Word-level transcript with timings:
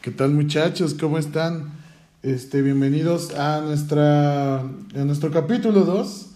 ¿Qué 0.00 0.12
tal 0.12 0.30
muchachos? 0.30 0.94
¿Cómo 0.94 1.18
están? 1.18 1.72
Este, 2.22 2.62
bienvenidos 2.62 3.34
a 3.34 3.60
nuestra 3.62 4.60
a 4.60 5.04
nuestro 5.04 5.32
capítulo 5.32 5.80
2 5.80 6.26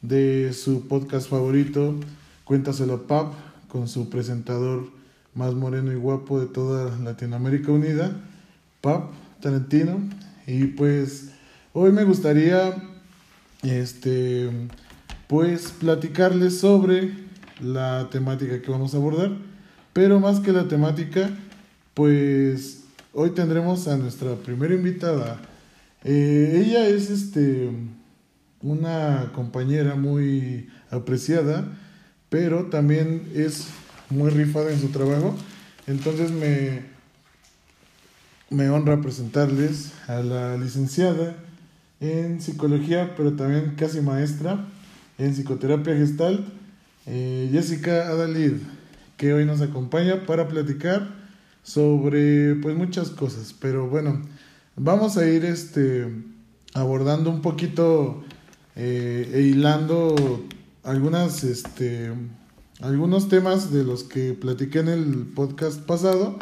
de 0.00 0.54
su 0.54 0.88
podcast 0.88 1.28
favorito, 1.28 1.96
Cuéntaselo 2.44 3.06
Pap, 3.06 3.34
con 3.68 3.88
su 3.88 4.08
presentador 4.08 4.88
más 5.34 5.54
moreno 5.54 5.92
y 5.92 5.96
guapo 5.96 6.40
de 6.40 6.46
toda 6.46 6.96
Latinoamérica 6.96 7.70
Unida, 7.70 8.10
Pap 8.80 9.10
Tarantino. 9.42 10.00
Y 10.46 10.68
pues 10.68 11.32
hoy 11.74 11.92
me 11.92 12.04
gustaría 12.04 12.74
este 13.62 14.48
pues 15.26 15.72
platicarles 15.72 16.58
sobre 16.58 17.12
la 17.60 18.08
temática 18.10 18.62
que 18.62 18.70
vamos 18.70 18.94
a 18.94 18.96
abordar, 18.96 19.32
pero 19.92 20.20
más 20.20 20.40
que 20.40 20.52
la 20.52 20.68
temática, 20.68 21.28
pues 21.92 22.79
Hoy 23.12 23.30
tendremos 23.30 23.88
a 23.88 23.96
nuestra 23.96 24.36
primera 24.36 24.72
invitada. 24.72 25.40
Eh, 26.04 26.62
ella 26.64 26.86
es 26.86 27.10
este 27.10 27.68
una 28.62 29.32
compañera 29.34 29.96
muy 29.96 30.68
apreciada, 30.92 31.64
pero 32.28 32.66
también 32.66 33.28
es 33.34 33.66
muy 34.10 34.30
rifada 34.30 34.70
en 34.70 34.80
su 34.80 34.90
trabajo. 34.90 35.34
Entonces 35.88 36.30
me, 36.30 36.82
me 38.48 38.70
honra 38.70 39.00
presentarles 39.00 39.90
a 40.06 40.20
la 40.20 40.56
licenciada 40.56 41.34
en 41.98 42.40
psicología, 42.40 43.14
pero 43.16 43.32
también 43.32 43.74
casi 43.76 44.00
maestra 44.00 44.66
en 45.18 45.34
psicoterapia 45.34 45.96
gestal, 45.96 46.44
eh, 47.06 47.48
Jessica 47.50 48.06
Adalid, 48.06 48.58
que 49.16 49.32
hoy 49.32 49.44
nos 49.46 49.60
acompaña 49.62 50.26
para 50.26 50.46
platicar 50.46 51.19
sobre 51.62 52.54
pues 52.56 52.76
muchas 52.76 53.10
cosas, 53.10 53.54
pero 53.58 53.88
bueno, 53.88 54.22
vamos 54.76 55.16
a 55.16 55.26
ir 55.28 55.44
este 55.44 56.08
abordando 56.74 57.30
un 57.30 57.42
poquito 57.42 58.22
eh, 58.76 59.30
e 59.34 59.40
hilando 59.42 60.44
algunas 60.82 61.44
este 61.44 62.12
algunos 62.80 63.28
temas 63.28 63.72
de 63.72 63.84
los 63.84 64.04
que 64.04 64.32
platiqué 64.32 64.78
en 64.78 64.88
el 64.88 65.26
podcast 65.34 65.80
pasado 65.80 66.38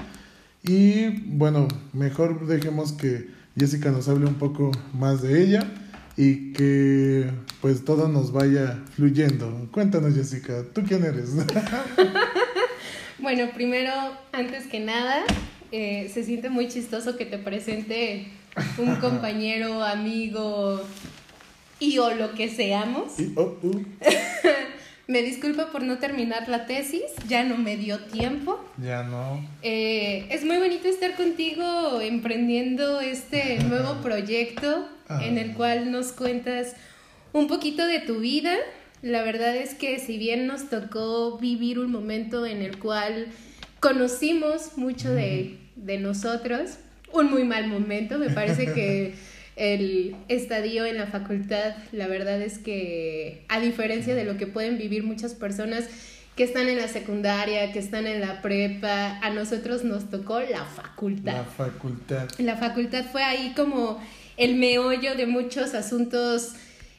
y 0.63 1.21
bueno, 1.37 1.69
mejor 1.93 2.47
dejemos 2.47 2.93
que 2.93 3.29
Jessica 3.57 3.91
nos 3.91 4.09
hable 4.09 4.27
un 4.27 4.35
poco 4.35 4.71
más 4.93 5.23
de 5.23 5.43
ella 5.43 5.73
y 6.17 6.53
que 6.53 7.31
pues 7.61 7.85
todo 7.85 8.09
nos 8.09 8.33
vaya 8.33 8.83
fluyendo. 8.95 9.69
Cuéntanos 9.73 10.15
Jessica, 10.15 10.65
¿tú 10.73 10.83
quién 10.87 11.05
eres? 11.05 11.31
Bueno, 13.19 13.51
primero, 13.53 13.93
antes 14.31 14.69
que 14.69 14.79
nada, 14.79 15.25
eh, 15.73 16.09
se 16.13 16.23
siente 16.23 16.51
muy 16.51 16.69
chistoso 16.69 17.17
que 17.17 17.27
te 17.27 17.37
presente 17.37 18.29
un 18.79 18.97
compañero, 19.01 19.83
amigo 19.83 20.81
y 21.81 21.99
o 21.99 22.15
lo 22.15 22.35
que 22.35 22.49
seamos. 22.49 23.15
Oh, 23.35 23.59
uh. 23.63 23.85
me 25.09 25.23
disculpo 25.23 25.67
por 25.73 25.83
no 25.83 25.99
terminar 25.99 26.49
la 26.49 26.67
tesis, 26.67 27.03
ya 27.27 27.43
no 27.43 27.57
me 27.57 27.77
dio 27.77 27.99
tiempo. 28.05 28.61
Ya 28.77 29.03
no. 29.03 29.45
Eh, 29.63 30.27
es 30.31 30.45
muy 30.45 30.59
bonito 30.59 30.87
estar 30.87 31.17
contigo 31.17 32.01
emprendiendo 32.01 33.01
este 33.01 33.59
nuevo 33.65 34.01
proyecto 34.03 34.89
en 35.23 35.39
el 35.39 35.51
ah. 35.51 35.55
cual 35.57 35.91
nos 35.91 36.13
cuentas 36.13 36.77
un 37.33 37.49
poquito 37.49 37.85
de 37.87 38.01
tu 38.01 38.21
vida, 38.21 38.55
la 39.03 39.23
verdad 39.23 39.57
es 39.57 39.75
que 39.75 39.99
si 39.99 40.19
bien 40.19 40.47
nos 40.47 40.69
tocó 40.69 41.39
vivir 41.39 41.79
un 41.79 41.91
momento 41.93 42.47
en 42.47 42.63
el 42.63 42.79
cual 42.79 43.29
conocimos 43.81 44.77
mucho 44.77 45.13
de, 45.13 45.59
nosotros, 46.01 46.79
un 47.13 47.31
muy 47.31 47.45
mal 47.45 47.69
momento, 47.69 48.19
me 48.19 48.31
parece 48.31 48.73
que 48.73 49.15
el 49.57 50.17
estadio 50.29 50.85
en 50.85 50.99
la 50.99 51.07
facultad, 51.07 51.75
la 51.93 52.07
verdad 52.09 52.41
es 52.43 52.59
que 52.59 53.45
a 53.49 53.61
diferencia 53.61 54.15
de 54.15 54.25
lo 54.25 54.37
que 54.37 54.47
pueden 54.47 54.79
vivir 54.79 55.05
muchas 55.05 55.35
personas 55.35 55.89
que 56.35 56.45
están 56.45 56.69
en 56.69 56.77
la 56.77 56.87
secundaria, 56.87 57.73
que 57.73 57.81
están 57.81 58.07
en 58.07 58.21
la 58.21 58.43
prepa, 58.43 59.19
a 59.19 59.31
nosotros 59.31 59.83
nos 59.83 60.09
tocó 60.09 60.39
la 60.41 60.65
facultad. 60.65 61.33
La 61.33 61.45
facultad. 61.45 62.29
La 62.39 62.57
facultad 62.57 63.05
fue 63.11 63.25
ahí 63.25 63.53
como 63.57 64.01
el 64.37 64.55
meollo 64.55 65.17
de 65.17 65.27
muchos 65.27 65.75
asuntos 65.75 66.53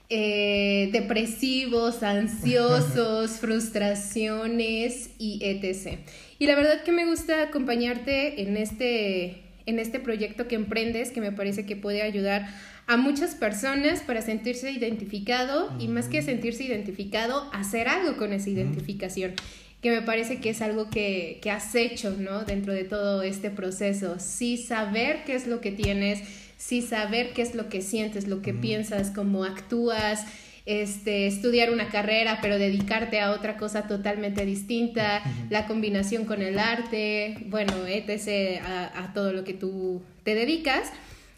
eh, 0.09 0.89
depresivos, 0.91 2.01
ansiosos, 2.01 3.31
frustraciones 3.39 5.11
y 5.19 5.39
etc. 5.43 5.99
Y 6.39 6.47
la 6.47 6.55
verdad 6.55 6.83
que 6.83 6.91
me 6.91 7.05
gusta 7.05 7.43
acompañarte 7.43 8.41
en 8.41 8.57
este, 8.57 9.43
en 9.65 9.77
este 9.77 9.99
proyecto 9.99 10.47
que 10.47 10.55
emprendes, 10.55 11.11
que 11.11 11.21
me 11.21 11.31
parece 11.31 11.65
que 11.65 11.75
puede 11.75 12.01
ayudar 12.01 12.47
a 12.87 12.97
muchas 12.97 13.35
personas 13.35 14.01
para 14.01 14.23
sentirse 14.23 14.71
identificado 14.71 15.71
y 15.79 15.87
más 15.87 16.07
que 16.07 16.23
sentirse 16.23 16.63
identificado, 16.63 17.49
hacer 17.53 17.87
algo 17.87 18.17
con 18.17 18.33
esa 18.33 18.49
identificación 18.49 19.33
que 19.81 19.91
me 19.91 20.01
parece 20.01 20.41
que 20.41 20.49
es 20.49 20.61
algo 20.61 20.89
que, 20.89 21.39
que 21.41 21.51
has 21.51 21.73
hecho, 21.73 22.11
¿no? 22.11 22.43
Dentro 22.43 22.73
de 22.73 22.83
todo 22.83 23.21
este 23.21 23.49
proceso, 23.49 24.19
sí 24.19 24.57
saber 24.57 25.23
qué 25.25 25.35
es 25.35 25.47
lo 25.47 25.61
que 25.61 25.71
tienes, 25.71 26.21
sí 26.59 26.81
saber 26.81 27.31
qué 27.33 27.41
es 27.41 27.55
lo 27.55 27.69
que 27.69 27.81
sientes, 27.81 28.27
lo 28.27 28.41
que 28.41 28.53
piensas, 28.53 29.11
cómo 29.15 29.45
actúas, 29.45 30.25
este, 30.65 31.25
estudiar 31.25 31.71
una 31.71 31.87
carrera, 31.87 32.39
pero 32.41 32.59
dedicarte 32.59 33.21
a 33.21 33.31
otra 33.31 33.57
cosa 33.57 33.87
totalmente 33.87 34.45
distinta, 34.45 35.23
la 35.49 35.65
combinación 35.65 36.25
con 36.25 36.41
el 36.41 36.59
arte, 36.59 37.37
bueno, 37.47 37.87
etc., 37.87 38.61
a, 38.63 39.13
todo 39.13 39.31
lo 39.31 39.43
que 39.45 39.53
tú 39.53 40.03
te 40.23 40.35
dedicas. 40.35 40.91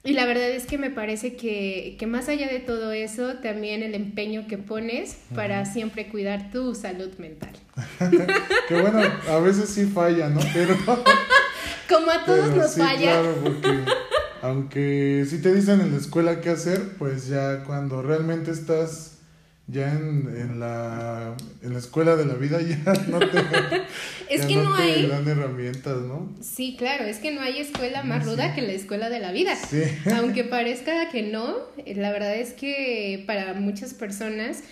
Y 0.04 0.14
la 0.14 0.26
verdad 0.26 0.50
es 0.50 0.66
que 0.66 0.80
me 0.80 0.90
parece 0.90 1.36
que, 1.36 1.96
que 2.00 2.08
más 2.08 2.28
allá 2.28 2.48
de 2.48 2.60
todo 2.60 2.92
eso, 2.92 3.36
también 3.36 3.84
el 3.84 3.94
empeño 3.94 4.48
que 4.48 4.58
pones 4.58 5.18
para 5.36 5.64
siempre 5.66 6.08
cuidar 6.08 6.50
tu 6.52 6.74
salud 6.74 7.12
mental. 7.20 7.54
que 8.68 8.82
bueno, 8.82 9.02
a 9.30 9.40
veces 9.40 9.70
sí 9.70 9.86
falla, 9.86 10.30
¿no? 10.30 10.42
Pero... 10.52 10.76
Como 11.88 12.10
a 12.10 12.26
todos 12.26 12.56
nos 12.56 12.76
falla. 12.76 13.22
Claro, 13.22 13.36
porque 13.44 13.70
aunque 14.42 15.26
si 15.30 15.42
te 15.42 15.54
dicen 15.54 15.82
en 15.82 15.92
la 15.92 15.98
escuela 15.98 16.42
qué 16.42 16.50
hacer, 16.50 16.98
pues 16.98 17.28
ya 17.28 17.64
cuando 17.64 18.02
realmente 18.02 18.52
estás 18.52 19.12
ya 19.68 19.94
en, 19.94 20.34
en, 20.36 20.60
la, 20.60 21.36
en 21.62 21.74
la 21.74 21.80
escuela 21.80 22.16
de 22.16 22.26
la 22.26 22.34
vida 22.34 22.60
ya 22.62 22.94
no 23.08 23.20
te, 23.20 23.40
es 24.30 24.46
que 24.46 24.56
no, 24.56 24.74
hay 24.74 25.08
dan 25.08 25.28
herramientas, 25.28 26.02
¿no? 26.02 26.34
Sí, 26.42 26.76
claro, 26.78 27.06
es 27.06 27.18
que 27.20 27.32
no 27.32 27.42
hay 27.42 27.60
escuela 27.60 28.04
más 28.04 28.26
ruda 28.26 28.54
que 28.54 28.62
la 28.62 28.74
escuela 28.74 29.10
de 29.10 29.20
la 29.20 29.32
vida. 29.32 29.54
Aunque 30.18 30.44
parezca 30.44 31.10
que 31.10 31.24
no, 31.24 31.56
la 31.86 32.12
verdad 32.12 32.36
es 32.36 32.54
que 32.54 33.24
para 33.28 33.54
muchas 33.54 33.94
personas 33.94 34.64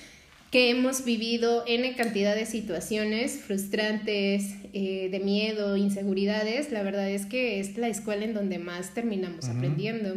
que 0.51 0.71
hemos 0.71 1.05
vivido 1.05 1.63
N 1.67 1.95
cantidad 1.95 2.35
de 2.35 2.45
situaciones 2.45 3.39
frustrantes, 3.39 4.55
eh, 4.73 5.09
de 5.11 5.19
miedo, 5.19 5.77
inseguridades, 5.77 6.71
la 6.71 6.81
verdad 6.81 7.09
es 7.09 7.25
que 7.25 7.59
es 7.59 7.77
la 7.77 7.87
escuela 7.87 8.25
en 8.25 8.33
donde 8.33 8.57
más 8.57 8.93
terminamos 8.93 9.47
aprendiendo, 9.47 10.15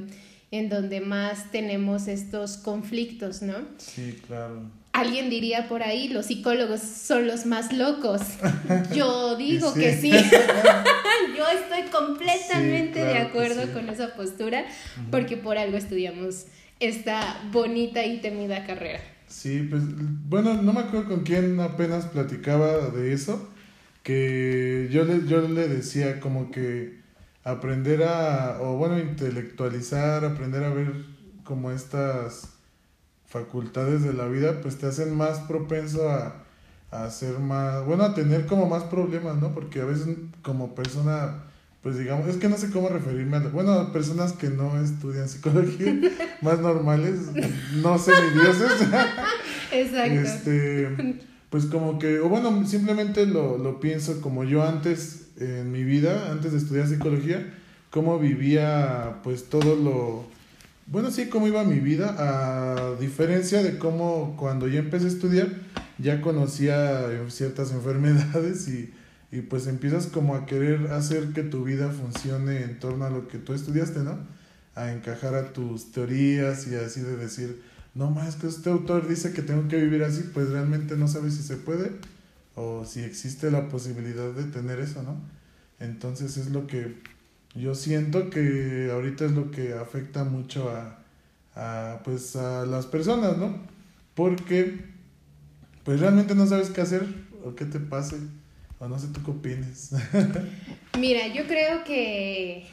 en 0.50 0.68
donde 0.70 1.00
más 1.00 1.50
tenemos 1.50 2.08
estos 2.08 2.56
conflictos, 2.56 3.42
¿no? 3.42 3.56
Sí, 3.76 4.18
claro. 4.26 4.70
Alguien 4.92 5.30
diría 5.30 5.68
por 5.68 5.82
ahí, 5.82 6.08
los 6.08 6.26
psicólogos 6.26 6.80
son 6.80 7.26
los 7.26 7.46
más 7.46 7.72
locos. 7.72 8.20
Yo 8.94 9.36
digo 9.36 9.72
que 9.72 9.96
sí. 9.96 10.10
Yo 11.36 11.48
estoy 11.48 11.90
completamente 11.90 13.02
de 13.02 13.18
acuerdo 13.18 13.72
con 13.72 13.88
esa 13.88 14.14
postura, 14.14 14.66
porque 15.10 15.36
por 15.36 15.56
algo 15.56 15.76
estudiamos 15.76 16.44
esta 16.78 17.40
bonita 17.50 18.04
y 18.04 18.18
temida 18.18 18.64
carrera. 18.66 19.00
Sí, 19.32 19.66
pues 19.70 19.82
bueno, 20.28 20.60
no 20.62 20.74
me 20.74 20.80
acuerdo 20.80 21.08
con 21.08 21.20
quién 21.22 21.58
apenas 21.60 22.04
platicaba 22.06 22.90
de 22.90 23.14
eso, 23.14 23.48
que 24.02 24.88
yo 24.92 25.04
le, 25.04 25.26
yo 25.26 25.40
le 25.48 25.68
decía 25.68 26.20
como 26.20 26.50
que 26.50 27.00
aprender 27.42 28.02
a, 28.04 28.58
o 28.60 28.76
bueno, 28.76 28.98
intelectualizar, 28.98 30.24
aprender 30.26 30.64
a 30.64 30.74
ver 30.74 30.92
como 31.44 31.70
estas 31.70 32.50
facultades 33.26 34.02
de 34.02 34.12
la 34.12 34.26
vida, 34.28 34.60
pues 34.60 34.78
te 34.78 34.86
hacen 34.86 35.16
más 35.16 35.40
propenso 35.40 36.10
a, 36.10 36.44
a 36.90 37.04
hacer 37.04 37.38
más, 37.38 37.86
bueno, 37.86 38.04
a 38.04 38.14
tener 38.14 38.46
como 38.46 38.66
más 38.68 38.84
problemas, 38.84 39.36
¿no? 39.38 39.54
Porque 39.54 39.80
a 39.80 39.86
veces 39.86 40.18
como 40.42 40.74
persona 40.74 41.44
pues 41.82 41.98
digamos, 41.98 42.28
es 42.28 42.36
que 42.36 42.48
no 42.48 42.56
sé 42.56 42.70
cómo 42.70 42.88
referirme 42.88 43.38
a, 43.38 43.40
bueno, 43.40 43.92
personas 43.92 44.32
que 44.32 44.48
no 44.48 44.80
estudian 44.80 45.28
psicología, 45.28 45.94
más 46.40 46.60
normales, 46.60 47.14
no 47.82 47.98
dioses 47.98 48.72
Exacto. 49.72 50.20
Este, 50.20 51.18
pues 51.50 51.66
como 51.66 51.98
que, 51.98 52.20
o 52.20 52.28
bueno, 52.28 52.66
simplemente 52.66 53.26
lo, 53.26 53.58
lo 53.58 53.80
pienso 53.80 54.20
como 54.20 54.44
yo 54.44 54.62
antes 54.62 55.28
en 55.38 55.72
mi 55.72 55.82
vida, 55.82 56.30
antes 56.30 56.52
de 56.52 56.58
estudiar 56.58 56.86
psicología, 56.86 57.52
cómo 57.90 58.18
vivía 58.18 59.20
pues 59.24 59.44
todo 59.48 59.74
lo, 59.74 60.24
bueno, 60.86 61.10
sí, 61.10 61.28
cómo 61.28 61.48
iba 61.48 61.64
mi 61.64 61.80
vida, 61.80 62.14
a 62.18 62.94
diferencia 63.00 63.62
de 63.62 63.78
cómo 63.78 64.36
cuando 64.38 64.68
yo 64.68 64.78
empecé 64.78 65.06
a 65.06 65.08
estudiar, 65.08 65.48
ya 65.98 66.20
conocía 66.20 67.08
ciertas 67.28 67.72
enfermedades 67.72 68.68
y 68.68 68.92
y 69.32 69.40
pues 69.40 69.66
empiezas 69.66 70.08
como 70.08 70.34
a 70.34 70.44
querer 70.44 70.88
hacer 70.92 71.32
que 71.32 71.42
tu 71.42 71.64
vida 71.64 71.88
funcione 71.88 72.62
en 72.62 72.78
torno 72.78 73.06
a 73.06 73.10
lo 73.10 73.28
que 73.28 73.38
tú 73.38 73.54
estudiaste, 73.54 74.00
¿no? 74.00 74.18
A 74.74 74.92
encajar 74.92 75.34
a 75.34 75.54
tus 75.54 75.90
teorías 75.90 76.68
y 76.68 76.74
así 76.74 77.00
de 77.00 77.16
decir, 77.16 77.62
no 77.94 78.10
más 78.10 78.36
que 78.36 78.46
este 78.46 78.68
autor 78.68 79.08
dice 79.08 79.32
que 79.32 79.40
tengo 79.40 79.68
que 79.68 79.78
vivir 79.78 80.04
así, 80.04 80.30
pues 80.34 80.50
realmente 80.50 80.98
no 80.98 81.08
sabes 81.08 81.34
si 81.34 81.42
se 81.42 81.56
puede 81.56 81.92
o 82.54 82.84
si 82.84 83.00
existe 83.00 83.50
la 83.50 83.70
posibilidad 83.70 84.32
de 84.32 84.44
tener 84.44 84.78
eso, 84.80 85.02
¿no? 85.02 85.18
Entonces 85.80 86.36
es 86.36 86.50
lo 86.50 86.66
que 86.66 86.98
yo 87.54 87.74
siento 87.74 88.28
que 88.28 88.90
ahorita 88.92 89.24
es 89.24 89.32
lo 89.32 89.50
que 89.50 89.72
afecta 89.72 90.24
mucho 90.24 90.68
a, 90.68 90.98
a 91.54 92.02
pues 92.04 92.36
a 92.36 92.66
las 92.66 92.84
personas, 92.84 93.38
¿no? 93.38 93.56
Porque 94.14 94.84
pues 95.84 96.00
realmente 96.00 96.34
no 96.34 96.46
sabes 96.46 96.68
qué 96.68 96.82
hacer 96.82 97.06
o 97.46 97.54
qué 97.54 97.64
te 97.64 97.80
pase 97.80 98.18
o 98.82 98.88
no 98.88 98.98
sé 98.98 99.06
tú 99.14 99.22
qué 99.24 99.30
opines. 99.30 99.92
Mira, 100.98 101.28
yo 101.28 101.46
creo 101.46 101.84
que, 101.84 102.64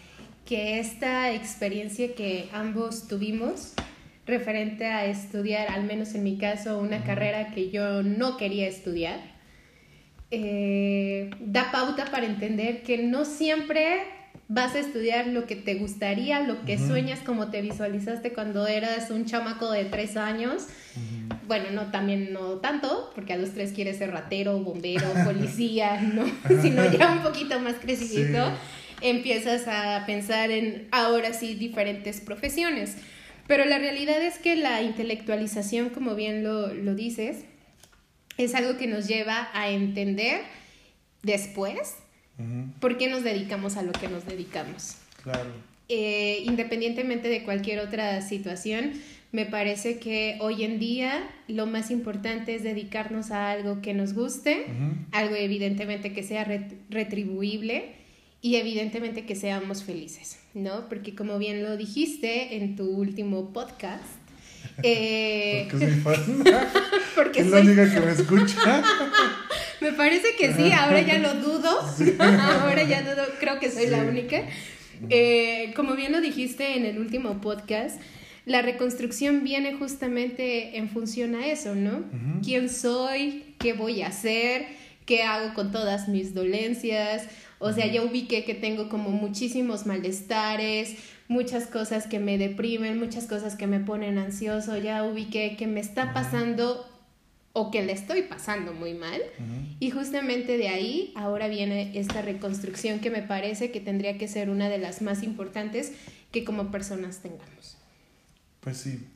que 0.43 0.79
esta 0.79 1.31
experiencia 1.31 2.15
que 2.15 2.49
ambos 2.51 3.07
tuvimos 3.07 3.73
referente 4.25 4.87
a 4.87 5.05
estudiar, 5.05 5.69
al 5.69 5.83
menos 5.83 6.15
en 6.15 6.23
mi 6.23 6.39
caso, 6.39 6.79
una 6.79 7.03
carrera 7.03 7.51
que 7.51 7.69
yo 7.69 8.01
no 8.01 8.37
quería 8.37 8.67
estudiar, 8.67 9.19
eh, 10.31 11.29
da 11.39 11.71
pauta 11.71 12.05
para 12.05 12.25
entender 12.25 12.81
que 12.81 12.97
no 13.03 13.23
siempre 13.23 14.01
vas 14.47 14.73
a 14.73 14.79
estudiar 14.79 15.27
lo 15.27 15.45
que 15.45 15.55
te 15.55 15.75
gustaría, 15.75 16.39
lo 16.41 16.65
que 16.65 16.79
sueñas, 16.79 17.19
como 17.19 17.51
te 17.51 17.61
visualizaste 17.61 18.33
cuando 18.33 18.65
eras 18.65 19.11
un 19.11 19.25
chamaco 19.25 19.71
de 19.71 19.85
tres 19.85 20.17
años. 20.17 20.65
Bueno, 21.49 21.71
no, 21.71 21.91
también 21.91 22.31
no 22.31 22.59
tanto, 22.59 23.11
porque 23.15 23.33
a 23.33 23.37
los 23.37 23.55
tres 23.55 23.73
quieres 23.73 23.97
ser 23.97 24.11
ratero, 24.11 24.59
bombero, 24.59 25.11
policía, 25.25 25.99
¿no? 25.99 26.25
Sino 26.61 26.89
ya 26.91 27.11
un 27.11 27.23
poquito 27.23 27.59
más 27.59 27.75
crecidito, 27.81 28.51
empiezas 29.01 29.67
a 29.67 30.05
pensar 30.05 30.51
en 30.51 30.87
ahora 30.91 31.33
sí 31.33 31.55
diferentes 31.55 32.21
profesiones. 32.21 32.97
Pero 33.47 33.65
la 33.65 33.79
realidad 33.79 34.21
es 34.21 34.37
que 34.37 34.55
la 34.55 34.83
intelectualización, 34.83 35.89
como 35.89 36.13
bien 36.13 36.43
lo, 36.43 36.71
lo 36.71 36.93
dices, 36.93 37.45
es 38.37 38.53
algo 38.53 38.77
que 38.77 38.85
nos 38.85 39.07
lleva 39.07 39.49
a 39.53 39.69
entender 39.69 40.41
después 41.23 41.95
por 42.79 42.97
qué 42.97 43.09
nos 43.09 43.23
dedicamos 43.23 43.75
a 43.75 43.81
lo 43.81 43.91
que 43.91 44.07
nos 44.07 44.25
dedicamos. 44.25 44.97
Claro. 45.23 45.49
Eh, 45.89 46.43
independientemente 46.45 47.27
de 47.27 47.43
cualquier 47.43 47.79
otra 47.79 48.21
situación, 48.21 48.93
me 49.31 49.45
parece 49.45 49.99
que 49.99 50.37
hoy 50.41 50.63
en 50.63 50.79
día 50.79 51.29
lo 51.47 51.67
más 51.67 51.91
importante 51.91 52.55
es 52.55 52.63
dedicarnos 52.63 53.31
a 53.31 53.51
algo 53.51 53.81
que 53.81 53.93
nos 53.93 54.13
guste, 54.13 54.65
algo 55.11 55.35
evidentemente 55.35 56.13
que 56.13 56.23
sea 56.23 56.45
retribuible 56.89 57.93
y 58.41 58.55
evidentemente 58.55 59.25
que 59.25 59.35
seamos 59.35 59.83
felices, 59.83 60.39
¿no? 60.53 60.89
Porque 60.89 61.13
como 61.13 61.37
bien 61.37 61.63
lo 61.63 61.77
dijiste 61.77 62.55
en 62.55 62.75
tu 62.75 62.89
último 62.89 63.53
podcast, 63.53 64.03
eh, 64.83 65.67
porque 65.71 65.85
soy 65.85 66.01
fan. 66.01 66.43
porque 67.15 67.39
es 67.41 67.47
la 67.47 67.59
única 67.59 67.93
que 67.93 67.99
me 67.99 68.11
escucha. 68.11 68.83
me 69.81 69.91
parece 69.91 70.35
que 70.37 70.53
sí, 70.53 70.71
ahora 70.71 71.01
ya 71.01 71.19
lo 71.19 71.35
dudo. 71.35 71.81
ahora 72.19 72.83
ya 72.83 73.03
dudo, 73.03 73.27
creo 73.39 73.59
que 73.59 73.69
soy 73.69 73.87
la 73.87 73.99
única. 73.99 74.43
Eh, 75.09 75.71
como 75.75 75.95
bien 75.95 76.11
lo 76.11 76.19
dijiste 76.19 76.75
en 76.75 76.85
el 76.85 76.97
último 76.97 77.39
podcast, 77.41 78.01
la 78.49 78.63
reconstrucción 78.63 79.43
viene 79.43 79.75
justamente 79.75 80.77
en 80.77 80.89
función 80.89 81.35
a 81.35 81.45
eso, 81.45 81.75
¿no? 81.75 82.03
¿Quién 82.43 82.67
soy? 82.67 83.53
¿Qué 83.59 83.73
voy 83.73 84.01
a 84.01 84.07
hacer? 84.07 84.65
¿Qué 85.05 85.21
hago 85.21 85.53
con 85.53 85.71
todas 85.71 86.09
mis 86.09 86.33
dolencias? 86.33 87.27
O 87.59 87.71
sea, 87.73 87.85
ya 87.85 88.01
ubiqué 88.01 88.45
que 88.45 88.55
tengo 88.55 88.89
como 88.89 89.11
muchísimos 89.11 89.85
malestares, 89.85 90.95
muchas 91.27 91.67
cosas 91.67 92.07
que 92.07 92.17
me 92.17 92.39
deprimen, 92.39 92.97
muchas 92.97 93.27
cosas 93.27 93.55
que 93.55 93.67
me 93.67 93.79
ponen 93.79 94.17
ansioso, 94.17 94.77
ya 94.77 95.03
ubiqué 95.03 95.55
que 95.55 95.67
me 95.67 95.79
está 95.79 96.11
pasando 96.13 96.87
o 97.53 97.69
que 97.69 97.83
le 97.83 97.91
estoy 97.91 98.23
pasando 98.23 98.73
muy 98.73 98.95
mal. 98.95 99.21
Y 99.79 99.91
justamente 99.91 100.57
de 100.57 100.69
ahí 100.69 101.13
ahora 101.15 101.47
viene 101.49 101.91
esta 101.99 102.23
reconstrucción 102.23 102.99
que 102.99 103.11
me 103.11 103.21
parece 103.21 103.69
que 103.69 103.79
tendría 103.79 104.17
que 104.17 104.27
ser 104.27 104.49
una 104.49 104.69
de 104.69 104.79
las 104.79 105.03
más 105.03 105.21
importantes 105.21 105.93
que 106.31 106.43
como 106.43 106.71
personas 106.71 107.19
tengamos. 107.19 107.78
Pues 108.61 108.77
sí. 108.77 109.07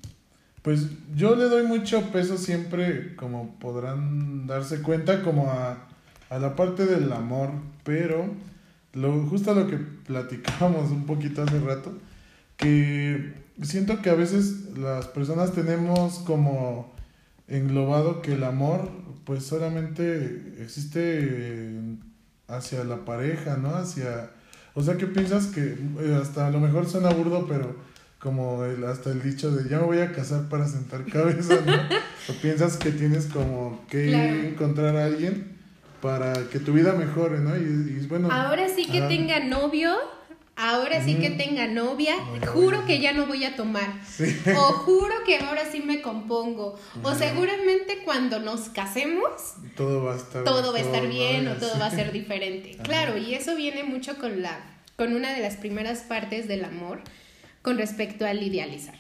Pues 0.62 0.88
yo 1.16 1.36
le 1.36 1.46
doy 1.46 1.68
mucho 1.68 2.12
peso 2.12 2.38
siempre, 2.38 3.16
como 3.16 3.60
podrán 3.60 4.48
darse 4.48 4.82
cuenta, 4.82 5.22
como 5.22 5.52
a, 5.52 5.88
a 6.30 6.40
la 6.40 6.56
parte 6.56 6.86
del 6.86 7.12
amor, 7.12 7.50
pero 7.84 8.34
lo, 8.94 9.26
justo 9.28 9.54
lo 9.54 9.68
que 9.68 9.78
platicábamos 9.78 10.92
un 10.92 11.06
poquito 11.06 11.44
hace 11.44 11.60
rato, 11.60 11.94
que 12.58 13.34
siento 13.62 14.02
que 14.02 14.10
a 14.10 14.16
veces 14.16 14.78
las 14.78 15.08
personas 15.08 15.52
tenemos 15.52 16.20
como 16.20 16.94
englobado 17.48 18.22
que 18.22 18.34
el 18.34 18.44
amor 18.44 18.90
pues 19.26 19.46
solamente 19.46 20.56
existe 20.60 21.72
hacia 22.48 22.84
la 22.84 23.06
pareja, 23.06 23.58
¿no? 23.58 23.76
Hacia... 23.76 24.32
O 24.76 24.82
sea, 24.82 24.98
que 24.98 25.06
piensas 25.06 25.48
que 25.48 25.78
eh, 26.00 26.20
hasta 26.20 26.48
a 26.48 26.52
lo 26.52 26.60
mejor 26.60 26.90
suena 26.90 27.10
burdo, 27.10 27.46
pero 27.48 27.76
como 28.24 28.64
el, 28.64 28.86
hasta 28.86 29.12
el 29.12 29.22
dicho 29.22 29.52
de 29.52 29.70
ya 29.70 29.80
me 29.80 29.86
voy 29.86 30.00
a 30.00 30.14
casar 30.14 30.48
para 30.48 30.66
sentar 30.66 31.06
cabeza, 31.06 31.60
¿no? 31.66 31.74
o 32.30 32.34
piensas 32.42 32.78
que 32.78 32.92
tienes 32.92 33.26
como 33.26 33.86
que 33.90 34.48
encontrar 34.48 34.96
a 34.96 35.06
alguien 35.06 35.58
para 36.02 36.34
que 36.50 36.60
tu 36.60 36.72
vida 36.72 36.94
mejore, 36.94 37.40
¿no? 37.40 37.58
Y, 37.58 38.08
bueno. 38.08 38.30
Ahora 38.32 38.70
sí 38.70 38.86
que 38.86 39.02
tenga 39.02 39.42
novio, 39.42 39.94
ahora 40.56 41.04
sí 41.04 41.16
que 41.16 41.32
tenga 41.32 41.68
novia, 41.68 42.16
juro 42.54 42.86
que 42.86 43.02
ya 43.02 43.12
no 43.12 43.28
voy 43.28 43.44
a 43.44 43.58
tomar. 43.58 44.00
O 44.56 44.62
juro 44.72 45.14
que 45.26 45.40
ahora 45.40 45.70
sí 45.70 45.82
me 45.82 46.02
compongo. 46.02 46.80
O 47.04 47.16
seguramente 47.16 48.04
cuando 48.06 48.40
nos 48.40 48.70
casemos, 48.70 49.56
todo 49.76 50.02
va 50.06 50.14
a 50.14 50.18
estar, 50.18 50.46
todo 50.46 50.72
va 50.72 50.80
a 50.80 50.82
estar 50.82 51.08
bien 51.10 51.50
o 51.50 51.56
todo 51.56 51.78
va 51.78 51.88
a 51.88 51.92
ser 51.92 52.14
diferente. 52.14 52.78
Claro, 52.84 53.18
y 53.18 53.34
eso 53.34 53.56
viene 53.56 53.84
mucho 53.84 54.18
con 54.18 54.42
la 54.42 54.60
con 54.96 55.14
una 55.14 55.34
de 55.34 55.42
las 55.42 55.56
primeras 55.58 56.02
partes 56.02 56.48
del 56.48 56.64
amor 56.64 57.02
con 57.64 57.80
respecto 57.80 58.28
al 58.28 58.44
idealizar. 58.44 58.96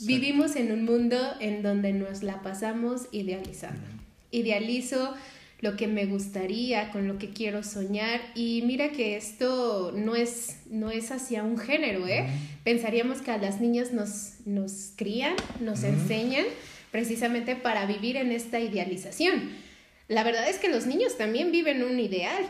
Vivimos 0.00 0.54
en 0.54 0.70
un 0.70 0.84
mundo 0.84 1.16
en 1.40 1.62
donde 1.62 1.92
nos 1.92 2.22
la 2.22 2.42
pasamos 2.42 3.08
idealizando. 3.10 3.82
Idealizo 4.30 5.14
lo 5.60 5.76
que 5.76 5.86
me 5.86 6.04
gustaría, 6.04 6.90
con 6.90 7.08
lo 7.08 7.18
que 7.18 7.30
quiero 7.30 7.62
soñar. 7.62 8.20
Y 8.34 8.62
mira 8.66 8.90
que 8.90 9.16
esto 9.16 9.92
no 9.96 10.14
es, 10.14 10.58
no 10.70 10.90
es 10.90 11.10
hacia 11.10 11.42
un 11.42 11.58
género, 11.58 12.06
¿eh? 12.06 12.26
Pensaríamos 12.64 13.22
que 13.22 13.30
a 13.30 13.38
las 13.38 13.60
niñas 13.60 13.92
nos, 13.92 14.34
nos 14.44 14.92
crían, 14.94 15.34
nos 15.60 15.82
enseñan 15.82 16.44
precisamente 16.90 17.56
para 17.56 17.86
vivir 17.86 18.16
en 18.16 18.30
esta 18.30 18.60
idealización. 18.60 19.50
La 20.06 20.22
verdad 20.22 20.48
es 20.48 20.58
que 20.58 20.68
los 20.68 20.86
niños 20.86 21.16
también 21.16 21.50
viven 21.50 21.82
un 21.82 21.98
ideal, 21.98 22.44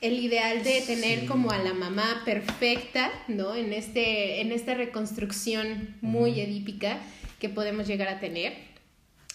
el 0.00 0.18
ideal 0.20 0.62
de 0.62 0.80
tener 0.82 1.26
como 1.26 1.50
a 1.50 1.58
la 1.58 1.74
mamá 1.74 2.22
perfecta, 2.24 3.10
¿no? 3.26 3.54
En, 3.54 3.72
este, 3.72 4.40
en 4.40 4.52
esta 4.52 4.74
reconstrucción 4.74 5.96
muy 6.00 6.40
edípica 6.40 6.98
que 7.40 7.48
podemos 7.48 7.86
llegar 7.86 8.08
a 8.08 8.20
tener, 8.20 8.54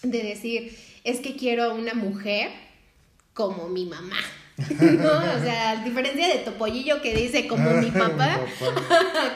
de 0.02 0.22
decir, 0.22 0.76
es 1.04 1.20
que 1.20 1.36
quiero 1.36 1.64
a 1.64 1.74
una 1.74 1.94
mujer 1.94 2.50
como 3.34 3.68
mi 3.68 3.84
mamá. 3.84 4.16
¿No? 4.56 5.10
O 5.10 5.42
sea, 5.42 5.70
a 5.70 5.84
diferencia 5.84 6.28
de 6.28 6.38
Topollillo 6.44 7.02
que 7.02 7.14
dice 7.14 7.48
como 7.48 7.70
mi 7.72 7.90
papá, 7.90 8.34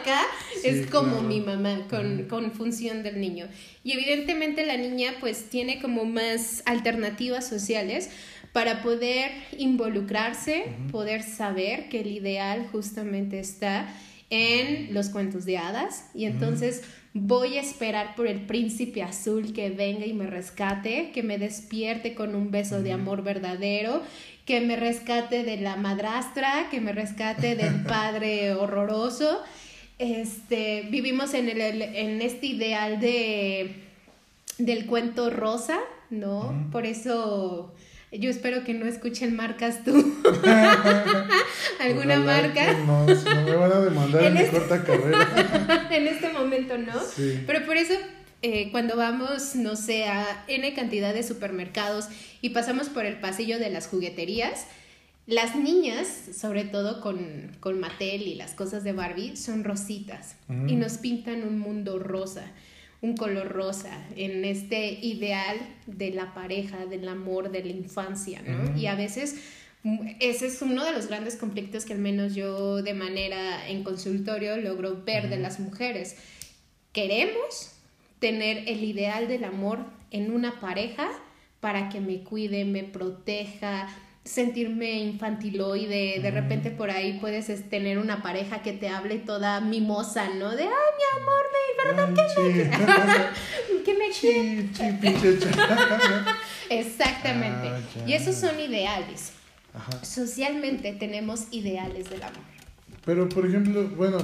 acá 0.00 0.22
es 0.62 0.86
como 0.86 1.22
mi 1.22 1.40
mamá, 1.40 1.86
con, 1.90 2.24
con, 2.24 2.52
función 2.52 3.02
del 3.02 3.20
niño. 3.20 3.48
Y 3.82 3.92
evidentemente 3.92 4.64
la 4.64 4.76
niña 4.76 5.14
pues 5.18 5.50
tiene 5.50 5.80
como 5.80 6.04
más 6.04 6.62
alternativas 6.66 7.48
sociales 7.48 8.10
para 8.52 8.82
poder 8.82 9.30
involucrarse, 9.56 10.64
poder 10.90 11.22
saber 11.22 11.88
que 11.88 12.00
el 12.00 12.08
ideal 12.08 12.66
justamente 12.72 13.38
está 13.40 13.88
en 14.30 14.92
los 14.94 15.08
cuentos 15.08 15.44
de 15.44 15.58
hadas. 15.58 16.10
Y 16.14 16.24
entonces 16.24 16.82
voy 17.14 17.58
a 17.58 17.60
esperar 17.60 18.14
por 18.14 18.26
el 18.26 18.42
príncipe 18.42 19.02
azul 19.02 19.52
que 19.52 19.70
venga 19.70 20.06
y 20.06 20.12
me 20.12 20.26
rescate, 20.26 21.10
que 21.12 21.22
me 21.22 21.38
despierte 21.38 22.14
con 22.14 22.34
un 22.34 22.50
beso 22.50 22.82
de 22.82 22.92
amor 22.92 23.22
verdadero, 23.22 24.02
que 24.44 24.60
me 24.60 24.76
rescate 24.76 25.44
de 25.44 25.58
la 25.58 25.76
madrastra, 25.76 26.68
que 26.70 26.80
me 26.80 26.92
rescate 26.92 27.56
del 27.56 27.82
padre 27.84 28.54
horroroso. 28.54 29.42
Este, 29.98 30.86
vivimos 30.90 31.34
en, 31.34 31.48
el, 31.48 31.82
en 31.82 32.22
este 32.22 32.46
ideal 32.46 33.00
de, 33.00 33.74
del 34.58 34.86
cuento 34.86 35.30
rosa, 35.30 35.78
¿no? 36.10 36.68
Por 36.70 36.86
eso 36.86 37.74
yo 38.12 38.30
espero 38.30 38.64
que 38.64 38.74
no 38.74 38.86
escuchen 38.86 39.36
marcas 39.36 39.84
tú. 39.84 40.14
¿Alguna 41.80 42.18
marca? 42.20 42.72
No, 42.72 43.06
no 43.06 43.42
me 43.42 43.54
van 43.54 43.72
a 43.72 43.80
demandar 43.80 44.24
en, 44.24 44.34
mi 44.34 44.40
este 44.40 44.58
corta 44.58 44.82
carrera. 44.84 45.88
en 45.90 46.06
este 46.06 46.32
momento 46.32 46.78
no. 46.78 46.94
Pero 47.46 47.66
por 47.66 47.76
eso 47.76 47.94
eh, 48.40 48.70
cuando 48.70 48.96
vamos, 48.96 49.56
no 49.56 49.74
sé, 49.74 50.04
a 50.06 50.44
N 50.46 50.72
cantidad 50.74 51.12
de 51.12 51.22
supermercados 51.22 52.08
y 52.40 52.50
pasamos 52.50 52.88
por 52.88 53.04
el 53.04 53.18
pasillo 53.18 53.58
de 53.58 53.70
las 53.70 53.88
jugueterías, 53.88 54.66
Las 55.26 55.56
niñas, 55.56 56.08
sobre 56.34 56.64
todo 56.64 57.02
con, 57.02 57.50
con 57.60 57.78
Mattel 57.80 58.22
y 58.22 58.34
las 58.36 58.54
cosas 58.54 58.84
de 58.84 58.92
Barbie, 58.92 59.36
son 59.36 59.62
rositas 59.62 60.36
y 60.66 60.76
nos 60.76 60.96
pintan 60.96 61.42
un 61.42 61.58
mundo 61.58 61.98
rosa, 61.98 62.50
un 63.00 63.16
color 63.16 63.48
rosa, 63.48 64.06
en 64.16 64.44
este 64.44 64.90
ideal 64.90 65.56
de 65.86 66.10
la 66.10 66.34
pareja, 66.34 66.86
del 66.86 67.08
amor, 67.08 67.50
de 67.50 67.64
la 67.64 67.72
infancia, 67.72 68.42
¿no? 68.42 68.76
Y 68.76 68.86
a 68.86 68.96
veces 68.96 69.36
mm, 69.84 70.16
ese 70.20 70.46
es 70.46 70.60
uno 70.62 70.84
de 70.84 70.92
los 70.92 71.06
grandes 71.06 71.36
conflictos 71.36 71.84
que 71.84 71.92
al 71.92 72.00
menos 72.00 72.34
yo 72.34 72.82
de 72.82 72.94
manera 72.94 73.68
en 73.68 73.84
consultorio 73.84 74.56
logro 74.56 75.04
ver 75.04 75.28
de 75.28 75.38
las 75.38 75.60
mujeres. 75.60 76.16
Queremos 76.92 77.72
tener 78.18 78.68
el 78.68 78.82
ideal 78.82 79.28
del 79.28 79.44
amor 79.44 79.84
en 80.10 80.32
una 80.32 80.58
pareja 80.58 81.08
para 81.60 81.88
que 81.88 82.00
me 82.00 82.22
cuide, 82.24 82.64
me 82.64 82.84
proteja, 82.84 83.88
sentirme 84.24 84.98
infantiloide, 84.98 86.20
de 86.20 86.30
repente 86.30 86.70
por 86.70 86.90
ahí 86.90 87.18
puedes 87.18 87.46
tener 87.70 87.98
una 87.98 88.22
pareja 88.22 88.62
que 88.62 88.72
te 88.72 88.88
hable 88.88 89.18
toda 89.18 89.60
mimosa, 89.60 90.28
¿no? 90.34 90.50
De, 90.54 90.64
ay, 90.64 90.68
mi 90.68 91.22
amor, 91.22 91.46
¿verdad 91.84 92.14
que 93.84 93.94
me 93.94 94.10
que 94.10 95.00
me 95.02 95.18
Exactamente. 96.80 97.68
Ah, 97.68 97.80
y 98.06 98.12
esos 98.12 98.34
son 98.34 98.60
ideales. 98.60 99.32
Socialmente 100.02 100.92
tenemos 100.92 101.46
ideales 101.52 102.10
del 102.10 102.22
amor. 102.22 102.42
Pero, 103.04 103.28
por 103.28 103.46
ejemplo, 103.46 103.88
bueno, 103.96 104.18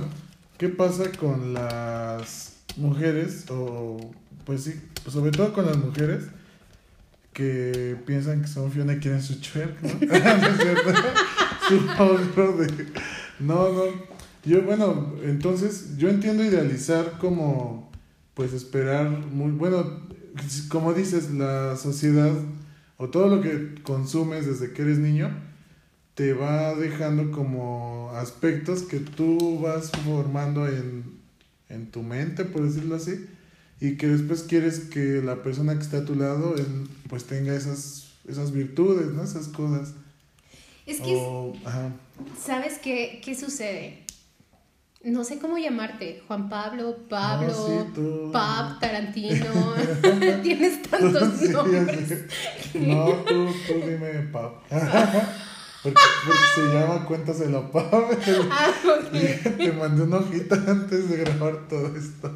¿qué 0.59 0.69
pasa 0.69 1.11
con 1.13 1.55
las 1.55 2.57
mujeres? 2.77 3.47
O, 3.51 3.99
pues 4.45 4.65
sí, 4.65 4.81
sobre 5.09 5.31
todo 5.31 5.53
con 5.53 5.67
las 5.67 5.77
mujeres 5.77 6.25
que 7.35 7.97
piensan 8.07 8.41
que 8.41 8.49
son 8.49 8.71
Fiona 8.71 8.95
y 8.95 8.99
quieren 9.01 9.21
su 9.21 9.41
twerk, 9.41 9.83
¿no? 9.83 9.91
Su 11.69 11.79
de... 12.63 12.87
No, 13.41 13.73
no. 13.73 13.83
Yo, 14.45 14.63
bueno, 14.63 15.15
entonces, 15.23 15.97
yo 15.97 16.09
entiendo 16.09 16.45
idealizar 16.45 17.19
como, 17.19 17.91
pues 18.35 18.53
esperar 18.53 19.09
muy, 19.09 19.51
bueno, 19.51 20.03
como 20.69 20.93
dices, 20.93 21.31
la 21.33 21.77
sociedad 21.77 22.33
o 22.99 23.09
todo 23.09 23.29
lo 23.29 23.43
que 23.43 23.75
consumes 23.83 24.47
desde 24.47 24.73
que 24.73 24.83
eres 24.83 24.99
niño, 24.99 25.31
te 26.15 26.33
va 26.35 26.75
dejando 26.75 27.33
como 27.33 28.13
aspectos 28.15 28.83
que 28.83 29.01
tú 29.01 29.59
vas 29.61 29.91
formando 30.05 30.69
en, 30.69 31.05
en 31.69 31.91
tu 31.91 32.03
mente, 32.03 32.45
por 32.45 32.63
decirlo 32.63 32.97
así 32.97 33.27
y 33.81 33.97
que 33.97 34.09
después 34.09 34.43
quieres 34.43 34.81
que 34.81 35.21
la 35.23 35.43
persona 35.43 35.75
que 35.75 35.83
está 35.83 35.99
a 35.99 36.05
tu 36.05 36.15
lado 36.15 36.55
pues 37.09 37.25
tenga 37.25 37.55
esas, 37.55 38.13
esas 38.27 38.53
virtudes, 38.53 39.09
¿no? 39.13 39.23
Esas 39.23 39.49
cosas. 39.49 39.95
Es 40.87 41.01
que, 41.01 41.53
¿sabes 42.39 42.79
qué, 42.79 43.21
qué 43.25 43.35
sucede? 43.35 44.05
No 45.05 45.23
sé 45.23 45.39
cómo 45.39 45.59
llamarte, 45.59 46.23
Juan 46.27 46.49
Pablo, 46.49 46.97
Pablo, 47.11 47.93
Pap, 48.33 48.81
Tarantino, 48.81 49.45
tienes 50.43 50.81
tantos 50.83 51.43
nombres. 51.43 52.25
No, 52.73 53.11
tú, 53.27 53.47
tú 53.67 53.75
dime 53.75 54.29
Pap. 54.33 54.63
Porque, 55.83 56.01
se 56.55 56.63
llama 56.73 57.05
Cuéntaselo 57.05 57.71
Pap. 57.71 57.93
Ah, 58.51 58.73
Te 59.59 59.73
mandé 59.73 60.03
una 60.05 60.17
hojita 60.17 60.55
antes 60.67 61.11
de 61.11 61.19
grabar 61.19 61.69
todo 61.69 61.95
esto. 61.95 62.35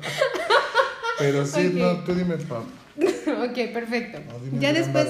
Pero 1.19 1.47
sí, 1.47 1.71
no, 1.75 2.05
tú 2.05 2.15
dime 2.15 2.37
pap. 2.37 2.65
ok, 2.99 3.73
perfecto. 3.73 4.19
ya 4.59 4.73
después, 4.73 5.07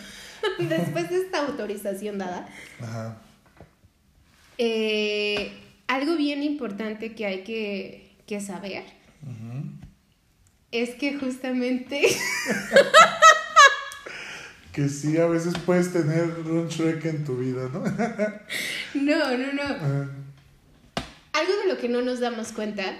después 0.58 1.10
de 1.10 1.16
esta 1.16 1.46
autorización 1.46 2.18
dada, 2.18 2.48
Ajá. 2.80 3.18
Eh, 4.58 5.52
algo 5.88 6.16
bien 6.16 6.42
importante 6.42 7.14
que 7.14 7.26
hay 7.26 7.42
que, 7.42 8.16
que 8.26 8.40
saber 8.40 8.84
es 10.70 10.90
que 10.94 11.18
justamente... 11.18 12.02
que 14.72 14.88
sí, 14.88 15.18
a 15.18 15.26
veces 15.26 15.54
puedes 15.66 15.92
tener 15.92 16.24
un 16.46 16.68
Shrek 16.68 17.04
en 17.04 17.24
tu 17.24 17.36
vida, 17.36 17.68
¿no? 17.72 17.80
no, 18.94 19.36
no, 19.36 19.52
no. 19.52 19.64
Algo 21.32 21.52
de 21.62 21.68
lo 21.68 21.78
que 21.78 21.88
no 21.88 22.00
nos 22.00 22.20
damos 22.20 22.52
cuenta 22.52 22.94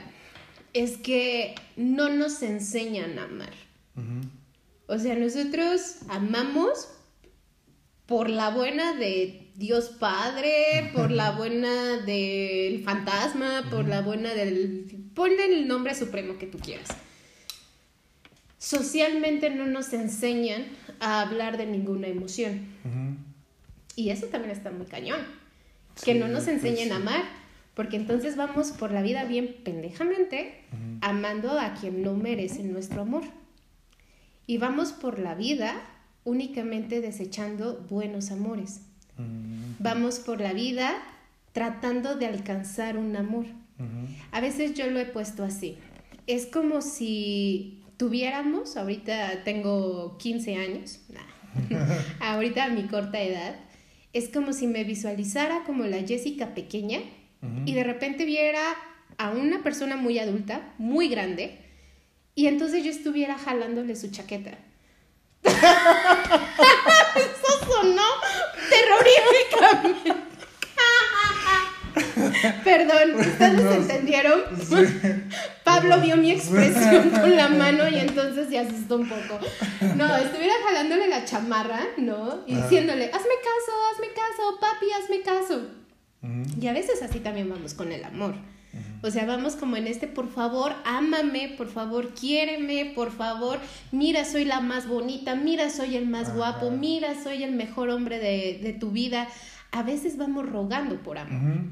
es 0.73 0.97
que 0.97 1.55
no 1.76 2.09
nos 2.09 2.43
enseñan 2.43 3.19
a 3.19 3.25
amar. 3.25 3.52
O 4.87 4.99
sea, 4.99 5.14
nosotros 5.14 5.97
amamos 6.09 6.88
por 8.07 8.29
la 8.29 8.50
buena 8.50 8.95
de 8.95 9.50
Dios 9.55 9.91
Padre, 9.99 10.91
por 10.95 11.11
la 11.11 11.33
buena 11.33 11.99
del 11.99 12.83
fantasma, 12.85 13.64
por 13.71 13.88
la 13.88 14.00
buena 14.00 14.35
del... 14.35 15.11
Ponle 15.14 15.45
el 15.47 15.69
nombre 15.69 15.95
supremo 15.95 16.38
que 16.38 16.47
tú 16.47 16.59
quieras. 16.59 16.88
Socialmente 18.59 19.50
no 19.50 19.67
nos 19.67 19.93
enseñan 19.93 20.64
a 21.00 21.21
hablar 21.21 21.59
de 21.59 21.67
ninguna 21.67 22.07
emoción. 22.07 22.69
Y 23.95 24.11
eso 24.11 24.26
también 24.26 24.52
está 24.52 24.71
muy 24.71 24.87
cañón. 24.87 25.21
que 26.05 26.14
no 26.14 26.29
nos 26.29 26.45
pues 26.45 26.57
enseñen 26.57 26.93
a 26.93 26.97
amar 26.97 27.41
porque 27.75 27.97
entonces 27.97 28.37
vamos 28.37 28.73
por 28.73 28.93
la 28.93 29.02
vida 29.02 29.25
bien 29.25 29.57
pendejamente, 29.64 30.61
amando 31.00 31.59
a 31.59 31.75
quien 31.75 32.02
no 32.02 32.14
merece 32.14 32.62
nuestro 32.62 33.02
amor. 33.02 33.23
Y 34.47 34.59
vamos 34.59 34.93
por 34.93 35.19
la 35.19 35.35
vida 35.35 35.81
únicamente 36.25 37.00
desechando 37.00 37.85
buenos 37.88 38.31
amores. 38.31 38.83
Vamos 39.79 40.19
por 40.19 40.41
la 40.41 40.52
vida 40.52 40.93
tratando 41.52 42.14
de 42.17 42.26
alcanzar 42.26 42.99
un 42.99 43.17
amor. 43.17 43.47
A 44.31 44.41
veces 44.41 44.75
yo 44.75 44.88
lo 44.91 45.00
he 45.00 45.07
puesto 45.07 45.43
así. 45.43 45.76
Es 46.26 46.47
como 46.47 46.83
si 46.83 47.83
tuviéramos, 47.97 48.76
ahorita 48.76 49.45
tengo 49.45 50.19
15 50.19 50.57
años, 50.57 51.00
ahorita 52.21 52.64
a 52.64 52.69
mi 52.69 52.85
corta 52.85 53.21
edad, 53.21 53.57
es 54.12 54.29
como 54.29 54.52
si 54.52 54.67
me 54.67 54.85
visualizara 54.85 55.64
como 55.64 55.85
la 55.85 55.99
Jessica 56.02 56.55
pequeña 56.55 57.00
y 57.66 57.75
de 57.75 57.84
repente 57.84 58.25
viera 58.25 58.62
a 59.18 59.30
una 59.30 59.62
persona 59.62 59.96
muy 59.96 60.18
adulta, 60.18 60.72
muy 60.78 61.08
grande, 61.08 61.58
y 62.34 62.46
entonces 62.46 62.84
yo 62.84 62.90
estuviera 62.90 63.37
jalándole 63.37 63.96
su 63.96 64.11
chaqueta. 64.11 64.52
Eso 65.44 65.52
sonó 67.68 68.02
terroríficamente. 68.70 70.14
Perdón, 72.64 73.14
¿ustedes 73.16 73.76
entendieron? 73.76 74.42
Pablo 75.64 76.00
vio 76.00 76.16
mi 76.16 76.30
expresión 76.32 77.11
con 77.20 77.37
la 77.37 77.49
mano 77.49 77.88
y 77.88 77.96
entonces 77.96 78.49
se 78.49 78.58
asustó 78.58 78.96
un 78.96 79.08
poco. 79.08 79.38
No, 79.96 80.16
estuviera 80.16 80.54
jalándole 80.66 81.08
la 81.08 81.25
chamarra, 81.25 81.80
¿no? 81.99 82.44
Y 82.46 82.54
diciéndole, 82.54 83.06
hazme 83.06 83.18
caso, 83.18 83.72
hazme 83.92 84.08
caso, 84.08 84.58
papi, 84.61 84.87
hazme 84.92 85.22
caso. 85.22 85.82
Y 86.61 86.67
a 86.67 86.73
veces 86.73 87.02
así 87.02 87.19
también 87.19 87.49
vamos 87.49 87.75
con 87.75 87.91
el 87.93 88.05
amor. 88.05 88.35
O 89.02 89.11
sea, 89.11 89.26
vamos 89.26 89.57
como 89.57 89.76
en 89.76 89.87
este, 89.87 90.07
por 90.07 90.31
favor, 90.31 90.73
ámame, 90.85 91.55
por 91.59 91.69
favor, 91.69 92.14
quiéreme, 92.14 92.93
por 92.95 93.11
favor, 93.11 93.59
mira, 93.91 94.25
soy 94.25 94.45
la 94.45 94.61
más 94.61 94.88
bonita, 94.88 95.35
mira, 95.35 95.69
soy 95.71 95.97
el 95.97 96.07
más 96.07 96.35
guapo, 96.35 96.71
mira, 96.71 97.21
soy 97.23 97.43
el 97.43 97.52
mejor 97.52 97.91
hombre 97.91 98.19
de, 98.19 98.76
tu 98.79 98.93
vida. 98.93 99.29
A 99.73 99.83
veces 99.83 100.17
vamos 100.17 100.49
rogando 100.49 101.02
por 101.02 101.19
amor. 101.19 101.64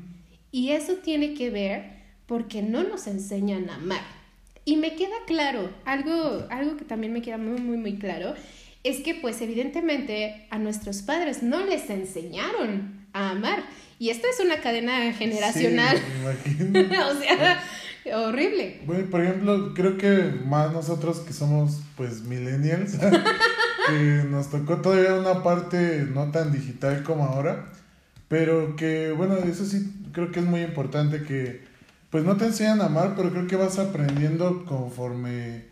Y 0.50 0.70
eso 0.70 0.94
tiene 0.94 1.34
que 1.34 1.50
ver 1.50 2.00
porque 2.26 2.62
no 2.62 2.82
nos 2.82 3.06
enseñan 3.06 3.70
a 3.70 3.76
amar. 3.76 4.02
Y 4.64 4.76
me 4.76 4.94
queda 4.94 5.16
claro, 5.26 5.70
algo, 5.84 6.46
algo 6.50 6.76
que 6.76 6.84
también 6.84 7.12
me 7.12 7.22
queda 7.22 7.38
muy, 7.38 7.60
muy, 7.60 7.76
muy 7.76 7.96
claro, 7.96 8.34
es 8.82 9.00
que 9.00 9.14
pues 9.14 9.40
evidentemente 9.40 10.46
a 10.50 10.58
nuestros 10.58 11.02
padres 11.02 11.42
no 11.42 11.64
les 11.64 11.88
enseñaron 11.90 13.06
a 13.12 13.30
amar. 13.30 13.62
Y 14.00 14.08
esto 14.08 14.26
es 14.32 14.40
una 14.42 14.62
cadena 14.62 15.12
generacional. 15.12 15.98
o 16.24 17.20
sea, 17.20 17.62
horrible. 18.16 18.80
Bueno, 18.86 19.10
por 19.10 19.20
ejemplo, 19.20 19.74
creo 19.74 19.98
que 19.98 20.32
más 20.46 20.72
nosotros 20.72 21.20
que 21.20 21.34
somos 21.34 21.82
pues 21.98 22.22
millennials, 22.22 22.94
que 23.88 24.24
nos 24.26 24.48
tocó 24.48 24.78
todavía 24.78 25.16
una 25.16 25.42
parte 25.42 26.06
no 26.14 26.30
tan 26.30 26.50
digital 26.50 27.02
como 27.02 27.26
ahora, 27.26 27.66
pero 28.26 28.74
que 28.74 29.12
bueno, 29.12 29.36
eso 29.36 29.66
sí 29.66 29.92
creo 30.12 30.32
que 30.32 30.40
es 30.40 30.46
muy 30.46 30.62
importante 30.62 31.22
que 31.22 31.60
pues 32.08 32.24
no 32.24 32.38
te 32.38 32.46
enseñan 32.46 32.80
a 32.80 32.86
amar, 32.86 33.12
pero 33.14 33.30
creo 33.30 33.46
que 33.46 33.56
vas 33.56 33.78
aprendiendo 33.78 34.64
conforme 34.64 35.64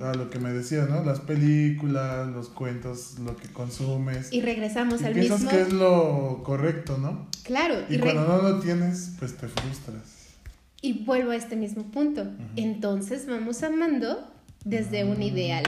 a 0.00 0.12
lo 0.14 0.28
que 0.28 0.38
me 0.38 0.52
decías, 0.52 0.88
¿no? 0.88 1.04
Las 1.04 1.20
películas, 1.20 2.28
los 2.28 2.48
cuentos, 2.48 3.18
lo 3.20 3.36
que 3.36 3.48
consumes. 3.48 4.32
Y 4.32 4.40
regresamos 4.40 5.02
y 5.02 5.04
al 5.04 5.12
piensas 5.12 5.44
que 5.44 5.62
es 5.62 5.72
lo 5.72 6.42
correcto, 6.44 6.98
¿no? 6.98 7.28
Claro. 7.44 7.76
Y, 7.88 7.98
cuando 7.98 8.26
no 8.26 8.42
lo 8.42 8.60
tienes, 8.60 9.12
pues 9.18 9.36
te 9.36 9.46
frustras. 9.48 10.32
Y 10.80 11.04
vuelvo 11.04 11.30
a 11.30 11.36
este 11.36 11.56
mismo 11.56 11.84
punto. 11.84 12.26
Entonces 12.56 13.26
vamos 13.26 13.62
amando 13.62 14.28
desde 14.64 15.04
un 15.04 15.18
mm. 15.18 15.22
ideal. 15.22 15.64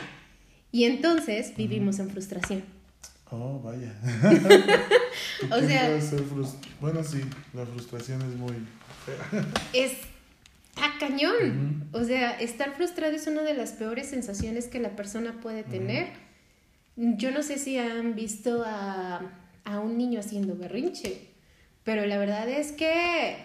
Y 0.72 0.84
entonces 0.84 1.56
vivimos 1.56 1.98
en 2.00 2.10
frustración. 2.10 2.64
Oh, 3.30 3.60
vaya. 3.60 3.94
O 5.50 5.60
sea- 5.60 5.98
Bueno, 6.80 7.04
sí, 7.04 7.20
la 7.54 7.64
frustración 7.66 8.22
es 8.22 8.36
muy 8.36 8.54
fea. 9.04 9.46
Está 10.76 10.92
cañón. 11.00 11.88
O 11.92 12.04
sea, 12.04 12.32
estar 12.38 12.74
frustrado 12.76 13.14
es 13.14 13.26
una 13.26 13.42
de 13.42 13.54
las 13.54 13.72
peores 13.72 14.08
sensaciones 14.08 14.68
que 14.68 14.78
la 14.78 14.94
persona 14.94 15.40
puede 15.40 15.62
tener. 15.62 16.08
Yo 16.96 17.30
no 17.30 17.42
sé 17.42 17.58
si 17.58 17.78
han 17.78 18.14
visto 18.14 18.62
a, 18.64 19.22
a 19.64 19.80
un 19.80 19.96
niño 19.98 20.20
haciendo 20.20 20.54
berrinche, 20.56 21.20
pero 21.84 22.06
la 22.06 22.18
verdad 22.18 22.48
es 22.48 22.72
que 22.72 23.36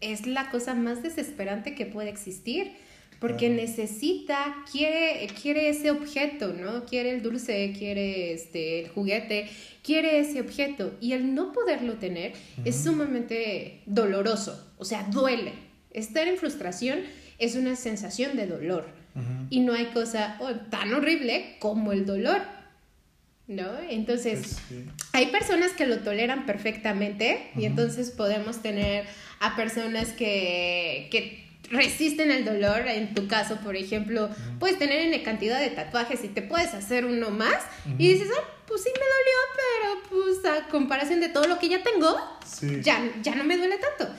es 0.00 0.26
la 0.26 0.50
cosa 0.50 0.74
más 0.74 1.02
desesperante 1.02 1.74
que 1.74 1.86
puede 1.86 2.08
existir. 2.08 2.72
Porque 3.18 3.46
Claro. 3.46 3.62
necesita, 3.62 4.56
quiere, 4.70 5.26
quiere 5.40 5.70
ese 5.70 5.90
objeto, 5.90 6.52
¿no? 6.52 6.84
Quiere 6.84 7.12
el 7.12 7.22
dulce, 7.22 7.72
quiere 7.76 8.34
este, 8.34 8.80
el 8.80 8.88
juguete, 8.90 9.48
quiere 9.82 10.18
ese 10.18 10.42
objeto. 10.42 10.92
Y 11.00 11.12
el 11.14 11.34
no 11.34 11.50
poderlo 11.52 11.94
tener 11.94 12.34
es 12.66 12.76
sumamente 12.76 13.80
doloroso, 13.86 14.70
o 14.76 14.84
sea, 14.84 15.04
duele. 15.04 15.52
Estar 15.96 16.28
en 16.28 16.36
frustración 16.36 17.00
es 17.38 17.56
una 17.56 17.74
sensación 17.74 18.36
de 18.36 18.46
dolor. 18.46 18.86
Y 19.48 19.60
no 19.60 19.72
hay 19.72 19.86
cosa 19.86 20.36
oh, 20.40 20.52
tan 20.70 20.92
horrible 20.92 21.56
como 21.58 21.92
el 21.92 22.04
dolor, 22.04 22.42
¿no? 23.46 23.78
Entonces, 23.88 24.58
sí. 24.68 24.84
hay 25.14 25.28
personas 25.28 25.72
que 25.72 25.86
lo 25.86 26.00
toleran 26.00 26.44
perfectamente 26.44 27.50
y 27.56 27.64
entonces 27.64 28.10
podemos 28.10 28.60
tener 28.60 29.06
a 29.40 29.56
personas 29.56 30.08
que, 30.08 31.08
que 31.10 31.46
resisten 31.70 32.30
el 32.30 32.44
dolor. 32.44 32.86
En 32.88 33.14
tu 33.14 33.26
caso, 33.26 33.56
por 33.64 33.74
ejemplo, 33.74 34.28
puedes 34.58 34.78
tener 34.78 35.00
N 35.00 35.22
cantidad 35.22 35.60
de 35.60 35.70
tatuajes 35.70 36.22
y 36.22 36.28
te 36.28 36.42
puedes 36.42 36.74
hacer 36.74 37.06
uno 37.06 37.30
más 37.30 37.64
y 37.98 38.08
dices, 38.12 38.28
ah, 38.36 38.44
pues 38.66 38.82
sí 38.82 38.90
me 38.92 39.00
dolió, 39.00 40.02
pero 40.10 40.42
pues 40.42 40.44
a 40.44 40.68
comparación 40.68 41.20
de 41.20 41.30
todo 41.30 41.46
lo 41.46 41.58
que 41.58 41.70
ya 41.70 41.82
tengo, 41.82 42.14
Sí. 42.44 42.80
ya, 42.82 43.02
ya 43.22 43.34
no 43.34 43.44
me 43.44 43.56
duele 43.56 43.78
tanto. 43.78 44.14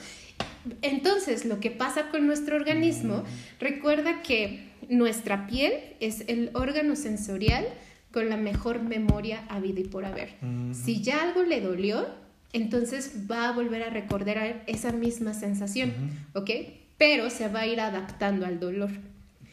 Entonces, 0.82 1.44
lo 1.44 1.60
que 1.60 1.70
pasa 1.70 2.10
con 2.10 2.26
nuestro 2.26 2.56
organismo, 2.56 3.24
recuerda 3.60 4.22
que 4.22 4.68
nuestra 4.88 5.46
piel 5.46 5.72
es 6.00 6.24
el 6.28 6.50
órgano 6.54 6.96
sensorial 6.96 7.66
con 8.12 8.28
la 8.28 8.36
mejor 8.36 8.82
memoria 8.82 9.44
habida 9.48 9.80
y 9.80 9.84
por 9.84 10.04
haber. 10.04 10.34
Ujú. 10.42 10.74
Si 10.74 11.02
ya 11.02 11.22
algo 11.22 11.42
le 11.42 11.60
dolió, 11.60 12.06
entonces 12.52 13.12
va 13.30 13.48
a 13.48 13.52
volver 13.52 13.82
a 13.82 13.90
recordar 13.90 14.62
esa 14.66 14.92
misma 14.92 15.34
sensación, 15.34 15.92
¿ok? 16.34 16.50
Pero 16.96 17.30
se 17.30 17.48
va 17.48 17.60
a 17.60 17.66
ir 17.66 17.80
adaptando 17.80 18.46
al 18.46 18.58
dolor. 18.58 18.90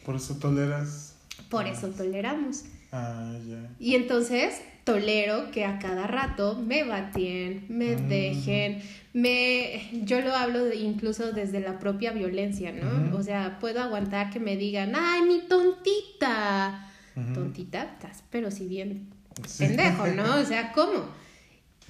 Por 0.04 0.16
eso 0.16 0.36
toleras. 0.36 1.16
Por 1.50 1.66
eso 1.66 1.88
toleramos. 1.88 2.64
Ah, 2.92 3.36
ya. 3.46 3.70
Y 3.78 3.94
entonces 3.94 4.60
tolero 4.86 5.50
que 5.50 5.64
a 5.64 5.78
cada 5.80 6.06
rato 6.06 6.54
me 6.64 6.84
batien, 6.84 7.66
me 7.68 7.96
Mm. 7.96 8.08
dejen, 8.08 8.82
me 9.12 9.90
yo 10.04 10.20
lo 10.20 10.32
hablo 10.34 10.64
de- 10.64 10.76
incluso 10.76 11.32
desde 11.32 11.58
la 11.60 11.80
propia 11.80 12.12
violencia, 12.12 12.70
¿no? 12.72 13.16
O 13.16 13.22
sea, 13.22 13.58
puedo 13.58 13.82
aguantar 13.82 14.30
que 14.30 14.38
me 14.38 14.56
digan, 14.56 14.92
"Ay, 14.94 15.22
mi 15.22 15.40
tontita." 15.40 16.88
Tontita, 17.34 17.82
estás, 17.82 18.22
pero 18.30 18.50
si 18.52 18.66
bien 18.68 19.08
pendejo, 19.58 20.06
¿no? 20.06 20.22
O 20.42 20.44
sea, 20.44 20.70
¿cómo? 20.72 21.06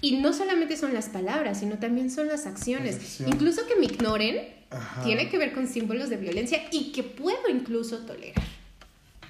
Y 0.00 0.16
no 0.18 0.32
solamente 0.32 0.76
son 0.76 0.94
las 0.94 1.08
palabras, 1.10 1.60
sino 1.60 1.78
también 1.78 2.10
son 2.10 2.28
las 2.28 2.46
acciones. 2.46 3.20
Incluso 3.26 3.66
que 3.66 3.76
me 3.76 3.86
ignoren 3.86 4.38
Ajá. 4.70 5.02
tiene 5.04 5.28
que 5.28 5.36
ver 5.36 5.52
con 5.52 5.66
símbolos 5.66 6.08
de 6.10 6.16
violencia 6.16 6.62
y 6.70 6.92
que 6.92 7.02
puedo 7.02 7.48
incluso 7.50 7.98
tolerar. 8.06 8.44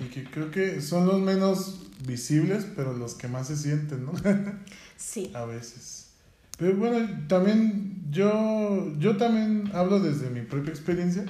Y 0.00 0.04
que 0.04 0.24
creo 0.24 0.50
que 0.50 0.80
son 0.82 1.06
los 1.06 1.20
menos 1.20 1.80
visibles, 2.06 2.66
pero 2.76 2.92
los 2.92 3.14
que 3.14 3.28
más 3.28 3.46
se 3.48 3.56
sienten, 3.56 4.04
¿no? 4.04 4.12
Sí. 4.96 5.30
A 5.34 5.44
veces. 5.44 6.06
Pero 6.58 6.74
bueno, 6.76 7.06
también 7.28 8.02
yo, 8.10 8.90
yo 8.98 9.16
también 9.18 9.70
hablo 9.74 10.00
desde 10.00 10.30
mi 10.30 10.40
propia 10.40 10.70
experiencia 10.70 11.24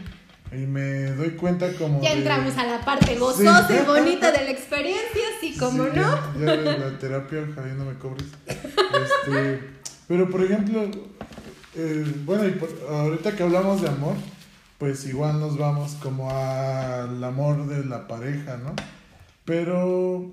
y 0.53 0.59
me 0.67 1.07
doy 1.13 1.31
cuenta 1.31 1.73
como... 1.75 2.01
Ya 2.01 2.11
de- 2.13 2.19
entramos 2.19 2.57
a 2.57 2.65
la 2.65 2.85
parte 2.85 3.17
gozosa 3.19 3.67
y 3.83 3.85
bonita 3.85 4.31
de 4.31 4.45
la 4.45 4.51
experiencia, 4.59 5.23
sí, 5.41 5.57
como 5.59 5.85
Sí, 5.87 5.91
no. 5.97 6.41
Ya, 6.41 6.55
ya 6.65 6.79
la 6.79 6.99
terapia, 6.99 7.45
ojalá 7.51 7.75
no 7.75 7.87
me 7.87 7.95
cobres. 7.95 8.27
Este, 8.47 9.61
pero 10.09 10.31
por 10.31 10.45
ejemplo, 10.45 10.89
eh, 11.75 12.15
bueno, 12.25 12.47
y 12.47 12.53
por- 12.53 12.71
ahorita 12.89 13.35
que 13.35 13.43
hablamos 13.43 13.83
de 13.83 13.89
amor, 13.89 14.15
pues 14.79 15.07
igual 15.07 15.41
nos 15.41 15.57
vamos 15.57 15.97
como 16.03 16.31
al 16.31 17.23
amor 17.23 17.67
de 17.67 17.85
la 17.85 18.07
pareja, 18.07 18.59
¿no? 18.59 18.75
Pero 19.45 20.33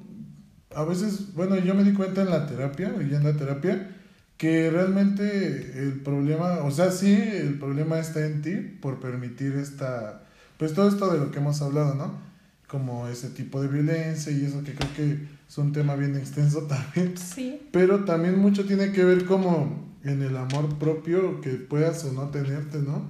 a 0.76 0.84
veces, 0.84 1.34
bueno, 1.34 1.58
yo 1.58 1.76
me 1.76 1.84
di 1.84 1.94
cuenta 1.94 2.22
en 2.22 2.30
la 2.30 2.48
terapia, 2.48 2.94
y 3.00 3.14
en 3.14 3.24
la 3.24 3.34
terapia, 3.38 3.96
que 4.38 4.70
realmente 4.70 5.80
el 5.80 6.02
problema, 6.02 6.64
o 6.64 6.72
sea, 6.72 6.92
sí, 6.92 7.14
el 7.14 7.58
problema 7.60 8.00
está 8.00 8.26
en 8.26 8.42
ti 8.42 8.56
por 8.56 9.00
permitir 9.00 9.54
esta, 9.54 10.24
pues 10.58 10.74
todo 10.74 10.90
esto 10.90 11.12
de 11.12 11.20
lo 11.20 11.32
que 11.32 11.40
hemos 11.40 11.62
hablado, 11.62 11.96
¿no? 11.96 12.20
Como 12.68 13.08
ese 13.08 13.30
tipo 13.30 13.62
de 13.62 13.68
violencia 13.68 14.32
y 14.32 14.44
eso 14.44 14.64
que 14.64 14.74
creo 14.74 14.90
que 14.96 15.28
es 15.48 15.58
un 15.58 15.72
tema 15.72 15.96
bien 15.96 16.18
extenso 16.18 16.64
también. 16.68 17.18
Sí. 17.18 17.62
Pero 17.72 18.04
también 18.04 18.40
mucho 18.40 18.66
tiene 18.66 18.92
que 18.92 19.06
ver 19.06 19.26
como 19.26 19.94
en 20.04 20.22
el 20.22 20.36
amor 20.36 20.78
propio 20.78 21.40
que 21.40 21.52
puedas 21.52 22.04
o 22.06 22.12
no 22.12 22.30
tenerte, 22.30 22.80
¿no? 22.80 23.10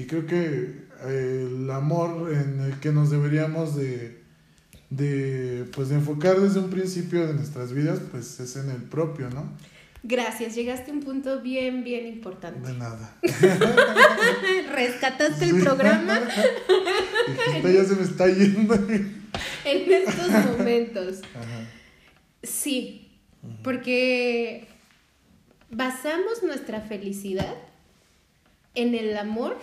Y 0.00 0.06
creo 0.06 0.26
que 0.26 0.86
eh, 1.04 1.46
el 1.50 1.70
amor 1.70 2.32
en 2.32 2.58
el 2.60 2.80
que 2.80 2.90
nos 2.90 3.10
deberíamos 3.10 3.76
de, 3.76 4.22
de, 4.88 5.66
pues, 5.74 5.90
de 5.90 5.96
enfocar 5.96 6.40
desde 6.40 6.58
un 6.58 6.70
principio 6.70 7.26
de 7.26 7.34
nuestras 7.34 7.74
vidas, 7.74 8.00
pues 8.10 8.40
es 8.40 8.56
en 8.56 8.70
el 8.70 8.82
propio, 8.84 9.28
¿no? 9.28 9.52
Gracias, 10.02 10.54
llegaste 10.54 10.90
a 10.90 10.94
un 10.94 11.00
punto 11.00 11.42
bien, 11.42 11.84
bien 11.84 12.06
importante. 12.06 12.66
De 12.66 12.78
nada. 12.78 13.14
Rescataste 14.72 15.44
el 15.44 15.62
programa 15.62 16.18
Dijiste, 17.46 17.74
ya 17.74 17.84
se 17.84 17.96
me 17.96 18.02
está 18.02 18.26
yendo. 18.28 18.74
en 19.66 19.92
estos 19.92 20.30
momentos. 20.56 21.20
Ajá. 21.34 21.68
Sí, 22.42 23.18
porque 23.62 24.66
basamos 25.70 26.42
nuestra 26.42 26.80
felicidad 26.80 27.54
en 28.74 28.94
el 28.94 29.16
amor 29.16 29.56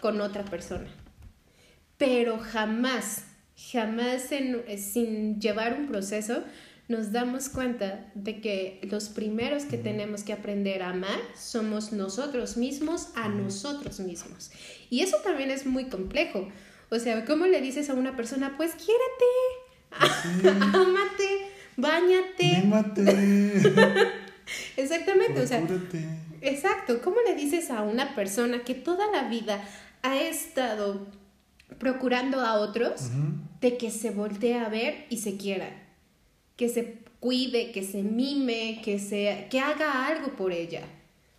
con 0.00 0.20
otra 0.20 0.44
persona. 0.44 0.88
Pero 1.98 2.38
jamás, 2.38 3.24
jamás 3.72 4.32
en- 4.32 4.62
eh, 4.66 4.78
sin 4.78 5.40
llevar 5.40 5.74
un 5.78 5.86
proceso, 5.88 6.42
nos 6.88 7.12
damos 7.12 7.48
cuenta 7.48 8.10
de 8.14 8.40
que 8.40 8.80
los 8.90 9.08
primeros 9.08 9.64
que 9.64 9.78
tenemos 9.78 10.24
que 10.24 10.32
aprender 10.32 10.82
a 10.82 10.90
amar 10.90 11.18
somos 11.36 11.92
nosotros 11.92 12.56
mismos 12.56 13.08
a 13.14 13.28
nosotros 13.28 14.00
mismos. 14.00 14.50
Y 14.90 15.00
eso 15.00 15.16
también 15.22 15.50
es 15.50 15.64
muy 15.64 15.84
complejo. 15.86 16.48
O 16.90 16.98
sea, 16.98 17.24
¿cómo 17.24 17.46
le 17.46 17.60
dices 17.62 17.88
a 17.88 17.94
una 17.94 18.16
persona, 18.16 18.54
pues 18.56 18.72
quiérete, 18.74 20.58
ámate, 20.76 21.48
bañate? 21.76 22.60
Mímate. 22.64 23.62
Exactamente, 24.76 25.40
o 25.40 25.46
sea. 25.46 25.60
Exacto, 26.42 27.00
¿cómo 27.02 27.16
le 27.26 27.36
dices 27.36 27.70
a 27.70 27.82
una 27.82 28.14
persona 28.16 28.64
que 28.64 28.74
toda 28.74 29.10
la 29.12 29.28
vida 29.28 29.62
ha 30.02 30.20
estado 30.20 31.06
procurando 31.78 32.40
a 32.40 32.54
otros 32.54 33.10
de 33.60 33.76
que 33.76 33.92
se 33.92 34.10
voltee 34.10 34.54
a 34.54 34.68
ver 34.68 35.06
y 35.08 35.18
se 35.18 35.36
quiera? 35.36 35.70
Que 36.56 36.68
se 36.68 36.98
cuide, 37.20 37.70
que 37.70 37.84
se 37.84 38.02
mime, 38.02 38.82
que, 38.84 38.98
se, 38.98 39.46
que 39.50 39.60
haga 39.60 40.06
algo 40.06 40.32
por 40.34 40.50
ella. 40.52 40.82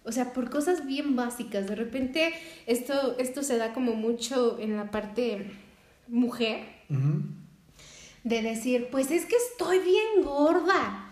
O 0.06 0.14
sea, 0.14 0.32
por 0.32 0.50
cosas 0.50 0.86
bien 0.86 1.18
básicas. 1.18 1.68
De 1.68 1.76
repente 1.76 2.34
esto, 2.66 3.18
esto 3.20 3.44
se 3.44 3.58
da 3.58 3.74
como 3.74 3.96
mucho 3.96 4.58
en 4.60 4.78
la 4.78 4.90
parte 4.90 5.52
mujer, 6.08 6.66
de 8.24 8.42
decir, 8.42 8.88
pues 8.90 9.12
es 9.12 9.26
que 9.26 9.36
estoy 9.36 9.80
bien 9.80 10.24
gorda. 10.24 11.03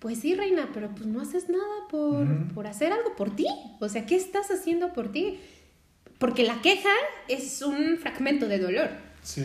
Pues 0.00 0.18
sí, 0.20 0.34
reina, 0.34 0.68
pero 0.74 0.88
pues 0.90 1.06
no 1.06 1.20
haces 1.20 1.48
nada 1.48 1.86
por, 1.90 2.26
por 2.54 2.66
hacer 2.66 2.92
algo 2.92 3.14
por 3.16 3.36
ti. 3.36 3.46
O 3.80 3.88
sea, 3.88 4.06
¿qué 4.06 4.16
estás 4.16 4.50
haciendo 4.50 4.92
por 4.92 5.12
ti? 5.12 5.38
Porque 6.18 6.42
la 6.42 6.60
queja 6.62 6.90
es 7.28 7.62
un 7.62 7.96
fragmento 7.98 8.48
de 8.48 8.58
dolor, 8.58 8.88
Sí. 9.22 9.44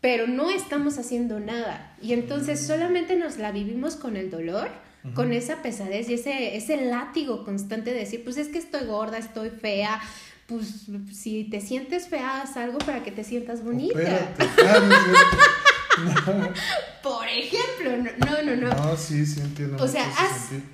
pero 0.00 0.26
no 0.26 0.50
estamos 0.50 0.98
haciendo 0.98 1.40
nada. 1.40 1.96
Y 2.02 2.12
entonces 2.12 2.66
solamente 2.66 3.16
nos 3.16 3.38
la 3.38 3.50
vivimos 3.50 3.96
con 3.96 4.16
el 4.16 4.30
dolor, 4.30 4.68
con 5.14 5.32
esa 5.32 5.62
pesadez 5.62 6.08
y 6.10 6.14
ese, 6.14 6.56
ese 6.56 6.84
látigo 6.84 7.44
constante 7.44 7.92
de 7.92 8.00
decir, 8.00 8.24
pues 8.24 8.36
es 8.36 8.48
que 8.48 8.58
estoy 8.58 8.86
gorda, 8.86 9.16
estoy 9.18 9.48
fea. 9.50 10.00
Pues 10.46 10.86
si 11.12 11.44
te 11.44 11.60
sientes 11.62 12.08
fea, 12.08 12.42
haz 12.42 12.56
algo 12.56 12.78
para 12.78 13.02
que 13.02 13.10
te 13.10 13.24
sientas 13.24 13.62
bonita. 13.64 13.98
Cierto. 13.98 14.44
Por 17.02 17.26
ejemplo, 17.26 18.12
no, 18.26 18.42
no, 18.42 18.56
no. 18.56 18.74
no. 18.74 18.96
Sí, 18.96 19.24
sí 19.24 19.40
entiendo. 19.40 19.82
O 19.82 19.88
sea, 19.88 20.10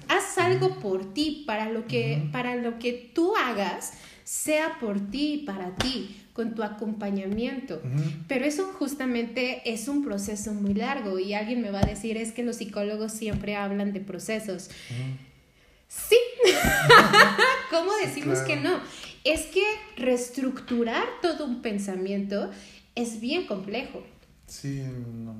haz 0.09 0.39
algo 0.39 0.81
por 0.81 1.15
ti, 1.15 1.45
para 1.47 1.71
lo 1.71 1.87
que, 1.87 2.29
para 2.33 2.57
lo 2.57 2.79
que 2.79 3.11
tú 3.15 3.35
hagas, 3.37 3.95
sea 4.25 4.79
por 4.81 4.99
ti 5.11 5.35
y 5.35 5.39
para 5.45 5.75
ti, 5.77 6.25
con 6.33 6.55
tu 6.55 6.63
acompañamiento. 6.63 7.81
Pero 8.27 8.45
eso 8.45 8.73
justamente 8.79 9.63
es 9.65 9.89
un 9.89 10.05
proceso 10.05 10.53
muy 10.53 10.75
largo 10.75 11.19
y 11.19 11.35
alguien 11.35 11.63
me 11.63 11.71
va 11.71 11.81
a 11.81 11.87
decir 11.87 12.17
es 12.17 12.33
que 12.33 12.43
los 12.43 12.57
psicólogos 12.57 13.13
siempre 13.13 13.55
hablan 13.57 13.93
de 13.93 14.01
procesos. 14.01 14.71
Sí, 15.89 16.17
¿cómo 17.71 17.93
decimos 18.03 18.41
que 18.41 18.57
no? 18.57 18.81
Es 19.23 19.43
que 19.47 19.63
reestructurar 19.97 21.05
todo 21.23 21.45
un 21.45 21.63
pensamiento 21.63 22.51
es 22.95 23.21
bien 23.21 23.47
complejo. 23.47 24.05
Sí, 24.47 24.83
no. 24.83 25.35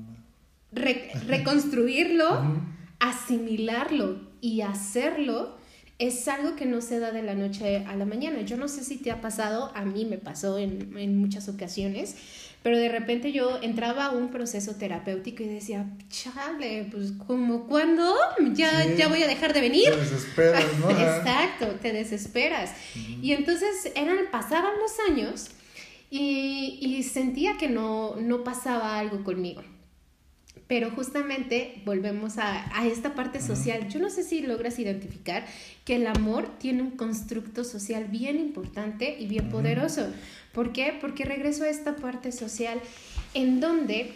reconstruirlo, 0.71 2.61
asimilarlo 2.99 4.19
y 4.41 4.61
hacerlo 4.61 5.55
es 5.97 6.27
algo 6.27 6.55
que 6.55 6.65
no 6.65 6.81
se 6.81 6.99
da 6.99 7.11
de 7.11 7.23
la 7.23 7.35
noche 7.35 7.85
a 7.85 7.95
la 7.95 8.05
mañana. 8.05 8.41
Yo 8.41 8.57
no 8.57 8.67
sé 8.67 8.83
si 8.83 8.97
te 8.97 9.11
ha 9.11 9.21
pasado, 9.21 9.71
a 9.75 9.85
mí 9.85 10.05
me 10.05 10.17
pasó 10.17 10.57
en, 10.57 10.97
en 10.97 11.17
muchas 11.17 11.47
ocasiones, 11.47 12.15
pero 12.65 12.77
de 12.77 12.89
repente 12.89 13.31
yo 13.31 13.59
entraba 13.61 14.05
a 14.05 14.11
un 14.11 14.29
proceso 14.29 14.75
terapéutico 14.75 15.43
y 15.43 15.47
decía, 15.47 15.85
chale, 16.09 16.87
pues 16.91 17.13
como 17.27 17.67
cuando 17.67 18.13
ya, 18.53 18.93
ya 18.95 19.07
voy 19.07 19.23
a 19.23 19.27
dejar 19.27 19.53
de 19.53 19.61
venir. 19.61 19.91
Te 19.91 19.97
desesperas, 19.97 20.79
¿no? 20.79 20.89
Exacto, 20.89 21.67
te 21.81 21.93
desesperas. 21.93 22.71
Y 23.21 23.33
entonces 23.33 23.91
eran, 23.95 24.17
pasaban 24.31 24.73
los 24.81 25.11
años 25.11 25.49
y, 26.17 26.77
y 26.81 27.03
sentía 27.03 27.57
que 27.57 27.67
no, 27.67 28.15
no 28.15 28.43
pasaba 28.43 28.97
algo 28.99 29.23
conmigo 29.23 29.61
pero 30.67 30.89
justamente 30.89 31.81
volvemos 31.85 32.39
a, 32.39 32.75
a 32.75 32.87
esta 32.87 33.13
parte 33.13 33.39
social. 33.39 33.87
Yo 33.87 33.99
no 33.99 34.09
sé 34.09 34.23
si 34.23 34.41
logras 34.41 34.79
identificar 34.79 35.45
que 35.83 35.97
el 35.97 36.07
amor 36.07 36.57
tiene 36.57 36.81
un 36.81 36.91
constructo 36.91 37.63
social 37.63 38.05
bien 38.05 38.39
importante 38.39 39.15
y 39.19 39.27
bien 39.27 39.49
poderoso. 39.49 40.07
¿Por 40.53 40.73
qué? 40.73 40.97
Porque 40.99 41.23
regreso 41.23 41.65
a 41.65 41.69
esta 41.69 41.95
parte 41.97 42.31
social 42.31 42.81
en 43.35 43.59
donde 43.59 44.13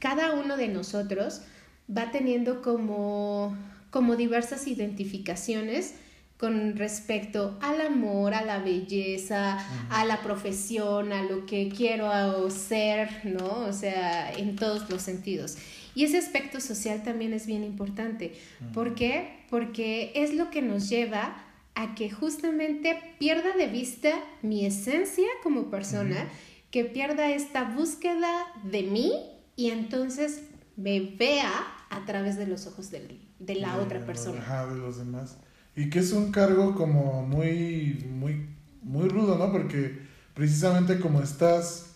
cada 0.00 0.32
uno 0.32 0.56
de 0.56 0.66
nosotros 0.66 1.42
va 1.88 2.10
teniendo 2.10 2.60
como, 2.60 3.56
como 3.90 4.16
diversas 4.16 4.66
identificaciones 4.66 5.94
con 6.44 6.76
respecto 6.76 7.56
al 7.62 7.80
amor, 7.80 8.34
a 8.34 8.44
la 8.44 8.58
belleza, 8.58 9.58
a 9.88 10.04
la 10.04 10.20
profesión, 10.20 11.10
a 11.10 11.22
lo 11.22 11.46
que 11.46 11.70
quiero 11.74 12.50
ser, 12.50 13.24
¿no? 13.24 13.60
O 13.60 13.72
sea, 13.72 14.30
en 14.30 14.54
todos 14.54 14.90
los 14.90 15.00
sentidos. 15.00 15.56
Y 15.94 16.04
ese 16.04 16.18
aspecto 16.18 16.60
social 16.60 17.02
también 17.02 17.32
es 17.32 17.46
bien 17.46 17.64
importante. 17.64 18.34
¿Por 18.74 18.94
qué? 18.94 19.46
Porque 19.48 20.12
es 20.16 20.34
lo 20.34 20.50
que 20.50 20.60
nos 20.60 20.90
lleva 20.90 21.34
a 21.74 21.94
que 21.94 22.10
justamente 22.10 22.98
pierda 23.18 23.56
de 23.56 23.68
vista 23.68 24.10
mi 24.42 24.66
esencia 24.66 25.28
como 25.42 25.70
persona, 25.70 26.28
que 26.70 26.84
pierda 26.84 27.30
esta 27.30 27.64
búsqueda 27.64 28.44
de 28.64 28.82
mí 28.82 29.14
y 29.56 29.70
entonces 29.70 30.42
me 30.76 31.00
vea 31.00 31.50
a 31.88 32.04
través 32.04 32.36
de 32.36 32.46
los 32.46 32.66
ojos 32.66 32.90
de, 32.90 33.18
de 33.38 33.54
la 33.54 33.78
otra 33.78 34.04
persona. 34.04 34.42
Ajá, 34.42 34.66
de 34.66 34.78
los 34.78 34.98
demás. 34.98 35.38
Y 35.76 35.90
que 35.90 35.98
es 35.98 36.12
un 36.12 36.30
cargo 36.30 36.74
como 36.74 37.26
muy, 37.26 38.04
muy, 38.10 38.46
muy 38.82 39.08
rudo, 39.08 39.36
¿no? 39.38 39.50
Porque 39.50 39.98
precisamente 40.34 41.00
como 41.00 41.20
estás 41.20 41.94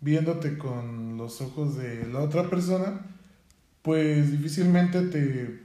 viéndote 0.00 0.58
con 0.58 1.16
los 1.16 1.40
ojos 1.40 1.76
de 1.76 2.06
la 2.06 2.20
otra 2.20 2.50
persona, 2.50 3.00
pues 3.82 4.30
difícilmente 4.30 5.00
te, 5.02 5.60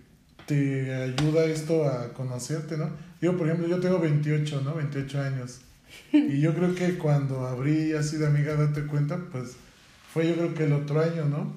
te 0.46 0.94
ayuda 0.94 1.46
esto 1.46 1.86
a 1.86 2.14
conocerte, 2.14 2.78
¿no? 2.78 2.90
Yo, 3.22 3.38
por 3.38 3.48
ejemplo, 3.48 3.68
yo 3.68 3.80
tengo 3.80 4.00
28, 4.00 4.62
¿no? 4.62 4.76
28 4.76 5.22
años. 5.22 5.62
Y 6.12 6.40
yo 6.40 6.54
creo 6.54 6.76
que 6.76 6.98
cuando 6.98 7.46
abrí 7.46 7.94
así 7.94 8.18
de 8.18 8.28
amiga, 8.28 8.56
date 8.56 8.86
cuenta, 8.86 9.18
pues 9.32 9.56
fue 10.14 10.28
yo 10.28 10.36
creo 10.36 10.54
que 10.54 10.64
el 10.66 10.74
otro 10.74 11.02
año, 11.02 11.26
¿no? 11.26 11.54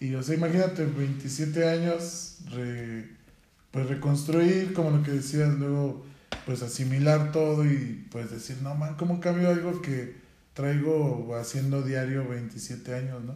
Y 0.00 0.14
o 0.14 0.22
sea, 0.22 0.34
imagínate, 0.34 0.84
27 0.84 1.68
años, 1.68 2.38
re, 2.50 3.08
pues 3.76 3.88
reconstruir, 3.90 4.72
como 4.72 4.88
lo 4.88 5.02
que 5.02 5.10
decías, 5.10 5.52
luego 5.58 6.02
pues 6.46 6.62
asimilar 6.62 7.30
todo 7.30 7.66
y 7.66 8.06
pues 8.10 8.30
decir, 8.30 8.56
no 8.62 8.74
man, 8.74 8.94
¿cómo 8.96 9.20
cambio 9.20 9.50
algo 9.50 9.82
que 9.82 10.14
traigo 10.54 11.36
haciendo 11.38 11.82
diario 11.82 12.26
27 12.26 12.94
años, 12.94 13.22
no? 13.22 13.34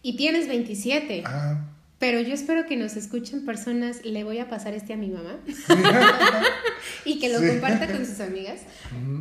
Y 0.00 0.16
tienes 0.16 0.46
27. 0.46 1.24
Ah. 1.26 1.72
Pero 1.98 2.20
yo 2.20 2.34
espero 2.34 2.66
que 2.66 2.76
nos 2.76 2.94
escuchen 2.94 3.44
personas, 3.44 4.04
le 4.04 4.22
voy 4.22 4.38
a 4.38 4.48
pasar 4.48 4.74
este 4.74 4.92
a 4.92 4.96
mi 4.96 5.08
mamá 5.08 5.40
y 7.04 7.18
que 7.18 7.28
lo 7.28 7.40
comparta 7.40 7.88
con 7.90 8.06
sus 8.06 8.20
amigas. 8.20 8.60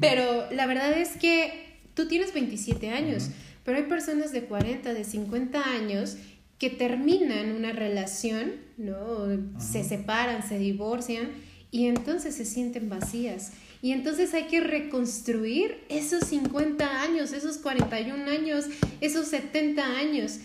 Pero 0.02 0.52
la 0.52 0.68
verdad 0.68 0.92
es 0.92 1.18
que 1.18 1.80
tú 1.96 2.08
tienes 2.08 2.32
27 2.32 2.92
años, 2.92 3.30
pero 3.64 3.80
hay 3.80 3.86
personas 3.86 4.32
de 4.32 4.44
40, 4.44 4.94
de 4.94 5.04
50 5.04 5.64
años 5.64 6.18
que 6.64 6.70
terminan 6.70 7.52
una 7.52 7.74
relación, 7.74 8.54
¿no? 8.78 9.28
Se 9.60 9.84
separan, 9.84 10.48
se 10.48 10.58
divorcian 10.58 11.28
y 11.72 11.88
entonces 11.88 12.36
se 12.36 12.46
sienten 12.46 12.88
vacías. 12.88 13.52
Y 13.82 13.92
entonces 13.92 14.34
hay 14.34 14.44
que 14.44 14.62
reconstruir 14.62 15.84
esos 15.90 16.24
50 16.24 17.02
años, 17.02 17.34
esos 17.34 17.58
41 17.58 18.32
años, 18.32 18.68
esos 19.02 19.28
70 19.28 19.84
años. 19.84 20.38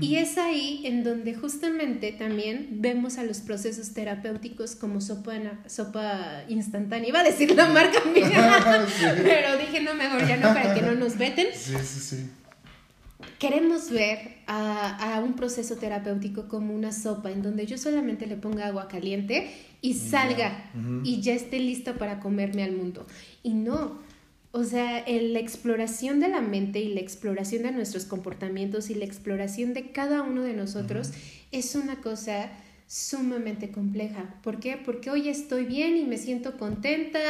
Y 0.00 0.14
es 0.14 0.38
ahí 0.38 0.82
en 0.84 1.02
donde 1.02 1.34
justamente 1.34 2.12
también 2.12 2.68
vemos 2.74 3.18
a 3.18 3.24
los 3.24 3.38
procesos 3.38 3.94
terapéuticos 3.94 4.76
como 4.76 5.00
sopa, 5.00 5.34
sopa 5.66 6.44
instantánea. 6.46 7.08
Iba 7.08 7.18
a 7.18 7.24
decir 7.24 7.52
la 7.56 7.66
marca 7.66 7.98
mía, 8.14 8.86
pero 9.24 9.58
dije, 9.58 9.80
no, 9.80 9.94
mejor 9.94 10.24
ya 10.24 10.36
no, 10.36 10.54
para 10.54 10.72
que 10.72 10.82
no 10.82 10.94
nos 10.94 11.18
veten. 11.18 11.48
Sí, 11.52 11.74
sí, 11.82 12.00
sí 12.00 12.30
queremos 13.38 13.90
ver 13.90 14.38
a, 14.46 15.22
un 15.24 15.34
proceso 15.34 15.76
terapéutico 15.76 16.48
como 16.48 16.74
una 16.74 16.92
sopa 16.92 17.30
en 17.30 17.42
donde 17.42 17.66
yo 17.66 17.78
solamente 17.78 18.26
le 18.26 18.36
ponga 18.36 18.66
agua 18.66 18.88
caliente 18.88 19.50
y 19.80 19.94
salga 19.94 20.70
y 21.02 21.20
ya 21.20 21.34
esté 21.34 21.58
lista 21.58 21.94
para 21.94 22.20
comerme 22.20 22.62
al 22.62 22.72
mundo. 22.72 23.06
Y 23.42 23.54
no, 23.54 23.98
o 24.52 24.64
sea, 24.64 25.04
la 25.06 25.38
exploración 25.38 26.20
de 26.20 26.28
la 26.28 26.40
mente 26.40 26.80
y 26.80 26.94
la 26.94 27.00
exploración 27.00 27.64
de 27.64 27.72
nuestros 27.72 28.04
comportamientos 28.04 28.88
y 28.90 28.94
la 28.94 29.04
exploración 29.04 29.74
de 29.74 29.90
cada 29.90 30.22
uno 30.22 30.42
de 30.42 30.54
nosotros 30.54 31.10
es 31.50 31.74
una 31.74 31.96
cosa 32.00 32.50
sumamente 32.86 33.70
compleja. 33.70 34.34
¿Por 34.42 34.60
qué? 34.60 34.76
Porque 34.76 35.10
hoy 35.10 35.28
estoy 35.28 35.64
bien 35.64 35.96
y 35.96 36.04
me 36.04 36.18
siento 36.18 36.58
contenta 36.58 37.20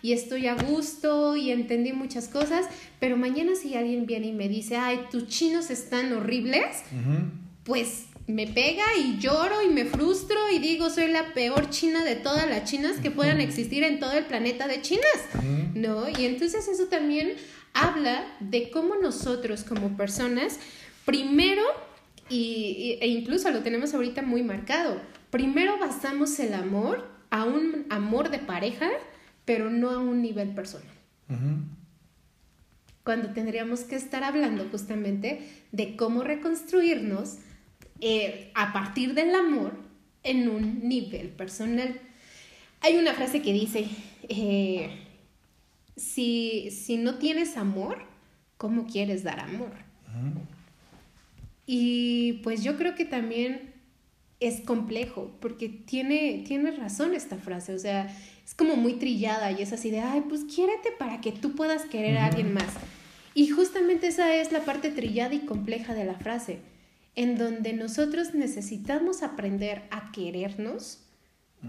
y 0.00 0.12
estoy 0.12 0.46
a 0.46 0.54
gusto 0.54 1.36
y 1.36 1.50
entendí 1.50 1.92
muchas 1.92 2.28
cosas, 2.28 2.66
pero 2.98 3.16
mañana 3.16 3.52
si 3.54 3.74
alguien 3.74 4.06
viene 4.06 4.28
y 4.28 4.32
me 4.32 4.48
dice, 4.48 4.76
ay, 4.76 5.00
tus 5.10 5.28
chinos 5.28 5.70
están 5.70 6.12
horribles, 6.12 6.82
pues 7.64 8.06
me 8.26 8.46
pega 8.46 8.84
y 8.98 9.18
lloro 9.18 9.62
y 9.62 9.68
me 9.68 9.84
frustro 9.84 10.38
y 10.52 10.58
digo, 10.58 10.90
soy 10.90 11.08
la 11.08 11.34
peor 11.34 11.70
china 11.70 12.04
de 12.04 12.16
todas 12.16 12.48
las 12.48 12.64
chinas 12.64 12.98
que 12.98 13.10
puedan 13.10 13.40
existir 13.40 13.84
en 13.84 14.00
todo 14.00 14.12
el 14.12 14.24
planeta 14.24 14.66
de 14.66 14.80
chinas, 14.80 15.04
¿no? 15.74 16.08
Y 16.08 16.24
entonces 16.24 16.68
eso 16.68 16.86
también 16.86 17.34
habla 17.74 18.24
de 18.40 18.70
cómo 18.70 18.96
nosotros 18.96 19.64
como 19.64 19.96
personas, 19.96 20.58
primero, 21.04 21.62
y, 22.28 22.98
e 23.00 23.06
incluso 23.08 23.50
lo 23.50 23.62
tenemos 23.62 23.94
ahorita 23.94 24.22
muy 24.22 24.42
marcado. 24.42 25.00
Primero 25.30 25.78
basamos 25.78 26.38
el 26.38 26.54
amor 26.54 27.10
a 27.30 27.44
un 27.44 27.86
amor 27.90 28.30
de 28.30 28.38
pareja, 28.38 28.88
pero 29.44 29.70
no 29.70 29.90
a 29.90 29.98
un 29.98 30.22
nivel 30.22 30.50
personal. 30.50 30.88
Cuando 33.04 33.32
tendríamos 33.32 33.80
que 33.80 33.96
estar 33.96 34.22
hablando 34.22 34.68
justamente 34.70 35.48
de 35.72 35.96
cómo 35.96 36.22
reconstruirnos 36.22 37.38
eh, 38.00 38.50
a 38.54 38.72
partir 38.72 39.14
del 39.14 39.34
amor 39.34 39.74
en 40.24 40.48
un 40.48 40.88
nivel 40.88 41.28
personal. 41.28 42.00
Hay 42.80 42.96
una 42.96 43.14
frase 43.14 43.42
que 43.42 43.52
dice, 43.52 43.86
eh, 44.28 44.90
si, 45.96 46.70
si, 46.70 46.96
no 46.96 47.14
tienes 47.18 47.56
amor, 47.56 47.98
¿cómo 48.56 48.86
quieres 48.86 49.22
dar 49.22 49.40
amor? 49.40 49.72
Y 51.74 52.34
pues 52.42 52.62
yo 52.62 52.76
creo 52.76 52.94
que 52.94 53.06
también 53.06 53.72
es 54.40 54.60
complejo, 54.60 55.34
porque 55.40 55.70
tiene, 55.70 56.44
tiene 56.46 56.70
razón 56.72 57.14
esta 57.14 57.38
frase, 57.38 57.74
o 57.74 57.78
sea, 57.78 58.14
es 58.44 58.54
como 58.54 58.76
muy 58.76 58.96
trillada 58.98 59.50
y 59.52 59.62
es 59.62 59.72
así 59.72 59.90
de, 59.90 60.00
ay, 60.00 60.22
pues 60.28 60.42
quiérete 60.44 60.90
para 60.98 61.22
que 61.22 61.32
tú 61.32 61.54
puedas 61.54 61.86
querer 61.86 62.18
a 62.18 62.26
alguien 62.26 62.52
más. 62.52 62.68
Y 63.32 63.48
justamente 63.48 64.08
esa 64.08 64.34
es 64.34 64.52
la 64.52 64.66
parte 64.66 64.90
trillada 64.90 65.32
y 65.32 65.46
compleja 65.46 65.94
de 65.94 66.04
la 66.04 66.16
frase, 66.16 66.58
en 67.14 67.38
donde 67.38 67.72
nosotros 67.72 68.34
necesitamos 68.34 69.22
aprender 69.22 69.84
a 69.90 70.12
querernos 70.12 70.98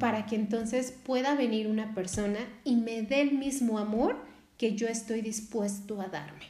para 0.02 0.26
que 0.26 0.36
entonces 0.36 0.92
pueda 0.92 1.34
venir 1.36 1.68
una 1.68 1.96
persona 1.96 2.40
y 2.66 2.76
me 2.76 3.04
dé 3.04 3.22
el 3.22 3.38
mismo 3.38 3.80
amor 3.80 4.18
que 4.58 4.76
yo 4.76 4.90
estoy 4.90 5.22
dispuesto 5.22 6.02
a 6.02 6.08
darme 6.08 6.50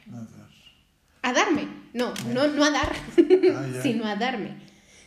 a 1.24 1.32
darme, 1.32 1.66
no, 1.94 2.12
no, 2.32 2.46
no 2.48 2.64
a 2.64 2.70
dar, 2.70 2.92
ah, 2.92 3.66
sino 3.82 4.04
a 4.04 4.14
darme. 4.14 4.62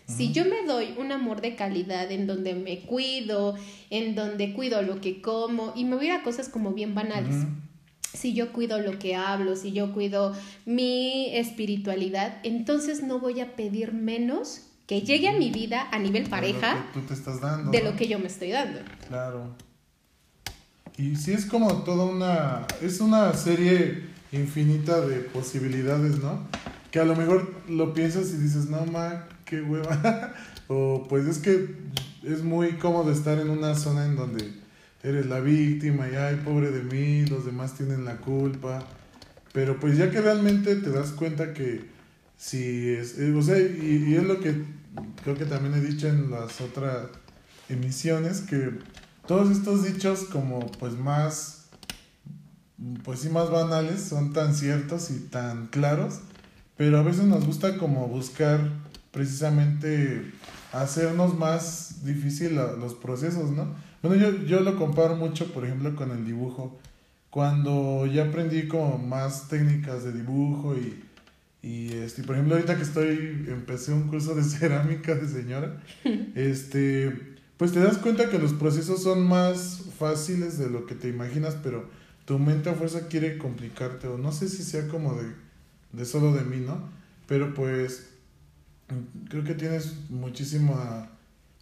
Si 0.08 0.32
yo 0.32 0.46
me 0.46 0.66
doy 0.66 0.96
un 0.98 1.12
amor 1.12 1.42
de 1.42 1.56
calidad 1.56 2.10
en 2.12 2.28
donde 2.28 2.56
me 2.56 2.80
cuido, 2.80 3.56
en 3.90 4.16
donde 4.16 4.54
cuido 4.54 4.82
lo 4.82 5.00
que 5.02 5.22
como, 5.22 5.74
y 5.76 5.86
me 5.86 5.96
voy 5.96 6.10
a 6.10 6.24
cosas 6.24 6.50
como 6.50 6.72
bien 6.72 6.96
banales. 6.96 7.36
si 8.14 8.34
yo 8.34 8.54
cuido 8.54 8.80
lo 8.80 8.98
que 8.98 9.16
hablo, 9.16 9.56
si 9.56 9.74
yo 9.74 9.94
cuido 9.94 10.34
mi 10.66 11.36
espiritualidad, 11.36 12.38
entonces 12.44 13.04
no 13.04 13.20
voy 13.20 13.42
a 13.42 13.56
pedir 13.56 13.94
menos 13.94 14.62
que 14.88 15.02
llegue 15.02 15.28
a 15.28 15.34
mi 15.34 15.52
vida 15.52 15.88
a 15.92 16.00
nivel 16.00 16.30
pareja 16.30 16.70
de 16.70 16.80
lo 16.80 16.86
que 16.86 17.00
tú 17.00 17.02
te 17.02 17.14
estás 17.14 17.42
dando. 17.42 17.72
De 17.72 17.84
lo 17.84 17.96
que 17.96 18.08
yo 18.08 18.18
me 18.18 18.28
estoy 18.28 18.52
dando. 18.52 18.80
Claro. 19.08 19.56
Y 20.98 21.16
sí 21.18 21.34
es 21.34 21.46
como 21.46 21.84
toda 21.84 22.06
una, 22.06 22.66
es 22.82 23.02
una 23.02 23.34
serie 23.34 24.17
infinita 24.32 25.02
de 25.02 25.18
posibilidades, 25.18 26.20
¿no? 26.20 26.48
Que 26.92 27.00
a 27.00 27.06
lo 27.06 27.16
mejor 27.16 27.54
lo 27.70 27.94
piensas 27.94 28.30
y 28.32 28.38
dices, 28.38 28.70
no, 28.70 28.86
ma, 28.86 29.28
qué 29.46 29.62
hueva. 29.62 30.34
o 30.68 31.06
pues 31.08 31.26
es 31.26 31.38
que 31.40 31.76
es 32.24 32.44
muy 32.44 32.74
cómodo 32.74 33.12
estar 33.12 33.40
en 33.40 33.50
una 33.50 33.76
zona 33.76 34.06
en 34.06 34.16
donde 34.16 34.52
eres 35.04 35.26
la 35.28 35.40
víctima 35.40 36.10
y 36.10 36.16
ay, 36.16 36.42
pobre 36.44 36.72
de 36.72 36.84
mí, 36.84 37.26
los 37.28 37.46
demás 37.46 37.76
tienen 37.76 38.06
la 38.06 38.18
culpa. 38.18 38.86
Pero 39.54 39.80
pues 39.80 39.98
ya 39.98 40.12
que 40.12 40.22
realmente 40.22 40.76
te 40.76 40.90
das 40.90 41.12
cuenta 41.12 41.54
que 41.54 41.86
si 42.38 42.90
es, 42.90 43.18
eh, 43.18 43.34
o 43.34 43.42
sea, 43.42 43.58
y, 43.58 44.06
y 44.08 44.16
es 44.16 44.24
lo 44.24 44.40
que 44.40 44.56
creo 45.24 45.36
que 45.36 45.46
también 45.46 45.74
he 45.76 45.82
dicho 45.82 46.08
en 46.08 46.32
las 46.32 46.62
otras 46.62 47.08
emisiones, 47.70 48.42
que 48.42 48.72
todos 49.26 49.52
estos 49.52 49.84
dichos 49.84 50.26
como 50.32 50.60
pues 50.80 50.94
más, 50.94 51.57
pues 53.04 53.20
sí 53.20 53.30
más 53.30 53.50
banales, 53.50 54.02
son 54.02 54.34
tan 54.34 54.54
ciertos 54.54 55.10
y 55.10 55.20
tan 55.20 55.68
claros, 55.68 56.20
pero 56.76 57.00
a 57.00 57.04
veces 57.04 57.26
nos 57.26 57.46
gusta 57.46 57.78
como 57.78 58.08
buscar 58.08 58.70
precisamente 59.12 60.32
hacernos 60.72 61.38
más 61.38 62.06
difícil 62.06 62.56
los 62.56 62.94
procesos, 62.94 63.52
¿no? 63.52 63.74
Bueno, 64.04 64.16
yo, 64.16 64.46
yo 64.46 64.60
lo 64.60 64.78
comparo 64.78 65.16
mucho, 65.16 65.52
por 65.52 65.66
ejemplo, 65.66 65.96
con 65.96 66.12
el 66.12 66.24
dibujo. 66.26 66.78
Cuando 67.32 68.06
ya 68.06 68.26
aprendí 68.26 68.68
como 68.68 68.98
más 68.98 69.48
técnicas 69.48 70.04
de 70.04 70.13
dibujo 70.13 70.76
y, 70.76 71.04
y 71.68 71.94
este, 71.94 72.24
por 72.24 72.36
ejemplo, 72.36 72.56
ahorita 72.56 72.78
que 72.78 72.84
estoy, 72.84 73.46
empecé 73.48 73.92
un 73.92 74.08
curso 74.08 74.36
de 74.36 74.44
cerámica 74.44 75.16
de 75.16 75.28
señora, 75.28 75.82
este, 76.36 77.38
pues 77.58 77.72
te 77.72 77.80
das 77.80 77.98
cuenta 77.98 78.30
que 78.30 78.40
los 78.40 78.54
procesos 78.54 79.02
son 79.02 79.28
más 79.28 79.84
fáciles 79.98 80.60
de 80.60 80.70
lo 80.70 80.86
que 80.86 80.96
te 80.96 81.10
imaginas, 81.10 81.58
pero 81.62 81.90
tu 82.28 82.38
mente 82.38 82.70
a 82.70 82.74
fuerza 82.74 83.08
quiere 83.08 83.38
complicarte, 83.38 84.08
o 84.08 84.18
no 84.18 84.34
sé 84.34 84.50
si 84.50 84.62
sea 84.62 84.90
como 84.90 85.16
de, 85.16 85.32
de 85.94 86.04
solo 86.04 86.34
de 86.34 86.44
mí, 86.44 86.58
¿no? 86.58 86.90
Pero 87.26 87.54
pues 87.54 88.10
creo 89.30 89.46
que 89.46 89.54
tienes 89.54 89.94
muchísima 90.10 91.10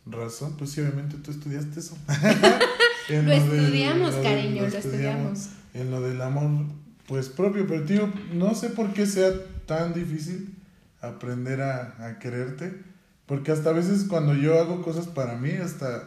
razón, 0.08 0.56
pues 0.58 0.71
sí, 0.71 0.82
obviamente 0.82 1.17
tú 1.17 1.30
estudiaste 1.30 1.80
eso. 1.80 1.95
lo, 3.10 3.32
estudiamos, 3.32 4.15
cariño, 4.15 4.63
lo, 4.63 4.67
estudiamos. 4.67 5.49
En 5.75 5.91
lo 5.91 6.01
del 6.01 6.19
amor, 6.19 6.65
pues 7.08 7.30
propio, 7.30 7.67
pero 7.67 7.84
tío, 7.84 8.12
no 8.34 8.56
sé 8.56 8.69
por 8.69 8.91
qué 8.91 9.06
sea 9.06 9.30
tan 9.67 9.93
difícil 9.93 10.56
aprender 10.99 11.62
a, 11.62 12.08
a 12.08 12.17
quererte 12.17 12.95
porque 13.25 13.51
hasta 13.51 13.71
a 13.71 13.73
veces 13.73 14.06
cuando 14.08 14.34
yo 14.36 14.60
hago 14.60 14.82
cosas 14.82 15.08
para 15.08 15.36
mí, 15.36 15.51
hasta, 15.51 16.04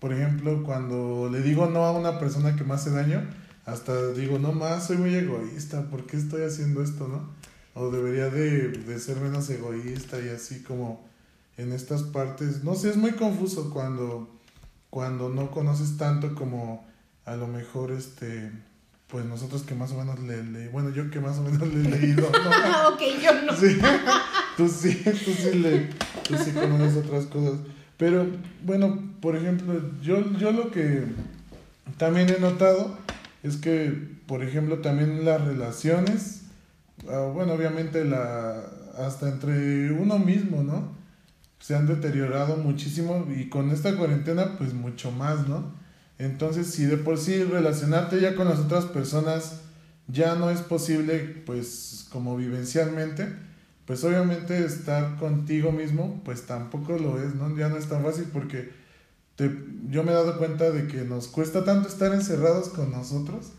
por 0.00 0.12
ejemplo, 0.12 0.62
cuando 0.64 1.28
le 1.30 1.42
digo 1.42 1.66
no 1.66 1.84
a 1.84 1.92
una 1.92 2.18
persona 2.18 2.56
que 2.56 2.64
me 2.64 2.74
hace 2.74 2.90
daño, 2.90 3.22
hasta 3.66 4.12
digo, 4.12 4.38
no 4.38 4.52
más, 4.52 4.86
soy 4.86 4.96
muy 4.96 5.14
egoísta, 5.14 5.90
¿por 5.90 6.06
qué 6.06 6.16
estoy 6.16 6.44
haciendo 6.44 6.82
esto, 6.82 7.08
no? 7.08 7.28
O 7.74 7.90
debería 7.90 8.30
de, 8.30 8.68
de 8.68 8.98
ser 9.00 9.16
menos 9.18 9.50
egoísta 9.50 10.20
y 10.20 10.28
así 10.28 10.62
como 10.62 11.04
en 11.56 11.72
estas 11.72 12.04
partes. 12.04 12.62
No 12.62 12.76
sé, 12.76 12.90
es 12.90 12.96
muy 12.96 13.12
confuso 13.12 13.70
cuando, 13.70 14.30
cuando 14.88 15.28
no 15.28 15.50
conoces 15.50 15.96
tanto 15.98 16.34
como 16.34 16.86
a 17.24 17.34
lo 17.36 17.48
mejor 17.48 17.90
este 17.90 18.52
pues 19.08 19.24
nosotros 19.24 19.62
que 19.62 19.74
más 19.74 19.92
o 19.92 19.98
menos 19.98 20.18
le, 20.20 20.42
le 20.42 20.68
bueno 20.68 20.90
yo 20.90 21.10
que 21.10 21.20
más 21.20 21.38
o 21.38 21.42
menos 21.42 21.68
le 21.68 21.80
he 21.80 21.90
leído 21.90 22.28
¿no? 22.28 22.88
ok 22.94 23.00
yo 23.22 23.42
no 23.42 23.56
sí, 23.56 23.78
tú 24.56 24.68
sí 24.68 25.02
tú 25.04 25.32
sí 25.32 25.58
le 25.58 25.90
tú 26.26 26.36
sí 26.36 26.50
conoces 26.50 26.96
otras 26.96 27.26
cosas 27.26 27.60
pero 27.96 28.26
bueno 28.64 28.98
por 29.20 29.36
ejemplo 29.36 29.80
yo 30.02 30.32
yo 30.38 30.50
lo 30.50 30.72
que 30.72 31.04
también 31.98 32.28
he 32.30 32.40
notado 32.40 32.98
es 33.46 33.56
que 33.56 33.92
por 34.26 34.42
ejemplo 34.42 34.78
también 34.78 35.24
las 35.24 35.44
relaciones 35.44 36.42
ah, 37.08 37.30
bueno 37.32 37.52
obviamente 37.52 38.04
la 38.04 38.64
hasta 38.98 39.28
entre 39.28 39.92
uno 39.92 40.18
mismo 40.18 40.62
no 40.62 40.96
se 41.60 41.74
han 41.74 41.86
deteriorado 41.86 42.56
muchísimo 42.56 43.26
y 43.34 43.48
con 43.48 43.70
esta 43.70 43.96
cuarentena 43.96 44.56
pues 44.58 44.74
mucho 44.74 45.10
más 45.10 45.46
no 45.48 45.86
entonces, 46.18 46.68
si 46.68 46.84
de 46.84 46.96
por 46.96 47.18
sí 47.18 47.42
relacionarte 47.44 48.20
ya 48.20 48.34
con 48.34 48.48
las 48.48 48.58
otras 48.58 48.86
personas 48.86 49.60
ya 50.08 50.34
no 50.34 50.50
es 50.50 50.60
posible, 50.60 51.18
pues 51.44 52.06
como 52.10 52.36
vivencialmente, 52.36 53.28
pues 53.86 54.02
obviamente 54.04 54.64
estar 54.64 55.16
contigo 55.16 55.72
mismo, 55.72 56.22
pues 56.24 56.46
tampoco 56.46 56.96
lo 56.98 57.20
es, 57.20 57.34
¿no? 57.34 57.54
Ya 57.56 57.68
no 57.68 57.76
es 57.76 57.86
tan 57.86 58.02
fácil 58.02 58.26
porque 58.32 58.70
te, 59.36 59.50
yo 59.88 60.02
me 60.02 60.12
he 60.12 60.14
dado 60.14 60.38
cuenta 60.38 60.70
de 60.70 60.86
que 60.88 61.04
nos 61.04 61.28
cuesta 61.28 61.64
tanto 61.64 61.88
estar 61.88 62.12
encerrados 62.12 62.68
con 62.70 62.90
nosotros, 62.90 63.52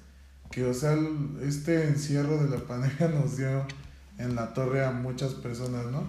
que 0.52 0.66
o 0.66 0.74
sea, 0.74 0.98
este 1.42 1.88
encierro 1.88 2.44
de 2.44 2.50
la 2.50 2.64
pandemia 2.68 3.08
nos 3.08 3.38
dio 3.38 3.66
en 4.18 4.36
la 4.36 4.54
torre 4.54 4.84
a 4.84 4.92
muchas 4.92 5.34
personas, 5.34 5.86
¿no? 5.88 6.04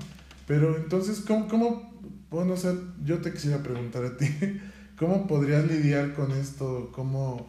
Pero 0.47 0.77
entonces, 0.77 1.21
¿cómo, 1.21 1.47
cómo, 1.47 1.93
bueno, 2.31 2.55
o 2.55 2.57
sea, 2.57 2.75
yo 3.05 3.19
te 3.19 3.33
quisiera 3.33 3.63
preguntar 3.63 4.05
a 4.05 4.17
ti, 4.17 4.27
¿Cómo 4.99 5.29
podrías 5.29 5.65
lidiar 5.65 6.13
con 6.13 6.33
esto? 6.33 6.91
¿Cómo, 6.93 7.49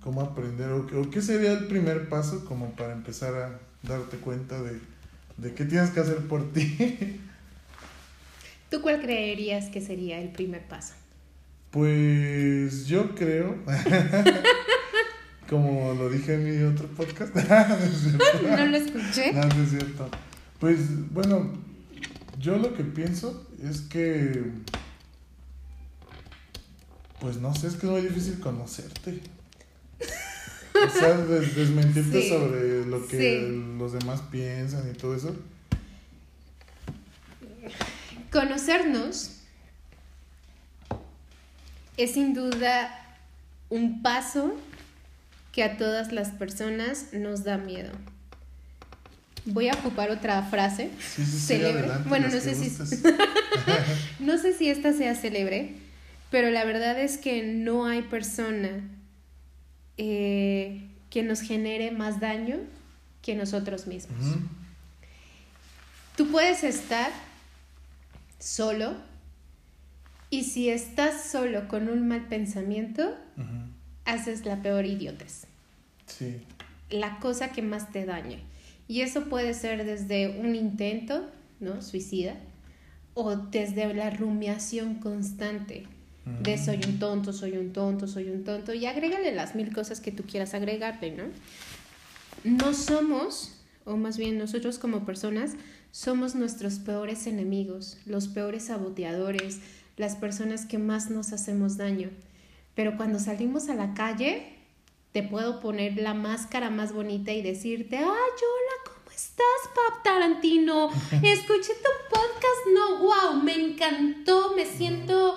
cómo 0.00 0.20
aprender? 0.20 0.72
¿O, 0.72 1.10
qué 1.10 1.22
sería 1.22 1.52
el 1.52 1.68
primer 1.68 2.08
paso 2.08 2.44
como 2.44 2.72
para 2.72 2.92
empezar 2.92 3.34
a 3.36 3.60
darte 3.86 4.16
cuenta 4.16 4.60
de, 4.60 4.80
de 5.36 5.54
qué 5.54 5.64
tienes 5.64 5.90
que 5.90 6.00
hacer 6.00 6.26
por 6.26 6.52
ti? 6.52 7.20
¿Tú 8.70 8.82
cuál 8.82 9.00
creerías 9.00 9.66
que 9.66 9.80
sería 9.80 10.20
el 10.20 10.30
primer 10.30 10.66
paso? 10.66 10.94
Pues 11.70 12.86
yo 12.86 13.14
creo, 13.14 13.56
como 15.48 15.92
lo 15.94 16.08
dije 16.08 16.34
en 16.34 16.44
mi 16.44 16.62
otro 16.64 16.88
podcast, 16.88 17.34
no, 18.42 18.66
lo 18.66 18.76
escuché. 18.76 19.32
No, 19.32 19.42
no 19.42 19.62
es 19.62 19.70
cierto. 19.70 20.08
Pues 20.58 21.10
bueno, 21.10 21.52
yo 22.40 22.56
lo 22.56 22.74
que 22.74 22.84
pienso 22.84 23.46
es 23.62 23.82
que 23.82 24.44
pues 27.20 27.38
no 27.38 27.54
sé, 27.54 27.66
es 27.66 27.74
que 27.74 27.86
es 27.86 27.92
muy 27.92 28.00
difícil 28.02 28.38
conocerte. 28.40 29.20
O 30.00 30.90
sea, 30.90 31.16
desmentirte 31.16 32.28
sobre 32.28 32.86
lo 32.86 33.06
que 33.08 33.62
los 33.78 33.92
demás 33.92 34.22
piensan 34.30 34.88
y 34.88 34.96
todo 34.96 35.16
eso. 35.16 35.34
Conocernos 38.30 39.37
es 41.98 42.12
sin 42.12 42.32
duda 42.32 42.90
un 43.68 44.02
paso 44.02 44.54
que 45.52 45.62
a 45.62 45.76
todas 45.76 46.12
las 46.12 46.30
personas 46.30 47.12
nos 47.12 47.44
da 47.44 47.58
miedo. 47.58 47.90
Voy 49.44 49.68
a 49.68 49.72
ocupar 49.72 50.10
otra 50.10 50.42
frase 50.42 50.90
célebre. 50.98 51.88
bueno, 52.06 52.28
no 52.28 52.40
sé 52.40 52.54
si 52.54 52.70
no 54.20 54.38
sé 54.38 54.52
si 54.52 54.68
esta 54.68 54.92
sea 54.92 55.14
célebre, 55.14 55.74
pero 56.30 56.50
la 56.50 56.64
verdad 56.64 56.98
es 57.00 57.18
que 57.18 57.42
no 57.42 57.86
hay 57.86 58.02
persona 58.02 58.88
eh, 59.96 60.86
que 61.10 61.22
nos 61.22 61.40
genere 61.40 61.90
más 61.90 62.20
daño 62.20 62.58
que 63.22 63.34
nosotros 63.34 63.86
mismos. 63.86 64.36
Tú 66.16 66.28
puedes 66.30 66.62
estar 66.62 67.10
solo 68.38 68.94
y 70.30 70.44
si 70.44 70.68
estás 70.68 71.30
solo 71.30 71.68
con 71.68 71.88
un 71.88 72.06
mal 72.06 72.26
pensamiento, 72.26 73.14
haces 74.04 74.44
la 74.44 74.62
peor 74.62 74.86
idiotez. 74.86 75.46
Sí. 76.06 76.40
La 76.90 77.18
cosa 77.18 77.52
que 77.52 77.62
más 77.62 77.92
te 77.92 78.04
daña. 78.04 78.38
Y 78.88 79.02
eso 79.02 79.24
puede 79.24 79.54
ser 79.54 79.84
desde 79.84 80.40
un 80.40 80.54
intento, 80.54 81.28
¿no? 81.60 81.82
Suicida, 81.82 82.34
o 83.14 83.36
desde 83.36 83.92
la 83.94 84.10
rumiación 84.10 84.96
constante 84.96 85.86
de 86.42 86.58
soy 86.58 86.80
un 86.86 86.98
tonto, 86.98 87.32
soy 87.32 87.56
un 87.56 87.72
tonto, 87.72 88.06
soy 88.06 88.28
un 88.28 88.44
tonto, 88.44 88.74
y 88.74 88.86
agrégale 88.86 89.32
las 89.32 89.54
mil 89.54 89.72
cosas 89.72 90.00
que 90.00 90.12
tú 90.12 90.24
quieras 90.24 90.54
agregarte, 90.54 91.10
¿no? 91.10 91.24
No 92.44 92.74
somos, 92.74 93.54
o 93.84 93.96
más 93.96 94.18
bien 94.18 94.38
nosotros 94.38 94.78
como 94.78 95.04
personas, 95.04 95.52
somos 95.90 96.34
nuestros 96.34 96.78
peores 96.78 97.26
enemigos, 97.26 97.96
los 98.06 98.28
peores 98.28 98.64
saboteadores, 98.64 99.60
las 99.98 100.16
personas 100.16 100.64
que 100.64 100.78
más 100.78 101.10
nos 101.10 101.32
hacemos 101.32 101.76
daño. 101.76 102.08
Pero 102.74 102.96
cuando 102.96 103.18
salimos 103.18 103.68
a 103.68 103.74
la 103.74 103.92
calle, 103.92 104.54
te 105.12 105.22
puedo 105.22 105.60
poner 105.60 105.98
la 105.98 106.14
máscara 106.14 106.70
más 106.70 106.92
bonita 106.92 107.32
y 107.32 107.42
decirte, 107.42 107.98
ay, 107.98 108.04
hola, 108.04 108.76
¿cómo 108.86 109.10
estás, 109.10 109.44
Pap 109.74 110.02
Tarantino? 110.04 110.88
Escuché 111.22 111.74
tu 111.74 111.90
podcast, 112.08 112.66
no, 112.72 112.98
wow, 112.98 113.42
me 113.42 113.54
encantó, 113.54 114.54
me 114.54 114.64
siento 114.64 115.34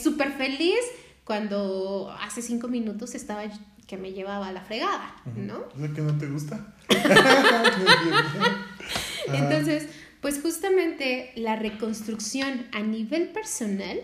súper 0.00 0.30
feliz, 0.32 0.78
cuando 1.24 2.14
hace 2.20 2.40
cinco 2.40 2.68
minutos 2.68 3.16
estaba 3.16 3.42
que 3.86 3.96
me 3.96 4.12
llevaba 4.12 4.48
a 4.48 4.52
la 4.52 4.62
fregada, 4.62 5.14
¿no? 5.36 5.64
¿Es 5.82 5.90
que 5.92 6.02
no 6.02 6.18
te 6.18 6.26
gusta? 6.26 6.74
Entonces, 9.32 9.88
pues 10.26 10.42
justamente 10.42 11.30
la 11.36 11.54
reconstrucción 11.54 12.66
a 12.72 12.80
nivel 12.80 13.28
personal, 13.28 13.96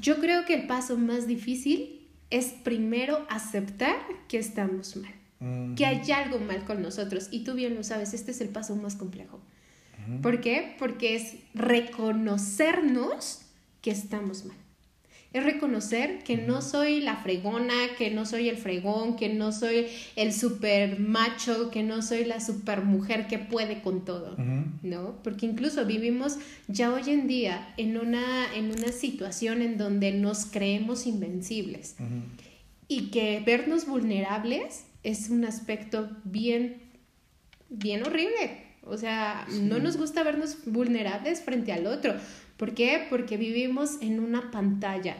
yo 0.00 0.20
creo 0.20 0.46
que 0.46 0.54
el 0.54 0.66
paso 0.66 0.96
más 0.96 1.26
difícil 1.26 2.00
es 2.30 2.46
primero 2.46 3.26
aceptar 3.28 3.98
que 4.26 4.38
estamos 4.38 4.96
mal, 4.96 5.74
que 5.76 5.84
hay 5.84 6.10
algo 6.12 6.38
mal 6.38 6.64
con 6.64 6.80
nosotros. 6.80 7.28
Y 7.30 7.44
tú 7.44 7.52
bien 7.52 7.74
lo 7.74 7.84
sabes, 7.84 8.14
este 8.14 8.30
es 8.30 8.40
el 8.40 8.48
paso 8.48 8.74
más 8.76 8.96
complejo. 8.96 9.38
¿Por 10.22 10.40
qué? 10.40 10.74
Porque 10.78 11.14
es 11.14 11.34
reconocernos 11.52 13.42
que 13.82 13.90
estamos 13.90 14.46
mal 14.46 14.56
es 15.32 15.44
reconocer 15.44 16.22
que 16.24 16.38
no 16.38 16.62
soy 16.62 17.00
la 17.00 17.16
fregona, 17.16 17.74
que 17.98 18.10
no 18.10 18.24
soy 18.24 18.48
el 18.48 18.56
fregón, 18.56 19.16
que 19.16 19.28
no 19.28 19.52
soy 19.52 19.86
el 20.16 20.32
super 20.32 20.98
macho, 20.98 21.70
que 21.70 21.82
no 21.82 22.00
soy 22.00 22.24
la 22.24 22.40
super 22.40 22.82
mujer 22.82 23.26
que 23.26 23.38
puede 23.38 23.82
con 23.82 24.06
todo, 24.06 24.36
¿no? 24.82 25.22
Porque 25.22 25.44
incluso 25.44 25.84
vivimos 25.84 26.38
ya 26.66 26.92
hoy 26.92 27.10
en 27.10 27.26
día 27.28 27.74
en 27.76 27.98
una, 27.98 28.54
en 28.54 28.70
una 28.70 28.90
situación 28.90 29.60
en 29.60 29.76
donde 29.76 30.12
nos 30.12 30.46
creemos 30.46 31.06
invencibles 31.06 31.96
y 32.88 33.10
que 33.10 33.42
vernos 33.44 33.86
vulnerables 33.86 34.86
es 35.02 35.28
un 35.28 35.44
aspecto 35.44 36.08
bien, 36.24 36.82
bien 37.68 38.02
horrible. 38.02 38.66
O 38.82 38.96
sea, 38.96 39.46
no 39.60 39.78
nos 39.78 39.98
gusta 39.98 40.22
vernos 40.22 40.56
vulnerables 40.64 41.42
frente 41.42 41.72
al 41.72 41.86
otro. 41.86 42.14
¿Por 42.58 42.74
qué? 42.74 43.06
Porque 43.08 43.36
vivimos 43.36 43.98
en 44.02 44.20
una 44.20 44.50
pantalla, 44.50 45.16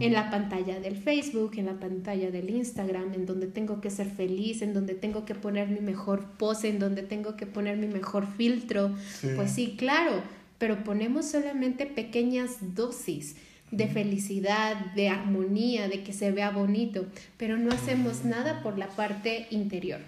en 0.00 0.12
la 0.12 0.30
pantalla 0.30 0.78
del 0.80 0.96
Facebook, 0.96 1.52
en 1.56 1.66
la 1.66 1.80
pantalla 1.80 2.30
del 2.30 2.50
Instagram, 2.50 3.14
en 3.14 3.24
donde 3.24 3.46
tengo 3.46 3.80
que 3.80 3.88
ser 3.88 4.08
feliz, 4.10 4.60
en 4.60 4.74
donde 4.74 4.94
tengo 4.94 5.24
que 5.24 5.34
poner 5.34 5.68
mi 5.68 5.80
mejor 5.80 6.32
pose, 6.36 6.68
en 6.68 6.78
donde 6.78 7.02
tengo 7.02 7.36
que 7.36 7.46
poner 7.46 7.78
mi 7.78 7.86
mejor 7.86 8.26
filtro. 8.26 8.94
Pues 9.36 9.52
sí, 9.52 9.76
claro, 9.78 10.22
pero 10.58 10.84
ponemos 10.84 11.26
solamente 11.26 11.86
pequeñas 11.86 12.74
dosis 12.74 13.36
de 13.70 13.86
felicidad, 13.86 14.76
de 14.96 15.08
armonía, 15.08 15.88
de 15.88 16.02
que 16.02 16.12
se 16.12 16.32
vea 16.32 16.50
bonito, 16.50 17.06
pero 17.36 17.56
no 17.56 17.70
hacemos 17.70 18.24
nada 18.24 18.62
por 18.62 18.76
la 18.76 18.88
parte 18.88 19.46
interior. 19.50 20.00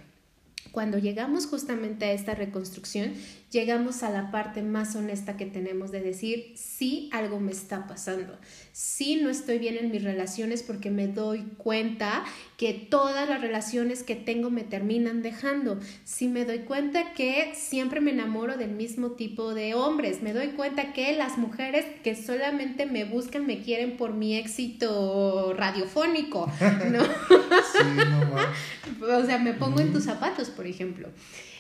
Cuando 0.73 0.99
llegamos 0.99 1.47
justamente 1.47 2.07
a 2.07 2.13
esta 2.13 2.35
reconstrucción, 2.35 3.13
llegamos 3.53 4.03
a 4.03 4.11
la 4.11 4.31
parte 4.31 4.63
más 4.63 4.97
honesta 4.97 5.37
que 5.37 5.45
tenemos 5.45 5.93
de 5.93 6.01
decir, 6.01 6.53
sí, 6.57 7.11
algo 7.13 7.39
me 7.39 7.53
está 7.53 7.87
pasando, 7.87 8.39
sí, 8.73 9.17
no 9.17 9.29
estoy 9.29 9.59
bien 9.59 9.77
en 9.77 9.91
mis 9.91 10.03
relaciones 10.03 10.63
porque 10.63 10.91
me 10.91 11.07
doy 11.07 11.45
cuenta 11.59 12.25
que 12.57 12.73
todas 12.73 13.29
las 13.29 13.43
relaciones 13.43 14.03
que 14.03 14.17
tengo 14.17 14.51
me 14.51 14.63
terminan 14.63 15.23
dejando, 15.23 15.79
sí 16.05 16.29
me 16.29 16.47
doy 16.47 16.61
cuenta 16.61 17.13
que 17.13 17.53
siempre 17.55 18.01
me 18.01 18.13
enamoro 18.13 18.57
del 18.57 18.71
mismo 18.71 19.13
tipo 19.13 19.53
de 19.53 19.75
hombres, 19.75 20.23
me 20.23 20.33
doy 20.33 20.49
cuenta 20.49 20.95
que 20.95 21.13
las 21.15 21.37
mujeres 21.37 21.85
que 22.03 22.17
solamente 22.17 22.87
me 22.87 23.05
buscan 23.05 23.47
me 23.47 23.61
quieren 23.61 23.99
por 23.99 24.15
mi 24.15 24.35
éxito 24.37 25.53
radiofónico, 25.55 26.51
¿no? 26.91 27.03
sí, 27.73 27.85
no 27.97 28.33
o 29.19 29.27
sea, 29.27 29.39
me 29.39 29.53
pongo 29.53 29.81
en 29.81 29.93
tus 29.93 30.05
zapatos, 30.05 30.49
por 30.49 30.67
ejemplo. 30.67 31.09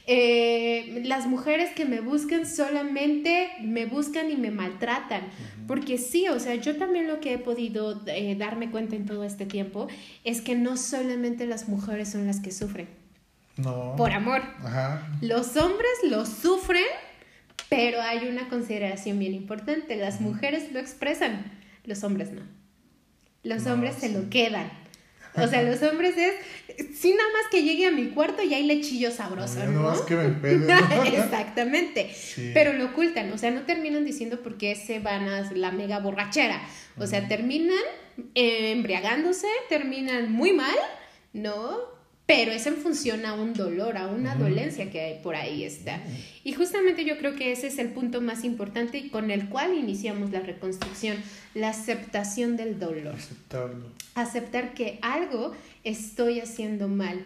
Eh, 0.06 1.02
las 1.04 1.26
mujeres 1.26 1.70
que 1.74 1.84
me 1.84 2.00
buscan 2.00 2.44
solamente 2.46 3.50
me 3.60 3.86
buscan 3.86 4.30
y 4.30 4.36
me 4.36 4.50
maltratan. 4.50 5.22
Porque 5.66 5.98
sí, 5.98 6.28
o 6.28 6.40
sea, 6.40 6.54
yo 6.56 6.76
también 6.76 7.06
lo 7.06 7.20
que 7.20 7.34
he 7.34 7.38
podido 7.38 8.02
eh, 8.06 8.34
darme 8.36 8.70
cuenta 8.70 8.96
en 8.96 9.06
todo 9.06 9.24
este 9.24 9.46
tiempo 9.46 9.88
es 10.24 10.40
que 10.40 10.54
no 10.54 10.76
solamente 10.76 11.46
las 11.46 11.68
mujeres 11.68 12.10
son 12.10 12.26
las 12.26 12.40
que 12.40 12.50
sufren. 12.50 12.88
No. 13.56 13.94
Por 13.96 14.12
amor. 14.12 14.42
Los 15.20 15.56
hombres 15.56 15.92
lo 16.08 16.26
sufren, 16.26 16.84
pero 17.68 18.00
hay 18.00 18.26
una 18.28 18.48
consideración 18.48 19.18
bien 19.18 19.34
importante. 19.34 19.96
Las 19.96 20.20
mujeres 20.20 20.72
lo 20.72 20.80
expresan, 20.80 21.44
los 21.84 22.02
hombres 22.02 22.32
no. 22.32 22.42
Los 23.44 23.66
hombres 23.66 23.96
se 23.96 24.08
lo 24.08 24.30
quedan. 24.30 24.70
O 25.34 25.46
sea, 25.46 25.62
los 25.62 25.82
hombres 25.82 26.14
es, 26.16 26.34
sí, 26.94 27.14
nada 27.16 27.28
más 27.32 27.50
que 27.50 27.62
llegue 27.62 27.86
a 27.86 27.90
mi 27.90 28.08
cuarto 28.08 28.42
y 28.42 28.52
hay 28.52 28.64
lechillo 28.64 29.10
sabroso, 29.10 29.64
¿no? 29.66 29.82
Más 29.82 30.02
que 30.02 30.14
me 30.14 30.26
Exactamente. 31.08 32.10
Pero 32.52 32.74
lo 32.74 32.86
ocultan, 32.86 33.32
o 33.32 33.38
sea, 33.38 33.50
no 33.50 33.62
terminan 33.62 34.04
diciendo 34.04 34.42
por 34.42 34.58
qué 34.58 34.74
se 34.74 34.98
van 34.98 35.28
a 35.28 35.50
la 35.52 35.70
mega 35.70 36.00
borrachera. 36.00 36.60
O 36.98 37.06
sea, 37.06 37.28
terminan 37.28 37.78
embriagándose, 38.34 39.46
terminan 39.68 40.32
muy 40.32 40.52
mal, 40.52 40.76
¿no? 41.32 41.91
Pero 42.26 42.52
es 42.52 42.66
en 42.66 42.76
función 42.76 43.26
a 43.26 43.34
un 43.34 43.52
dolor, 43.52 43.96
a 43.96 44.06
una 44.06 44.36
dolencia 44.36 44.90
que 44.90 45.18
por 45.22 45.34
ahí 45.34 45.64
está. 45.64 46.00
Y 46.44 46.52
justamente 46.52 47.04
yo 47.04 47.18
creo 47.18 47.34
que 47.34 47.52
ese 47.52 47.66
es 47.66 47.78
el 47.78 47.88
punto 47.88 48.20
más 48.20 48.44
importante 48.44 48.98
y 48.98 49.08
con 49.10 49.30
el 49.30 49.48
cual 49.48 49.74
iniciamos 49.74 50.30
la 50.30 50.40
reconstrucción, 50.40 51.16
la 51.54 51.70
aceptación 51.70 52.56
del 52.56 52.78
dolor. 52.78 53.14
Aceptarlo. 53.16 53.86
Aceptar 54.14 54.74
que 54.74 54.98
algo 55.02 55.52
estoy 55.84 56.40
haciendo 56.40 56.88
mal, 56.88 57.24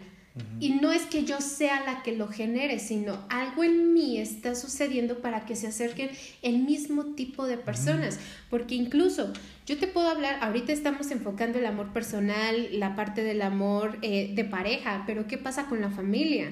y 0.59 0.71
no 0.71 0.91
es 0.91 1.03
que 1.03 1.23
yo 1.23 1.39
sea 1.39 1.83
la 1.85 2.03
que 2.03 2.15
lo 2.15 2.27
genere, 2.27 2.79
sino 2.79 3.19
algo 3.29 3.63
en 3.63 3.93
mí 3.93 4.17
está 4.17 4.55
sucediendo 4.55 5.19
para 5.19 5.45
que 5.45 5.55
se 5.55 5.67
acerquen 5.67 6.09
el 6.41 6.59
mismo 6.59 7.15
tipo 7.15 7.45
de 7.45 7.57
personas. 7.57 8.19
Porque 8.49 8.75
incluso 8.75 9.31
yo 9.65 9.77
te 9.77 9.87
puedo 9.87 10.09
hablar, 10.09 10.39
ahorita 10.41 10.71
estamos 10.71 11.11
enfocando 11.11 11.59
el 11.59 11.65
amor 11.65 11.93
personal, 11.93 12.69
la 12.71 12.95
parte 12.95 13.23
del 13.23 13.41
amor 13.41 13.99
eh, 14.01 14.31
de 14.33 14.45
pareja, 14.45 15.03
pero 15.05 15.27
¿qué 15.27 15.37
pasa 15.37 15.65
con 15.65 15.81
la 15.81 15.91
familia? 15.91 16.51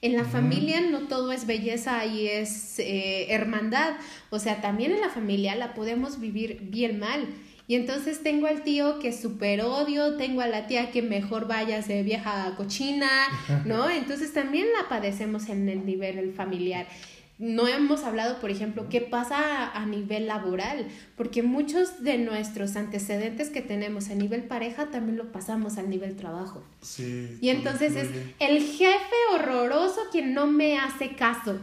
En 0.00 0.16
la 0.16 0.24
familia 0.24 0.80
no 0.80 1.02
todo 1.02 1.30
es 1.30 1.46
belleza 1.46 2.04
y 2.06 2.26
es 2.26 2.80
eh, 2.80 3.26
hermandad. 3.28 3.92
O 4.30 4.40
sea, 4.40 4.60
también 4.60 4.90
en 4.90 5.00
la 5.00 5.10
familia 5.10 5.54
la 5.54 5.74
podemos 5.74 6.18
vivir 6.18 6.58
bien 6.60 6.98
mal. 6.98 7.28
Y 7.72 7.74
entonces 7.74 8.22
tengo 8.22 8.48
al 8.48 8.64
tío 8.64 8.98
que 8.98 9.14
súper 9.14 9.62
odio, 9.62 10.18
tengo 10.18 10.42
a 10.42 10.46
la 10.46 10.66
tía 10.66 10.90
que 10.90 11.00
mejor 11.00 11.48
vaya 11.48 11.78
a 11.78 11.82
ser 11.82 12.04
vieja 12.04 12.52
cochina, 12.54 13.08
¿no? 13.64 13.88
Entonces 13.88 14.34
también 14.34 14.66
la 14.78 14.90
padecemos 14.90 15.48
en 15.48 15.70
el 15.70 15.86
nivel 15.86 16.34
familiar. 16.34 16.86
No 17.38 17.66
hemos 17.68 18.04
hablado, 18.04 18.40
por 18.42 18.50
ejemplo, 18.50 18.90
qué 18.90 19.00
pasa 19.00 19.70
a 19.70 19.86
nivel 19.86 20.26
laboral, 20.26 20.86
porque 21.16 21.42
muchos 21.42 22.04
de 22.04 22.18
nuestros 22.18 22.76
antecedentes 22.76 23.48
que 23.48 23.62
tenemos 23.62 24.10
a 24.10 24.16
nivel 24.16 24.42
pareja 24.42 24.90
también 24.90 25.16
lo 25.16 25.32
pasamos 25.32 25.78
al 25.78 25.88
nivel 25.88 26.14
trabajo. 26.14 26.62
Sí. 26.82 27.38
Y 27.40 27.48
entonces 27.48 27.96
es 27.96 28.10
el 28.38 28.60
jefe 28.60 29.16
horroroso 29.32 29.98
quien 30.10 30.34
no 30.34 30.46
me 30.46 30.78
hace 30.78 31.16
caso, 31.16 31.58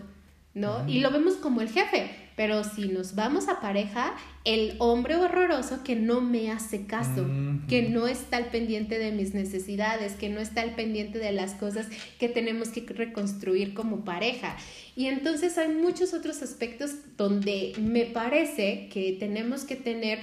¿no? 0.56 0.90
Y 0.90 1.02
lo 1.02 1.12
vemos 1.12 1.36
como 1.36 1.62
el 1.62 1.70
jefe, 1.70 2.10
pero 2.40 2.64
si 2.64 2.88
nos 2.88 3.16
vamos 3.16 3.50
a 3.50 3.60
pareja, 3.60 4.16
el 4.46 4.78
hombre 4.80 5.18
horroroso 5.18 5.84
que 5.84 5.98
no 5.98 6.22
me 6.22 6.54
hace 6.54 6.86
caso, 6.86 7.28
que 7.68 7.90
no 7.90 8.08
está 8.08 8.38
al 8.38 8.46
pendiente 8.46 8.98
de 8.98 9.12
mis 9.12 9.34
necesidades, 9.34 10.14
que 10.14 10.30
no 10.30 10.40
está 10.40 10.62
al 10.62 10.74
pendiente 10.74 11.20
de 11.20 11.34
las 11.34 11.56
cosas 11.56 11.88
que 12.18 12.30
tenemos 12.30 12.70
que 12.70 12.86
reconstruir 12.88 13.74
como 13.74 14.06
pareja. 14.06 14.56
Y 14.96 15.08
entonces 15.08 15.58
hay 15.58 15.68
muchos 15.68 16.14
otros 16.14 16.42
aspectos 16.42 16.92
donde 17.18 17.74
me 17.78 18.06
parece 18.06 18.88
que 18.88 19.18
tenemos 19.20 19.66
que 19.66 19.76
tener 19.76 20.20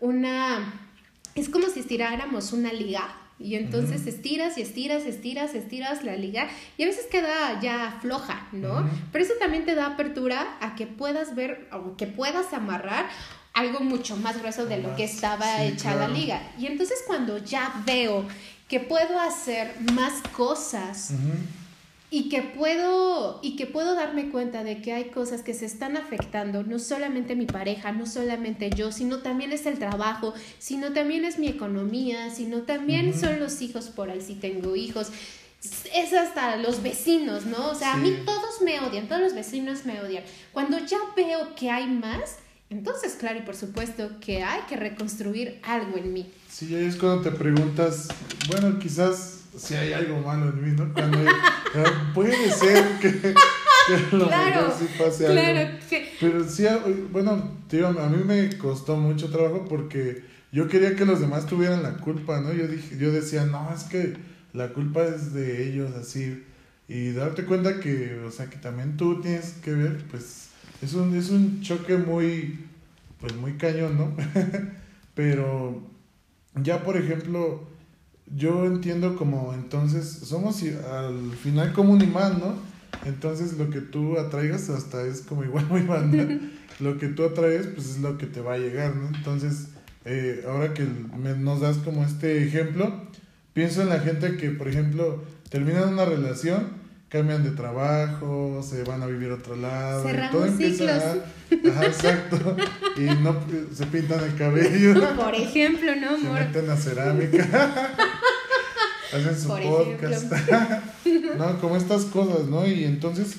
una... 0.00 0.88
Es 1.36 1.48
como 1.48 1.68
si 1.68 1.78
estiráramos 1.78 2.52
una 2.52 2.72
liga 2.72 3.19
y 3.40 3.54
entonces 3.54 4.06
estiras 4.06 4.58
y 4.58 4.62
estiras, 4.62 5.06
estiras, 5.06 5.54
estiras 5.54 6.04
la 6.04 6.14
liga 6.14 6.46
y 6.76 6.84
a 6.84 6.86
veces 6.86 7.06
queda 7.06 7.58
ya 7.60 7.98
floja, 8.02 8.46
¿no? 8.52 8.88
Pero 9.12 9.24
eso 9.24 9.34
también 9.40 9.64
te 9.64 9.74
da 9.74 9.86
apertura 9.86 10.58
a 10.60 10.74
que 10.74 10.86
puedas 10.86 11.34
ver 11.34 11.68
o 11.72 11.96
que 11.96 12.06
puedas 12.06 12.52
amarrar 12.52 13.06
algo 13.54 13.80
mucho 13.80 14.16
más 14.16 14.38
grueso 14.38 14.66
de 14.66 14.78
lo 14.78 14.94
que 14.94 15.04
estaba 15.04 15.62
hecha 15.64 15.94
la 15.94 16.08
liga. 16.08 16.52
Y 16.58 16.66
entonces 16.66 17.02
cuando 17.06 17.38
ya 17.38 17.82
veo 17.86 18.26
que 18.68 18.78
puedo 18.78 19.18
hacer 19.18 19.74
más 19.94 20.20
cosas, 20.36 21.12
y 22.12 22.28
que 22.28 22.42
puedo 22.42 23.38
y 23.40 23.54
que 23.54 23.66
puedo 23.66 23.94
darme 23.94 24.30
cuenta 24.30 24.64
de 24.64 24.82
que 24.82 24.92
hay 24.92 25.04
cosas 25.10 25.42
que 25.42 25.54
se 25.54 25.64
están 25.64 25.96
afectando 25.96 26.64
no 26.64 26.80
solamente 26.80 27.36
mi 27.36 27.46
pareja 27.46 27.92
no 27.92 28.04
solamente 28.04 28.70
yo 28.70 28.90
sino 28.90 29.18
también 29.18 29.52
es 29.52 29.64
el 29.66 29.78
trabajo 29.78 30.34
sino 30.58 30.92
también 30.92 31.24
es 31.24 31.38
mi 31.38 31.46
economía 31.46 32.30
sino 32.30 32.62
también 32.62 33.18
son 33.18 33.38
los 33.38 33.62
hijos 33.62 33.86
por 33.86 34.10
ahí 34.10 34.20
si 34.20 34.34
tengo 34.34 34.76
hijos. 34.76 35.08
Es 35.94 36.14
hasta 36.14 36.56
los 36.56 36.82
vecinos 36.82 37.46
no 37.46 37.70
o 37.70 37.74
sea 37.74 37.92
a 37.92 37.96
mí 37.96 38.12
todos 38.24 38.60
me 38.62 38.80
odian 38.80 39.06
todos 39.06 39.20
los 39.20 39.34
vecinos 39.34 39.84
me 39.84 40.00
odian. 40.00 40.24
Cuando 40.52 40.78
ya 40.78 40.98
veo 41.14 41.54
que 41.54 41.70
hay 41.70 41.86
más 41.86 42.38
entonces 42.70 43.14
claro 43.14 43.38
y 43.38 43.42
por 43.42 43.54
supuesto 43.54 44.18
que 44.20 44.42
hay 44.42 44.62
que 44.68 44.76
reconstruir 44.76 45.60
algo 45.62 45.96
en 45.96 46.12
mí. 46.12 46.32
Sí 46.48 46.74
es 46.74 46.96
cuando 46.96 47.22
te 47.22 47.30
preguntas 47.30 48.08
bueno 48.48 48.80
quizás 48.80 49.39
si 49.56 49.74
hay 49.74 49.92
algo 49.92 50.20
malo 50.20 50.50
en 50.50 50.64
mí, 50.64 50.76
¿no? 50.76 50.92
Cuando 50.92 51.18
puede 52.14 52.50
ser 52.50 52.98
que, 53.00 53.34
lo 54.12 54.26
claro, 54.26 54.72
sí 54.78 54.86
pase 54.98 55.26
algo. 55.26 55.78
Pero 56.20 56.48
sí, 56.48 56.66
bueno, 57.10 57.50
tío, 57.68 57.88
a 57.88 58.08
mí 58.08 58.22
me 58.24 58.56
costó 58.58 58.96
mucho 58.96 59.30
trabajo 59.30 59.66
porque 59.68 60.22
yo 60.52 60.68
quería 60.68 60.96
que 60.96 61.04
los 61.04 61.20
demás 61.20 61.46
tuvieran 61.46 61.82
la 61.82 61.96
culpa, 61.96 62.40
¿no? 62.40 62.52
Yo 62.52 62.66
dije, 62.66 62.96
yo 62.98 63.12
decía, 63.12 63.44
no, 63.44 63.72
es 63.74 63.84
que 63.84 64.16
la 64.52 64.68
culpa 64.68 65.04
es 65.04 65.32
de 65.32 65.68
ellos, 65.68 65.94
así. 65.94 66.44
Y 66.88 67.12
darte 67.12 67.44
cuenta 67.44 67.78
que, 67.78 68.20
o 68.26 68.30
sea, 68.30 68.46
que 68.46 68.56
también 68.56 68.96
tú 68.96 69.20
tienes 69.20 69.52
que 69.62 69.72
ver, 69.72 70.04
pues, 70.10 70.48
es 70.82 70.94
un, 70.94 71.14
es 71.14 71.30
un 71.30 71.60
choque 71.60 71.96
muy, 71.96 72.58
pues, 73.20 73.34
muy 73.36 73.52
cañón, 73.54 73.96
¿no? 73.96 74.16
Pero 75.14 75.82
ya, 76.56 76.82
por 76.82 76.96
ejemplo, 76.96 77.69
yo 78.36 78.66
entiendo 78.66 79.16
como 79.16 79.52
entonces 79.54 80.06
somos 80.06 80.62
al 80.62 81.32
final 81.32 81.72
como 81.72 81.92
un 81.92 82.02
imán, 82.02 82.38
¿no? 82.38 82.54
Entonces 83.04 83.58
lo 83.58 83.70
que 83.70 83.80
tú 83.80 84.18
atraigas 84.18 84.68
hasta 84.70 85.04
es 85.06 85.22
como 85.22 85.44
igual 85.44 85.66
muy 85.66 85.82
banda. 85.82 86.26
lo 86.80 86.98
que 86.98 87.08
tú 87.08 87.24
atraes 87.24 87.66
pues 87.68 87.90
es 87.90 88.00
lo 88.00 88.18
que 88.18 88.26
te 88.26 88.40
va 88.40 88.54
a 88.54 88.58
llegar, 88.58 88.96
¿no? 88.96 89.08
Entonces, 89.16 89.68
eh, 90.04 90.44
ahora 90.48 90.74
que 90.74 90.84
me, 90.84 91.34
nos 91.36 91.60
das 91.60 91.78
como 91.78 92.04
este 92.04 92.44
ejemplo, 92.44 92.92
pienso 93.52 93.82
en 93.82 93.90
la 93.90 94.00
gente 94.00 94.36
que, 94.36 94.50
por 94.50 94.68
ejemplo, 94.68 95.22
terminan 95.48 95.92
una 95.92 96.04
relación, 96.04 96.79
cambian 97.10 97.42
de 97.42 97.50
trabajo, 97.50 98.62
se 98.62 98.84
van 98.84 99.02
a 99.02 99.06
vivir 99.06 99.30
a 99.32 99.34
otro 99.34 99.56
lado, 99.56 100.08
y 100.08 100.30
todo 100.30 100.46
empieza 100.46 100.94
a, 100.94 101.70
ajá, 101.70 101.86
exacto, 101.86 102.56
y 102.96 103.00
no 103.22 103.36
se 103.74 103.84
pintan 103.86 104.24
el 104.24 104.36
cabello. 104.36 104.94
Por 105.16 105.34
ejemplo, 105.34 105.94
¿no, 105.96 106.14
amor? 106.14 106.38
Se 106.38 106.44
meten 106.44 106.70
a 106.70 106.76
cerámica. 106.76 107.74
hacen 109.12 109.36
su 109.36 109.48
podcast. 109.48 110.32
no, 111.36 111.60
como 111.60 111.76
estas 111.76 112.04
cosas, 112.04 112.46
¿no? 112.46 112.66
Y 112.66 112.84
entonces 112.84 113.36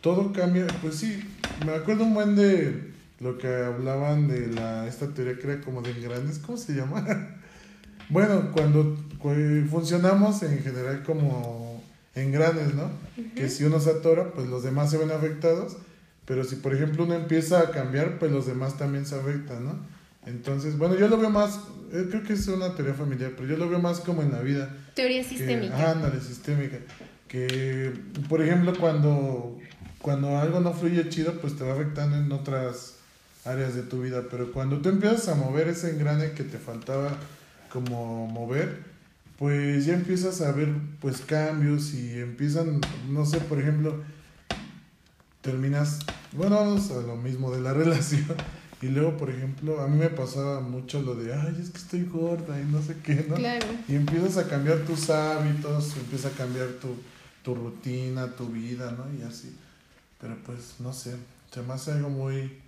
todo 0.00 0.32
cambia, 0.32 0.66
pues 0.80 0.96
sí, 0.96 1.22
me 1.64 1.72
acuerdo 1.72 2.02
un 2.04 2.14
buen 2.14 2.34
de 2.34 2.92
lo 3.20 3.38
que 3.38 3.46
hablaban 3.46 4.26
de 4.26 4.48
la 4.48 4.88
esta 4.88 5.06
teoría 5.14 5.38
que 5.38 5.46
era 5.46 5.60
como 5.60 5.80
de 5.80 5.92
grandes, 5.94 6.38
¿cómo 6.38 6.58
se 6.58 6.74
llama? 6.74 7.04
bueno, 8.08 8.50
cuando, 8.52 8.96
funcionamos 9.70 10.42
en 10.42 10.60
general 10.62 11.04
como 11.04 11.71
en 12.14 12.32
grandes, 12.32 12.74
¿no? 12.74 12.90
Que 13.34 13.48
si 13.48 13.64
uno 13.64 13.80
se 13.80 13.90
atora, 13.90 14.32
pues 14.32 14.48
los 14.48 14.62
demás 14.62 14.90
se 14.90 14.98
ven 14.98 15.10
afectados, 15.10 15.76
pero 16.24 16.44
si 16.44 16.56
por 16.56 16.74
ejemplo 16.74 17.04
uno 17.04 17.14
empieza 17.14 17.60
a 17.60 17.70
cambiar, 17.70 18.18
pues 18.18 18.30
los 18.30 18.46
demás 18.46 18.76
también 18.76 19.06
se 19.06 19.14
afectan, 19.14 19.64
¿no? 19.64 19.92
Entonces, 20.26 20.78
bueno, 20.78 20.96
yo 20.96 21.08
lo 21.08 21.18
veo 21.18 21.30
más, 21.30 21.60
eh, 21.92 22.06
creo 22.08 22.22
que 22.22 22.34
es 22.34 22.46
una 22.46 22.74
teoría 22.74 22.94
familiar, 22.94 23.32
pero 23.36 23.48
yo 23.48 23.56
lo 23.56 23.68
veo 23.68 23.80
más 23.80 24.00
como 24.00 24.22
en 24.22 24.30
la 24.30 24.40
vida. 24.40 24.74
Teoría 24.94 25.24
sistémica. 25.24 25.90
ándale, 25.90 26.20
sistémica. 26.20 26.78
Que, 27.26 27.92
por 28.28 28.42
ejemplo, 28.42 28.72
cuando, 28.78 29.58
cuando 30.00 30.38
algo 30.38 30.60
no 30.60 30.74
fluye 30.74 31.08
chido, 31.08 31.40
pues 31.40 31.56
te 31.56 31.64
va 31.64 31.72
afectando 31.72 32.16
en 32.18 32.30
otras 32.30 32.96
áreas 33.44 33.74
de 33.74 33.82
tu 33.82 34.02
vida. 34.02 34.22
Pero 34.30 34.52
cuando 34.52 34.80
tú 34.80 34.90
empiezas 34.90 35.28
a 35.28 35.34
mover 35.34 35.68
ese 35.68 35.90
engrane 35.90 36.32
que 36.32 36.44
te 36.44 36.58
faltaba 36.58 37.16
como 37.72 38.28
mover, 38.28 38.91
pues 39.38 39.86
ya 39.86 39.94
empiezas 39.94 40.40
a 40.40 40.52
ver 40.52 40.72
pues 41.00 41.20
cambios 41.20 41.94
y 41.94 42.18
empiezan, 42.18 42.80
no 43.08 43.26
sé, 43.26 43.38
por 43.38 43.60
ejemplo, 43.60 44.02
terminas, 45.40 46.00
bueno, 46.32 46.56
vamos 46.56 46.90
a 46.90 47.00
lo 47.00 47.16
mismo 47.16 47.50
de 47.50 47.60
la 47.60 47.72
relación 47.74 48.36
y 48.82 48.88
luego, 48.88 49.16
por 49.16 49.30
ejemplo, 49.30 49.80
a 49.80 49.86
mí 49.86 49.96
me 49.96 50.08
pasaba 50.08 50.60
mucho 50.60 51.00
lo 51.02 51.14
de, 51.14 51.32
ay, 51.32 51.56
es 51.62 51.70
que 51.70 51.78
estoy 51.78 52.02
gorda 52.02 52.60
y 52.60 52.64
no 52.64 52.82
sé 52.82 52.96
qué, 53.00 53.24
¿no? 53.28 53.36
Claro. 53.36 53.66
Y 53.86 53.94
empiezas 53.94 54.38
a 54.38 54.48
cambiar 54.48 54.78
tus 54.80 55.08
hábitos, 55.08 55.96
empieza 55.96 56.28
a 56.28 56.32
cambiar 56.32 56.66
tu, 56.80 56.88
tu 57.44 57.54
rutina, 57.54 58.34
tu 58.34 58.48
vida, 58.48 58.90
¿no? 58.90 59.04
Y 59.16 59.22
así. 59.22 59.56
Pero 60.20 60.36
pues, 60.44 60.80
no 60.80 60.92
sé, 60.92 61.14
se 61.52 61.62
me 61.62 61.74
hace 61.74 61.92
algo 61.92 62.08
muy... 62.10 62.60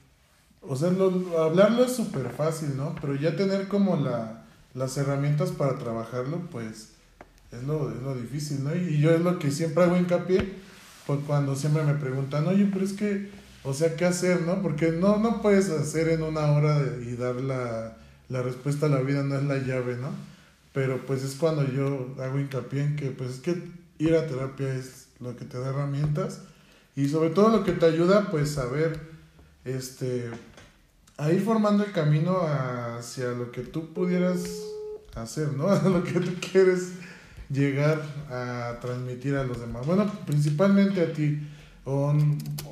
O 0.62 0.77
sea, 0.77 0.91
hablarlo 0.91 1.85
es 1.85 1.97
súper 1.97 2.31
fácil, 2.31 2.77
¿no? 2.77 2.95
Pero 3.01 3.17
ya 3.17 3.35
tener 3.35 3.67
como 3.67 3.97
la, 3.97 4.43
las 4.75 4.97
herramientas 4.97 5.51
para 5.51 5.79
trabajarlo, 5.79 6.41
pues 6.51 6.91
es 7.53 7.62
lo, 7.62 7.91
es 7.91 8.03
lo 8.03 8.14
difícil, 8.14 8.64
¿no? 8.64 8.75
Y, 8.75 9.01
yo 9.01 9.12
es 9.12 9.20
lo 9.20 9.39
que 9.39 9.51
siempre 9.51 9.85
hago 9.85 9.97
hincapié, 9.97 10.55
pues 11.07 11.20
cuando 11.27 11.55
siempre 11.55 11.85
me 11.85 11.95
preguntan, 11.95 12.47
oye, 12.49 12.68
pero 12.72 12.85
es 12.85 12.93
que 12.93 13.31
o 13.64 13.72
sea, 13.72 13.97
¿qué 13.97 14.05
hacer, 14.05 14.43
no? 14.43 14.61
Porque 14.61 14.93
no, 14.93 15.16
no 15.16 15.41
puedes 15.41 15.70
hacer 15.70 16.11
en 16.11 16.22
una 16.22 16.53
hora 16.53 16.83
y 17.03 17.16
dar 17.16 17.37
la, 17.37 17.97
respuesta 18.29 18.87
a 18.87 18.89
la 18.91 19.01
vida, 19.01 19.22
no 19.22 19.37
es 19.37 19.45
la 19.45 19.57
llave, 19.57 19.97
¿no? 19.97 20.11
Pero 20.75 21.07
pues 21.07 21.22
es 21.25 21.35
cuando 21.37 21.66
yo 21.66 22.14
hago 22.20 22.39
hincapié 22.39 22.83
en 22.83 22.97
que, 22.97 23.11
pues 23.11 23.31
es 23.31 23.41
que 23.41 23.62
ir 23.99 24.14
a 24.14 24.27
terapia 24.27 24.75
es 24.75 25.07
lo 25.18 25.35
que 25.35 25.47
te 25.47 25.59
da 25.59 25.70
herramientas 25.70 26.43
y 26.95 27.09
sobre 27.09 27.31
todo 27.31 27.49
lo 27.49 27.64
que 27.64 27.72
te 27.72 27.87
ayuda, 27.87 28.31
pues 28.31 28.59
a 28.59 28.66
ver, 28.66 29.01
este, 29.64 30.29
a 31.17 31.31
ir 31.31 31.41
formando 31.43 31.85
el 31.85 31.93
camino 31.93 32.41
hacia 32.41 33.29
lo 33.29 33.53
que 33.53 33.62
tú 33.62 33.93
pudieras 33.93 34.41
hacer, 35.15 35.53
¿no? 35.53 35.69
A 35.71 35.89
lo 35.89 36.03
que 36.03 36.21
tú 36.21 36.33
quieres 36.53 36.93
llegar 37.51 38.03
a 38.31 38.79
transmitir 38.81 39.37
a 39.37 39.45
los 39.45 39.61
demás. 39.61 39.87
Bueno, 39.87 40.11
principalmente 40.27 41.03
a 41.03 41.12
ti 41.12 41.39
o, 41.85 42.12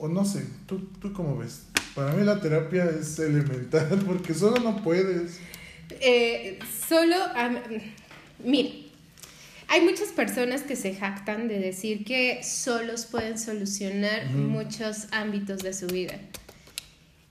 o 0.01 0.09
no 0.09 0.25
sé, 0.25 0.47
¿tú, 0.67 0.89
¿tú 1.01 1.13
cómo 1.13 1.37
ves? 1.37 1.67
Para 1.95 2.15
mí 2.15 2.25
la 2.25 2.41
terapia 2.41 2.87
es 2.87 3.19
elemental 3.19 4.03
porque 4.07 4.35
solo 4.35 4.61
no 4.61 4.83
puedes. 4.83 5.39
Eh, 6.01 6.59
solo, 6.89 7.17
mira, 8.43 8.71
hay 9.69 9.81
muchas 9.83 10.09
personas 10.09 10.63
que 10.63 10.75
se 10.75 10.95
jactan 10.95 11.49
de 11.49 11.59
decir 11.59 12.05
que 12.05 12.43
solos 12.43 13.07
pueden 13.07 13.39
solucionar 13.39 14.31
muchos 14.31 15.07
ámbitos 15.13 15.63
de 15.63 15.75
su 15.75 15.87
vida. 15.87 16.15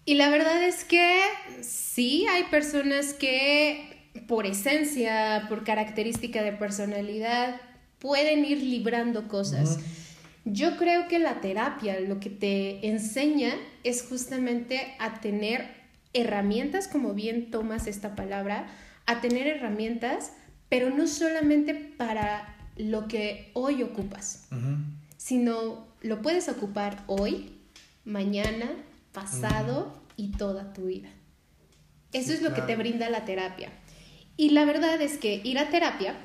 Y 0.05 0.15
la 0.15 0.29
verdad 0.29 0.63
es 0.63 0.83
que 0.83 1.21
sí, 1.61 2.25
hay 2.27 2.43
personas 2.45 3.13
que 3.13 4.09
por 4.27 4.45
esencia, 4.45 5.45
por 5.47 5.63
característica 5.63 6.41
de 6.41 6.53
personalidad, 6.53 7.61
pueden 7.99 8.43
ir 8.45 8.61
librando 8.61 9.27
cosas. 9.27 9.79
Yo 10.43 10.77
creo 10.77 11.07
que 11.07 11.19
la 11.19 11.39
terapia 11.39 11.99
lo 11.99 12.19
que 12.19 12.31
te 12.31 12.87
enseña 12.87 13.53
es 13.83 14.03
justamente 14.07 14.95
a 14.99 15.21
tener 15.21 15.69
herramientas, 16.13 16.87
como 16.87 17.13
bien 17.13 17.51
tomas 17.51 17.87
esta 17.87 18.15
palabra, 18.15 18.67
a 19.05 19.21
tener 19.21 19.47
herramientas, 19.47 20.33
pero 20.67 20.89
no 20.89 21.07
solamente 21.07 21.73
para 21.75 22.55
lo 22.75 23.07
que 23.07 23.51
hoy 23.53 23.83
ocupas, 23.83 24.47
sino 25.17 25.85
lo 26.01 26.21
puedes 26.21 26.49
ocupar 26.49 27.03
hoy, 27.07 27.51
mañana, 28.03 28.71
pasado 29.11 30.01
y 30.17 30.31
toda 30.31 30.73
tu 30.73 30.85
vida. 30.85 31.09
Eso 32.13 32.33
es 32.33 32.41
lo 32.41 32.53
que 32.53 32.61
te 32.61 32.75
brinda 32.75 33.09
la 33.09 33.25
terapia. 33.25 33.71
Y 34.37 34.49
la 34.49 34.65
verdad 34.65 35.01
es 35.01 35.17
que 35.17 35.41
ir 35.43 35.59
a 35.59 35.69
terapia 35.69 36.15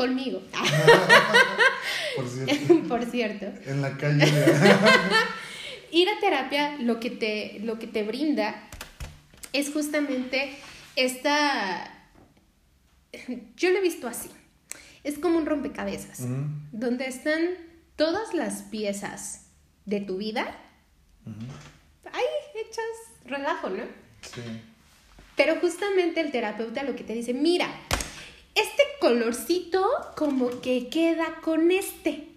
Conmigo. 0.00 0.40
Por 2.16 2.26
cierto. 2.26 2.82
Por 2.88 3.04
cierto. 3.04 3.46
En 3.66 3.82
la 3.82 3.98
calle. 3.98 4.24
Ir 5.92 6.08
a 6.08 6.18
terapia 6.20 6.78
lo 6.78 6.98
que 7.00 7.10
te, 7.10 7.58
lo 7.64 7.78
que 7.78 7.86
te 7.86 8.02
brinda 8.02 8.54
es 9.52 9.70
justamente 9.70 10.56
esta... 10.96 12.08
Yo 13.56 13.70
lo 13.70 13.76
he 13.76 13.82
visto 13.82 14.08
así. 14.08 14.30
Es 15.04 15.18
como 15.18 15.36
un 15.36 15.44
rompecabezas, 15.44 16.20
donde 16.72 17.06
están 17.06 17.42
todas 17.96 18.32
las 18.32 18.62
piezas 18.62 19.48
de 19.84 20.00
tu 20.00 20.16
vida 20.16 20.56
ahí 22.12 22.24
hechas 22.54 22.84
relajo, 23.24 23.70
¿no? 23.70 23.84
Sí. 24.22 24.42
Pero 25.36 25.56
justamente 25.56 26.20
el 26.20 26.32
terapeuta 26.32 26.82
lo 26.82 26.94
que 26.94 27.04
te 27.04 27.14
dice, 27.14 27.32
mira, 27.32 27.68
este 28.54 28.82
colorcito 29.00 29.86
como 30.16 30.60
que 30.60 30.88
queda 30.88 31.40
con 31.42 31.70
este. 31.70 32.28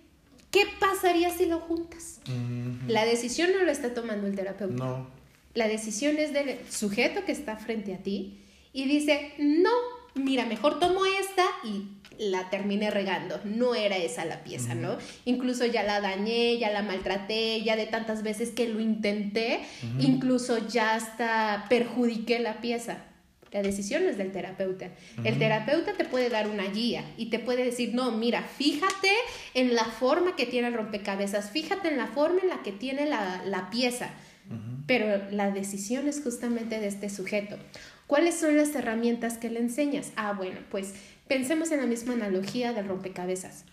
¿Qué 0.52 0.68
pasaría 0.80 1.32
si 1.32 1.48
lo 1.48 1.60
juntas? 1.60 2.22
La 2.88 3.06
decisión 3.06 3.52
no 3.54 3.64
lo 3.64 3.72
está 3.72 3.94
tomando 3.94 4.28
el 4.28 4.36
terapeuta. 4.36 4.84
No. 4.84 5.08
La 5.54 5.68
decisión 5.68 6.18
es 6.18 6.32
del 6.32 6.60
sujeto 6.72 7.26
que 7.26 7.32
está 7.32 7.58
frente 7.58 7.94
a 7.94 7.98
ti 7.98 8.40
y 8.72 8.86
dice, 8.86 9.34
no, 9.38 9.72
mira, 10.16 10.46
mejor 10.46 10.80
tomo 10.80 11.06
esta 11.06 11.44
y 11.64 11.88
la 12.20 12.50
terminé 12.50 12.92
regando. 12.92 13.40
No 13.44 13.76
era 13.76 13.98
esa 13.98 14.26
la 14.26 14.44
pieza, 14.44 14.76
¿no? 14.76 14.98
Incluso 15.26 15.66
ya 15.66 15.84
la 15.84 16.02
dañé, 16.02 16.58
ya 16.58 16.72
la 16.72 16.82
maltraté, 16.82 17.62
ya 17.64 17.76
de 17.76 17.86
tantas 17.86 18.24
veces 18.24 18.52
que 18.52 18.68
lo 18.68 18.80
intenté, 18.80 19.60
incluso 20.00 20.68
ya 20.68 20.96
hasta 20.96 21.66
perjudiqué 21.70 22.40
la 22.40 22.62
pieza. 22.62 22.98
La 23.54 23.62
decisión 23.62 24.04
es 24.08 24.18
del 24.18 24.32
terapeuta. 24.32 24.90
El 25.24 25.38
terapeuta 25.38 25.94
te 25.94 26.06
puede 26.06 26.30
dar 26.30 26.50
una 26.50 26.64
guía 26.64 27.06
y 27.18 27.28
te 27.28 27.38
puede 27.38 27.64
decir, 27.64 27.94
no, 27.94 28.12
mira, 28.12 28.42
fíjate 28.42 29.12
en 29.54 29.76
la 29.76 29.86
forma 29.86 30.36
que 30.36 30.48
tiene 30.48 30.70
el 30.70 30.74
rompecabezas, 30.74 31.52
fíjate 31.52 31.90
en 31.90 31.98
la 31.98 32.08
forma 32.08 32.42
en 32.42 32.50
la 32.50 32.64
que 32.64 32.72
tiene 32.72 33.06
la, 33.06 33.70
pieza. 33.72 34.10
Pero 34.88 35.22
la 35.32 35.52
decisión 35.52 36.08
es 36.08 36.22
justamente 36.22 36.80
de 36.80 36.88
este 36.88 37.10
sujeto. 37.10 37.58
¿Cuáles 38.08 38.36
son 38.36 38.58
las 38.58 38.76
herramientas 38.76 39.38
que 39.38 39.50
le 39.50 39.60
enseñas? 39.60 40.12
Ah, 40.16 40.34
bueno, 40.34 40.60
pues 40.70 40.94
pensemos 41.28 41.72
en 41.72 41.80
la 41.80 41.86
misma 41.86 42.14
analogía 42.14 42.74
del 42.74 42.88
rompecabezas. 42.88 43.66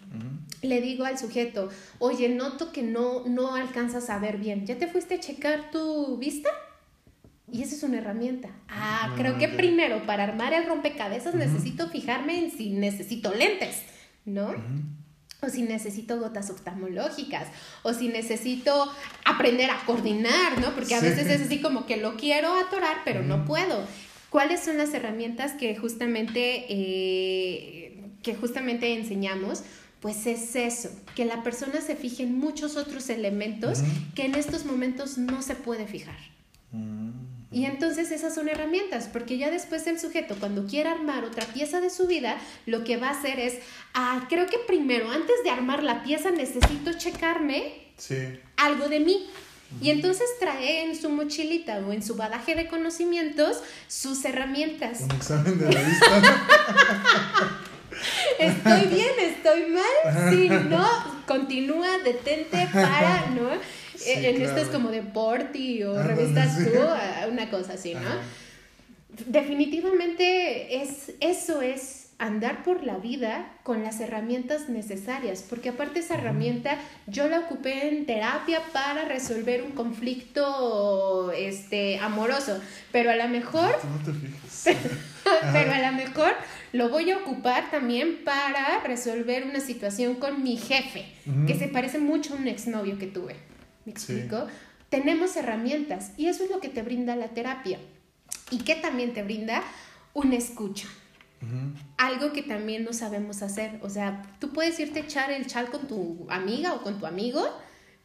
Le 0.63 0.81
digo 0.81 1.05
al 1.05 1.19
sujeto, 1.19 1.71
oye, 1.99 2.29
noto 2.29 2.73
que 2.73 2.83
no, 2.83 3.25
no 3.27 3.55
alcanzas 3.55 4.11
a 4.11 4.19
ver 4.19 4.39
bien. 4.39 4.67
¿Ya 4.67 4.79
te 4.79 4.87
fuiste 4.87 5.15
a 5.15 5.21
checar 5.21 5.71
tu 5.71 6.19
vista? 6.19 6.51
Y 7.53 7.63
esa 7.63 7.75
es 7.75 7.83
una 7.83 7.99
herramienta. 7.99 8.49
Ah, 8.69 9.15
creo 9.17 9.39
que 9.39 9.49
primero 9.49 10.07
para 10.07 10.25
armar 10.25 10.53
el 10.53 10.67
rompecabezas 10.67 11.35
necesito 11.35 11.89
fijarme 11.89 12.45
en 12.45 12.51
si 12.51 12.71
necesito 12.71 13.35
lentes, 13.35 13.83
¿no? 14.25 14.55
O 15.43 15.49
si 15.49 15.63
necesito 15.63 16.21
gotas 16.21 16.51
oftalmológicas, 16.51 17.49
o 17.83 17.93
si 17.93 18.09
necesito 18.09 18.93
aprender 19.25 19.71
a 19.71 19.85
coordinar, 19.87 20.61
¿no? 20.61 20.75
Porque 20.75 20.95
a 20.95 21.01
veces 21.01 21.27
es 21.27 21.41
así 21.41 21.61
como 21.61 21.87
que 21.87 21.97
lo 21.97 22.17
quiero 22.17 22.55
atorar, 22.55 22.99
pero 23.05 23.23
no 23.23 23.45
puedo. 23.45 23.85
¿Cuáles 24.31 24.61
son 24.61 24.79
las 24.79 24.95
herramientas 24.95 25.53
que 25.53 25.77
justamente, 25.77 26.67
eh, 26.69 28.01
que 28.23 28.35
justamente 28.35 28.95
enseñamos? 28.95 29.65
Pues 30.01 30.27
es 30.27 30.57
eso, 30.57 30.89
que 31.15 31.27
la 31.27 31.43
persona 31.43 31.81
se 31.81 31.95
fije 31.95 32.23
en 32.23 32.39
muchos 32.39 32.77
otros 32.77 33.11
elementos 33.11 33.81
que 34.15 34.25
en 34.25 34.35
estos 34.35 34.65
momentos 34.65 35.19
no 35.19 35.43
se 35.43 35.57
puede 35.57 35.87
fijar. 35.87 36.19
Mm. 36.73 37.11
Y 37.53 37.65
entonces 37.65 38.13
esas 38.13 38.35
son 38.35 38.49
herramientas, 38.49 39.09
porque 39.13 39.37
ya 39.37 39.51
después 39.51 39.87
el 39.89 39.99
sujeto 39.99 40.37
cuando 40.39 40.67
quiera 40.67 40.93
armar 40.93 41.25
otra 41.25 41.45
pieza 41.47 41.81
de 41.81 41.91
su 41.91 42.07
vida, 42.07 42.39
lo 42.65 42.85
que 42.85 42.97
va 42.97 43.09
a 43.09 43.19
hacer 43.19 43.41
es, 43.41 43.59
ah, 43.93 44.27
creo 44.29 44.47
que 44.47 44.59
primero, 44.67 45.11
antes 45.11 45.37
de 45.43 45.51
armar 45.51 45.83
la 45.83 46.05
pieza, 46.05 46.31
necesito 46.31 46.93
checarme 46.93 47.73
algo 48.57 48.89
de 48.89 49.01
mí. 49.01 49.29
Y 49.81 49.91
entonces 49.91 50.27
trae 50.39 50.85
en 50.85 51.01
su 51.01 51.11
mochilita 51.11 51.79
o 51.79 51.93
en 51.93 52.03
su 52.03 52.17
badaje 52.17 52.55
de 52.55 52.67
conocimientos 52.67 53.63
sus 53.89 54.25
herramientas. 54.25 55.03
Un 55.03 55.13
examen 55.13 55.59
de 55.59 55.73
la 55.73 55.81
vista. 55.81 56.47
estoy 58.39 58.87
bien, 58.89 59.11
estoy 59.21 59.67
mal. 59.71 60.31
Si 60.31 60.49
no, 60.49 60.87
continúa, 61.27 61.99
detente, 61.99 62.69
para, 62.73 63.31
¿no? 63.31 63.51
en 64.07 64.43
esto 64.43 64.59
es 64.59 64.69
como 64.69 64.91
Deporti 64.91 65.83
o 65.85 66.03
revistas 66.03 66.57
tú, 66.57 66.79
una 67.31 67.51
cosa 67.51 67.75
así, 67.75 67.95
¿no? 67.95 68.11
Definitivamente 69.27 70.83
es, 70.83 71.13
eso 71.21 71.61
es 71.61 72.00
andar 72.21 72.63
por 72.63 72.85
la 72.85 72.99
vida 72.99 73.51
con 73.63 73.83
las 73.83 73.99
herramientas 73.99 74.69
necesarias, 74.69 75.43
porque 75.49 75.71
aparte 75.71 76.01
esa 76.01 76.15
herramienta 76.15 76.77
yo 77.07 77.29
la 77.29 77.41
ocupé 77.41 77.89
en 77.89 78.05
terapia 78.05 78.61
para 78.75 79.07
resolver 79.07 79.63
un 79.63 79.73
conflicto 79.73 81.33
este 81.33 81.99
amoroso, 81.99 82.61
pero 82.93 83.11
a 83.11 83.17
lo 83.17 83.27
mejor 83.29 83.75
pero 85.53 85.73
a 85.73 85.91
lo 85.91 85.97
mejor 85.97 86.35
lo 86.75 86.91
voy 86.91 87.11
a 87.11 87.17
ocupar 87.17 87.71
también 87.71 88.23
para 88.23 88.81
resolver 88.85 89.45
una 89.45 89.61
situación 89.61 90.17
con 90.17 90.43
mi 90.43 90.59
jefe, 90.59 91.07
que 91.47 91.55
se 91.55 91.69
parece 91.69 91.99
mucho 91.99 92.35
a 92.35 92.37
un 92.37 92.49
exnovio 92.49 92.99
que 92.99 93.07
tuve. 93.07 93.37
¿Me 93.87 93.93
explico? 93.93 94.47
Tenemos 94.91 95.37
herramientas 95.37 96.13
y 96.19 96.27
eso 96.27 96.45
es 96.45 96.51
lo 96.51 96.61
que 96.61 96.69
te 96.69 96.83
brinda 96.83 97.17
la 97.17 97.29
terapia. 97.29 97.79
¿Y 98.51 98.59
qué 98.59 98.75
también 98.75 99.15
te 99.15 99.23
brinda? 99.23 99.63
Una 100.13 100.37
escucha. 100.37 100.87
Algo 101.97 102.33
que 102.33 102.43
también 102.43 102.85
no 102.85 102.93
sabemos 102.93 103.43
hacer. 103.43 103.79
O 103.83 103.89
sea, 103.89 104.23
tú 104.39 104.53
puedes 104.53 104.79
irte 104.79 105.01
a 105.01 105.03
echar 105.03 105.31
el 105.31 105.47
chal 105.47 105.71
con 105.71 105.87
tu 105.87 106.27
amiga 106.31 106.75
o 106.75 106.83
con 106.83 106.99
tu 106.99 107.07
amigo. 107.07 107.43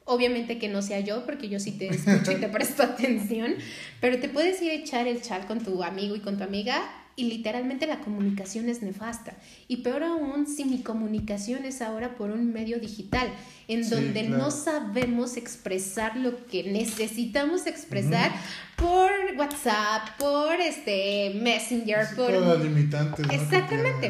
Obviamente 0.06 0.60
que 0.60 0.70
no 0.70 0.82
sea 0.82 1.00
yo, 1.00 1.26
porque 1.26 1.50
yo 1.50 1.60
sí 1.60 1.72
te 1.72 1.88
escucho 1.88 2.32
y 2.32 2.36
te 2.36 2.48
presto 2.50 2.84
atención. 2.84 3.56
Pero 4.00 4.20
te 4.20 4.30
puedes 4.30 4.62
ir 4.62 4.72
a 4.72 4.76
echar 4.76 5.08
el 5.08 5.22
chal 5.22 5.48
con 5.48 5.64
tu 5.64 5.84
amigo 5.84 6.16
y 6.16 6.22
con 6.22 6.38
tu 6.38 6.44
amiga 6.44 6.82
y 7.16 7.26
literalmente 7.26 7.88
la 7.88 8.02
comunicación 8.02 8.68
es 8.68 8.82
nefasta. 8.82 9.38
Y 9.68 9.78
peor 9.78 10.04
aún 10.04 10.48
si 10.48 10.66
mi 10.66 10.82
comunicación 10.82 11.66
es 11.66 11.82
ahora 11.82 12.16
por 12.16 12.32
un 12.32 12.52
medio 12.52 12.80
digital, 12.80 13.30
en 13.68 13.90
donde 13.90 14.24
no 14.24 14.52
sabemos 14.52 15.38
expresar 15.38 16.18
lo 16.18 16.46
que 16.48 16.64
necesitamos 16.64 17.68
expresar 17.68 18.32
por 18.76 19.10
WhatsApp, 19.38 20.18
por 20.20 20.60
este 20.60 21.32
Messenger, 21.36 22.16
por... 22.16 22.32
limitantes. 22.62 23.26
Exactamente. 23.32 24.10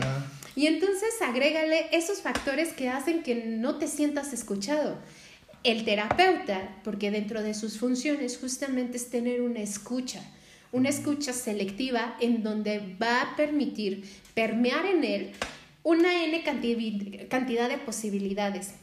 Y 0.55 0.67
entonces 0.67 1.09
agrégale 1.21 1.87
esos 1.91 2.21
factores 2.21 2.73
que 2.73 2.89
hacen 2.89 3.21
que 3.21 3.35
no 3.35 3.75
te 3.75 3.87
sientas 3.87 4.33
escuchado. 4.33 4.97
El 5.63 5.83
terapeuta, 5.83 6.77
porque 6.83 7.11
dentro 7.11 7.43
de 7.43 7.53
sus 7.53 7.77
funciones 7.77 8.37
justamente 8.37 8.97
es 8.97 9.09
tener 9.09 9.41
una 9.41 9.59
escucha 9.59 10.21
una 10.71 10.89
escucha 10.89 11.33
selectiva 11.33 12.17
en 12.19 12.43
donde 12.43 12.95
va 13.01 13.21
a 13.21 13.35
permitir 13.35 14.03
permear 14.33 14.85
en 14.85 15.03
él 15.03 15.31
una 15.83 16.23
N 16.23 16.43
cantidad 17.29 17.69
de 17.69 17.77
posibilidades. 17.77 18.73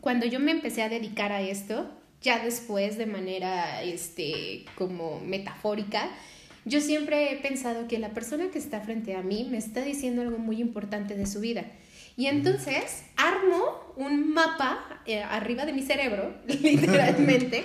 Cuando 0.00 0.26
yo 0.26 0.40
me 0.40 0.52
empecé 0.52 0.82
a 0.82 0.88
dedicar 0.88 1.32
a 1.32 1.42
esto, 1.42 1.90
ya 2.22 2.42
después 2.42 2.96
de 2.96 3.06
manera 3.06 3.82
este, 3.82 4.64
como 4.76 5.20
metafórica, 5.20 6.08
yo 6.64 6.80
siempre 6.80 7.32
he 7.32 7.36
pensado 7.36 7.88
que 7.88 7.98
la 7.98 8.10
persona 8.10 8.50
que 8.50 8.58
está 8.58 8.80
frente 8.80 9.14
a 9.14 9.22
mí 9.22 9.48
me 9.50 9.58
está 9.58 9.82
diciendo 9.82 10.22
algo 10.22 10.38
muy 10.38 10.60
importante 10.60 11.16
de 11.16 11.26
su 11.26 11.40
vida 11.40 11.64
y 12.18 12.26
entonces 12.26 13.04
armo 13.16 13.94
un 13.94 14.34
mapa 14.34 15.00
eh, 15.06 15.22
arriba 15.22 15.64
de 15.64 15.72
mi 15.72 15.82
cerebro, 15.82 16.34
literalmente, 16.48 17.64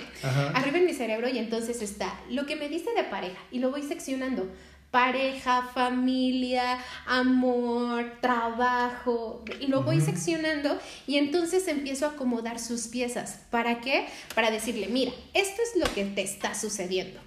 arriba 0.54 0.78
de 0.78 0.86
mi 0.86 0.94
cerebro 0.94 1.28
y 1.28 1.40
entonces 1.40 1.82
está 1.82 2.22
lo 2.30 2.46
que 2.46 2.56
me 2.56 2.70
dice 2.70 2.92
de 2.96 3.04
pareja 3.04 3.40
y 3.52 3.58
lo 3.58 3.72
voy 3.72 3.82
seccionando. 3.82 4.48
Pareja, 4.92 5.72
familia, 5.74 6.78
amor, 7.08 8.20
trabajo, 8.22 9.44
y 9.60 9.66
lo 9.66 9.82
voy 9.82 10.00
seccionando 10.02 10.78
y 11.08 11.18
entonces 11.18 11.68
empiezo 11.68 12.06
a 12.06 12.10
acomodar 12.10 12.60
sus 12.60 12.90
piezas. 12.90 13.40
¿Para 13.50 13.82
qué? 13.82 14.06
Para 14.36 14.52
decirle, 14.52 14.88
mira, 14.88 15.14
esto 15.34 15.64
es 15.64 15.82
lo 15.84 15.92
que 15.96 16.06
te 16.06 16.22
está 16.22 16.54
sucediendo 16.54 17.20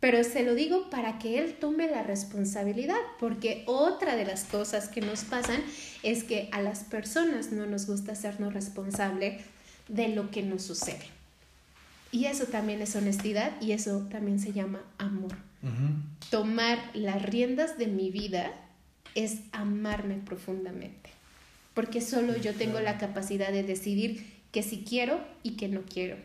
pero 0.00 0.24
se 0.24 0.42
lo 0.42 0.54
digo 0.54 0.88
para 0.88 1.18
que 1.18 1.38
él 1.38 1.54
tome 1.60 1.86
la 1.86 2.02
responsabilidad, 2.02 2.96
porque 3.18 3.62
otra 3.66 4.16
de 4.16 4.24
las 4.24 4.44
cosas 4.44 4.88
que 4.88 5.02
nos 5.02 5.24
pasan 5.24 5.62
es 6.02 6.24
que 6.24 6.48
a 6.52 6.62
las 6.62 6.84
personas 6.84 7.52
no 7.52 7.66
nos 7.66 7.86
gusta 7.86 8.12
hacernos 8.12 8.54
responsable 8.54 9.40
de 9.88 10.08
lo 10.08 10.30
que 10.30 10.42
nos 10.42 10.62
sucede. 10.62 11.04
Y 12.12 12.24
eso 12.24 12.46
también 12.46 12.80
es 12.80 12.96
honestidad 12.96 13.52
y 13.60 13.72
eso 13.72 14.06
también 14.10 14.40
se 14.40 14.52
llama 14.52 14.80
amor. 14.98 15.36
Tomar 16.30 16.78
las 16.94 17.22
riendas 17.22 17.76
de 17.76 17.86
mi 17.86 18.10
vida 18.10 18.50
es 19.14 19.40
amarme 19.52 20.14
profundamente, 20.14 21.10
porque 21.74 22.00
solo 22.00 22.36
yo 22.38 22.54
tengo 22.54 22.80
la 22.80 22.96
capacidad 22.96 23.52
de 23.52 23.62
decidir 23.62 24.26
que 24.50 24.62
si 24.62 24.82
quiero 24.82 25.20
y 25.42 25.52
que 25.52 25.68
no 25.68 25.82
quiero. 25.82 26.16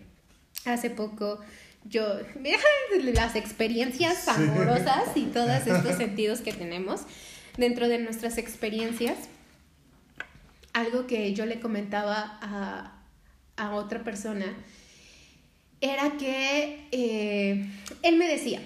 Hace 0.64 0.90
poco 0.90 1.40
yo, 1.88 2.20
las 3.14 3.36
experiencias 3.36 4.28
amorosas 4.28 5.16
y 5.16 5.26
todos 5.26 5.50
estos 5.68 5.96
sentidos 5.96 6.42
que 6.42 6.54
tenemos 6.54 7.02
dentro 7.58 7.88
de 7.88 8.00
nuestras 8.00 8.38
experiencias, 8.38 9.18
algo 10.74 11.08
que 11.08 11.34
yo 11.34 11.46
le 11.46 11.60
comentaba 11.60 12.40
a, 12.42 12.92
otra 13.74 14.04
persona 14.04 14.54
era 15.80 16.18
que 16.18 16.88
eh, 16.92 17.70
él 18.02 18.18
me 18.18 18.28
decía, 18.28 18.60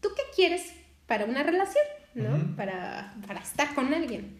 ¿tú 0.00 0.08
qué 0.16 0.22
quieres 0.34 0.72
para 1.06 1.26
una 1.26 1.42
relación? 1.42 1.84
¿No? 2.14 2.56
para, 2.56 3.14
para 3.26 3.40
estar 3.40 3.74
con 3.74 3.92
alguien. 3.94 4.38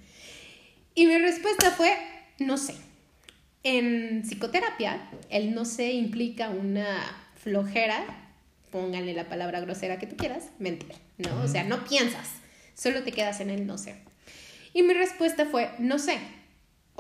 Y 0.95 1.07
mi 1.07 1.17
respuesta 1.19 1.71
fue, 1.71 1.97
no 2.39 2.57
sé. 2.57 2.75
En 3.63 4.23
psicoterapia, 4.23 5.11
el 5.29 5.55
no 5.55 5.65
sé 5.65 5.93
implica 5.93 6.49
una 6.49 7.28
flojera, 7.43 8.05
pónganle 8.71 9.15
la 9.15 9.29
palabra 9.29 9.61
grosera 9.61 9.99
que 9.99 10.07
tú 10.07 10.17
quieras, 10.17 10.51
mentir, 10.59 10.95
¿no? 11.17 11.43
O 11.43 11.49
sea, 11.49 11.65
no 11.65 11.85
piensas, 11.85 12.29
solo 12.75 13.03
te 13.03 13.13
quedas 13.13 13.41
en 13.41 13.51
el 13.51 13.67
no 13.67 13.79
sé. 13.79 13.97
Y 14.75 14.83
mi 14.83 14.95
respuesta 14.95 15.47
fue, 15.47 15.71
no 15.79 15.99
sé. 15.99 16.19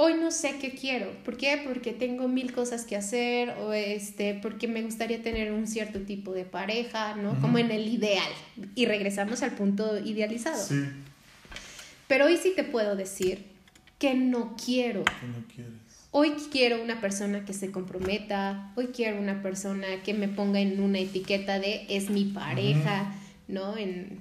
Hoy 0.00 0.14
no 0.14 0.30
sé 0.30 0.58
qué 0.60 0.70
quiero. 0.70 1.10
¿Por 1.24 1.36
qué? 1.36 1.60
Porque 1.64 1.92
tengo 1.92 2.28
mil 2.28 2.52
cosas 2.52 2.84
que 2.84 2.94
hacer 2.94 3.50
o 3.58 3.72
este, 3.72 4.34
porque 4.34 4.68
me 4.68 4.82
gustaría 4.82 5.20
tener 5.22 5.50
un 5.50 5.66
cierto 5.66 6.00
tipo 6.02 6.32
de 6.32 6.44
pareja, 6.44 7.16
¿no? 7.16 7.40
Como 7.40 7.58
en 7.58 7.72
el 7.72 7.88
ideal. 7.88 8.30
Y 8.76 8.86
regresamos 8.86 9.42
al 9.42 9.52
punto 9.56 9.98
idealizado. 9.98 10.62
Sí. 10.62 10.84
Pero 12.06 12.26
hoy 12.26 12.36
sí 12.36 12.52
te 12.54 12.62
puedo 12.62 12.94
decir 12.94 13.44
que 13.98 14.14
no 14.14 14.56
quiero. 14.56 15.04
Que 15.04 15.26
no 15.26 15.44
quieres. 15.52 15.77
Hoy 16.10 16.32
quiero 16.50 16.82
una 16.82 17.02
persona 17.02 17.44
que 17.44 17.52
se 17.52 17.70
comprometa, 17.70 18.72
hoy 18.76 18.88
quiero 18.88 19.20
una 19.20 19.42
persona 19.42 19.86
que 20.02 20.14
me 20.14 20.26
ponga 20.26 20.58
en 20.58 20.80
una 20.80 20.98
etiqueta 20.98 21.58
de 21.58 21.84
es 21.90 22.08
mi 22.08 22.24
pareja, 22.24 23.14
¿no? 23.46 23.76
En, 23.76 24.18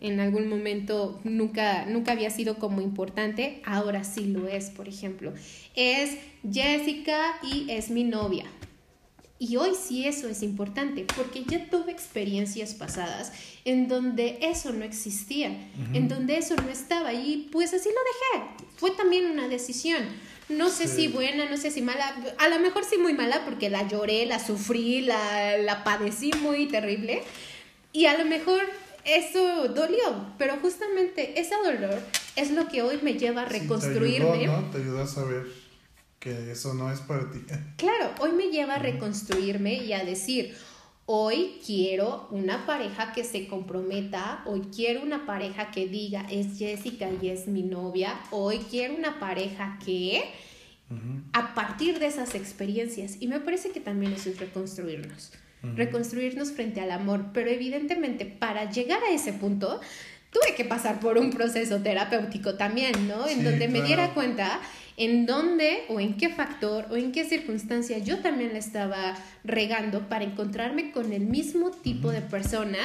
en 0.00 0.20
algún 0.20 0.48
momento 0.48 1.20
nunca, 1.24 1.84
nunca 1.84 2.12
había 2.12 2.30
sido 2.30 2.56
como 2.56 2.80
importante, 2.80 3.60
ahora 3.66 4.02
sí 4.02 4.26
lo 4.28 4.48
es, 4.48 4.70
por 4.70 4.88
ejemplo. 4.88 5.34
Es 5.74 6.16
Jessica 6.50 7.38
y 7.42 7.70
es 7.70 7.90
mi 7.90 8.04
novia. 8.04 8.46
Y 9.38 9.56
hoy 9.56 9.72
sí 9.74 10.06
eso 10.06 10.28
es 10.28 10.42
importante, 10.42 11.04
porque 11.14 11.44
ya 11.44 11.68
tuve 11.68 11.92
experiencias 11.92 12.72
pasadas 12.72 13.32
en 13.66 13.88
donde 13.88 14.38
eso 14.40 14.72
no 14.72 14.86
existía, 14.86 15.54
en 15.92 16.08
donde 16.08 16.38
eso 16.38 16.56
no 16.56 16.70
estaba, 16.70 17.12
y 17.12 17.50
pues 17.52 17.74
así 17.74 17.90
lo 17.90 18.40
dejé. 18.40 18.66
Fue 18.76 18.92
también 18.92 19.26
una 19.26 19.48
decisión 19.48 20.02
no 20.48 20.68
sé 20.70 20.86
si 20.86 21.08
buena, 21.08 21.50
no 21.50 21.56
sé 21.56 21.70
si 21.70 21.82
mala, 21.82 22.14
a 22.38 22.48
lo 22.48 22.58
mejor 22.60 22.84
sí 22.84 22.98
muy 22.98 23.14
mala 23.14 23.44
porque 23.44 23.68
la 23.68 23.88
lloré, 23.88 24.26
la 24.26 24.38
sufrí, 24.38 25.00
la, 25.00 25.58
la 25.58 25.82
padecí 25.82 26.30
muy 26.40 26.66
terrible, 26.66 27.22
Y 27.92 28.06
a 28.06 28.16
lo 28.16 28.24
mejor 28.26 28.60
eso 29.04 29.68
dolió, 29.68 30.34
pero 30.38 30.56
justamente 30.60 31.40
ese 31.40 31.54
dolor 31.64 31.98
es 32.36 32.50
lo 32.50 32.68
que 32.68 32.82
hoy 32.82 32.98
me 33.02 33.14
lleva 33.14 33.42
a 33.42 33.44
reconstruirme. 33.46 34.30
te, 34.30 34.38
ayudó, 34.38 34.60
¿no? 34.60 34.70
te 34.70 34.78
ayudó 34.78 35.02
a 35.02 35.06
saber 35.06 35.46
que 36.18 36.52
eso 36.52 36.74
no 36.74 36.92
es 36.92 37.00
para 37.00 37.30
ti. 37.30 37.44
Claro, 37.76 38.10
hoy 38.20 38.32
me 38.32 38.48
lleva 38.50 38.74
a 38.74 38.78
reconstruirme 38.78 39.74
y 39.74 39.92
a 39.92 40.04
decir, 40.04 40.56
hoy 41.06 41.58
quiero 41.64 42.28
una 42.30 42.66
pareja 42.66 43.12
que 43.12 43.24
se 43.24 43.46
comprometa, 43.46 44.42
hoy 44.44 44.62
quiero 44.74 45.02
una 45.02 45.24
pareja 45.24 45.70
que 45.70 45.86
diga, 45.86 46.26
es 46.30 46.58
Jessica 46.58 47.08
y 47.22 47.28
es 47.28 47.46
mi 47.46 47.62
novia, 47.62 48.20
hoy 48.30 48.58
quiero 48.70 48.94
una 48.94 49.18
pareja 49.18 49.78
que... 49.84 50.24
A 51.32 51.52
partir 51.56 51.98
de 51.98 52.06
esas 52.06 52.36
experiencias, 52.36 53.16
y 53.18 53.26
me 53.26 53.40
parece 53.40 53.70
que 53.70 53.80
también 53.80 54.12
eso 54.12 54.30
es 54.30 54.38
reconstruirnos 54.38 55.32
reconstruirnos 55.74 56.52
frente 56.52 56.80
al 56.80 56.90
amor, 56.90 57.26
pero 57.32 57.50
evidentemente 57.50 58.24
para 58.24 58.70
llegar 58.70 59.02
a 59.02 59.12
ese 59.12 59.32
punto 59.32 59.80
tuve 60.30 60.54
que 60.54 60.64
pasar 60.64 61.00
por 61.00 61.18
un 61.18 61.30
proceso 61.30 61.80
terapéutico 61.82 62.54
también, 62.56 63.08
¿no? 63.08 63.26
En 63.26 63.42
donde 63.42 63.68
me 63.68 63.82
diera 63.82 64.12
cuenta 64.12 64.60
en 64.96 65.26
dónde 65.26 65.84
o 65.88 66.00
en 66.00 66.16
qué 66.16 66.30
factor 66.30 66.86
o 66.90 66.96
en 66.96 67.12
qué 67.12 67.24
circunstancia 67.24 67.98
yo 67.98 68.20
también 68.20 68.52
la 68.52 68.58
estaba 68.58 69.14
regando 69.44 70.08
para 70.08 70.24
encontrarme 70.24 70.90
con 70.90 71.12
el 71.12 71.26
mismo 71.26 71.70
tipo 71.70 72.10
de 72.10 72.22
persona 72.22 72.78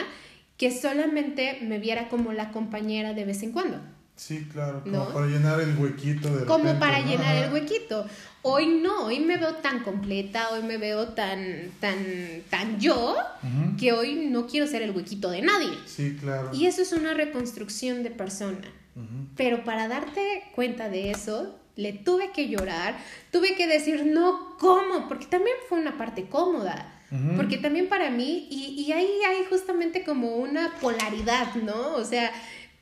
que 0.57 0.71
solamente 0.71 1.59
me 1.61 1.79
viera 1.79 2.09
como 2.09 2.33
la 2.33 2.51
compañera 2.51 3.13
de 3.13 3.25
vez 3.25 3.41
en 3.43 3.51
cuando. 3.51 3.79
Sí, 4.15 4.47
claro, 4.51 4.83
como 4.83 5.09
para 5.09 5.25
llenar 5.25 5.59
el 5.61 5.75
huequito 5.75 6.35
de 6.35 6.45
Como 6.45 6.77
para 6.77 6.99
llenar 6.99 7.37
el 7.37 7.51
huequito. 7.51 8.05
Hoy 8.43 8.67
no, 8.67 9.05
hoy 9.05 9.19
me 9.19 9.37
veo 9.37 9.55
tan 9.55 9.83
completa, 9.83 10.49
hoy 10.51 10.61
me 10.61 10.77
veo 10.77 11.07
tan, 11.09 11.71
tan, 11.79 11.97
tan 12.51 12.79
yo, 12.79 13.17
que 13.79 13.93
hoy 13.93 14.27
no 14.29 14.45
quiero 14.45 14.67
ser 14.67 14.83
el 14.83 14.91
huequito 14.91 15.31
de 15.31 15.41
nadie. 15.41 15.71
Sí, 15.87 16.17
claro. 16.19 16.51
Y 16.53 16.67
eso 16.67 16.83
es 16.83 16.91
una 16.91 17.15
reconstrucción 17.15 18.03
de 18.03 18.11
persona. 18.11 18.61
Pero 19.35 19.63
para 19.63 19.87
darte 19.87 20.43
cuenta 20.53 20.89
de 20.89 21.09
eso, 21.09 21.57
le 21.75 21.93
tuve 21.93 22.31
que 22.31 22.47
llorar, 22.47 22.97
tuve 23.31 23.55
que 23.55 23.67
decir, 23.67 24.05
no, 24.05 24.57
¿cómo? 24.59 25.07
Porque 25.07 25.25
también 25.25 25.55
fue 25.67 25.79
una 25.79 25.97
parte 25.97 26.27
cómoda. 26.27 26.97
Porque 27.35 27.57
también 27.57 27.89
para 27.89 28.09
mí, 28.09 28.47
y, 28.49 28.81
y 28.81 28.93
ahí 28.93 29.19
hay 29.27 29.43
justamente 29.49 30.05
como 30.05 30.37
una 30.37 30.75
polaridad, 30.79 31.55
¿no? 31.55 31.95
O 31.95 32.05
sea, 32.05 32.31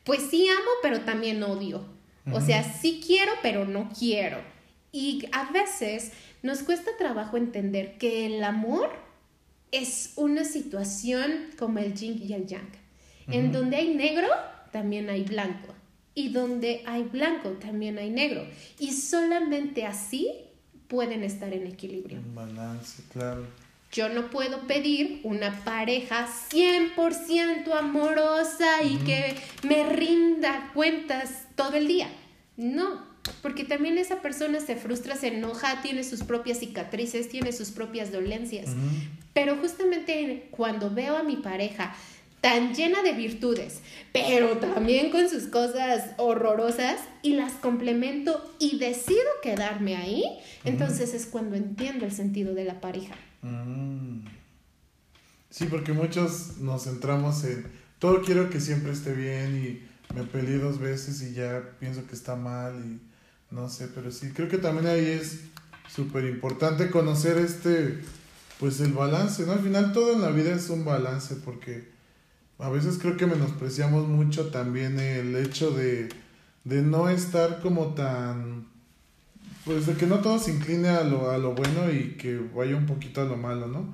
pues 0.04 0.22
sí 0.30 0.48
amo, 0.48 0.70
pero 0.84 1.02
también 1.02 1.42
odio. 1.42 1.84
O 2.32 2.40
sea, 2.40 2.64
sí 2.64 3.02
quiero, 3.04 3.32
pero 3.42 3.66
no 3.66 3.90
quiero. 3.98 4.38
Y 4.92 5.26
a 5.32 5.52
veces 5.52 6.12
nos 6.44 6.62
cuesta 6.64 6.92
trabajo 6.98 7.38
entender 7.38 7.98
que 7.98 8.28
el 8.28 8.44
amor 8.44 8.92
es 9.72 10.14
una 10.16 10.44
situación 10.44 11.48
como 11.58 11.80
el 11.80 11.94
yin 11.94 12.22
y 12.22 12.34
el 12.34 12.46
yang. 12.46 12.70
En 13.28 13.52
donde 13.52 13.78
hay 13.78 13.94
negro, 13.94 14.28
también 14.72 15.10
hay 15.10 15.24
blanco. 15.24 15.74
Y 16.20 16.28
donde 16.28 16.84
hay 16.86 17.04
blanco, 17.04 17.52
también 17.52 17.98
hay 17.98 18.10
negro. 18.10 18.46
Y 18.78 18.92
solamente 18.92 19.86
así 19.86 20.30
pueden 20.90 21.24
estar 21.24 21.54
en 21.54 21.66
equilibrio. 21.66 22.18
En 22.18 22.36
balance, 22.36 23.04
claro. 23.14 23.48
Yo 23.94 24.10
no 24.10 24.30
puedo 24.30 24.68
pedir 24.68 25.22
una 25.24 25.64
pareja 25.64 26.28
100% 26.52 27.74
amorosa 27.74 28.84
y 28.84 28.98
que 28.98 29.34
me 29.66 29.88
rinda 29.88 30.72
cuentas 30.74 31.48
todo 31.56 31.78
el 31.78 31.88
día. 31.88 32.10
No, 32.58 33.02
porque 33.42 33.64
también 33.64 33.98
esa 33.98 34.22
persona 34.22 34.60
se 34.60 34.76
frustra, 34.76 35.16
se 35.16 35.28
enoja, 35.28 35.82
tiene 35.82 36.04
sus 36.04 36.24
propias 36.24 36.60
cicatrices, 36.60 37.30
tiene 37.30 37.54
sus 37.54 37.70
propias 37.70 38.12
dolencias. 38.12 38.72
Pero 39.32 39.56
justamente 39.56 40.50
cuando 40.52 40.90
veo 40.90 41.16
a 41.16 41.24
mi 41.24 41.38
pareja 41.38 41.96
tan 42.42 42.74
llena 42.74 43.02
de 43.04 43.14
virtudes, 43.14 43.82
pero 44.14 44.58
también 44.58 45.12
con 45.12 45.30
sus 45.30 45.44
cosas 45.44 46.12
horrorosas 46.18 47.00
y 47.22 47.34
las 47.34 47.54
complemento 47.54 48.54
y 48.60 48.78
decido 48.78 49.20
quedarme 49.44 49.98
ahí, 49.98 50.24
entonces 50.64 51.14
es 51.14 51.26
cuando 51.26 51.56
entiendo 51.56 52.06
el 52.06 52.12
sentido 52.12 52.54
de 52.54 52.64
la 52.64 52.80
pareja. 52.80 53.16
Mm. 53.42 54.26
Sí, 55.50 55.66
porque 55.66 55.94
muchos 55.94 56.58
nos 56.60 56.84
centramos 56.84 57.44
en 57.44 57.66
todo 58.00 58.22
quiero 58.22 58.50
que 58.50 58.62
siempre 58.62 58.94
esté 58.94 59.14
bien 59.14 59.58
y 59.58 60.16
me 60.16 60.24
peleé 60.24 60.58
dos 60.58 60.80
veces 60.80 61.22
y 61.22 61.34
ya 61.34 61.62
pienso 61.80 62.08
que 62.08 62.16
está 62.16 62.36
mal 62.36 62.82
y 62.86 63.54
no 63.54 63.68
sé, 63.70 63.90
pero 63.94 64.12
sí, 64.12 64.32
creo 64.34 64.48
que 64.48 64.58
también 64.58 64.88
ahí 64.88 65.06
es 65.06 65.42
súper 65.94 66.26
importante 66.26 66.90
conocer 66.90 67.38
este, 67.38 68.00
pues 68.60 68.80
el 68.80 68.94
balance, 68.94 69.46
¿no? 69.46 69.54
Al 69.54 69.60
final 69.60 69.92
todo 69.92 70.14
en 70.14 70.22
la 70.22 70.30
vida 70.30 70.54
es 70.54 70.70
un 70.70 70.86
balance 70.86 71.36
porque 71.36 71.90
a 72.60 72.70
veces 72.70 73.00
creo 73.02 73.18
que 73.18 73.26
menospreciamos 73.26 74.08
mucho 74.08 74.48
también 74.48 75.00
el 75.00 75.36
hecho 75.36 75.72
de, 75.72 76.10
de 76.66 76.82
no 76.82 77.10
estar 77.10 77.62
como 77.62 77.94
tan 77.94 78.68
pues 79.66 79.86
de 79.86 79.94
que 79.94 80.08
no 80.08 80.20
todo 80.20 80.40
se 80.40 80.52
incline 80.52 80.90
a 80.90 81.04
lo, 81.04 81.32
a 81.32 81.38
lo 81.38 81.54
bueno 81.54 81.92
y 81.92 82.16
que 82.18 82.40
vaya 82.56 82.76
un 82.76 82.86
poquito 82.86 83.22
a 83.22 83.26
lo 83.26 83.38
malo, 83.38 83.68
¿no? 83.68 83.94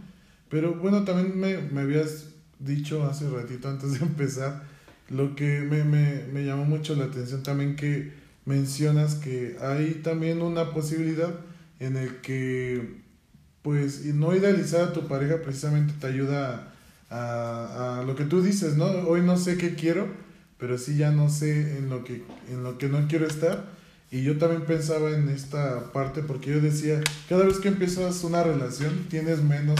Pero 0.49 0.75
bueno, 0.75 1.03
también 1.03 1.37
me, 1.39 1.57
me 1.57 1.81
habías 1.81 2.27
dicho 2.59 3.05
hace 3.05 3.29
ratito 3.29 3.69
antes 3.69 3.99
de 3.99 3.99
empezar, 4.05 4.63
lo 5.09 5.35
que 5.35 5.61
me, 5.61 5.83
me, 5.83 6.23
me 6.31 6.45
llamó 6.45 6.65
mucho 6.65 6.95
la 6.95 7.05
atención 7.05 7.43
también 7.43 7.75
que 7.75 8.13
mencionas 8.45 9.15
que 9.15 9.57
hay 9.61 10.01
también 10.03 10.41
una 10.41 10.71
posibilidad 10.71 11.39
en 11.79 11.97
el 11.97 12.21
que 12.21 13.01
pues 13.61 14.05
no 14.05 14.35
idealizar 14.35 14.81
a 14.81 14.93
tu 14.93 15.07
pareja 15.07 15.41
precisamente 15.41 15.93
te 15.99 16.07
ayuda 16.07 16.55
a, 16.55 16.74
a, 17.15 18.03
lo 18.05 18.15
que 18.15 18.25
tú 18.25 18.41
dices, 18.41 18.75
¿no? 18.75 18.85
Hoy 18.85 19.21
no 19.21 19.37
sé 19.37 19.57
qué 19.57 19.75
quiero, 19.75 20.07
pero 20.57 20.77
sí 20.77 20.97
ya 20.97 21.11
no 21.11 21.29
sé 21.29 21.77
en 21.77 21.89
lo 21.89 22.03
que, 22.03 22.23
en 22.49 22.63
lo 22.63 22.77
que 22.77 22.87
no 22.89 23.07
quiero 23.07 23.25
estar 23.25 23.75
y 24.11 24.23
yo 24.23 24.37
también 24.37 24.61
pensaba 24.61 25.11
en 25.11 25.29
esta 25.29 25.91
parte 25.91 26.21
porque 26.21 26.51
yo 26.51 26.61
decía, 26.61 27.01
cada 27.27 27.45
vez 27.45 27.57
que 27.57 27.67
empiezas 27.67 28.23
una 28.23 28.43
relación 28.43 29.07
tienes 29.09 29.41
menos 29.43 29.79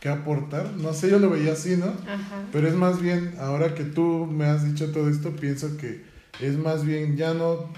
que 0.00 0.08
aportar. 0.08 0.72
No 0.78 0.92
sé, 0.94 1.08
yo 1.10 1.20
lo 1.20 1.30
veía 1.30 1.52
así, 1.52 1.76
¿no? 1.76 1.86
Ajá. 1.86 2.44
Pero 2.50 2.66
es 2.66 2.74
más 2.74 3.00
bien, 3.00 3.36
ahora 3.38 3.74
que 3.74 3.84
tú 3.84 4.26
me 4.26 4.46
has 4.46 4.64
dicho 4.64 4.90
todo 4.90 5.08
esto, 5.08 5.36
pienso 5.36 5.76
que 5.76 6.02
es 6.40 6.58
más 6.58 6.84
bien, 6.84 7.16
ya 7.16 7.34
no, 7.34 7.72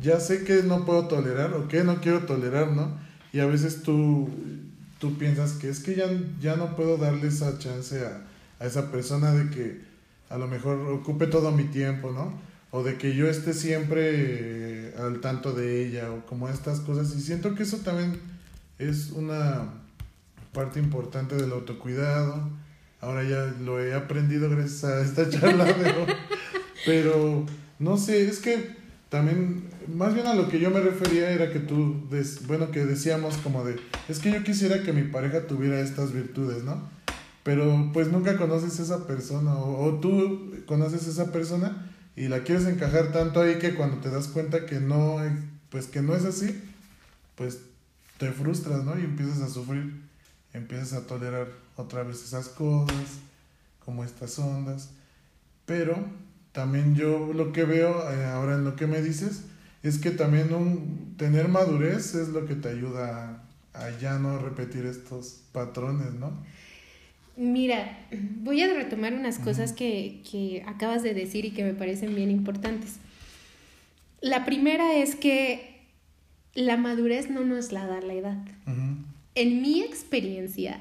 ya 0.00 0.20
sé 0.20 0.44
que 0.44 0.62
no 0.62 0.84
puedo 0.84 1.08
tolerar 1.08 1.52
o 1.54 1.66
que 1.66 1.82
no 1.82 2.00
quiero 2.00 2.20
tolerar, 2.26 2.70
¿no? 2.70 2.96
Y 3.32 3.40
a 3.40 3.46
veces 3.46 3.82
tú, 3.82 4.30
tú 4.98 5.18
piensas 5.18 5.52
que 5.52 5.68
es 5.68 5.80
que 5.80 5.94
ya, 5.94 6.06
ya 6.40 6.56
no 6.56 6.76
puedo 6.76 6.96
darle 6.96 7.28
esa 7.28 7.58
chance 7.58 8.04
a, 8.04 8.22
a 8.58 8.66
esa 8.66 8.90
persona 8.90 9.32
de 9.32 9.50
que 9.50 9.80
a 10.28 10.38
lo 10.38 10.48
mejor 10.48 10.78
ocupe 10.90 11.26
todo 11.26 11.52
mi 11.52 11.64
tiempo, 11.64 12.10
¿no? 12.10 12.54
o 12.76 12.82
de 12.82 12.98
que 12.98 13.14
yo 13.14 13.28
esté 13.28 13.54
siempre 13.54 14.88
eh, 14.88 14.94
al 14.98 15.20
tanto 15.20 15.52
de 15.52 15.86
ella 15.86 16.10
o 16.10 16.26
como 16.26 16.48
estas 16.48 16.80
cosas 16.80 17.14
y 17.14 17.20
siento 17.20 17.54
que 17.54 17.62
eso 17.62 17.76
también 17.76 18.18
es 18.80 19.12
una 19.12 19.74
parte 20.52 20.80
importante 20.80 21.36
del 21.36 21.52
autocuidado 21.52 22.50
ahora 23.00 23.22
ya 23.22 23.54
lo 23.60 23.80
he 23.80 23.94
aprendido 23.94 24.50
gracias 24.50 24.82
a 24.82 25.02
esta 25.02 25.30
charla 25.30 25.72
pero 26.84 27.46
no 27.78 27.96
sé 27.96 28.28
es 28.28 28.40
que 28.40 28.74
también 29.08 29.68
más 29.88 30.14
bien 30.14 30.26
a 30.26 30.34
lo 30.34 30.48
que 30.48 30.60
yo 30.60 30.70
me 30.70 30.80
refería 30.80 31.30
era 31.30 31.52
que 31.52 31.60
tú 31.60 32.06
bueno 32.46 32.70
que 32.70 32.84
decíamos 32.84 33.36
como 33.38 33.64
de 33.64 33.76
es 34.08 34.18
que 34.18 34.32
yo 34.32 34.42
quisiera 34.42 34.82
que 34.82 34.92
mi 34.92 35.02
pareja 35.02 35.46
tuviera 35.46 35.80
estas 35.80 36.12
virtudes 36.12 36.64
no 36.64 36.94
pero 37.44 37.90
pues 37.92 38.08
nunca 38.08 38.36
conoces 38.38 38.80
a 38.80 38.82
esa 38.82 39.06
persona 39.06 39.54
o, 39.54 40.00
tú 40.00 40.54
conoces 40.66 41.06
a 41.06 41.10
esa 41.10 41.30
persona 41.30 41.92
y 42.16 42.28
la 42.28 42.42
quieres 42.42 42.66
encajar 42.66 43.12
tanto 43.12 43.42
ahí 43.42 43.58
que 43.58 43.74
cuando 43.74 43.98
te 43.98 44.10
das 44.10 44.28
cuenta 44.28 44.64
que 44.66 44.80
no, 44.80 45.18
pues 45.68 45.86
que 45.86 46.00
no 46.00 46.16
es 46.16 46.24
así, 46.24 46.58
pues 47.34 47.60
te 48.18 48.32
frustras, 48.32 48.84
¿no? 48.84 48.98
Y 48.98 49.02
empiezas 49.02 49.42
a 49.42 49.48
sufrir, 49.50 50.00
empiezas 50.54 50.94
a 50.94 51.06
tolerar 51.06 51.48
otra 51.76 52.02
vez 52.02 52.24
esas 52.24 52.48
cosas, 52.48 53.18
como 53.84 54.04
estas 54.04 54.38
ondas. 54.38 54.90
Pero 55.66 55.96
también 56.52 56.94
yo 56.94 57.32
lo 57.34 57.52
que 57.52 57.64
veo 57.64 58.10
eh, 58.10 58.24
ahora 58.24 58.54
en 58.54 58.64
lo 58.64 58.74
que 58.74 58.86
me 58.86 59.02
dices 59.02 59.42
es 59.84 59.98
que 59.98 60.10
también 60.10 60.52
un, 60.52 61.14
tener 61.16 61.46
madurez 61.46 62.16
es 62.16 62.28
lo 62.30 62.46
que 62.46 62.56
te 62.56 62.68
ayuda 62.68 63.44
a, 63.72 63.84
a 63.86 63.98
ya 64.00 64.18
no 64.18 64.38
repetir 64.38 64.86
estos 64.86 65.42
patrones, 65.52 66.12
¿no? 66.14 66.32
Mira, 67.36 67.98
voy 68.42 68.62
a 68.62 68.72
retomar 68.72 69.12
unas 69.12 69.38
cosas 69.38 69.72
que, 69.72 70.62
acabas 70.66 71.02
de 71.02 71.14
decir 71.14 71.44
y 71.44 71.50
que 71.50 71.64
me 71.64 71.74
parecen 71.74 72.14
bien 72.14 72.30
importantes. 72.30 72.96
La 74.20 74.44
primera 74.44 74.94
es 74.94 75.16
que 75.16 75.80
la 76.54 76.76
madurez 76.76 77.30
no 77.30 77.44
nos 77.44 77.72
la 77.72 77.86
da 77.86 78.00
la 78.00 78.14
edad. 78.14 78.38
En 79.34 79.62
mi 79.62 79.82
experiencia, 79.82 80.80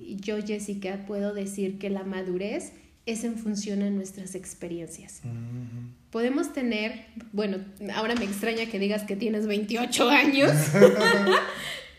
yo, 0.00 0.42
Jessica, 0.44 1.04
puedo 1.06 1.32
decir 1.34 1.78
que 1.78 1.88
la 1.88 2.02
madurez 2.02 2.72
es 3.06 3.24
en 3.24 3.36
función 3.36 3.82
a 3.82 3.90
nuestras 3.90 4.34
experiencias. 4.34 5.20
Podemos 6.10 6.52
tener, 6.52 7.06
bueno, 7.32 7.58
ahora 7.94 8.14
me 8.14 8.24
extraña 8.24 8.66
que 8.66 8.78
digas 8.78 9.02
que 9.04 9.16
tienes 9.16 9.46
28 9.46 10.08
años. 10.08 10.52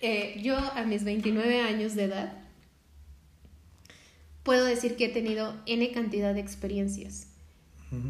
Eh, 0.05 0.41
yo 0.43 0.57
a 0.57 0.83
mis 0.83 1.05
29 1.05 1.61
años 1.61 1.95
de 1.95 2.03
edad 2.03 2.33
puedo 4.43 4.65
decir 4.65 4.97
que 4.97 5.05
he 5.05 5.09
tenido 5.09 5.55
N 5.65 5.89
cantidad 5.93 6.33
de 6.33 6.41
experiencias 6.41 7.27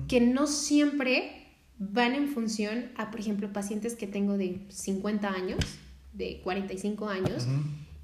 que 0.08 0.22
no 0.22 0.48
siempre 0.48 1.48
van 1.78 2.16
en 2.16 2.30
función 2.30 2.92
a, 2.96 3.12
por 3.12 3.20
ejemplo, 3.20 3.52
pacientes 3.52 3.96
que 3.96 4.08
tengo 4.08 4.38
de 4.38 4.62
50 4.70 5.30
años, 5.30 5.60
de 6.14 6.40
45 6.44 7.10
años, 7.10 7.48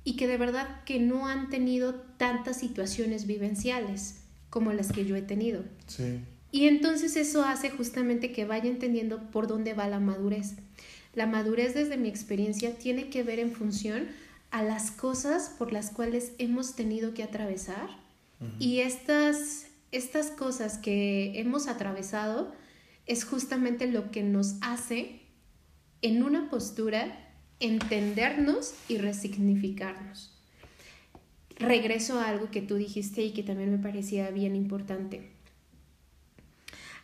y 0.04 0.16
que 0.16 0.28
de 0.28 0.38
verdad 0.38 0.84
que 0.84 1.00
no 1.00 1.28
han 1.28 1.50
tenido 1.50 1.96
tantas 2.18 2.58
situaciones 2.60 3.28
vivenciales 3.28 4.19
como 4.50 4.74
las 4.74 4.92
que 4.92 5.06
yo 5.06 5.16
he 5.16 5.22
tenido. 5.22 5.64
Sí. 5.88 6.20
Y 6.52 6.68
entonces 6.68 7.16
eso 7.16 7.44
hace 7.44 7.70
justamente 7.70 8.32
que 8.32 8.46
vaya 8.46 8.70
entendiendo 8.70 9.30
por 9.32 9.48
dónde 9.48 9.74
va 9.74 9.88
la 9.88 10.00
madurez. 10.00 10.56
La 11.14 11.28
madurez 11.28 11.74
desde 11.74 11.98
mi 11.98 12.10
experiencia 12.10 12.78
tiene 12.78 13.10
que 13.10 13.24
ver 13.24 13.40
en 13.40 13.52
función 13.52 14.08
a 14.52 14.64
las 14.64 14.92
cosas 14.92 15.54
por 15.58 15.72
las 15.72 15.92
cuales 15.92 16.32
hemos 16.38 16.76
tenido 16.76 17.14
que 17.14 17.24
atravesar 17.24 17.90
y 18.58 18.80
estas, 18.80 19.68
estas 19.92 20.28
cosas 20.32 20.78
que 20.78 21.40
hemos 21.40 21.68
atravesado 21.68 22.54
es 23.06 23.26
justamente 23.26 23.86
lo 23.88 24.12
que 24.12 24.24
nos 24.24 24.56
hace 24.62 25.24
en 26.02 26.24
una 26.24 26.50
postura 26.50 27.34
entendernos 27.60 28.74
y 28.88 28.98
resignificarnos. 28.98 30.39
Regreso 31.60 32.20
a 32.20 32.30
algo 32.30 32.50
que 32.52 32.62
tú 32.62 32.76
dijiste 32.76 33.22
y 33.22 33.32
que 33.32 33.44
también 33.44 33.72
me 33.72 33.78
parecía 33.78 34.30
bien 34.32 34.56
importante. 34.56 35.30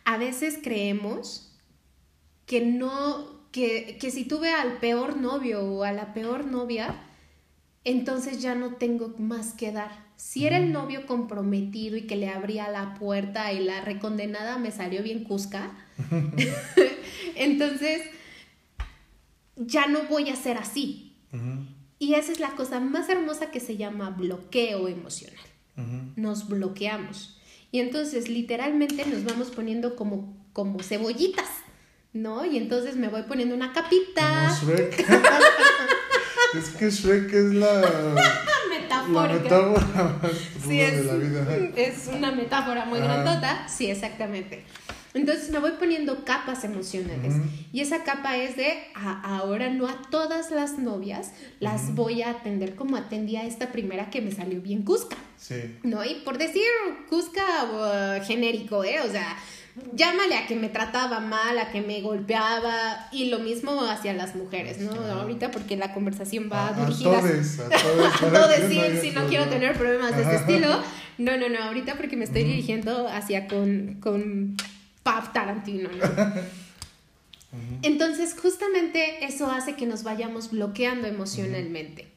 A 0.04 0.16
veces 0.16 0.58
creemos 0.62 1.54
que 2.46 2.64
no, 2.64 3.48
que, 3.52 3.98
que 4.00 4.10
si 4.10 4.24
tuve 4.24 4.52
al 4.52 4.78
peor 4.78 5.16
novio 5.16 5.62
o 5.64 5.84
a 5.84 5.92
la 5.92 6.14
peor 6.14 6.46
novia, 6.46 7.02
entonces 7.84 8.40
ya 8.40 8.54
no 8.54 8.74
tengo 8.74 9.14
más 9.18 9.52
que 9.52 9.72
dar. 9.72 10.06
Si 10.16 10.46
era 10.46 10.56
el 10.56 10.72
novio 10.72 11.06
comprometido 11.06 11.96
y 11.96 12.02
que 12.02 12.16
le 12.16 12.28
abría 12.28 12.70
la 12.70 12.94
puerta 12.94 13.52
y 13.52 13.62
la 13.62 13.82
recondenada 13.82 14.58
me 14.58 14.70
salió 14.70 15.02
bien 15.02 15.24
cusca, 15.24 15.76
entonces 17.36 18.02
ya 19.56 19.86
no 19.86 20.04
voy 20.04 20.30
a 20.30 20.36
ser 20.36 20.58
así. 20.58 21.14
Y 21.98 22.14
esa 22.14 22.32
es 22.32 22.40
la 22.40 22.50
cosa 22.50 22.80
más 22.80 23.08
hermosa 23.08 23.50
que 23.50 23.60
se 23.60 23.76
llama 23.76 24.10
bloqueo 24.10 24.88
emocional. 24.88 25.44
Nos 26.16 26.48
bloqueamos. 26.48 27.40
Y 27.70 27.80
entonces 27.80 28.28
literalmente 28.28 29.04
nos 29.06 29.24
vamos 29.24 29.50
poniendo 29.50 29.96
como, 29.96 30.36
como 30.52 30.82
cebollitas, 30.82 31.48
¿no? 32.12 32.44
Y 32.44 32.56
entonces 32.56 32.96
me 32.96 33.08
voy 33.08 33.22
poniendo 33.22 33.54
una 33.54 33.72
capita. 33.72 34.50
es 36.54 36.68
que 36.70 36.90
Shrek 36.90 37.32
es 37.32 37.54
la 37.54 37.82
metafórica. 38.70 39.74
sí, 40.66 40.80
es, 40.80 41.04
es 41.76 42.08
una 42.08 42.32
metáfora 42.32 42.84
muy 42.86 43.00
grandota. 43.00 43.68
Sí, 43.68 43.90
exactamente. 43.90 44.64
Entonces 45.16 45.50
me 45.50 45.58
voy 45.58 45.72
poniendo 45.78 46.24
capas 46.24 46.64
emocionales. 46.64 47.34
Y 47.72 47.80
esa 47.80 48.04
capa 48.04 48.36
es 48.36 48.56
de 48.56 48.74
ahora 48.94 49.70
no 49.70 49.88
a 49.88 50.02
todas 50.10 50.50
las 50.50 50.78
novias 50.78 51.32
las 51.60 51.94
voy 51.94 52.22
a 52.22 52.30
atender 52.30 52.74
como 52.74 52.96
atendía 52.96 53.40
a 53.40 53.44
esta 53.44 53.72
primera 53.72 54.10
que 54.10 54.20
me 54.20 54.30
salió 54.30 54.60
bien 54.60 54.82
Cusca. 54.82 55.16
Sí. 55.38 55.76
¿No? 55.82 56.04
Y 56.04 56.16
por 56.24 56.38
decir 56.38 56.66
Cusca 57.08 57.42
uh, 57.64 58.24
genérico, 58.24 58.84
¿eh? 58.84 59.00
O 59.06 59.10
sea, 59.10 59.36
llámale 59.94 60.36
a 60.36 60.46
que 60.46 60.56
me 60.56 60.68
trataba 60.68 61.20
mal, 61.20 61.58
a 61.58 61.70
que 61.70 61.80
me 61.80 62.00
golpeaba 62.00 63.08
y 63.12 63.30
lo 63.30 63.38
mismo 63.38 63.80
hacia 63.82 64.12
las 64.12 64.34
mujeres, 64.34 64.78
¿no? 64.78 64.92
Ahorita 64.92 65.50
porque 65.50 65.76
la 65.76 65.92
conversación 65.92 66.50
va 66.52 66.68
a, 66.68 66.72
dirigida 66.72 67.18
a 67.18 67.22
todos, 67.22 68.22
a 68.22 68.30
todos, 68.30 68.48
decir 68.50 68.98
si 69.00 69.10
no 69.10 69.26
quiero 69.28 69.48
tener 69.48 69.76
problemas 69.76 70.16
de 70.16 70.22
este 70.22 70.36
estilo. 70.36 70.82
No, 71.18 71.36
no, 71.38 71.48
no, 71.48 71.62
ahorita 71.62 71.94
porque 71.96 72.16
me 72.16 72.24
estoy 72.24 72.44
dirigiendo 72.44 73.08
hacia 73.08 73.46
con, 73.48 73.96
con 74.00 74.56
Pap 75.06 75.32
Tarantino, 75.32 75.88
¿no? 75.88 76.32
Entonces, 77.82 78.34
justamente 78.36 79.24
eso 79.24 79.48
hace 79.48 79.76
que 79.76 79.86
nos 79.86 80.02
vayamos 80.02 80.50
bloqueando 80.50 81.06
emocionalmente. 81.06 82.08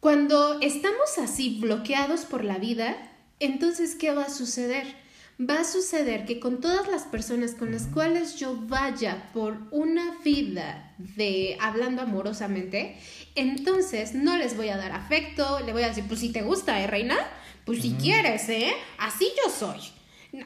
Cuando 0.00 0.60
estamos 0.60 1.16
así 1.18 1.60
bloqueados 1.60 2.24
por 2.24 2.44
la 2.44 2.58
vida, 2.58 2.96
entonces, 3.38 3.94
¿qué 3.94 4.12
va 4.12 4.24
a 4.24 4.30
suceder? 4.30 5.00
va 5.40 5.60
a 5.60 5.64
suceder 5.64 6.24
que 6.24 6.38
con 6.38 6.60
todas 6.60 6.86
las 6.88 7.02
personas 7.02 7.54
con 7.54 7.72
las 7.72 7.86
cuales 7.86 8.36
yo 8.36 8.54
vaya 8.54 9.30
por 9.32 9.58
una 9.70 10.18
vida 10.22 10.94
de 10.98 11.56
hablando 11.60 12.02
amorosamente, 12.02 12.96
entonces 13.34 14.14
no 14.14 14.36
les 14.36 14.56
voy 14.56 14.68
a 14.68 14.76
dar 14.76 14.92
afecto, 14.92 15.60
le 15.64 15.72
voy 15.72 15.82
a 15.82 15.88
decir, 15.88 16.04
pues 16.06 16.20
si 16.20 16.30
te 16.30 16.42
gusta, 16.42 16.80
¿eh, 16.80 16.86
reina? 16.86 17.18
Pues 17.64 17.82
si 17.82 17.92
quieres, 17.92 18.48
¿eh? 18.50 18.72
Así 18.98 19.26
yo 19.42 19.50
soy. 19.50 19.80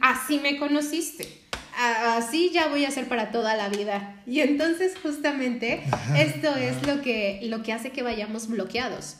Así 0.00 0.38
me 0.38 0.58
conociste. 0.58 1.45
Así 1.76 2.50
ya 2.50 2.68
voy 2.68 2.84
a 2.84 2.90
ser 2.90 3.06
para 3.08 3.30
toda 3.30 3.54
la 3.54 3.68
vida. 3.68 4.22
Y 4.26 4.40
entonces 4.40 4.94
justamente 5.02 5.82
esto 6.16 6.56
es 6.56 6.86
lo 6.86 7.02
que, 7.02 7.40
lo 7.44 7.62
que 7.62 7.72
hace 7.72 7.90
que 7.90 8.02
vayamos 8.02 8.48
bloqueados. 8.48 9.16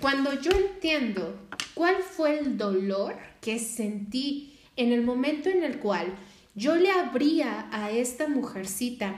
Cuando 0.00 0.38
yo 0.40 0.50
entiendo 0.50 1.48
cuál 1.74 1.96
fue 2.02 2.38
el 2.38 2.58
dolor 2.58 3.16
que 3.40 3.58
sentí 3.58 4.58
en 4.76 4.92
el 4.92 5.02
momento 5.02 5.48
en 5.48 5.62
el 5.62 5.78
cual 5.78 6.14
yo 6.54 6.76
le 6.76 6.90
abría 6.90 7.68
a 7.72 7.90
esta 7.90 8.28
mujercita 8.28 9.14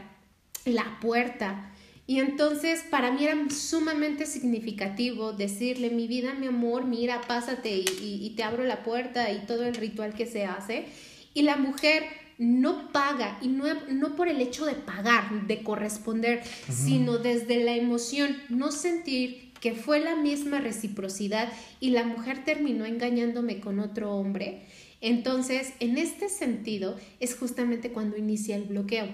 la 0.64 0.98
puerta 1.00 1.72
y 2.08 2.20
entonces 2.20 2.84
para 2.90 3.12
mí 3.12 3.22
era 3.22 3.36
sumamente 3.50 4.24
significativo 4.24 5.34
decirle, 5.34 5.90
mi 5.90 6.06
vida, 6.06 6.32
mi 6.32 6.46
amor, 6.46 6.86
mira, 6.86 7.20
pásate 7.20 7.68
y, 7.70 8.32
te 8.34 8.42
abro 8.42 8.64
la 8.64 8.82
puerta 8.82 9.30
y 9.30 9.44
todo 9.44 9.64
el 9.64 9.74
ritual 9.74 10.14
que 10.14 10.24
se 10.24 10.46
hace. 10.46 10.86
Y 11.34 11.42
la 11.42 11.58
mujer 11.58 12.04
no 12.38 12.92
paga, 12.92 13.38
y 13.42 13.48
no, 13.48 13.64
no 13.90 14.16
por 14.16 14.28
el 14.28 14.40
hecho 14.40 14.64
de 14.64 14.74
pagar, 14.74 15.46
de 15.46 15.62
corresponder, 15.62 16.42
sino 16.70 17.18
desde 17.18 17.62
la 17.64 17.74
emoción, 17.74 18.36
no 18.48 18.70
sentir 18.70 19.52
que 19.60 19.74
fue 19.74 19.98
la 19.98 20.14
misma 20.14 20.60
reciprocidad 20.60 21.52
y 21.80 21.90
la 21.90 22.04
mujer 22.04 22.44
terminó 22.44 22.86
engañándome 22.86 23.58
con 23.58 23.80
otro 23.80 24.14
hombre 24.14 24.66
entonces, 25.00 25.72
en 25.80 25.96
este 25.96 26.28
sentido, 26.28 26.96
es 27.20 27.36
justamente 27.36 27.92
cuando 27.92 28.16
inicia 28.16 28.56
el 28.56 28.64
bloqueo. 28.64 29.06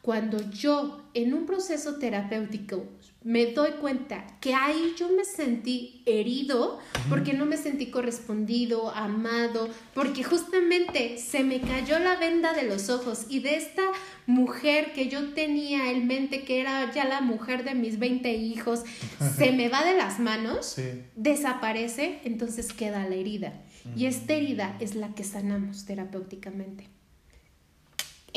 Cuando 0.00 0.50
yo 0.50 1.02
en 1.12 1.34
un 1.34 1.44
proceso 1.44 1.98
terapéutico 1.98 2.86
me 3.22 3.46
doy 3.46 3.72
cuenta 3.80 4.24
que 4.40 4.54
ahí 4.54 4.94
yo 4.96 5.08
me 5.08 5.24
sentí 5.24 6.02
herido 6.06 6.78
porque 7.08 7.32
no 7.32 7.46
me 7.46 7.56
sentí 7.56 7.90
correspondido, 7.90 8.90
amado, 8.90 9.68
porque 9.92 10.22
justamente 10.22 11.18
se 11.18 11.42
me 11.42 11.60
cayó 11.60 11.98
la 11.98 12.16
venda 12.16 12.52
de 12.52 12.62
los 12.62 12.88
ojos 12.90 13.26
y 13.28 13.40
de 13.40 13.56
esta 13.56 13.82
mujer 14.26 14.92
que 14.92 15.08
yo 15.08 15.32
tenía 15.34 15.90
en 15.90 16.06
mente 16.06 16.44
que 16.44 16.60
era 16.60 16.92
ya 16.92 17.06
la 17.06 17.20
mujer 17.20 17.64
de 17.64 17.74
mis 17.74 17.98
20 17.98 18.32
hijos, 18.34 18.84
se 19.36 19.52
me 19.52 19.68
va 19.68 19.84
de 19.84 19.96
las 19.96 20.20
manos, 20.20 20.76
desaparece, 21.16 22.20
entonces 22.24 22.72
queda 22.72 23.08
la 23.08 23.16
herida. 23.16 23.62
Y 23.96 24.06
esta 24.06 24.34
herida 24.34 24.76
es 24.80 24.94
la 24.94 25.14
que 25.14 25.24
sanamos 25.24 25.86
terapéuticamente. 25.86 26.97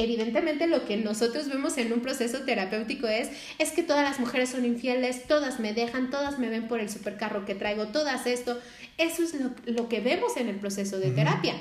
Evidentemente 0.02 0.66
lo 0.66 0.86
que 0.86 0.98
nosotros 0.98 1.48
vemos 1.48 1.78
en 1.78 1.94
un 1.94 2.02
proceso 2.02 2.40
terapéutico 2.40 3.08
es, 3.08 3.30
es 3.60 3.72
que 3.72 3.84
todas 3.84 4.04
las 4.04 4.20
mujeres 4.20 4.50
son 4.50 4.66
infieles, 4.66 5.28
todas 5.28 5.60
me 5.60 5.74
dejan, 5.74 6.10
todas 6.10 6.40
me 6.40 6.50
ven 6.50 6.68
por 6.68 6.80
el 6.80 6.90
supercarro 6.90 7.46
que 7.46 7.54
traigo, 7.54 7.88
todas 7.90 8.26
esto. 8.26 8.60
Eso 8.98 9.22
es 9.22 9.36
lo, 9.66 9.90
que 9.90 10.00
vemos 10.00 10.38
en 10.38 10.50
el 10.50 10.56
proceso 10.56 10.98
de 10.98 11.12
terapia. 11.12 11.54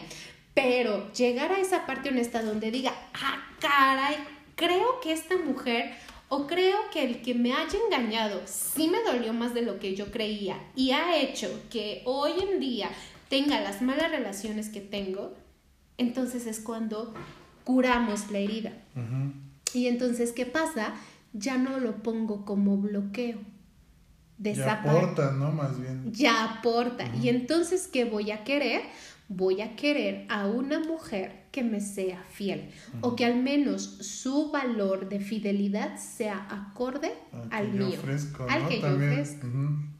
Pero 0.54 1.12
llegar 1.12 1.52
a 1.52 1.60
esa 1.60 1.84
parte 1.84 2.08
honesta 2.08 2.42
donde 2.42 2.70
diga, 2.70 2.94
ah, 3.14 3.46
caray, 3.60 4.16
creo 4.56 5.00
que 5.02 5.12
esta 5.12 5.36
mujer 5.36 5.92
o 6.28 6.46
creo 6.46 6.78
que 6.92 7.04
el 7.04 7.20
que 7.20 7.34
me 7.34 7.52
haya 7.52 7.78
engañado 7.86 8.40
sí 8.46 8.88
me 8.88 9.02
dolió 9.02 9.34
más 9.34 9.52
de 9.52 9.62
lo 9.62 9.78
que 9.78 9.94
yo 9.94 10.10
creía 10.10 10.58
y 10.74 10.92
ha 10.92 11.20
hecho 11.20 11.48
que 11.70 12.02
hoy 12.06 12.32
en 12.40 12.58
día 12.58 12.88
tenga 13.28 13.60
las 13.60 13.82
malas 13.82 14.10
relaciones 14.10 14.70
que 14.70 14.80
tengo, 14.80 15.34
entonces 15.98 16.46
es 16.46 16.60
cuando 16.60 17.12
curamos 17.64 18.30
la 18.30 18.38
herida. 18.38 18.72
Y 19.72 19.86
entonces, 19.86 20.32
¿qué 20.32 20.46
pasa? 20.46 20.94
Ya 21.32 21.56
no 21.56 21.78
lo 21.78 22.02
pongo 22.02 22.44
como 22.44 22.76
bloqueo. 22.76 23.38
Ya 24.38 24.72
aporta, 24.72 25.32
¿no? 25.32 25.52
Más 25.52 25.78
bien. 25.78 26.12
Ya 26.12 26.44
aporta. 26.44 27.04
Y 27.16 27.28
entonces, 27.28 27.88
¿qué 27.88 28.04
voy 28.04 28.30
a 28.30 28.42
querer? 28.42 28.82
Voy 29.28 29.60
a 29.60 29.76
querer 29.76 30.26
a 30.28 30.46
una 30.46 30.80
mujer 30.80 31.39
que 31.50 31.62
me 31.64 31.80
sea 31.80 32.24
fiel 32.30 32.70
o 33.00 33.16
que 33.16 33.24
al 33.24 33.36
menos 33.36 33.82
su 33.82 34.50
valor 34.52 35.08
de 35.08 35.18
fidelidad 35.20 35.98
sea 35.98 36.46
acorde 36.48 37.12
al 37.50 37.72
mío, 37.72 37.98
al 38.48 38.68
que 38.68 38.80
yo 38.80 38.94
ofrezco. 38.94 39.48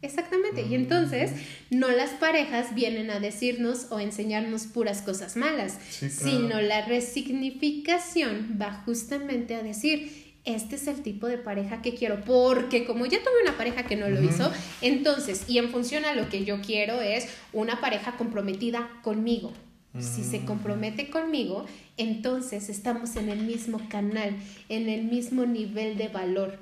Exactamente. 0.02 0.62
Y 0.62 0.74
entonces 0.74 1.32
no 1.70 1.88
las 1.90 2.10
parejas 2.10 2.74
vienen 2.74 3.10
a 3.10 3.20
decirnos 3.20 3.88
o 3.90 3.98
enseñarnos 3.98 4.66
puras 4.66 5.02
cosas 5.02 5.36
malas, 5.36 5.78
sino 5.90 6.60
la 6.60 6.86
resignificación 6.86 8.56
va 8.60 8.72
justamente 8.84 9.56
a 9.56 9.62
decir, 9.62 10.30
este 10.44 10.76
es 10.76 10.86
el 10.86 11.02
tipo 11.02 11.26
de 11.26 11.38
pareja 11.38 11.82
que 11.82 11.94
quiero, 11.94 12.20
porque 12.24 12.84
como 12.86 13.06
ya 13.06 13.18
tuve 13.18 13.42
una 13.42 13.56
pareja 13.56 13.82
que 13.82 13.96
no 13.96 14.08
lo 14.08 14.22
hizo, 14.22 14.50
entonces, 14.80 15.44
y 15.48 15.58
en 15.58 15.70
función 15.70 16.04
a 16.04 16.14
lo 16.14 16.28
que 16.28 16.44
yo 16.44 16.60
quiero 16.60 17.00
es 17.00 17.28
una 17.52 17.80
pareja 17.80 18.16
comprometida 18.16 18.88
conmigo. 19.02 19.52
Si 19.98 20.22
se 20.22 20.40
mm. 20.40 20.46
compromete 20.46 21.10
conmigo, 21.10 21.66
entonces 21.96 22.68
estamos 22.68 23.16
en 23.16 23.28
el 23.28 23.44
mismo 23.44 23.80
canal, 23.88 24.36
en 24.68 24.88
el 24.88 25.04
mismo 25.04 25.46
nivel 25.46 25.98
de 25.98 26.08
valor. 26.08 26.58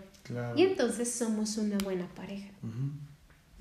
Y 0.57 0.63
entonces 0.63 1.13
somos 1.13 1.57
una 1.59 1.79
buena 1.79 2.07
pareja. 2.15 2.49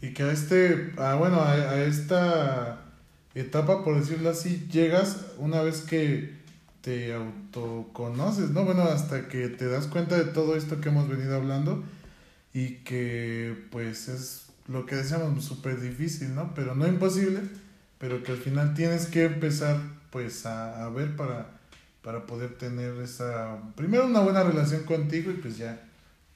Y 0.01 0.13
que 0.13 0.24
a 0.24 0.32
este, 0.32 0.93
ah, 0.97 1.15
bueno, 1.15 1.41
a 1.41 1.82
esta 1.84 2.86
etapa, 3.36 3.84
por 3.84 3.99
decirlo 3.99 4.30
así, 4.30 4.68
llegas 4.72 5.26
una 5.38 5.61
vez 5.61 5.82
que 5.82 6.38
te 6.82 7.13
autoconoces, 7.13 8.51
¿no? 8.51 8.63
Bueno, 8.63 8.84
hasta 8.84 9.28
que 9.28 9.49
te 9.49 9.68
das 9.68 9.88
cuenta 9.88 10.18
de 10.18 10.26
todo 10.26 10.55
esto 10.55 10.80
que 10.80 10.89
hemos 10.89 11.09
venido 11.09 11.36
hablando 11.36 11.84
y 12.53 12.76
que 12.78 13.68
pues 13.72 14.07
es 14.07 14.45
lo 14.68 14.86
que 14.86 14.95
decíamos 14.95 15.43
súper 15.43 15.82
difícil, 15.82 16.34
¿no? 16.34 16.53
Pero 16.55 16.76
no 16.76 16.88
imposible, 16.88 17.41
pero 17.98 18.24
que 18.24 18.32
al 18.32 18.38
final 18.38 18.74
tienes 18.74 19.08
que 19.08 19.26
empezar 19.26 19.80
pues 20.12 20.45
a, 20.45 20.86
a 20.86 20.89
ver 20.89 21.16
para, 21.16 21.52
para 22.02 22.26
poder 22.26 22.58
tener 22.58 22.95
esa, 23.02 23.60
primero 23.76 24.06
una 24.06 24.22
buena 24.22 24.43
relación 24.43 24.84
contigo 24.84 25.32
y 25.32 25.36
pues 25.36 25.58
ya 25.58 25.82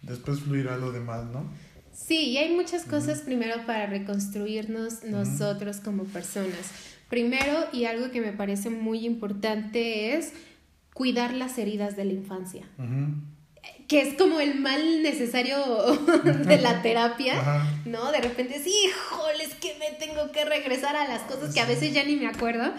después 0.02 0.42
fluirá 0.42 0.78
lo 0.78 0.92
demás, 0.92 1.26
¿no? 1.32 1.46
Sí, 1.94 2.30
y 2.30 2.38
hay 2.38 2.54
muchas 2.56 2.86
cosas 2.86 3.22
primero 3.22 3.66
para 3.66 3.86
reconstruirnos 3.86 5.04
nosotros 5.04 5.78
como 5.78 6.06
personas. 6.06 6.72
Primero, 7.10 7.66
y 7.74 7.86
algo 7.86 8.12
que 8.12 8.22
me 8.22 8.32
parece 8.32 8.70
muy 8.70 9.06
importante 9.06 10.16
es 10.16 10.34
cuidar 10.94 11.34
las 11.34 11.58
heridas 11.58 11.96
de 11.96 12.06
la 12.06 12.14
infancia. 12.14 12.64
Que 13.92 14.00
es 14.00 14.14
como 14.14 14.40
el 14.40 14.56
mal 14.56 15.04
necesario 15.04 15.58
de 16.24 16.58
la 16.60 16.82
terapia, 16.82 17.68
¿no? 17.84 18.10
De 18.14 18.22
repente, 18.22 18.62
sí, 18.64 18.74
híjoles, 18.86 19.54
que 19.56 19.76
me 19.80 19.92
tengo 19.98 20.32
que 20.32 20.46
regresar 20.46 20.96
a 20.96 21.06
las 21.10 21.24
cosas 21.24 21.54
que 21.54 21.60
a 21.60 21.66
veces 21.66 21.94
ya 21.94 22.06
ni 22.06 22.16
me 22.16 22.28
acuerdo. 22.28 22.72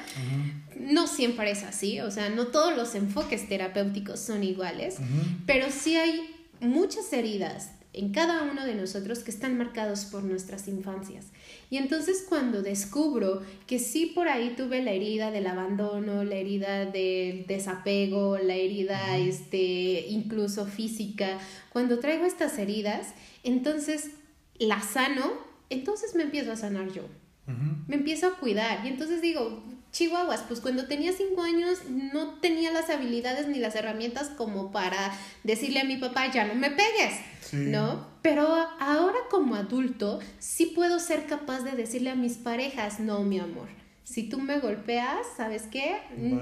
No 0.81 1.07
siempre 1.07 1.51
es 1.51 1.65
así, 1.65 2.01
o 2.01 2.11
sea, 2.11 2.31
no 2.31 2.47
todos 2.47 2.75
los 2.75 2.95
enfoques 2.95 3.47
terapéuticos 3.47 4.21
son 4.21 4.43
iguales, 4.43 4.97
pero 5.45 5.67
sí 5.71 5.97
hay 5.97 6.35
muchas 6.61 7.13
heridas 7.13 7.73
en 7.93 8.11
cada 8.13 8.45
uno 8.45 8.65
de 8.65 8.75
nosotros 8.75 9.19
que 9.19 9.31
están 9.31 9.59
marcados 9.59 10.07
por 10.07 10.25
nuestras 10.25 10.67
infancias. 10.67 11.27
Y 11.73 11.79
entonces 11.79 12.27
cuando 12.29 12.61
descubro 12.61 13.41
que 13.66 13.79
sí 13.79 14.05
por 14.05 14.29
ahí 14.29 14.53
tuve 14.55 14.83
la 14.83 14.91
herida 14.91 15.31
del 15.31 15.47
abandono, 15.47 16.23
la 16.23 16.35
herida 16.35 16.85
del 16.85 17.47
desapego, 17.47 18.37
la 18.37 18.57
herida 18.57 19.16
este, 19.16 20.05
incluso 20.11 20.66
física, 20.66 21.39
cuando 21.70 21.99
traigo 21.99 22.27
estas 22.27 22.59
heridas, 22.59 23.14
entonces 23.43 24.11
las 24.59 24.85
sano, 24.85 25.33
entonces 25.70 26.14
me 26.14 26.25
empiezo 26.25 26.53
a 26.53 26.57
sanar 26.57 26.93
yo. 26.93 27.05
Me 27.89 27.97
empiezo 27.97 28.27
a 28.27 28.37
cuidar. 28.37 28.85
Y 28.85 28.89
entonces 28.89 29.23
digo, 29.23 29.64
Chihuahuas, 29.93 30.40
pues 30.49 30.61
cuando 30.61 30.86
tenía 30.86 31.12
cinco 31.12 31.43
años 31.43 31.80
no 31.88 32.34
tenía 32.40 32.72
las 32.72 32.88
habilidades 32.88 33.47
ni 33.47 33.59
las 33.59 33.74
herramientas 33.74 34.30
como 34.30 34.72
para 34.72 35.12
decirle 35.45 35.80
a 35.80 35.84
mi 35.84 35.99
papá, 35.99 36.32
ya 36.32 36.47
no 36.47 36.55
me 36.55 36.70
pegues, 36.70 37.20
¿no? 37.53 38.07
Pero 38.22 38.47
ahora 38.80 39.18
como 39.30 39.55
adulto 39.55 40.18
sí 40.38 40.66
puedo 40.66 40.99
ser 40.99 41.26
capaz 41.26 41.61
de 41.61 41.72
decirle 41.72 42.11
a 42.11 42.14
mis 42.14 42.38
parejas, 42.38 43.01
no, 43.01 43.22
mi 43.22 43.38
amor. 43.38 43.68
Si 44.05 44.24
tú 44.24 44.40
me 44.40 44.59
golpeas, 44.61 45.26
¿sabes 45.36 45.64
qué? 45.70 45.97
Mm, 46.16 46.38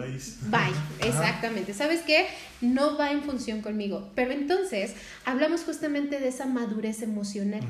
bye. 0.50 0.72
Exactamente. 1.08 1.74
¿Sabes 1.74 2.02
qué? 2.02 2.26
No 2.60 2.96
va 2.96 3.12
en 3.12 3.22
función 3.22 3.62
conmigo. 3.62 4.10
Pero 4.14 4.32
entonces 4.32 4.94
hablamos 5.24 5.62
justamente 5.64 6.20
de 6.20 6.28
esa 6.28 6.46
madurez 6.46 7.02
emocional. 7.02 7.60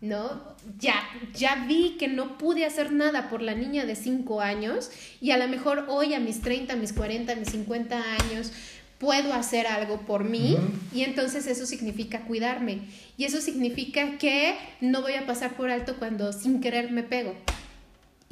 ¿No? 0.00 0.42
Ya, 0.78 0.94
ya 1.34 1.66
vi 1.66 1.96
que 1.98 2.08
no 2.08 2.38
pude 2.38 2.64
hacer 2.64 2.92
nada 2.92 3.28
por 3.28 3.42
la 3.42 3.54
niña 3.54 3.84
de 3.84 3.96
5 3.96 4.40
años 4.40 4.90
y 5.20 5.32
a 5.32 5.36
lo 5.36 5.48
mejor 5.48 5.86
hoy 5.88 6.14
a 6.14 6.20
mis 6.20 6.40
30, 6.40 6.76
mis 6.76 6.92
40, 6.92 7.34
mis 7.36 7.50
50 7.50 7.96
años 7.96 8.52
puedo 8.98 9.32
hacer 9.32 9.66
algo 9.66 10.02
por 10.02 10.24
mí 10.24 10.58
y 10.94 11.02
entonces 11.04 11.46
eso 11.46 11.64
significa 11.64 12.20
cuidarme 12.26 12.80
y 13.16 13.24
eso 13.24 13.40
significa 13.40 14.18
que 14.18 14.54
no 14.80 15.00
voy 15.00 15.14
a 15.14 15.26
pasar 15.26 15.56
por 15.56 15.70
alto 15.70 15.96
cuando 15.98 16.32
sin 16.32 16.60
querer 16.60 16.90
me 16.92 17.02
pego. 17.02 17.34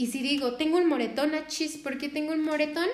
Y 0.00 0.06
si 0.06 0.22
digo, 0.22 0.54
tengo 0.54 0.78
un 0.78 0.88
moretón, 0.88 1.34
achis, 1.34 1.74
ah, 1.74 1.80
¿por 1.82 1.98
qué 1.98 2.08
tengo 2.08 2.32
un 2.32 2.44
moretón? 2.44 2.86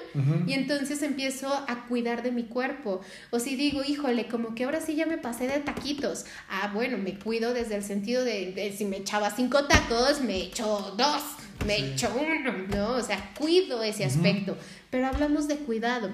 Y 0.46 0.55
entonces 0.55 1.02
empiezo 1.02 1.52
a 1.52 1.84
cuidar 1.86 2.22
de 2.22 2.32
mi 2.32 2.44
cuerpo. 2.44 3.02
O 3.30 3.38
si 3.38 3.57
digo, 3.57 3.82
híjole, 3.86 4.26
como 4.26 4.55
que 4.55 4.64
ahora 4.64 4.80
sí 4.80 4.94
ya 4.94 5.05
me 5.05 5.18
pasé 5.18 5.46
de 5.46 5.59
taquitos. 5.59 6.24
Ah, 6.48 6.70
bueno, 6.72 6.96
me 6.96 7.18
cuido 7.18 7.52
desde 7.52 7.76
el 7.76 7.82
sentido 7.84 8.24
de, 8.24 8.74
si 8.74 8.86
me 8.86 8.96
echaba 8.96 9.30
cinco 9.30 9.66
tacos, 9.66 10.22
me 10.22 10.44
echo 10.44 10.94
dos, 10.96 11.22
me 11.66 11.76
echo 11.76 12.11
uno, 12.18 12.52
¿no? 12.74 12.92
O 12.92 13.02
sea, 13.02 13.34
cuido 13.38 13.82
ese 13.82 14.07
aspecto. 14.07 14.57
Pero 14.90 15.07
hablamos 15.07 15.46
de 15.46 15.57
cuidado 15.57 16.11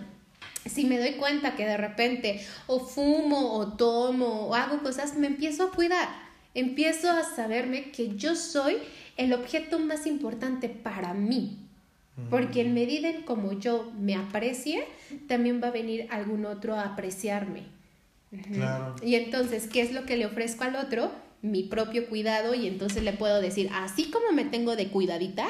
si 0.67 0.85
me 0.85 0.99
doy 0.99 1.13
cuenta 1.13 1.55
que 1.55 1.65
de 1.65 1.77
repente 1.77 2.45
o 2.67 2.81
fumo 2.81 3.55
o 3.55 3.75
tomo 3.75 4.49
o 4.49 4.55
hago 4.55 4.83
cosas, 4.83 5.17
me 5.17 5.29
empiezo 5.29 5.65
a 5.65 5.71
cuidar. 5.71 6.30
Empiezo 6.55 7.11
a 7.11 7.23
saberme 7.23 7.91
que 7.91 8.17
yo 8.17 8.35
soy 8.35 8.77
el 9.17 9.33
objeto 9.33 9.79
más 9.79 10.07
importante 10.07 10.69
para 10.69 11.15
mí. 11.15 11.59
Porque 12.29 12.61
en 12.61 12.75
medida 12.75 13.09
en 13.09 13.23
como 13.23 13.53
yo 13.53 13.91
me 13.99 14.15
aprecie, 14.15 14.85
también 15.27 15.63
va 15.63 15.69
a 15.69 15.71
venir 15.71 16.07
algún 16.11 16.45
otro 16.45 16.75
a 16.75 16.83
apreciarme. 16.83 17.63
Claro. 18.53 18.95
Y 19.03 19.15
entonces, 19.15 19.69
¿qué 19.69 19.81
es 19.81 19.93
lo 19.93 20.05
que 20.05 20.19
le 20.19 20.27
ofrezco 20.27 20.65
al 20.65 20.77
otro? 20.77 21.13
Mi 21.43 21.63
propio 21.63 22.07
cuidado 22.07 22.55
y 22.55 22.67
entonces 22.67 23.03
le 23.03 23.15
puedo 23.15 23.41
decir, 23.41 23.71
así 23.73 24.11
como 24.11 24.31
me 24.33 24.45
tengo 24.45 24.77
de 24.77 24.89
cuidadita, 24.89 25.47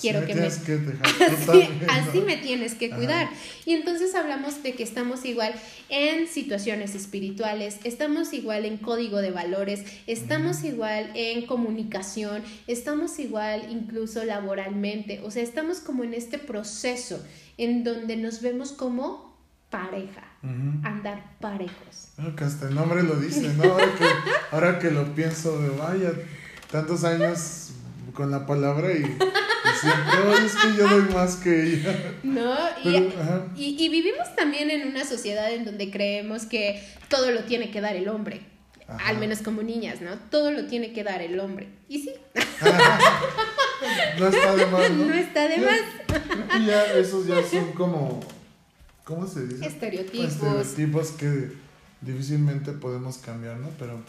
quiero 0.00 0.24
que 0.24 0.34
me... 0.34 0.46
así, 1.88 2.20
me 2.24 2.38
tienes 2.38 2.74
que 2.74 2.88
cuidar. 2.88 3.28
Y 3.66 3.74
entonces 3.74 4.14
hablamos 4.14 4.62
de 4.62 4.72
que 4.72 4.82
estamos 4.82 5.26
igual 5.26 5.54
en 5.90 6.28
situaciones 6.28 6.94
espirituales, 6.94 7.78
estamos 7.84 8.32
igual 8.32 8.64
en 8.64 8.78
código 8.78 9.18
de 9.18 9.32
valores, 9.32 9.84
estamos 10.06 10.64
igual 10.64 11.10
en 11.14 11.44
comunicación, 11.44 12.42
estamos 12.66 13.18
igual 13.18 13.66
incluso 13.70 14.24
laboralmente, 14.24 15.20
o 15.24 15.30
sea, 15.30 15.42
estamos 15.42 15.80
como 15.80 16.04
en 16.04 16.14
este 16.14 16.38
proceso 16.38 17.22
en 17.58 17.84
donde 17.84 18.16
nos 18.16 18.40
vemos 18.40 18.72
como 18.72 19.33
pareja 19.74 20.22
andar 20.84 21.20
parejos. 21.40 22.10
que 22.36 22.44
hasta 22.44 22.68
el 22.68 22.74
nombre 22.74 23.02
lo 23.02 23.16
dice, 23.16 23.48
¿no? 23.54 23.76
Ahora 24.52 24.78
que, 24.78 24.90
lo 24.90 25.14
pienso, 25.14 25.58
de 25.60 25.70
vaya, 25.70 26.12
tantos 26.70 27.02
años 27.02 27.72
con 28.12 28.30
la 28.30 28.46
palabra 28.46 28.92
y, 28.92 29.02
siempre, 29.80 30.44
es 30.44 30.54
que 30.54 30.76
yo 30.76 30.88
doy 30.88 31.14
más 31.14 31.36
que 31.36 31.72
ella. 31.72 32.14
No, 32.22 32.54
y, 32.84 33.10
y, 33.56 33.88
vivimos 33.88 34.36
también 34.36 34.70
en 34.70 34.86
una 34.86 35.04
sociedad 35.04 35.50
en 35.52 35.64
donde 35.64 35.90
creemos 35.90 36.44
que 36.44 36.80
todo 37.08 37.30
lo 37.30 37.44
tiene 37.44 37.70
que 37.70 37.80
dar 37.80 37.96
el 37.96 38.08
hombre. 38.08 38.42
Al 38.86 39.16
menos 39.16 39.40
como 39.40 39.62
niñas, 39.62 40.02
¿no? 40.02 40.10
Todo 40.30 40.50
lo 40.50 40.66
tiene 40.66 40.92
que 40.92 41.02
dar 41.02 41.22
el 41.22 41.40
hombre. 41.40 41.68
Y 41.88 42.00
sí. 42.00 42.12
no 44.18 44.28
está 44.28 44.56
de 44.56 44.66
más, 44.66 44.90
¿no? 44.90 45.06
No 45.06 45.14
está 45.14 45.48
de 45.48 45.56
más. 45.56 45.80
Y 46.60 46.66
ya, 46.66 46.84
esos 46.92 47.26
ya 47.26 47.42
son 47.42 47.72
como 47.72 48.20
¿cómo 49.04 49.26
se 49.26 49.46
dice? 49.46 49.66
Estereotipos. 49.66 50.26
Estereotipos 50.26 51.10
que 51.12 51.52
difícilmente 52.00 52.72
podemos 52.72 53.18
cambiar, 53.18 53.58
¿no? 53.58 53.68
Pero, 53.78 54.00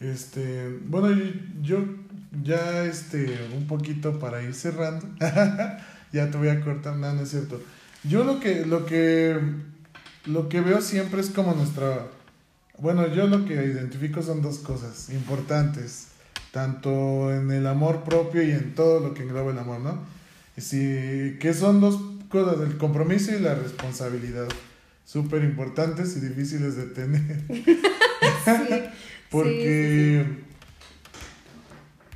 este, 0.00 0.78
bueno, 0.86 1.16
yo 1.62 1.84
ya, 2.42 2.84
este, 2.84 3.38
un 3.56 3.66
poquito 3.66 4.18
para 4.18 4.42
ir 4.42 4.54
cerrando, 4.54 5.06
ya 6.12 6.30
te 6.30 6.38
voy 6.38 6.48
a 6.48 6.60
cortar, 6.60 6.96
nada, 6.96 7.14
no, 7.14 7.22
es 7.22 7.30
cierto. 7.30 7.60
Yo 8.04 8.24
lo 8.24 8.40
que, 8.40 8.64
lo 8.64 8.86
que, 8.86 9.38
lo 10.26 10.48
que 10.48 10.60
veo 10.60 10.80
siempre 10.80 11.20
es 11.20 11.30
como 11.30 11.54
nuestra, 11.54 12.06
bueno, 12.78 13.06
yo 13.12 13.26
lo 13.26 13.44
que 13.44 13.54
identifico 13.54 14.22
son 14.22 14.40
dos 14.40 14.58
cosas 14.58 15.10
importantes, 15.10 16.08
tanto 16.52 17.32
en 17.32 17.50
el 17.50 17.66
amor 17.66 18.04
propio 18.04 18.42
y 18.42 18.52
en 18.52 18.74
todo 18.74 19.00
lo 19.00 19.14
que 19.14 19.22
engloba 19.22 19.52
el 19.52 19.58
amor, 19.58 19.80
¿no? 19.80 20.00
Sí, 20.56 21.36
que 21.40 21.54
son 21.54 21.80
dos 21.80 22.00
cosas, 22.28 22.60
el 22.60 22.76
compromiso 22.76 23.34
y 23.34 23.40
la 23.40 23.54
responsabilidad, 23.54 24.48
súper 25.04 25.42
importantes 25.44 26.16
y 26.16 26.20
difíciles 26.20 26.76
de 26.76 26.86
tener. 26.86 27.44
Porque, 29.30 30.24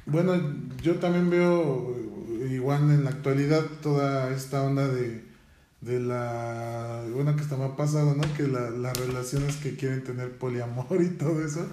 bueno, 0.07 0.57
yo 0.83 0.97
también 0.97 1.31
veo 1.31 1.97
igual 2.51 2.91
en 2.91 3.05
la 3.05 3.11
actualidad 3.11 3.65
toda 3.83 4.33
esta 4.35 4.63
onda 4.63 4.89
de, 4.89 5.25
de 5.81 6.01
la, 6.01 7.05
bueno, 7.13 7.37
que 7.37 7.43
está 7.43 7.57
más 7.57 7.73
pasado, 7.73 8.15
¿no? 8.15 8.23
Que 8.35 8.47
la, 8.47 8.71
las 8.71 8.97
relaciones 8.97 9.57
que 9.57 9.77
quieren 9.77 10.05
tener 10.05 10.39
poliamor 10.39 11.03
y 11.03 11.11
todo 11.11 11.45
eso, 11.45 11.67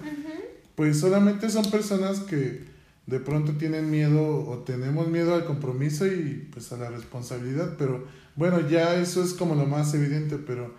pues 0.74 1.00
solamente 1.00 1.48
son 1.48 1.70
personas 1.70 2.20
que 2.20 2.64
de 3.06 3.20
pronto 3.20 3.52
tienen 3.52 3.90
miedo 3.90 4.46
o 4.46 4.58
tenemos 4.58 5.08
miedo 5.08 5.34
al 5.34 5.44
compromiso 5.44 6.06
y 6.06 6.48
pues 6.52 6.72
a 6.72 6.76
la 6.76 6.90
responsabilidad, 6.90 7.76
pero 7.76 8.06
bueno, 8.36 8.68
ya 8.68 8.94
eso 8.94 9.22
es 9.22 9.32
como 9.32 9.54
lo 9.54 9.66
más 9.66 9.92
evidente, 9.94 10.36
pero 10.36 10.74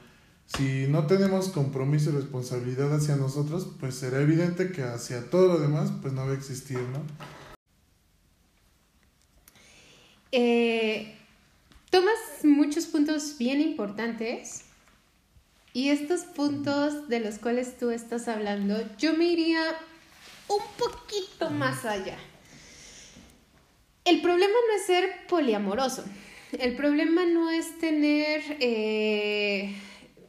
si 0.45 0.87
no 0.87 1.07
tenemos 1.07 1.49
compromiso 1.49 2.09
y 2.09 2.13
responsabilidad 2.13 2.93
hacia 2.93 3.15
nosotros, 3.15 3.75
pues 3.79 3.95
será 3.95 4.21
evidente 4.21 4.71
que 4.71 4.83
hacia 4.83 5.29
todo 5.29 5.47
lo 5.47 5.59
demás, 5.59 5.91
pues 6.01 6.13
no 6.13 6.25
va 6.25 6.31
a 6.31 6.35
existir, 6.35 6.79
¿no? 6.79 7.01
Eh, 10.31 11.15
tomas 11.89 12.15
muchos 12.43 12.85
puntos 12.85 13.35
bien 13.37 13.59
importantes 13.59 14.63
y 15.73 15.89
estos 15.89 16.21
puntos 16.21 17.07
de 17.09 17.19
los 17.19 17.37
cuales 17.37 17.77
tú 17.77 17.91
estás 17.91 18.27
hablando, 18.27 18.77
yo 18.97 19.15
me 19.15 19.25
iría 19.25 19.61
un 20.51 20.63
poquito 20.77 21.49
más 21.49 21.85
allá. 21.85 22.17
El 24.03 24.21
problema 24.21 24.53
no 24.67 24.75
es 24.75 24.85
ser 24.85 25.27
poliamoroso. 25.27 26.03
El 26.57 26.75
problema 26.75 27.25
no 27.25 27.49
es 27.49 27.77
tener 27.79 28.41
eh, 28.59 29.73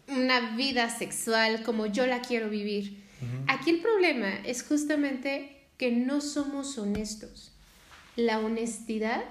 una 0.09 0.55
vida 0.57 0.89
sexual 0.91 1.63
como 1.65 1.87
yo 1.87 2.07
la 2.07 2.21
quiero 2.21 2.49
vivir. 2.49 3.03
Aquí 3.47 3.71
el 3.71 3.81
problema 3.81 4.35
es 4.45 4.65
justamente 4.65 5.57
que 5.79 5.93
no 5.93 6.21
somos 6.21 6.77
honestos. 6.77 7.53
La 8.17 8.41
honestidad 8.41 9.25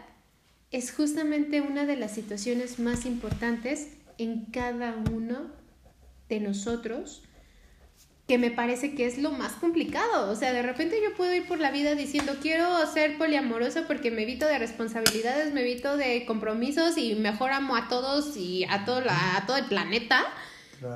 es 0.72 0.94
justamente 0.94 1.62
una 1.62 1.86
de 1.86 1.98
las 1.98 2.14
situaciones 2.14 2.80
más 2.80 3.06
importantes 3.06 3.90
en 4.18 4.46
cada 4.46 4.96
uno 5.12 5.52
de 6.30 6.40
nosotros 6.40 7.24
que 8.32 8.38
me 8.38 8.50
parece 8.50 8.96
que 8.96 9.06
es 9.06 9.18
lo 9.18 9.32
más 9.32 9.52
complicado. 9.56 10.32
O 10.32 10.38
sea, 10.38 10.54
de 10.54 10.62
repente 10.62 10.96
yo 11.04 11.14
puedo 11.18 11.36
ir 11.36 11.46
por 11.50 11.60
la 11.60 11.70
vida 11.70 11.96
diciendo 11.96 12.38
quiero 12.42 12.66
ser 12.88 13.18
poliamorosa 13.18 13.88
porque 13.88 14.10
me 14.10 14.22
evito 14.22 14.46
de 14.46 14.58
responsabilidades, 14.58 15.54
me 15.54 15.64
evito 15.64 15.98
de 15.98 16.24
compromisos 16.24 16.98
y 16.98 17.16
mejor 17.16 17.52
amo 17.52 17.76
a 17.76 17.90
todos 17.90 18.38
y 18.38 18.64
a 18.70 18.86
todo, 18.86 19.02
la, 19.02 19.36
a 19.36 19.46
todo 19.46 19.58
el 19.58 19.66
planeta. 19.66 20.24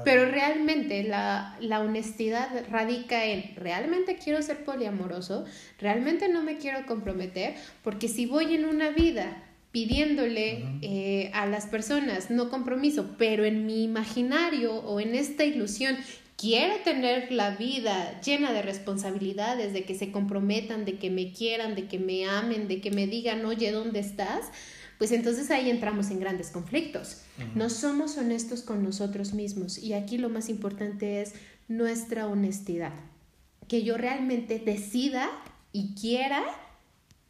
Pero 0.06 0.32
realmente 0.32 1.04
la, 1.04 1.58
la, 1.60 1.82
honestidad 1.82 2.48
radica 2.72 3.26
en, 3.26 3.54
¿realmente 3.58 4.16
quiero 4.16 4.42
ser 4.42 4.64
poliamoroso? 4.64 5.44
¿Realmente 5.78 6.30
no 6.30 6.42
me 6.42 6.58
quiero 6.58 6.86
comprometer? 6.86 7.56
Porque 7.84 8.08
si 8.08 8.28
voy 8.28 8.56
en 8.56 8.64
una 8.64 8.92
vida 8.92 9.44
pidiéndole 9.74 10.64
eh, 10.82 11.32
a 11.34 11.48
las 11.48 11.66
personas 11.66 12.32
no 12.32 12.50
compromiso, 12.50 13.16
pero 13.18 13.44
en 13.44 13.66
mi 13.66 13.84
imaginario 13.84 14.74
o 14.74 15.02
en 15.02 15.16
esta 15.16 15.44
ilusión 15.44 15.98
quiero 16.46 16.76
tener 16.84 17.32
la 17.32 17.56
vida 17.56 18.22
llena 18.22 18.54
de 18.54 18.62
responsabilidades, 18.62 19.74
de 19.74 19.84
que 19.84 19.96
se 19.96 20.12
comprometan, 20.12 20.86
de 20.86 21.00
que 21.00 21.10
me 21.10 21.34
quieran, 21.34 21.74
de 21.74 21.88
que 21.88 21.98
me 21.98 22.28
amen, 22.28 22.68
de 22.68 22.82
que 22.82 22.91
me 22.91 23.08
digan, 23.08 23.43
oye, 23.46 23.72
¿dónde 23.72 24.00
estás? 24.00 24.46
Pues 25.00 25.12
entonces 25.12 25.50
ahí 25.50 25.72
entramos 25.72 26.12
en 26.12 26.20
grandes 26.20 26.52
conflictos. 26.52 27.24
No 27.56 27.72
somos 27.72 28.18
honestos 28.20 28.62
con 28.62 28.84
nosotros 28.84 29.34
mismos 29.34 29.80
y 29.80 29.93
aquí 29.93 30.20
lo 30.20 30.30
más 30.30 30.48
importante 30.48 31.24
es 31.24 31.34
nuestra 31.68 32.28
honestidad. 32.28 32.93
Que 33.68 33.82
yo 33.82 33.98
realmente 33.98 34.60
decida 34.60 35.28
y 35.72 35.96
quiera 35.96 36.43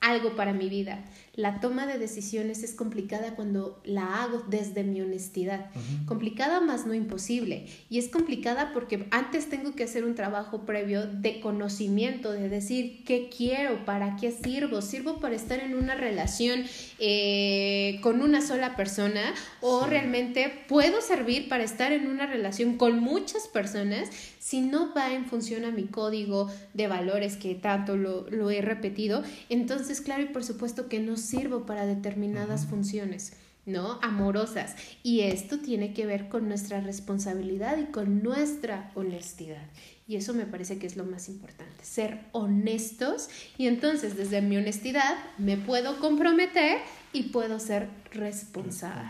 algo 0.01 0.35
para 0.35 0.51
mi 0.51 0.67
vida. 0.67 1.05
La 1.35 1.59
toma 1.59 1.85
de 1.85 1.99
decisiones 1.99 2.63
es 2.63 2.73
complicada 2.73 3.35
cuando 3.35 3.81
la 3.83 4.23
hago 4.23 4.43
desde 4.47 4.83
mi 4.83 5.01
honestidad. 5.01 5.69
Complicada 6.05 6.61
más 6.61 6.85
no 6.85 6.93
imposible. 6.93 7.67
Y 7.89 7.99
es 7.99 8.07
complicada 8.07 8.71
porque 8.73 9.05
antes 9.11 9.49
tengo 9.49 9.75
que 9.75 9.83
hacer 9.83 10.05
un 10.05 10.15
trabajo 10.15 10.65
previo 10.65 11.05
de 11.05 11.41
conocimiento, 11.41 12.31
de 12.31 12.47
decir 12.47 13.03
qué 13.03 13.29
quiero, 13.35 13.83
para 13.83 14.15
qué 14.15 14.31
sirvo. 14.31 14.81
¿Sirvo 14.81 15.19
para 15.19 15.35
estar 15.35 15.59
en 15.59 15.75
una 15.75 15.95
relación 15.95 16.63
eh, 16.99 17.99
con 18.01 18.21
una 18.21 18.39
sola 18.41 18.77
persona 18.77 19.33
o 19.59 19.85
realmente 19.87 20.63
puedo 20.69 21.01
servir 21.01 21.49
para 21.49 21.65
estar 21.65 21.91
en 21.91 22.07
una 22.07 22.27
relación 22.27 22.77
con 22.77 22.99
muchas 22.99 23.49
personas 23.49 24.09
si 24.39 24.61
no 24.61 24.93
va 24.93 25.13
en 25.13 25.25
función 25.25 25.65
a 25.65 25.71
mi 25.71 25.83
código 25.83 26.49
de 26.73 26.87
valores 26.87 27.35
que 27.35 27.55
tanto 27.55 27.97
lo, 27.97 28.29
lo 28.29 28.51
he 28.51 28.61
repetido? 28.61 29.21
Entonces, 29.49 29.99
claro 29.99 30.23
y 30.23 30.27
por 30.27 30.45
supuesto 30.45 30.87
que 30.87 30.99
no 30.99 31.17
sirvo 31.25 31.65
para 31.65 31.85
determinadas 31.85 32.65
funciones. 32.65 33.33
¿no? 33.65 33.99
Amorosas. 34.01 34.75
Y 35.03 35.21
esto 35.21 35.59
tiene 35.59 35.93
que 35.93 36.05
ver 36.05 36.29
con 36.29 36.47
nuestra 36.47 36.81
responsabilidad 36.81 37.77
y 37.77 37.91
con 37.91 38.21
nuestra 38.21 38.91
honestidad. 38.95 39.67
Y 40.07 40.17
eso 40.17 40.35
me 40.35 40.45
parece 40.45 40.77
que 40.77 40.85
es 40.85 40.95
lo 40.97 41.03
más 41.03 41.29
importante, 41.29 41.83
ser 41.83 42.25
honestos. 42.31 43.29
Y 43.57 43.67
entonces 43.67 44.15
desde 44.15 44.41
mi 44.41 44.57
honestidad 44.57 45.15
me 45.39 45.57
puedo 45.57 45.99
comprometer 45.99 46.79
y 47.11 47.23
puedo 47.23 47.59
ser 47.59 47.89
responsable. 48.11 49.09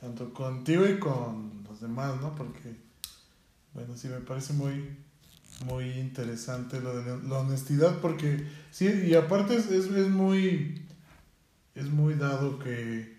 Tanto 0.00 0.32
contigo 0.32 0.86
y 0.86 0.98
con 0.98 1.62
los 1.68 1.80
demás, 1.80 2.20
¿no? 2.20 2.34
Porque, 2.34 2.74
bueno, 3.74 3.96
sí, 3.96 4.08
me 4.08 4.20
parece 4.20 4.54
muy, 4.54 4.96
muy 5.66 5.90
interesante 5.90 6.80
lo 6.80 7.02
de 7.02 7.28
la 7.28 7.40
honestidad, 7.40 8.00
porque 8.00 8.46
sí, 8.70 8.88
y 9.06 9.14
aparte 9.14 9.56
es, 9.56 9.66
es, 9.66 9.86
es 9.86 10.08
muy 10.08 10.81
es 11.74 11.86
muy 11.86 12.14
dado 12.14 12.58
que 12.58 13.16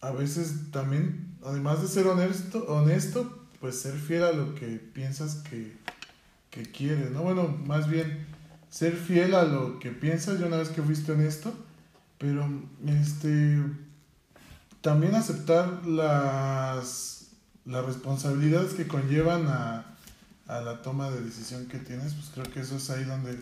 a 0.00 0.10
veces 0.10 0.70
también, 0.72 1.36
además 1.44 1.80
de 1.82 1.88
ser 1.88 2.06
honesto, 2.06 2.64
honesto 2.66 3.38
pues 3.60 3.80
ser 3.80 3.94
fiel 3.94 4.24
a 4.24 4.32
lo 4.32 4.56
que 4.56 4.66
piensas 4.92 5.36
que, 5.36 5.76
que 6.50 6.64
quieres, 6.64 7.12
¿no? 7.12 7.22
Bueno, 7.22 7.46
más 7.48 7.88
bien 7.88 8.26
ser 8.68 8.96
fiel 8.96 9.34
a 9.34 9.44
lo 9.44 9.78
que 9.78 9.90
piensas 9.90 10.40
ya 10.40 10.46
una 10.46 10.56
vez 10.56 10.70
que 10.70 10.82
fuiste 10.82 11.12
honesto, 11.12 11.54
pero 12.18 12.48
este 12.86 13.62
también 14.80 15.14
aceptar 15.14 15.86
las, 15.86 17.28
las 17.64 17.84
responsabilidades 17.86 18.74
que 18.74 18.88
conllevan 18.88 19.46
a, 19.46 19.94
a 20.48 20.60
la 20.60 20.82
toma 20.82 21.10
de 21.10 21.20
decisión 21.20 21.66
que 21.66 21.78
tienes, 21.78 22.14
pues 22.14 22.30
creo 22.34 22.52
que 22.52 22.60
eso 22.60 22.76
es 22.76 22.90
ahí 22.90 23.04
donde 23.04 23.38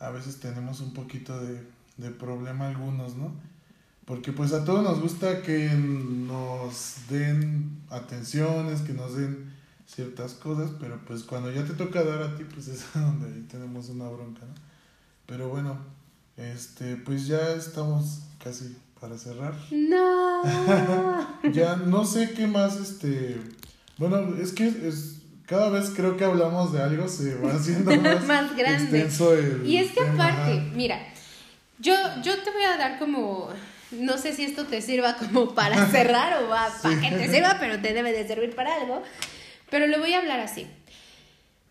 a 0.00 0.10
veces 0.10 0.40
tenemos 0.40 0.80
un 0.80 0.92
poquito 0.92 1.40
de, 1.40 1.64
de 1.98 2.10
problema 2.10 2.68
algunos, 2.68 3.14
¿no? 3.14 3.32
Porque 4.04 4.32
pues 4.32 4.52
a 4.52 4.64
todos 4.64 4.82
nos 4.82 5.00
gusta 5.00 5.42
que 5.42 5.68
nos 5.68 6.96
den 7.08 7.82
atenciones, 7.88 8.80
que 8.80 8.92
nos 8.92 9.16
den 9.16 9.52
ciertas 9.86 10.34
cosas, 10.34 10.70
pero 10.80 11.00
pues 11.06 11.22
cuando 11.22 11.52
ya 11.52 11.64
te 11.64 11.74
toca 11.74 12.02
dar 12.02 12.22
a 12.22 12.36
ti, 12.36 12.44
pues 12.44 12.68
es 12.68 12.84
donde 12.94 13.26
ahí 13.26 13.46
tenemos 13.50 13.88
una 13.88 14.08
bronca, 14.08 14.42
¿no? 14.42 14.54
Pero 15.26 15.48
bueno, 15.48 15.78
este, 16.36 16.96
pues 16.96 17.26
ya 17.26 17.52
estamos 17.54 18.22
casi 18.42 18.76
para 19.00 19.18
cerrar. 19.18 19.54
No. 19.70 20.42
ya 21.52 21.76
no 21.76 22.04
sé 22.04 22.32
qué 22.32 22.48
más, 22.48 22.76
este, 22.76 23.40
bueno, 23.96 24.34
es 24.36 24.52
que 24.52 24.66
es, 24.66 25.20
cada 25.46 25.68
vez 25.70 25.92
creo 25.94 26.16
que 26.16 26.24
hablamos 26.24 26.72
de 26.72 26.82
algo 26.82 27.08
se 27.08 27.36
va 27.36 27.52
haciendo 27.52 27.94
más, 28.26 28.56
grande. 28.56 29.02
Extenso 29.02 29.34
el 29.34 29.64
y 29.64 29.76
es 29.76 29.92
que 29.92 30.00
aparte, 30.00 30.72
mira, 30.74 30.98
yo, 31.78 31.94
yo 32.24 32.42
te 32.42 32.50
voy 32.50 32.64
a 32.64 32.76
dar 32.76 32.98
como 32.98 33.50
no 33.92 34.18
sé 34.18 34.32
si 34.32 34.44
esto 34.44 34.66
te 34.66 34.82
sirva 34.82 35.16
como 35.16 35.54
para 35.54 35.86
cerrar 35.90 36.42
o 36.42 36.48
va 36.48 36.68
para 36.82 37.00
que 37.00 37.10
te 37.10 37.28
sirva, 37.28 37.56
pero 37.60 37.80
te 37.80 37.92
debe 37.92 38.12
de 38.12 38.26
servir 38.26 38.54
para 38.54 38.74
algo. 38.74 39.02
Pero 39.70 39.86
le 39.86 39.98
voy 39.98 40.12
a 40.12 40.18
hablar 40.18 40.40
así. 40.40 40.66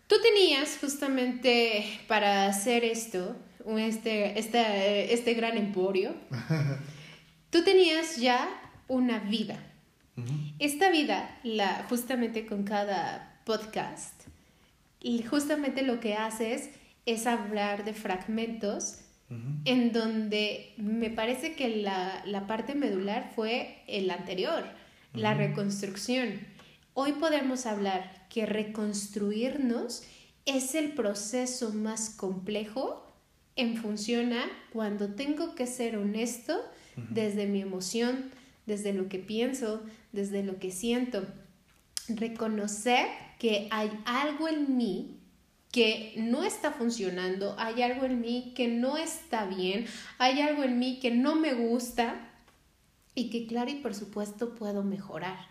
Tú 0.06 0.16
tenías 0.20 0.76
justamente 0.80 2.00
para 2.06 2.46
hacer 2.46 2.84
esto, 2.84 3.36
este, 3.78 4.38
este, 4.38 5.14
este 5.14 5.34
gran 5.34 5.56
emporio, 5.56 6.14
tú 7.50 7.62
tenías 7.64 8.16
ya 8.16 8.48
una 8.88 9.18
vida. 9.20 9.58
Esta 10.58 10.90
vida, 10.90 11.38
la, 11.42 11.86
justamente 11.88 12.44
con 12.44 12.64
cada 12.64 13.40
podcast, 13.44 14.22
y 15.00 15.22
justamente 15.22 15.82
lo 15.82 16.00
que 16.00 16.14
haces 16.14 16.68
es 17.06 17.26
hablar 17.26 17.84
de 17.84 17.94
fragmentos 17.94 19.01
en 19.64 19.92
donde 19.92 20.72
me 20.76 21.10
parece 21.10 21.54
que 21.54 21.76
la, 21.76 22.44
parte 22.46 22.74
medular 22.74 23.32
fue 23.34 23.82
el 23.86 24.10
anterior, 24.10 24.64
la 25.14 25.34
reconstrucción. 25.34 26.40
Hoy 26.94 27.12
podemos 27.12 27.66
hablar 27.66 28.26
que 28.28 28.46
reconstruirnos 28.46 30.02
es 30.44 30.74
el 30.74 30.92
proceso 30.92 31.72
más 31.72 32.10
complejo 32.10 33.06
en 33.56 33.76
función 33.76 34.32
a 34.32 34.44
cuando 34.72 35.14
tengo 35.14 35.54
que 35.54 35.66
ser 35.66 35.96
honesto 35.96 36.60
desde 36.96 37.46
mi 37.46 37.60
emoción, 37.60 38.30
desde 38.66 38.92
lo 38.92 39.08
que 39.08 39.18
pienso, 39.18 39.82
desde 40.12 40.42
lo 40.42 40.58
que 40.58 40.70
siento. 40.70 41.26
Reconocer 42.08 43.06
que 43.38 43.68
hay 43.70 43.90
algo 44.04 44.48
en 44.48 44.76
mí 44.76 45.21
que 45.72 46.12
no 46.18 46.44
está 46.44 46.70
funcionando, 46.70 47.56
hay 47.58 47.82
algo 47.82 48.04
en 48.04 48.20
mí 48.20 48.52
que 48.54 48.68
no 48.68 48.98
está 48.98 49.46
bien, 49.46 49.86
hay 50.18 50.40
algo 50.42 50.62
en 50.62 50.78
mí 50.78 51.00
que 51.00 51.10
no 51.10 51.34
me 51.34 51.54
gusta 51.54 52.28
y 53.14 53.30
que 53.30 53.46
claro 53.46 53.70
y 53.70 53.76
por 53.76 53.94
supuesto 53.94 54.54
puedo 54.54 54.84
mejorar. 54.84 55.50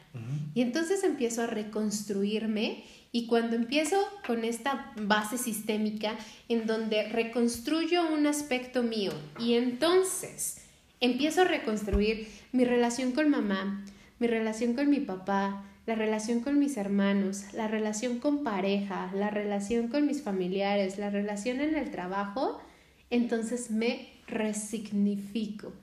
Y 0.54 0.62
entonces 0.62 1.04
empiezo 1.04 1.42
a 1.42 1.48
reconstruirme 1.48 2.84
y 3.12 3.28
cuando 3.28 3.56
empiezo 3.56 3.98
con 4.26 4.44
esta 4.44 4.94
base 4.96 5.38
sistémica 5.38 6.16
en 6.50 6.68
donde 6.68 7.10
reconstruyo 7.10 8.14
un 8.14 8.28
aspecto 8.28 8.84
mío 8.84 9.12
y 9.40 9.56
entonces 9.56 10.62
empiezo 11.00 11.42
a 11.42 11.46
reconstruir 11.46 12.28
mi 12.52 12.64
relación 12.64 13.12
con 13.12 13.30
mamá, 13.30 13.86
mi 14.20 14.28
relación 14.28 14.74
con 14.74 14.90
mi 14.90 15.00
papá, 15.00 15.66
la 15.86 15.96
relación 15.96 16.42
con 16.42 16.60
mis 16.60 16.78
hermanos, 16.78 17.46
la 17.54 17.68
relación 17.68 18.20
con 18.20 18.44
pareja, 18.44 19.12
la 19.16 19.30
relación 19.30 19.88
con 19.88 20.06
mis 20.06 20.22
familiares, 20.22 20.98
la 20.98 21.10
relación 21.10 21.60
en 21.60 21.76
el 21.76 21.90
trabajo, 21.92 22.62
entonces 23.10 23.72
me 23.72 24.10
resignifico 24.28 25.74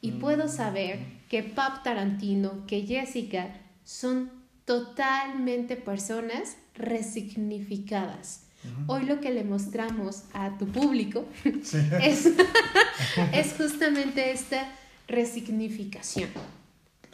y 0.00 0.12
puedo 0.12 0.46
Mm. 0.46 0.48
saber 0.48 0.98
que 1.28 1.42
Pap 1.42 1.82
Tarantino, 1.82 2.66
que 2.66 2.82
Jessica 2.86 3.48
son 3.84 4.30
totalmente 4.64 5.76
personas 5.76 6.56
resignificadas. 6.74 8.44
Hoy 8.86 9.04
lo 9.06 9.20
que 9.20 9.30
le 9.30 9.44
mostramos 9.44 10.24
a 10.34 10.58
tu 10.58 10.66
público 10.66 11.24
Sí. 11.62 11.78
es, 12.02 12.26
es 13.32 13.54
justamente 13.56 14.30
esta 14.32 14.68
resignificación. 15.06 16.28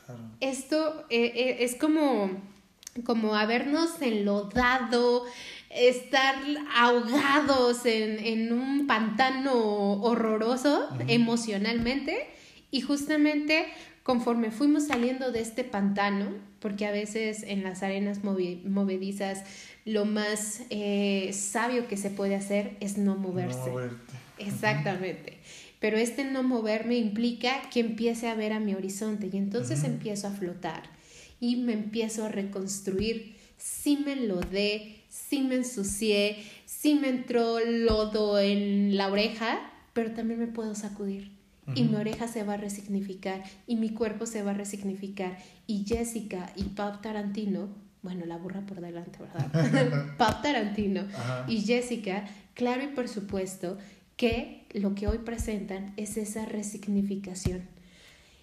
Claro. 0.04 0.22
Esto 0.40 1.04
eh, 1.10 1.32
eh, 1.34 1.56
es 1.60 1.76
como, 1.76 2.30
como 3.04 3.34
habernos 3.34 4.00
enlodado, 4.00 5.24
estar 5.70 6.36
ahogados 6.76 7.84
en, 7.86 8.18
en 8.18 8.52
un 8.52 8.86
pantano 8.86 10.02
horroroso 10.02 10.88
emocionalmente 11.08 12.28
y 12.70 12.80
justamente 12.80 13.66
conforme 14.04 14.50
fuimos 14.50 14.86
saliendo 14.86 15.32
de 15.32 15.40
este 15.40 15.64
pantano, 15.64 16.26
porque 16.60 16.86
a 16.86 16.92
veces 16.92 17.42
en 17.42 17.64
las 17.64 17.82
arenas 17.82 18.22
movedizas 18.22 19.44
lo 19.84 20.04
más 20.04 20.62
eh, 20.70 21.30
sabio 21.32 21.88
que 21.88 21.96
se 21.96 22.10
puede 22.10 22.36
hacer 22.36 22.76
es 22.80 22.98
no 22.98 23.16
moverse. 23.16 23.70
No. 23.70 23.80
Exactamente. 24.38 25.38
Pero 25.84 25.98
este 25.98 26.24
no 26.24 26.42
moverme 26.42 26.96
implica 26.96 27.68
que 27.70 27.80
empiece 27.80 28.26
a 28.26 28.34
ver 28.34 28.54
a 28.54 28.58
mi 28.58 28.72
horizonte 28.72 29.28
y 29.30 29.36
entonces 29.36 29.84
empiezo 29.84 30.28
a 30.28 30.30
flotar 30.30 30.82
y 31.40 31.56
me 31.56 31.74
empiezo 31.74 32.24
a 32.24 32.30
reconstruir. 32.30 33.36
Sí 33.58 33.98
me 34.02 34.14
enlodé, 34.14 35.02
sí 35.10 35.42
me 35.42 35.56
ensucié, 35.56 36.38
sí 36.64 36.94
me 36.94 37.10
entró 37.10 37.60
lodo 37.60 38.38
en 38.38 38.96
la 38.96 39.08
oreja, 39.08 39.60
pero 39.92 40.12
también 40.12 40.40
me 40.40 40.46
puedo 40.46 40.74
sacudir. 40.74 41.32
Y 41.74 41.82
mi 41.82 41.96
oreja 41.96 42.28
se 42.28 42.44
va 42.44 42.54
a 42.54 42.56
resignificar 42.56 43.42
y 43.66 43.76
mi 43.76 43.90
cuerpo 43.90 44.24
se 44.24 44.42
va 44.42 44.52
a 44.52 44.54
resignificar. 44.54 45.36
Y 45.66 45.84
Jessica 45.86 46.50
y 46.56 46.62
Pap 46.62 47.02
Tarantino, 47.02 47.68
bueno, 48.00 48.24
la 48.24 48.38
burra 48.38 48.62
por 48.62 48.80
delante, 48.80 49.18
¿verdad? 49.18 50.14
Pap 50.16 50.42
Tarantino 50.42 51.02
Ajá. 51.14 51.44
y 51.46 51.60
Jessica, 51.60 52.24
claro 52.54 52.84
y 52.84 52.86
por 52.86 53.06
supuesto 53.06 53.76
que 54.16 54.66
lo 54.72 54.94
que 54.94 55.06
hoy 55.08 55.18
presentan 55.18 55.92
es 55.96 56.16
esa 56.16 56.44
resignificación. 56.46 57.62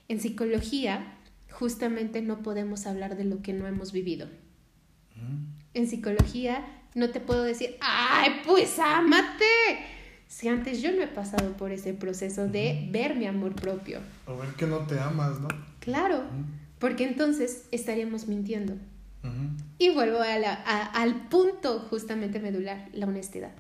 En 0.08 0.20
psicología, 0.20 1.14
justamente 1.50 2.22
no 2.22 2.42
podemos 2.42 2.86
hablar 2.88 3.16
de 3.18 3.24
lo 3.26 3.42
que 3.42 3.54
no 3.54 3.68
hemos 3.68 3.92
vivido. 3.92 4.28
Ujú. 5.16 5.38
En 5.74 5.88
psicología 5.88 6.66
no 6.96 7.10
te 7.10 7.20
puedo 7.22 7.44
decir, 7.44 7.78
ay, 7.82 8.42
pues 8.46 8.78
ámate. 8.80 9.46
Si 10.28 10.48
antes 10.48 10.82
yo 10.82 10.92
no 10.92 11.02
he 11.02 11.08
pasado 11.08 11.56
por 11.58 11.72
ese 11.72 11.94
proceso 11.94 12.48
de 12.48 12.88
ver 12.92 13.16
mi 13.16 13.26
amor 13.26 13.54
propio. 13.56 14.00
O 14.26 14.38
ver 14.38 14.50
que 14.56 14.66
no 14.66 14.80
te 14.88 15.00
amas, 15.00 15.40
¿no? 15.40 15.48
Claro, 15.80 16.24
porque 16.80 17.04
entonces 17.06 17.66
estaríamos 17.72 18.28
mintiendo. 18.28 18.76
Y 19.78 19.90
vuelvo 19.92 20.20
a 20.20 20.38
la- 20.40 20.54
a- 20.66 20.86
al 21.02 21.28
punto 21.28 21.80
justamente 21.90 22.40
medular, 22.40 22.88
la 22.94 23.06
honestidad. 23.08 23.52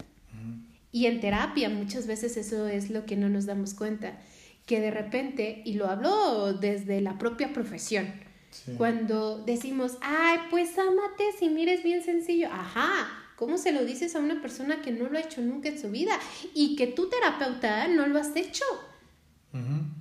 Y 0.91 1.05
en 1.05 1.19
terapia 1.21 1.69
muchas 1.69 2.05
veces 2.07 2.35
eso 2.37 2.67
es 2.67 2.89
lo 2.89 3.05
que 3.05 3.15
no 3.15 3.29
nos 3.29 3.45
damos 3.45 3.73
cuenta, 3.73 4.19
que 4.65 4.79
de 4.81 4.91
repente, 4.91 5.61
y 5.65 5.73
lo 5.73 5.87
hablo 5.89 6.53
desde 6.53 7.01
la 7.01 7.17
propia 7.17 7.53
profesión, 7.53 8.07
Sí. 8.51 8.73
cuando 8.77 9.41
decimos, 9.45 9.97
ay, 10.01 10.37
pues 10.49 10.77
ámate 10.77 11.23
si 11.39 11.47
mires 11.49 11.83
bien 11.83 12.03
sencillo, 12.03 12.49
ajá, 12.51 13.07
¿cómo 13.37 13.57
se 13.57 13.71
lo 13.71 13.85
dices 13.85 14.13
a 14.15 14.19
una 14.19 14.41
persona 14.41 14.81
que 14.81 14.91
no 14.91 15.07
lo 15.07 15.17
ha 15.17 15.21
hecho 15.21 15.41
nunca 15.41 15.69
en 15.69 15.79
su 15.79 15.89
vida 15.89 16.19
y 16.53 16.75
que 16.75 16.87
tu 16.87 17.07
terapeuta 17.09 17.87
no 17.87 18.05
lo 18.07 18.19
has 18.19 18.35
hecho? 18.35 18.65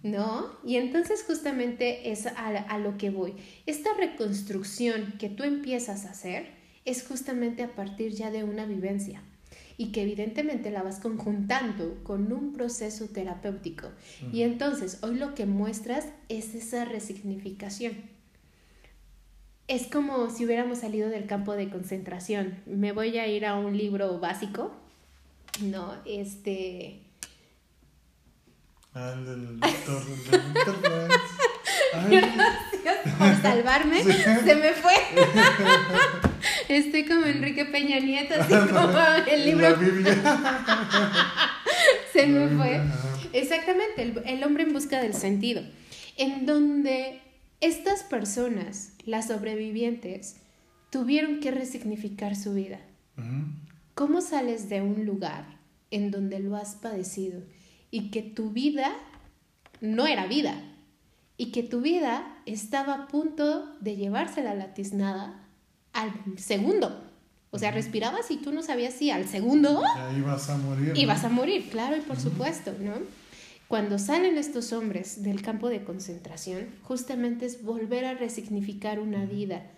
¿No? 0.03 0.59
Y 0.65 0.77
entonces 0.77 1.25
justamente 1.27 2.11
es 2.11 2.27
a, 2.27 2.33
a 2.49 2.79
lo 2.79 2.97
que 2.99 3.11
voy. 3.11 3.35
Esta 3.67 3.91
reconstrucción 3.95 5.15
que 5.19 5.29
tú 5.29 5.43
empiezas 5.45 6.05
a 6.07 6.11
hacer 6.11 6.51
es 6.85 7.07
justamente 7.07 7.63
a 7.63 7.75
partir 7.75 8.13
ya 8.13 8.31
de 8.31 8.45
una 8.45 8.65
vivencia 8.67 9.23
y 9.81 9.93
que 9.93 10.03
evidentemente 10.03 10.71
la 10.71 10.83
vas 10.83 11.01
conjuntando 11.01 11.97
con 12.03 12.31
un 12.35 12.53
proceso 12.53 13.07
terapéutico. 13.07 13.89
Y 14.31 14.43
entonces 14.43 14.99
hoy 15.01 15.15
lo 15.15 15.35
que 15.35 15.47
muestras 15.47 16.05
es 16.29 16.55
esa 16.55 16.85
resignificación. 16.85 17.95
Es 19.69 19.87
como 19.87 20.29
si 20.29 20.45
hubiéramos 20.45 20.81
salido 20.81 21.09
del 21.09 21.25
campo 21.25 21.55
de 21.55 21.71
concentración. 21.71 22.59
Me 22.67 22.93
voy 22.93 23.17
a 23.17 23.27
ir 23.27 23.47
a 23.47 23.57
un 23.57 23.75
libro 23.75 24.19
básico. 24.19 24.71
No, 25.63 25.95
este... 26.05 27.01
Ah, 28.93 29.15
el 29.17 29.25
del 29.25 29.61
doctor, 29.61 30.05
del. 30.31 31.11
Ay, 31.95 32.21
Gracias 32.85 33.17
por 33.17 33.35
salvarme. 33.41 34.05
Se 34.45 34.55
me 34.57 34.73
fue. 34.75 34.93
Estoy 36.71 37.05
como 37.05 37.27
Enrique 37.27 37.65
Peña 37.65 37.99
Nieto, 37.99 38.35
así 38.39 38.53
como 38.73 38.97
el 39.29 39.41
La 39.41 39.45
libro 39.45 39.77
Biblia. 39.77 40.15
se 42.13 42.29
me 42.29 42.47
Biblia, 42.47 42.57
fue. 42.63 43.41
Exactamente, 43.41 44.03
el, 44.03 44.23
el 44.25 44.45
hombre 44.45 44.63
en 44.63 44.73
busca 44.73 45.01
del 45.03 45.15
sentido. 45.15 45.63
En 46.17 46.47
donde 46.47 47.21
estas 47.61 48.05
personas, 48.05 48.93
las 49.05 49.27
sobrevivientes, 49.27 50.37
tuvieron 50.91 51.41
que 51.41 51.51
resignificar 51.51 52.37
su 52.37 52.55
vida. 52.55 52.79
Ujú. 53.19 53.47
¿Cómo 53.95 54.21
sales 54.21 54.69
de 54.69 54.81
un 54.81 55.05
lugar 55.05 55.59
en 55.91 56.13
donde 56.13 56.39
lo 56.39 56.55
has 56.55 56.77
padecido 56.77 57.43
y 57.91 58.13
que 58.13 58.23
tu 58.23 58.51
vida 58.51 58.93
no 59.81 60.07
era 60.07 60.27
vida 60.27 60.55
y 61.37 61.51
que 61.51 61.65
tu 61.65 61.81
vida 61.81 62.39
estaba 62.47 62.95
a 62.95 63.09
punto 63.09 63.77
de 63.81 63.97
llevársela 63.97 64.55
la 64.55 64.73
tiznada 64.73 65.50
al 66.03 66.39
segundo? 66.39 67.05
O 67.51 67.59
sea, 67.59 67.73
respirabas 67.73 68.31
y 68.31 68.37
tú 68.37 68.53
no 68.53 68.63
sabías 68.63 68.95
si 68.95 69.11
al 69.11 69.27
segundo 69.27 69.83
vas 70.25 70.49
a 70.49 70.57
morir. 70.57 71.07
vas 71.07 71.25
a 71.25 71.29
morir, 71.29 71.69
claro, 71.69 71.97
y 71.97 72.01
por 72.01 72.19
supuesto, 72.21 72.73
¿no? 72.81 72.93
Cuando 73.67 73.99
salen 73.99 74.37
estos 74.39 74.73
hombres 74.73 75.23
del 75.23 75.43
campo 75.43 75.69
de 75.69 75.83
concentración, 75.85 76.69
justamente 76.83 77.47
es 77.47 77.63
volver 77.63 78.05
a 78.05 78.15
resignificar 78.15 78.99
una 79.01 79.25
vida 79.27 79.71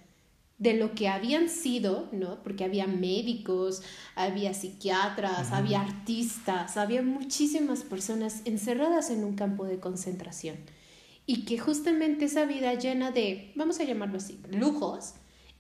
de 0.59 0.75
lo 0.75 0.95
que 0.95 1.09
habían 1.09 1.49
sido, 1.49 2.09
¿no? 2.13 2.43
Porque 2.43 2.65
había 2.65 2.87
médicos, 2.87 3.83
había 4.15 4.55
psiquiatras, 4.55 5.49
Ujú. 5.49 5.55
había 5.57 5.81
artistas, 5.81 6.77
había 6.77 7.03
muchísimas 7.03 7.83
personas 7.83 8.43
encerradas 8.45 9.11
en 9.11 9.25
un 9.25 9.35
campo 9.35 9.65
de 9.65 9.81
concentración. 9.81 10.57
Y 11.27 11.45
que 11.45 11.59
justamente 11.59 12.27
esa 12.27 12.45
vida 12.45 12.75
llena 12.75 13.11
de, 13.11 13.53
vamos 13.57 13.81
a 13.81 13.85
llamarlo 13.85 14.19
así, 14.19 14.39
lujos, 14.51 15.15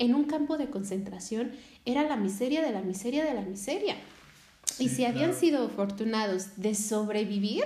en 0.04 0.14
un 0.14 0.24
campo 0.24 0.58
de 0.58 0.66
concentración 0.76 1.52
era 1.84 2.02
la 2.02 2.16
miseria 2.16 2.60
de 2.66 2.72
la 2.72 2.82
miseria 2.82 3.24
de 3.24 3.34
la 3.34 3.42
miseria. 3.42 3.96
y 4.78 4.88
si 4.88 5.04
habían 5.04 5.30
claro. 5.32 5.40
sido 5.42 5.66
afortunados 5.66 6.56
de 6.56 6.74
sobrevivir, 6.74 7.64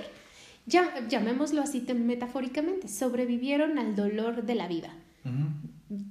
ya, 0.65 0.81
llamémoslo 1.07 1.61
así 1.61 1.79
te- 1.79 1.93
metafóricamente, 1.93 2.87
sobrevivieron 2.87 3.79
al 3.79 3.95
dolor 3.95 4.43
de 4.45 4.55
la 4.55 4.67
vida. 4.67 4.91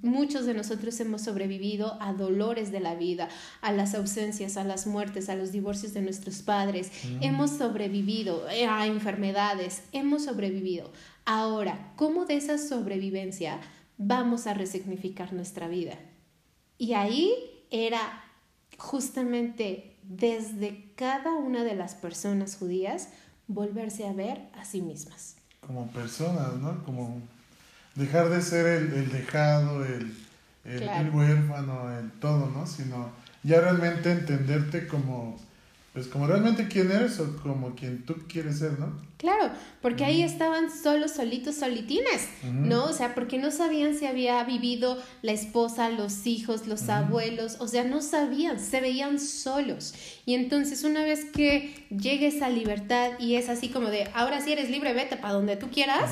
Muchos 0.03 0.47
de 0.47 0.55
nosotros 0.55 0.99
hemos 1.01 1.21
sobrevivido 1.23 1.99
a 2.01 2.15
dolores 2.15 2.73
de 2.73 2.81
la 2.81 2.95
vida, 2.95 3.29
a 3.61 3.73
las 3.73 3.95
ausencias, 3.95 4.57
a 4.57 4.65
las 4.65 4.87
muertes, 4.87 5.29
a 5.29 5.35
los 5.37 5.53
divorcios 5.53 5.93
de 5.93 6.01
nuestros 6.01 6.41
padres. 6.43 6.91
Hemos 7.21 7.51
sobrevivido 7.51 8.49
eh, 8.49 8.67
a 8.67 8.87
enfermedades, 8.87 9.83
hemos 9.93 10.25
sobrevivido. 10.25 10.91
Ahora, 11.27 11.93
¿cómo 11.97 12.25
de 12.25 12.37
esa 12.37 12.57
sobrevivencia 12.57 13.61
vamos 13.99 14.47
a 14.47 14.55
resignificar 14.55 15.35
nuestra 15.35 15.69
vida? 15.69 15.99
Y 16.79 16.93
ahí 16.95 17.35
era 17.71 18.25
justamente 18.79 19.97
desde 20.03 20.85
cada 20.97 21.33
una 21.35 21.65
de 21.65 21.75
las 21.75 21.95
personas 21.95 22.57
judías 22.57 23.09
volverse 23.49 24.07
a 24.07 24.13
ver 24.13 24.49
a 24.55 24.65
sí 24.65 24.81
mismas. 24.83 25.37
Como 25.67 25.89
personas, 25.89 26.55
¿no? 26.57 26.85
Como 26.85 27.21
dejar 27.95 28.29
de 28.29 28.43
ser 28.43 28.67
el, 28.67 28.93
el 28.93 29.11
dejado, 29.13 29.85
el, 29.85 30.17
el, 30.65 30.81
Claro. 30.81 31.09
el 31.09 31.15
huérfano, 31.15 31.99
el 31.99 32.11
todo, 32.13 32.51
¿no? 32.51 32.67
Sino 32.67 33.11
ya 33.43 33.61
realmente 33.61 34.11
entenderte 34.13 34.87
como, 34.87 35.37
pues 35.97 36.09
como 36.09 36.27
realmente 36.27 36.69
quién 36.69 36.91
eres 36.91 37.19
o 37.21 37.37
como 37.39 37.75
quien 37.75 38.05
tú 38.05 38.17
quieres 38.29 38.59
ser, 38.59 38.79
¿no? 38.79 39.01
Claro, 39.17 39.51
porque 39.81 40.05
ahí 40.05 40.21
estaban 40.21 40.71
solos, 40.71 41.13
solitos, 41.13 41.55
solitines. 41.55 42.29
¿no? 42.45 42.85
O 42.85 42.93
sea, 42.93 43.15
porque 43.15 43.39
no 43.39 43.51
sabían 43.51 43.97
si 43.97 44.05
había 44.05 44.45
vivido 44.45 45.03
la 45.23 45.33
esposa, 45.33 45.89
los 45.89 46.27
hijos, 46.27 46.67
los 46.67 46.91
abuelos, 46.91 47.57
o 47.61 47.67
sea, 47.67 47.85
no 47.85 48.03
sabían, 48.03 48.61
se 48.61 48.83
veían 48.83 49.19
solos. 49.19 49.95
Y 50.27 50.35
entonces 50.35 50.85
una 50.85 51.03
vez 51.03 51.25
que 51.33 51.87
llegue 51.89 52.27
esa 52.27 52.51
libertad 52.51 53.13
y 53.19 53.37
es 53.37 53.49
así 53.49 53.71
como 53.71 53.89
de, 53.89 54.07
ahora 54.13 54.43
sí 54.43 54.53
eres 54.53 54.69
libre, 54.69 54.93
vete 54.93 55.17
para 55.17 55.33
donde 55.33 55.57
tú 55.57 55.71
quieras, 55.71 56.11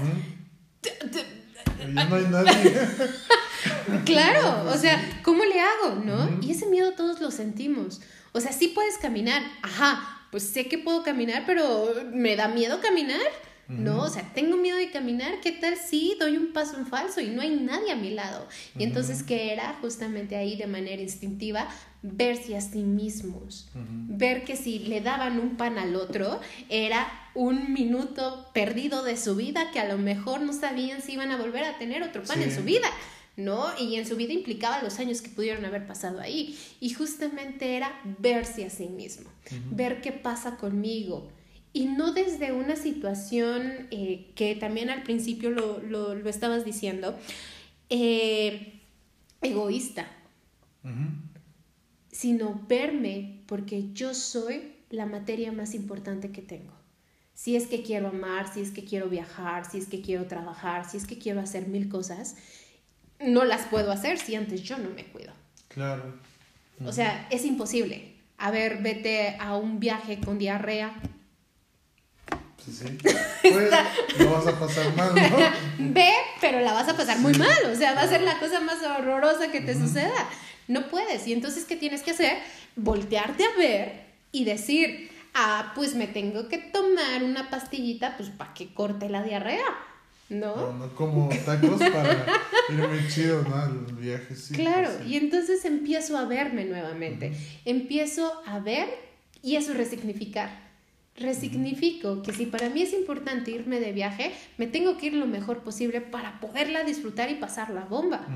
ya 1.94 2.04
no 2.06 2.16
hay 2.16 2.24
nadie. 2.30 2.74
Claro, 4.04 4.70
o 4.70 4.76
sea, 4.76 5.20
¿cómo 5.22 5.44
le 5.44 5.60
hago? 5.60 5.96
¿No? 6.04 6.38
Y 6.40 6.52
ese 6.52 6.66
miedo 6.66 6.92
todos 6.92 7.20
lo 7.20 7.30
sentimos. 7.30 8.00
O 8.34 8.40
sea, 8.40 8.52
sí 8.52 8.68
puedes 8.68 8.98
caminar, 8.98 9.42
ajá, 9.62 10.26
pues 10.32 10.42
sé 10.42 10.66
que 10.66 10.76
puedo 10.76 11.04
caminar, 11.04 11.44
pero 11.46 11.94
me 12.12 12.34
da 12.34 12.48
miedo 12.48 12.80
caminar. 12.80 13.20
No, 13.66 14.02
o 14.02 14.10
sea, 14.10 14.30
tengo 14.34 14.58
miedo 14.58 14.76
de 14.76 14.90
caminar, 14.90 15.40
¿qué 15.40 15.50
tal 15.50 15.76
si 15.78 16.16
doy 16.20 16.36
un 16.36 16.52
paso 16.52 16.76
en 16.76 16.86
falso 16.86 17.22
y 17.22 17.28
no 17.28 17.40
hay 17.40 17.56
nadie 17.56 17.92
a 17.92 17.96
mi 17.96 18.10
lado? 18.10 18.46
Y 18.78 18.84
entonces, 18.84 19.22
¿qué 19.22 19.54
era? 19.54 19.78
Justamente 19.80 20.36
ahí 20.36 20.56
de 20.56 20.66
manera 20.66 21.00
instintiva, 21.00 21.66
verse 22.02 22.56
a 22.56 22.60
sí 22.60 22.82
mismos, 22.82 23.70
ver 23.72 24.44
que 24.44 24.56
si 24.56 24.80
le 24.80 25.00
daban 25.00 25.38
un 25.38 25.56
pan 25.56 25.78
al 25.78 25.96
otro, 25.96 26.40
era 26.68 27.08
un 27.34 27.72
minuto 27.72 28.50
perdido 28.52 29.02
de 29.02 29.16
su 29.16 29.34
vida 29.34 29.70
que 29.70 29.80
a 29.80 29.88
lo 29.88 29.96
mejor 29.96 30.42
no 30.42 30.52
sabían 30.52 31.00
si 31.00 31.12
iban 31.12 31.30
a 31.30 31.38
volver 31.38 31.64
a 31.64 31.78
tener 31.78 32.02
otro 32.02 32.22
pan 32.22 32.42
en 32.42 32.54
su 32.54 32.64
vida. 32.64 32.88
¿No? 33.36 33.66
Y 33.78 33.96
en 33.96 34.06
su 34.06 34.16
vida 34.16 34.32
implicaba 34.32 34.82
los 34.82 34.98
años 34.98 35.22
que 35.22 35.30
pudieron 35.30 35.64
haber 35.64 35.86
pasado 35.86 36.20
ahí. 36.20 36.58
Y 36.80 36.90
justamente 36.90 37.76
era 37.76 38.00
verse 38.18 38.64
a 38.64 38.70
sí 38.70 38.88
mismo, 38.88 39.30
ver 39.70 40.00
qué 40.00 40.12
pasa 40.12 40.56
conmigo, 40.56 41.30
y 41.76 41.86
no 41.86 42.12
desde 42.12 42.52
una 42.52 42.76
situación 42.76 43.88
eh, 43.90 44.30
que 44.36 44.54
también 44.54 44.90
al 44.90 45.02
principio 45.02 45.50
lo, 45.50 45.80
lo, 45.80 46.14
lo 46.14 46.30
estabas 46.30 46.64
diciendo, 46.64 47.18
eh, 47.90 48.80
egoísta, 49.42 50.06
sino 52.12 52.64
verme 52.68 53.42
porque 53.46 53.92
yo 53.92 54.14
soy 54.14 54.72
la 54.90 55.06
materia 55.06 55.50
más 55.50 55.74
importante 55.74 56.30
que 56.30 56.42
tengo. 56.42 56.72
Si 57.34 57.56
es 57.56 57.66
que 57.66 57.82
quiero 57.82 58.08
amar, 58.08 58.52
si 58.52 58.60
es 58.60 58.70
que 58.70 58.84
quiero 58.84 59.08
viajar, 59.08 59.68
si 59.68 59.78
es 59.78 59.88
que 59.88 60.00
quiero 60.00 60.26
trabajar, 60.26 60.88
si 60.88 60.96
es 60.96 61.06
que 61.06 61.18
quiero 61.18 61.40
hacer 61.40 61.66
mil 61.66 61.88
cosas, 61.88 62.36
no 63.20 63.44
las 63.44 63.66
puedo 63.66 63.92
hacer 63.92 64.18
si 64.18 64.34
antes 64.34 64.62
yo 64.62 64.78
no 64.78 64.90
me 64.90 65.04
cuido. 65.06 65.32
Claro. 65.68 66.14
O 66.84 66.92
sea, 66.92 67.26
es 67.30 67.44
imposible. 67.44 68.14
A 68.38 68.50
ver, 68.50 68.82
vete 68.82 69.36
a 69.38 69.56
un 69.56 69.80
viaje 69.80 70.18
con 70.20 70.38
diarrea, 70.38 70.94
Sí, 72.64 72.72
sí. 72.72 72.98
Pues 73.42 73.70
lo 74.18 74.30
vas 74.30 74.46
a 74.46 74.58
pasar 74.58 74.96
mal, 74.96 75.14
¿no? 75.14 75.36
Ve, 75.78 76.10
pero 76.40 76.60
la 76.60 76.72
vas 76.72 76.88
a 76.88 76.96
pasar 76.96 77.18
muy 77.18 77.34
mal. 77.34 77.58
O 77.70 77.74
sea, 77.74 77.94
va 77.94 78.02
a 78.02 78.08
ser 78.08 78.22
la 78.22 78.38
cosa 78.38 78.60
más 78.60 78.82
horrorosa 78.82 79.50
que 79.50 79.60
te 79.60 79.74
suceda. 79.74 80.28
No 80.66 80.88
puedes. 80.88 81.26
Y 81.26 81.32
entonces, 81.32 81.64
¿qué 81.64 81.76
tienes 81.76 82.02
que 82.02 82.12
hacer? 82.12 82.38
Voltearte 82.76 83.44
a 83.44 83.58
ver 83.58 84.06
y 84.32 84.44
decir, 84.44 85.10
ah, 85.34 85.72
pues 85.74 85.94
me 85.94 86.06
tengo 86.06 86.48
que 86.48 86.58
tomar 86.58 87.22
una 87.22 87.50
pastillita, 87.50 88.16
pues 88.16 88.30
para 88.30 88.54
que 88.54 88.72
corte 88.72 89.10
la 89.10 89.22
diarrea. 89.22 89.64
¿No? 90.30 90.56
No, 90.56 90.72
no 90.72 90.94
como 90.94 91.28
tacos 91.44 91.78
para 91.78 92.26
irme 92.70 93.08
chido, 93.08 93.42
¿no? 93.42 93.54
Al 93.54 93.78
viaje, 93.96 94.34
sí. 94.34 94.54
Claro, 94.54 94.88
pues 94.88 95.04
sí. 95.04 95.12
y 95.12 95.16
entonces 95.16 95.64
empiezo 95.64 96.16
a 96.16 96.24
verme 96.24 96.64
nuevamente. 96.64 97.32
Empiezo 97.64 98.42
a 98.46 98.58
ver 98.58 98.88
y 99.42 99.56
eso 99.56 99.72
es 99.72 99.76
resignificar 99.76 100.64
resignifico 101.16 102.22
que 102.22 102.32
si 102.32 102.46
para 102.46 102.68
mí 102.70 102.82
es 102.82 102.92
importante 102.92 103.50
irme 103.50 103.80
de 103.80 103.92
viaje, 103.92 104.32
me 104.58 104.66
tengo 104.66 104.96
que 104.96 105.06
ir 105.06 105.14
lo 105.14 105.26
mejor 105.26 105.62
posible 105.62 106.00
para 106.00 106.40
poderla 106.40 106.82
disfrutar 106.84 107.30
y 107.30 107.36
pasar 107.36 107.70
la 107.70 107.84
bomba, 107.84 108.26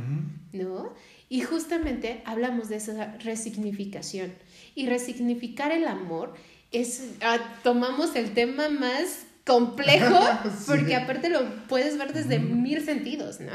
¿no? 0.53 0.93
Y 1.29 1.41
justamente 1.41 2.23
hablamos 2.25 2.69
de 2.69 2.77
esa 2.77 3.17
resignificación. 3.19 4.33
Y 4.75 4.87
resignificar 4.87 5.73
el 5.73 5.87
amor 5.87 6.35
es, 6.71 7.11
ah, 7.21 7.39
tomamos 7.63 8.15
el 8.15 8.33
tema 8.33 8.69
más 8.69 9.27
complejo, 9.49 10.21
porque 10.67 10.95
aparte 10.95 11.31
lo 11.31 11.67
puedes 11.67 11.99
ver 11.99 12.13
desde 12.13 12.39
mil 12.39 12.85
sentidos, 12.85 13.41
¿no? 13.41 13.53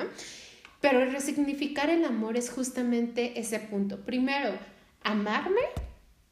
Pero 0.82 1.06
resignificar 1.06 1.90
el 1.90 2.04
amor 2.04 2.36
es 2.36 2.50
justamente 2.50 3.40
ese 3.40 3.60
punto. 3.60 4.00
Primero, 4.02 4.58
amarme, 5.04 5.62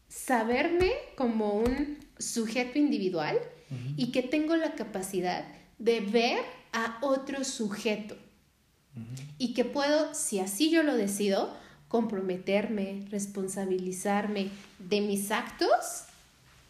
saberme 0.09 0.91
como 1.15 1.53
un 1.53 1.99
sujeto 2.17 2.77
individual 2.77 3.39
y 3.95 4.11
que 4.11 4.21
tengo 4.21 4.57
la 4.57 4.73
capacidad 4.73 5.45
de 5.77 6.01
ver 6.01 6.39
a 6.73 6.97
otro 7.01 7.45
sujeto. 7.45 8.17
Y 9.37 9.53
que 9.53 9.63
puedo, 9.63 10.13
si 10.13 10.39
así 10.39 10.69
yo 10.69 10.83
lo 10.83 10.97
decido, 10.97 11.55
comprometerme, 11.87 13.05
responsabilizarme 13.09 14.49
de 14.79 14.99
mis 14.99 15.31
actos 15.31 16.05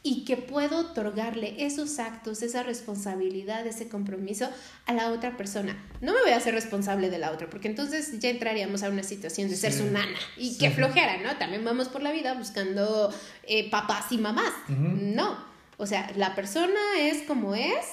y 0.04 0.26
que 0.26 0.36
puedo 0.36 0.80
otorgarle 0.80 1.64
esos 1.64 2.00
actos, 2.00 2.42
esa 2.42 2.64
responsabilidad, 2.64 3.68
ese 3.68 3.88
compromiso 3.88 4.50
a 4.88 4.94
la 4.94 5.12
otra 5.12 5.38
persona. 5.38 5.78
No 6.02 6.14
me 6.14 6.22
voy 6.22 6.32
a 6.32 6.38
hacer 6.38 6.56
responsable 6.56 7.12
de 7.12 7.20
la 7.20 7.32
otra, 7.32 7.50
porque 7.50 7.68
entonces 7.68 8.20
ya 8.20 8.30
entraríamos 8.30 8.82
a 8.82 8.90
una 8.90 9.04
situación 9.04 9.50
de 9.50 9.56
ser 9.56 9.74
su 9.74 9.86
nana 9.86 10.18
y 10.38 10.58
que 10.58 10.72
flojera, 10.72 11.18
¿no? 11.22 11.38
También 11.38 11.64
vamos 11.64 11.88
por 11.88 12.02
la 12.02 12.12
vida 12.12 12.34
buscando 12.34 13.14
eh, 13.44 13.70
papás 13.70 14.12
y 14.12 14.18
mamás. 14.18 14.54
No, 14.70 15.38
o 15.78 15.86
sea, 15.86 16.12
la 16.16 16.34
persona 16.34 16.80
es 17.00 17.22
como 17.24 17.54
es, 17.54 17.86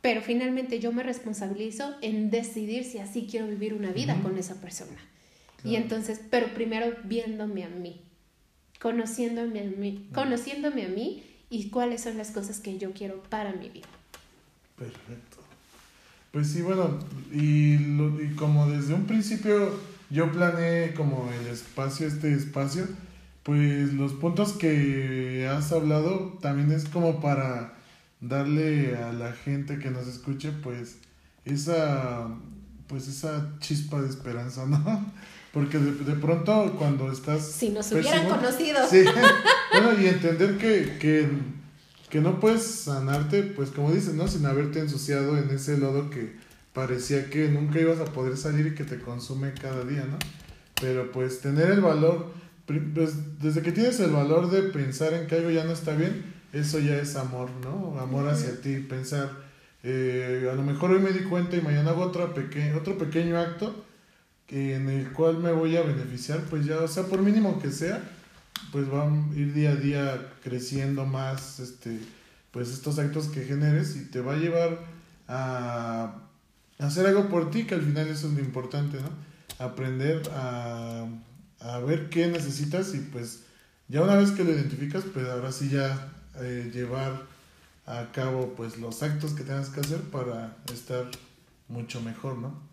pero 0.00 0.22
finalmente 0.22 0.80
yo 0.80 0.92
me 0.92 1.04
responsabilizo 1.04 1.94
en 2.02 2.30
decidir 2.30 2.84
si 2.84 2.98
así 2.98 3.28
quiero 3.30 3.46
vivir 3.46 3.72
una 3.72 3.92
vida 3.92 4.20
con 4.20 4.36
esa 4.36 4.60
persona. 4.60 4.98
Y 5.64 5.76
entonces, 5.76 6.20
pero 6.30 6.54
primero 6.54 6.94
viéndome 7.04 7.64
a 7.64 7.68
mí, 7.68 8.00
conociéndome 8.80 9.60
a 9.60 9.64
mí, 9.64 10.08
conociéndome 10.12 10.84
a 10.84 10.88
mí 10.88 11.24
y 11.50 11.70
cuáles 11.70 12.02
son 12.02 12.18
las 12.18 12.30
cosas 12.30 12.60
que 12.60 12.78
yo 12.78 12.92
quiero 12.92 13.22
para 13.24 13.52
mi 13.52 13.68
vida. 13.68 13.86
Perfecto. 14.76 15.38
Pues 16.32 16.48
sí, 16.48 16.62
bueno, 16.62 16.98
y, 17.32 17.78
lo, 17.78 18.22
y 18.22 18.34
como 18.34 18.68
desde 18.68 18.94
un 18.94 19.06
principio 19.06 19.72
yo 20.10 20.30
planeé 20.30 20.94
como 20.94 21.30
el 21.32 21.46
espacio, 21.46 22.06
este 22.06 22.32
espacio, 22.32 22.86
pues 23.42 23.92
los 23.94 24.12
puntos 24.12 24.52
que 24.52 25.48
has 25.50 25.72
hablado 25.72 26.38
también 26.40 26.72
es 26.72 26.84
como 26.88 27.20
para 27.20 27.74
darle 28.20 28.96
a 28.96 29.12
la 29.12 29.32
gente 29.32 29.78
que 29.78 29.90
nos 29.90 30.06
escuche 30.06 30.50
pues 30.50 30.98
esa 31.44 32.28
pues 32.86 33.08
esa 33.08 33.54
chispa 33.60 34.00
de 34.00 34.08
esperanza, 34.08 34.66
¿no? 34.66 35.06
Porque 35.56 35.78
de, 35.78 35.92
de 35.92 36.16
pronto 36.16 36.76
cuando 36.78 37.10
estás... 37.10 37.50
Si 37.50 37.70
nos 37.70 37.90
hubieran 37.90 38.28
conocido. 38.28 38.86
Sí, 38.90 39.04
bueno, 39.72 39.98
y 39.98 40.06
entender 40.06 40.58
que, 40.58 40.98
que, 40.98 41.26
que 42.10 42.20
no 42.20 42.40
puedes 42.40 42.62
sanarte, 42.62 43.42
pues 43.42 43.70
como 43.70 43.90
dices, 43.90 44.12
¿no? 44.12 44.28
Sin 44.28 44.44
haberte 44.44 44.80
ensuciado 44.80 45.38
en 45.38 45.48
ese 45.48 45.78
lodo 45.78 46.10
que 46.10 46.36
parecía 46.74 47.30
que 47.30 47.48
nunca 47.48 47.80
ibas 47.80 48.00
a 48.00 48.04
poder 48.04 48.36
salir 48.36 48.66
y 48.66 48.74
que 48.74 48.84
te 48.84 49.00
consume 49.00 49.54
cada 49.54 49.82
día, 49.84 50.04
¿no? 50.04 50.18
Pero 50.78 51.10
pues 51.10 51.40
tener 51.40 51.70
el 51.70 51.80
valor, 51.80 52.34
pues, 52.66 53.40
desde 53.40 53.62
que 53.62 53.72
tienes 53.72 53.98
el 54.00 54.10
valor 54.10 54.50
de 54.50 54.60
pensar 54.60 55.14
en 55.14 55.26
que 55.26 55.36
algo 55.36 55.48
ya 55.48 55.64
no 55.64 55.72
está 55.72 55.96
bien, 55.96 56.34
eso 56.52 56.80
ya 56.80 56.96
es 56.98 57.16
amor, 57.16 57.48
¿no? 57.62 57.98
Amor 57.98 58.28
hacia 58.28 58.60
ti, 58.60 58.80
pensar, 58.80 59.30
eh, 59.82 60.50
a 60.52 60.54
lo 60.54 60.62
mejor 60.62 60.90
hoy 60.90 60.98
me 60.98 61.12
di 61.12 61.20
cuenta 61.20 61.56
y 61.56 61.62
mañana 61.62 61.92
hago 61.92 62.02
otro, 62.02 62.34
peque 62.34 62.74
otro 62.74 62.98
pequeño 62.98 63.38
acto 63.38 63.85
que 64.46 64.74
en 64.76 64.88
el 64.88 65.12
cual 65.12 65.38
me 65.38 65.52
voy 65.52 65.76
a 65.76 65.82
beneficiar, 65.82 66.40
pues 66.50 66.66
ya, 66.66 66.78
o 66.78 66.88
sea, 66.88 67.04
por 67.04 67.20
mínimo 67.20 67.60
que 67.60 67.70
sea, 67.70 68.02
pues 68.72 68.88
van 68.88 69.30
a 69.32 69.34
ir 69.36 69.52
día 69.52 69.70
a 69.70 69.76
día 69.76 70.32
creciendo 70.42 71.04
más, 71.04 71.60
este, 71.60 72.00
pues 72.50 72.70
estos 72.70 72.98
actos 72.98 73.28
que 73.28 73.44
generes 73.44 73.96
y 73.96 74.04
te 74.04 74.20
va 74.20 74.34
a 74.34 74.38
llevar 74.38 74.78
a 75.28 76.14
hacer 76.78 77.06
algo 77.06 77.28
por 77.28 77.50
ti, 77.50 77.64
que 77.64 77.74
al 77.74 77.82
final 77.82 78.08
eso 78.08 78.28
es 78.28 78.34
lo 78.34 78.40
importante, 78.40 78.98
¿no? 79.00 79.10
Aprender 79.64 80.22
a, 80.34 81.06
a 81.60 81.78
ver 81.80 82.08
qué 82.10 82.28
necesitas 82.28 82.94
y 82.94 82.98
pues 82.98 83.44
ya 83.88 84.02
una 84.02 84.16
vez 84.16 84.32
que 84.32 84.44
lo 84.44 84.50
identificas, 84.50 85.04
pues 85.12 85.26
ahora 85.28 85.52
sí 85.52 85.70
ya 85.70 86.12
eh, 86.40 86.70
llevar 86.72 87.22
a 87.86 88.10
cabo 88.12 88.54
pues 88.56 88.78
los 88.78 89.02
actos 89.02 89.32
que 89.32 89.44
tengas 89.44 89.68
que 89.70 89.80
hacer 89.80 90.00
para 90.00 90.56
estar 90.72 91.08
mucho 91.68 92.00
mejor, 92.00 92.36
¿no? 92.38 92.65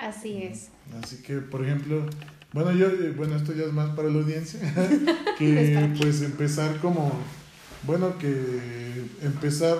Así 0.00 0.42
es. 0.42 0.68
Así 1.02 1.22
que, 1.22 1.36
por 1.38 1.62
ejemplo, 1.62 2.06
bueno, 2.52 2.72
yo, 2.72 2.86
eh, 2.88 3.12
bueno, 3.16 3.36
esto 3.36 3.52
ya 3.52 3.64
es 3.64 3.72
más 3.72 3.90
para 3.90 4.08
la 4.08 4.18
audiencia, 4.18 4.60
que 5.38 5.94
pues 6.00 6.22
empezar 6.22 6.80
como, 6.80 7.12
bueno, 7.84 8.16
que 8.18 9.04
empezar 9.22 9.76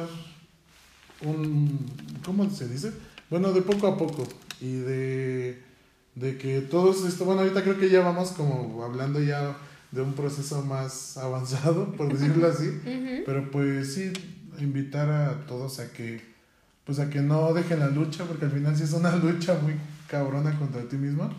un, 1.22 1.86
¿cómo 2.24 2.48
se 2.50 2.68
dice? 2.68 2.92
Bueno, 3.30 3.52
de 3.52 3.62
poco 3.62 3.86
a 3.86 3.96
poco 3.96 4.28
y 4.60 4.74
de, 4.74 5.62
de 6.14 6.36
que 6.36 6.60
todos 6.60 7.04
esto, 7.06 7.24
bueno, 7.24 7.40
ahorita 7.40 7.62
creo 7.62 7.78
que 7.78 7.88
ya 7.88 8.02
vamos 8.02 8.32
como 8.32 8.84
hablando 8.84 9.22
ya 9.22 9.56
de 9.90 10.02
un 10.02 10.12
proceso 10.12 10.62
más 10.62 11.16
avanzado, 11.16 11.92
por 11.92 12.12
decirlo 12.16 12.46
así, 12.46 12.78
pero 13.24 13.50
pues 13.50 13.94
sí, 13.94 14.12
invitar 14.58 15.10
a 15.10 15.46
todos 15.46 15.80
a 15.80 15.90
que, 15.92 16.20
pues 16.84 16.98
a 16.98 17.08
que 17.08 17.20
no 17.20 17.52
dejen 17.54 17.80
la 17.80 17.88
lucha, 17.88 18.24
porque 18.24 18.44
al 18.44 18.52
final 18.52 18.76
sí 18.76 18.84
es 18.84 18.92
una 18.92 19.16
lucha 19.16 19.58
muy 19.62 19.74
cabrona 20.10 20.58
contra 20.58 20.88
ti 20.88 20.96
mismo. 20.96 21.30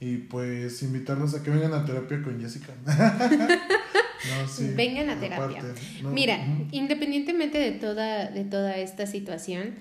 Y 0.00 0.16
pues 0.16 0.82
invitarlos 0.82 1.34
a 1.34 1.42
que 1.42 1.50
vengan 1.50 1.74
a 1.74 1.84
terapia 1.84 2.22
con 2.22 2.40
Jessica. 2.40 2.72
no, 2.86 4.48
sí, 4.48 4.72
Vengan 4.74 5.10
a 5.10 5.20
terapia. 5.20 5.60
aparte, 5.60 5.80
no, 6.02 6.10
Mira, 6.10 6.38
independientemente 6.72 7.58
de 7.58 7.72
toda, 7.72 8.30
de 8.30 8.44
toda 8.44 8.78
esta 8.78 9.06
situación, 9.06 9.74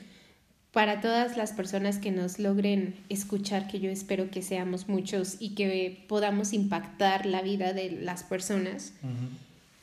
para 0.71 1.01
todas 1.01 1.37
las 1.37 1.53
personas 1.53 1.97
que 1.97 2.11
nos 2.11 2.37
logren 2.37 2.95
escuchar, 3.09 3.67
que 3.67 3.79
yo 3.79 3.89
espero 3.89 4.29
que 4.29 4.41
seamos 4.41 4.87
muchos 4.87 5.37
y 5.39 5.55
que 5.55 6.05
podamos 6.07 6.53
impactar 6.53 7.25
la 7.25 7.41
vida 7.41 7.73
de 7.73 7.89
las 7.89 8.23
personas, 8.23 8.93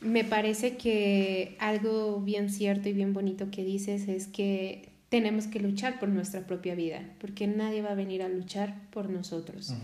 me 0.00 0.22
parece 0.22 0.76
que 0.76 1.56
algo 1.58 2.20
bien 2.20 2.50
cierto 2.50 2.88
y 2.88 2.92
bien 2.92 3.14
bonito 3.14 3.50
que 3.50 3.64
dices 3.64 4.06
es 4.06 4.26
que 4.28 4.90
tenemos 5.08 5.46
que 5.46 5.60
luchar 5.60 5.98
por 5.98 6.08
nuestra 6.08 6.46
propia 6.46 6.74
vida, 6.74 7.00
porque 7.20 7.46
nadie 7.46 7.82
va 7.82 7.90
a 7.90 7.94
venir 7.94 8.22
a 8.22 8.28
luchar 8.28 8.88
por 8.90 9.08
nosotros. 9.10 9.74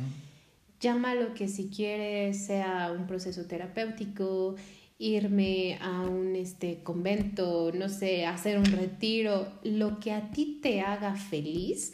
Llámalo 0.81 1.35
que 1.35 1.47
si 1.49 1.69
quieres 1.69 2.45
sea 2.45 2.93
un 2.97 3.07
proceso 3.07 3.47
terapéutico, 3.47 4.57
irme 4.99 5.79
a 5.81 6.03
un 6.03 6.35
este, 6.37 6.83
convento, 6.83 7.73
no 7.73 7.89
sé, 7.89 8.27
hacer 8.27 8.59
un 8.59 8.65
retiro, 8.65 9.49
lo 9.63 10.01
que 10.01 10.13
a 10.13 10.31
ti 10.31 10.59
te 10.63 10.81
haga 10.81 11.15
feliz. 11.15 11.93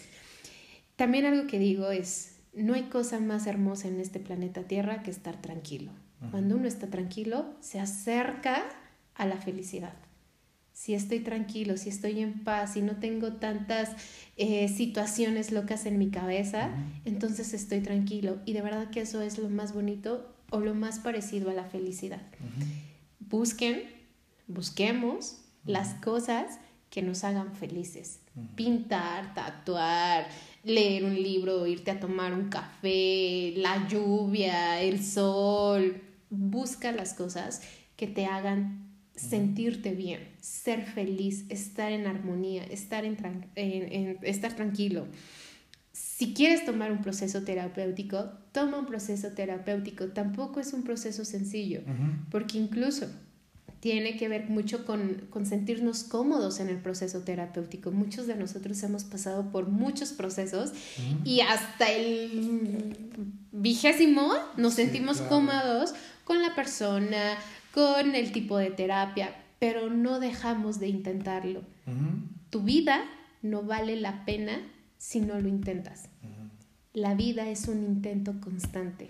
También 0.97 1.27
algo 1.27 1.47
que 1.47 1.59
digo 1.59 1.91
es, 1.91 2.39
no 2.55 2.75
hay 2.75 2.85
cosa 2.85 3.21
más 3.21 3.47
hermosa 3.47 3.89
en 3.89 4.01
este 4.01 4.21
planeta 4.21 4.63
Tierra 4.63 5.03
que 5.03 5.11
estar 5.11 5.41
tranquilo. 5.41 5.93
Cuando 6.33 6.57
uno 6.57 6.67
está 6.67 6.89
tranquilo, 6.89 7.47
se 7.61 7.79
acerca 7.79 8.65
a 9.15 9.27
la 9.27 9.37
felicidad. 9.37 9.95
Si 10.79 10.95
estoy 10.95 11.21
tranquilo, 11.21 11.77
si 11.77 11.89
estoy 11.89 12.21
en 12.21 12.45
paz, 12.45 12.75
si 12.75 12.83
no 12.83 12.97
tengo 12.97 13.33
tantas 13.33 13.91
eh, 14.37 14.69
situaciones 14.69 15.51
locas 15.51 15.87
en 15.87 15.99
mi 15.99 16.11
cabeza, 16.11 16.71
entonces 17.05 17.53
estoy 17.53 17.81
tranquilo. 17.81 18.39
Y 18.45 18.53
de 18.53 18.63
verdad 18.63 18.91
que 18.91 19.01
eso 19.01 19.21
es 19.21 19.39
lo 19.39 19.49
más 19.49 19.75
bonito 19.75 20.33
o 20.51 20.61
lo 20.61 20.75
más 20.75 21.01
parecido 21.01 21.51
a 21.51 21.55
la 21.55 21.65
felicidad 21.65 22.23
busquen, 23.29 23.83
busquemos 24.47 25.39
las 25.65 25.95
cosas 25.95 26.59
que 26.91 27.03
nos 27.03 27.25
hagan 27.25 27.55
felices. 27.55 28.21
Pintar, 28.55 29.35
tatuar, 29.35 30.29
leer 30.65 31.05
un 31.05 31.15
libro, 31.15 31.67
irte 31.67 31.91
a 31.91 32.01
tomar 32.01 32.33
un 32.33 32.49
café, 32.49 33.53
la 33.57 33.87
lluvia, 33.89 34.81
el 34.81 35.05
sol. 35.05 36.01
Busca 36.31 36.93
las 36.93 37.15
cosas 37.15 37.63
que 37.97 38.07
te 38.07 38.27
hagan 38.27 38.88
sentirte 39.19 39.95
bien, 39.95 40.21
ser 40.41 40.85
feliz, 40.85 41.45
estar 41.49 41.93
en 41.93 42.07
armonía, 42.07 42.65
estar, 42.65 43.05
en, 43.05 44.19
estar 44.23 44.55
tranquilo. 44.55 45.07
Si 45.93 46.35
quieres 46.35 46.65
tomar 46.65 46.93
un 46.93 47.03
proceso 47.03 47.43
terapéutico, 47.43 48.31
toma 48.53 48.79
un 48.79 48.87
proceso 48.87 49.33
terapéutico. 49.33 50.07
Tampoco 50.09 50.61
es 50.61 50.73
un 50.73 50.85
proceso 50.85 51.25
sencillo, 51.25 51.83
porque 52.31 52.59
incluso 52.59 53.09
tiene 53.81 54.17
que 54.17 54.29
ver 54.29 54.49
mucho 54.49 54.85
con, 54.85 55.29
sentirnos 55.45 56.03
cómodos 56.05 56.61
en 56.61 56.69
el 56.69 56.79
proceso 56.79 57.21
terapéutico. 57.21 57.91
Muchos 57.91 58.27
de 58.27 58.35
nosotros 58.35 58.83
hemos 58.83 59.05
pasado 59.05 59.51
por 59.51 59.69
muchos 59.69 60.13
procesos 60.13 60.73
y 61.25 61.41
hasta 61.41 61.91
el 61.91 62.97
vigésimo 63.53 64.33
nos 64.57 64.75
sentimos 64.75 65.21
cómodos 65.23 65.95
con 66.25 66.43
la 66.43 66.55
persona, 66.55 67.39
con 67.73 68.15
el 68.15 68.33
tipo 68.33 68.57
de 68.59 68.71
terapia, 68.71 69.35
pero 69.59 69.91
no 69.91 70.21
dejamos 70.21 70.79
de 70.79 70.89
intentarlo. 70.89 71.63
Tu 72.51 72.63
vida 72.63 73.05
no 73.43 73.63
vale 73.63 73.97
la 73.97 74.25
pena 74.25 74.61
si 74.97 75.21
no 75.21 75.39
lo 75.41 75.49
intentas. 75.49 76.09
La 76.93 77.15
vida 77.15 77.49
es 77.49 77.69
un 77.69 77.85
intento 77.85 78.41
constante. 78.41 79.09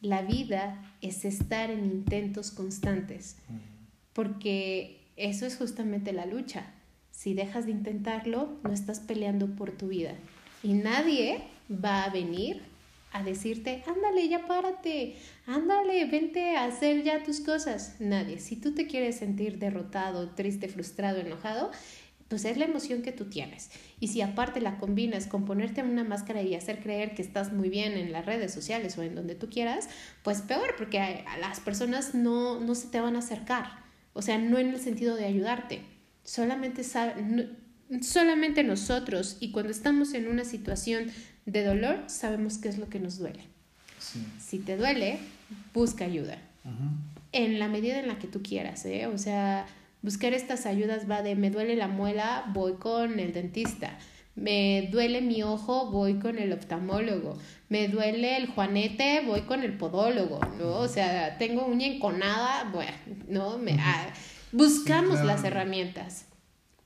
La 0.00 0.22
vida 0.22 0.82
es 1.00 1.24
estar 1.24 1.70
en 1.70 1.84
intentos 1.84 2.50
constantes, 2.50 3.36
porque 4.12 5.00
eso 5.16 5.46
es 5.46 5.56
justamente 5.56 6.12
la 6.12 6.26
lucha. 6.26 6.66
Si 7.10 7.32
dejas 7.32 7.64
de 7.64 7.72
intentarlo, 7.72 8.58
no 8.62 8.72
estás 8.72 9.00
peleando 9.00 9.46
por 9.56 9.72
tu 9.72 9.88
vida. 9.88 10.14
Y 10.62 10.74
nadie 10.74 11.42
va 11.70 12.04
a 12.04 12.10
venir 12.10 12.62
a 13.16 13.22
decirte, 13.22 13.82
ándale, 13.86 14.28
ya 14.28 14.46
párate, 14.46 15.16
ándale, 15.46 16.04
vente 16.06 16.56
a 16.56 16.64
hacer 16.64 17.02
ya 17.02 17.22
tus 17.22 17.40
cosas. 17.40 17.96
Nadie. 17.98 18.38
Si 18.38 18.56
tú 18.56 18.74
te 18.74 18.86
quieres 18.86 19.16
sentir 19.16 19.58
derrotado, 19.58 20.30
triste, 20.30 20.68
frustrado, 20.68 21.20
enojado, 21.20 21.70
pues 22.28 22.44
es 22.44 22.56
la 22.56 22.64
emoción 22.64 23.02
que 23.02 23.12
tú 23.12 23.26
tienes. 23.26 23.70
Y 24.00 24.08
si 24.08 24.20
aparte 24.20 24.60
la 24.60 24.78
combinas 24.78 25.26
con 25.26 25.44
ponerte 25.44 25.82
una 25.82 26.04
máscara 26.04 26.42
y 26.42 26.54
hacer 26.54 26.80
creer 26.80 27.14
que 27.14 27.22
estás 27.22 27.52
muy 27.52 27.68
bien 27.68 27.92
en 27.92 28.12
las 28.12 28.26
redes 28.26 28.52
sociales 28.52 28.98
o 28.98 29.02
en 29.02 29.14
donde 29.14 29.34
tú 29.34 29.48
quieras, 29.48 29.88
pues 30.22 30.42
peor, 30.42 30.74
porque 30.76 30.98
a 30.98 31.38
las 31.38 31.60
personas 31.60 32.14
no, 32.14 32.60
no 32.60 32.74
se 32.74 32.88
te 32.88 33.00
van 33.00 33.16
a 33.16 33.20
acercar. 33.20 33.86
O 34.12 34.22
sea, 34.22 34.38
no 34.38 34.58
en 34.58 34.70
el 34.70 34.80
sentido 34.80 35.14
de 35.14 35.26
ayudarte. 35.26 35.82
Solamente, 36.24 36.82
solamente 38.02 38.64
nosotros 38.64 39.36
y 39.38 39.52
cuando 39.52 39.70
estamos 39.70 40.14
en 40.14 40.26
una 40.26 40.44
situación 40.44 41.10
de 41.46 41.64
dolor 41.64 42.04
sabemos 42.08 42.58
qué 42.58 42.68
es 42.68 42.78
lo 42.78 42.88
que 42.88 43.00
nos 43.00 43.18
duele. 43.18 43.44
Si 44.38 44.58
te 44.58 44.76
duele, 44.76 45.18
busca 45.72 46.04
ayuda. 46.04 46.38
En 47.32 47.58
la 47.58 47.68
medida 47.68 47.98
en 47.98 48.08
la 48.08 48.18
que 48.18 48.26
tú 48.28 48.42
quieras, 48.42 48.84
¿eh? 48.84 49.06
O 49.06 49.18
sea, 49.18 49.66
Buscar 50.06 50.34
estas 50.34 50.66
ayudas 50.66 51.10
va 51.10 51.22
de 51.22 51.34
me 51.34 51.50
duele 51.50 51.74
la 51.74 51.88
muela, 51.88 52.44
voy 52.52 52.74
con 52.74 53.18
el 53.18 53.32
dentista. 53.32 53.98
Me 54.36 54.88
duele 54.92 55.20
mi 55.20 55.42
ojo, 55.42 55.90
voy 55.90 56.20
con 56.20 56.38
el 56.38 56.52
oftalmólogo. 56.52 57.36
Me 57.68 57.88
duele 57.88 58.36
el 58.36 58.46
juanete, 58.46 59.22
voy 59.26 59.40
con 59.40 59.64
el 59.64 59.76
podólogo, 59.76 60.38
¿no? 60.60 60.78
O 60.78 60.86
sea, 60.86 61.38
tengo 61.38 61.66
uña 61.66 61.88
enconada, 61.88 62.70
bueno, 62.72 62.92
¿no? 63.28 63.58
Me, 63.58 63.72
ah, 63.80 64.12
buscamos 64.52 65.24
las 65.24 65.42
herramientas. 65.42 66.26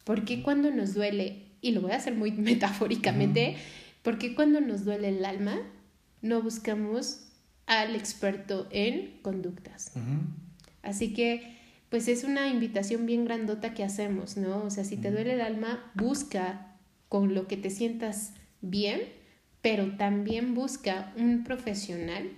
Porque 0.05 0.43
cuando 0.43 0.71
nos 0.71 0.95
duele, 0.95 1.43
y 1.61 1.73
lo 1.73 1.83
voy 1.83 1.93
a 1.93 1.97
hacer 1.97 2.15
muy 2.15 2.31
metafóricamente, 2.51 3.57
porque 4.03 4.35
cuando 4.35 4.61
nos 4.61 4.85
duele 4.85 5.09
el 5.09 5.25
alma, 5.25 5.59
no 6.23 6.43
buscamos 6.43 7.27
al 7.67 7.95
experto 7.95 8.67
en 8.71 9.21
conductas. 9.23 9.93
Así 10.83 11.13
que 11.13 11.59
pues 11.91 12.07
es 12.07 12.23
una 12.23 12.49
invitación 12.49 13.05
bien 13.05 13.25
grandota 13.25 13.75
que 13.75 13.83
hacemos, 13.83 14.37
¿no? 14.37 14.63
O 14.63 14.71
sea, 14.71 14.85
si 14.85 14.97
te 14.97 15.11
duele 15.11 15.35
el 15.35 15.41
alma, 15.41 15.91
busca 15.95 16.77
con 17.09 17.35
lo 17.35 17.49
que 17.49 17.57
te 17.57 17.69
sientas 17.69 18.33
bien, 18.61 19.01
pero 19.61 19.97
también 19.97 20.55
busca 20.55 21.13
un 21.17 21.43
profesional 21.43 22.31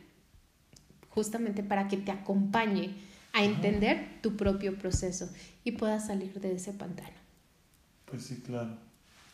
justamente 1.11 1.63
para 1.63 1.89
que 1.89 1.99
te 1.99 2.11
acompañe 2.11 2.95
a 3.35 3.45
entender 3.45 4.21
tu 4.23 4.37
propio 4.37 4.79
proceso 4.79 5.31
y 5.65 5.73
puedas 5.73 6.07
salir 6.07 6.41
de 6.41 6.55
ese 6.55 6.73
pantano. 6.73 7.17
Pues 8.07 8.25
sí, 8.25 8.43
claro. 8.45 8.79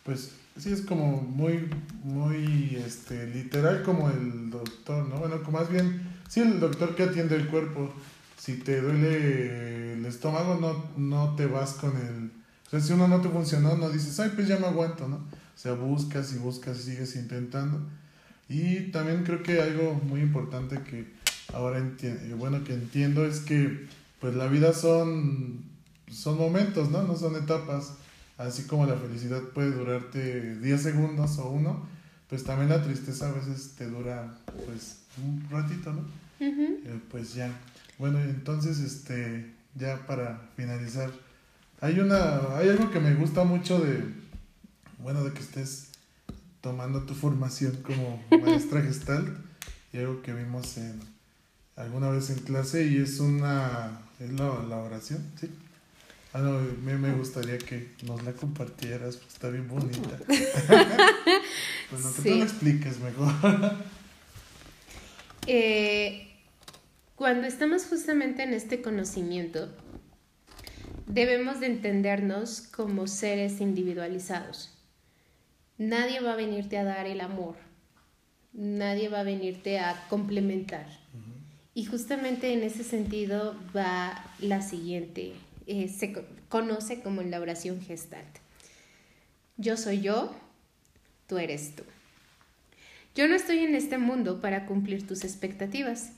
Pues 0.09 0.31
sí 0.59 0.73
es 0.73 0.81
como 0.81 1.21
muy, 1.21 1.69
muy 2.03 2.83
este, 2.83 3.27
literal 3.27 3.83
como 3.83 4.09
el 4.09 4.49
doctor, 4.49 5.07
¿no? 5.07 5.17
Bueno, 5.17 5.43
como 5.43 5.59
más 5.59 5.69
bien, 5.69 6.01
sí, 6.31 6.41
el 6.41 6.61
doctor 6.61 6.97
que 6.97 7.03
atiende 7.03 7.37
el 7.37 7.47
cuerpo 7.49 7.93
si 8.39 8.55
te 8.55 8.81
duele 8.81 9.93
el 9.93 10.07
estómago, 10.07 10.55
no, 10.55 10.87
no 10.97 11.37
te 11.37 11.45
vas 11.45 11.75
con 11.75 11.95
el... 11.95 12.31
O 12.67 12.71
sea, 12.71 12.81
si 12.81 12.95
uno 12.95 13.07
no 13.07 13.21
te 13.21 13.29
funcionó, 13.29 13.77
no 13.77 13.91
dices, 13.91 14.19
ay, 14.19 14.33
pues 14.35 14.49
ya 14.49 14.57
me 14.59 14.69
aguanto, 14.69 15.07
¿no? 15.09 15.17
O 15.17 15.59
sea, 15.59 15.75
buscas 15.75 16.33
y 16.33 16.39
buscas 16.39 16.79
y 16.79 16.93
sigues 16.93 17.15
intentando. 17.15 17.79
Y 18.49 18.91
también 18.91 19.25
creo 19.25 19.43
que 19.43 19.61
algo 19.61 19.93
muy 19.93 20.23
importante 20.23 20.81
que 20.85 21.13
ahora 21.53 21.77
entiendo, 21.77 22.25
eh, 22.25 22.33
bueno, 22.33 22.65
que 22.65 22.73
entiendo 22.73 23.27
es 23.27 23.41
que 23.41 23.87
pues 24.21 24.35
la 24.35 24.47
vida 24.47 24.73
son, 24.73 25.65
son 26.11 26.39
momentos, 26.39 26.89
¿no? 26.89 27.03
No 27.03 27.15
son 27.15 27.37
etapas. 27.37 27.93
Así 28.39 28.63
como 28.65 28.87
la 28.87 28.97
felicidad 28.97 29.43
puede 29.53 29.73
durarte 29.73 30.57
10 30.57 30.83
segundos 30.83 31.39
o 31.39 31.51
uno, 31.51 31.87
pues 32.29 32.45
también 32.45 32.71
la 32.71 32.83
tristeza 32.83 33.29
a 33.29 33.33
veces 33.33 33.75
te 33.77 33.87
dura 33.87 34.39
pues 34.65 35.01
un 35.23 35.47
ratito, 35.51 35.93
¿no? 35.93 36.05
Eh, 36.41 37.01
pues 37.11 37.35
ya. 37.35 37.51
Bueno, 37.99 38.21
entonces, 38.21 38.79
este, 38.79 39.53
ya 39.75 40.07
para 40.07 40.41
finalizar, 40.57 41.11
hay 41.81 41.99
una, 41.99 42.57
hay 42.57 42.69
algo 42.69 42.91
que 42.91 43.01
me 43.01 43.15
gusta 43.15 43.45
mucho 43.45 43.81
de, 43.81 44.05
bueno, 45.03 45.25
de 45.25 45.33
que 45.33 45.41
estés 45.41 45.89
tomando 46.61 47.03
tu 47.03 47.15
formación 47.15 47.77
como 47.83 48.23
maestra 48.43 48.83
gestal 48.83 49.37
y 49.93 49.99
algo 49.99 50.23
que 50.23 50.33
vimos 50.33 50.77
en 50.79 51.01
alguna 51.77 52.11
vez 52.11 52.31
en 52.31 52.39
clase 52.41 52.87
y 52.87 52.99
es 52.99 53.21
una, 53.21 54.01
es 54.19 54.33
la, 54.33 54.51
oración, 54.51 55.25
¿sí? 55.41 55.49
Ah, 56.39 56.41
no, 56.41 56.61
me, 56.85 56.97
me 56.97 57.13
gustaría 57.15 57.59
que 57.59 57.89
nos 58.07 58.23
la 58.23 58.33
compartieras, 58.33 59.17
pues 59.17 59.33
está 59.33 59.49
bien 59.49 59.67
bonita. 59.67 59.99
bueno, 61.91 62.13
que 62.15 62.31
tú 62.31 62.37
lo 62.37 62.45
expliques 62.45 63.01
mejor. 63.01 63.33
eh, 65.49 66.29
cuando 67.17 67.49
estamos 67.49 67.87
justamente 67.87 68.45
en 68.45 68.55
este 68.55 68.83
conocimiento, 68.83 69.69
debemos 71.09 71.59
de 71.59 71.67
entendernos 71.67 72.61
como 72.61 73.09
seres 73.09 73.61
individualizados. 73.61 74.79
Nadie 75.77 76.21
va 76.21 76.35
a 76.35 76.37
venirte 76.37 76.79
a 76.79 76.85
dar 76.85 77.07
el 77.07 77.21
amor, 77.21 77.57
nadie 78.53 79.09
va 79.09 79.21
a 79.21 79.25
venirte 79.25 79.81
a 79.81 80.07
complementar. 80.09 80.87
Y 81.75 81.85
justamente 81.87 82.53
en 82.53 82.63
ese 82.63 82.85
sentido 82.85 83.57
va 83.77 84.25
la 84.39 84.63
siguiente, 84.63 85.35
eh, 85.69 85.89
se 85.89 86.13
conoce 86.49 87.01
como 87.03 87.23
la 87.23 87.41
oración 87.41 87.81
gestalt. 87.81 88.39
Yo 89.57 89.77
soy 89.77 90.01
yo, 90.01 90.35
tú 91.27 91.39
eres 91.39 91.77
tú. 91.77 91.85
Yo 93.15 93.29
no 93.29 93.35
estoy 93.35 93.59
en 93.59 93.75
este 93.75 93.99
mundo 93.99 94.41
para 94.41 94.67
cumplir 94.67 95.07
tus 95.07 95.25
expectativas. 95.25 96.13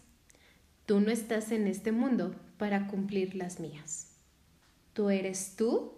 Tú 0.86 1.00
no 1.00 1.10
estás 1.10 1.50
en 1.50 1.66
este 1.66 1.92
mundo 1.92 2.34
para 2.58 2.86
cumplir 2.86 3.34
las 3.34 3.58
mías. 3.58 4.12
Tú 4.92 5.10
eres 5.10 5.56
tú, 5.56 5.94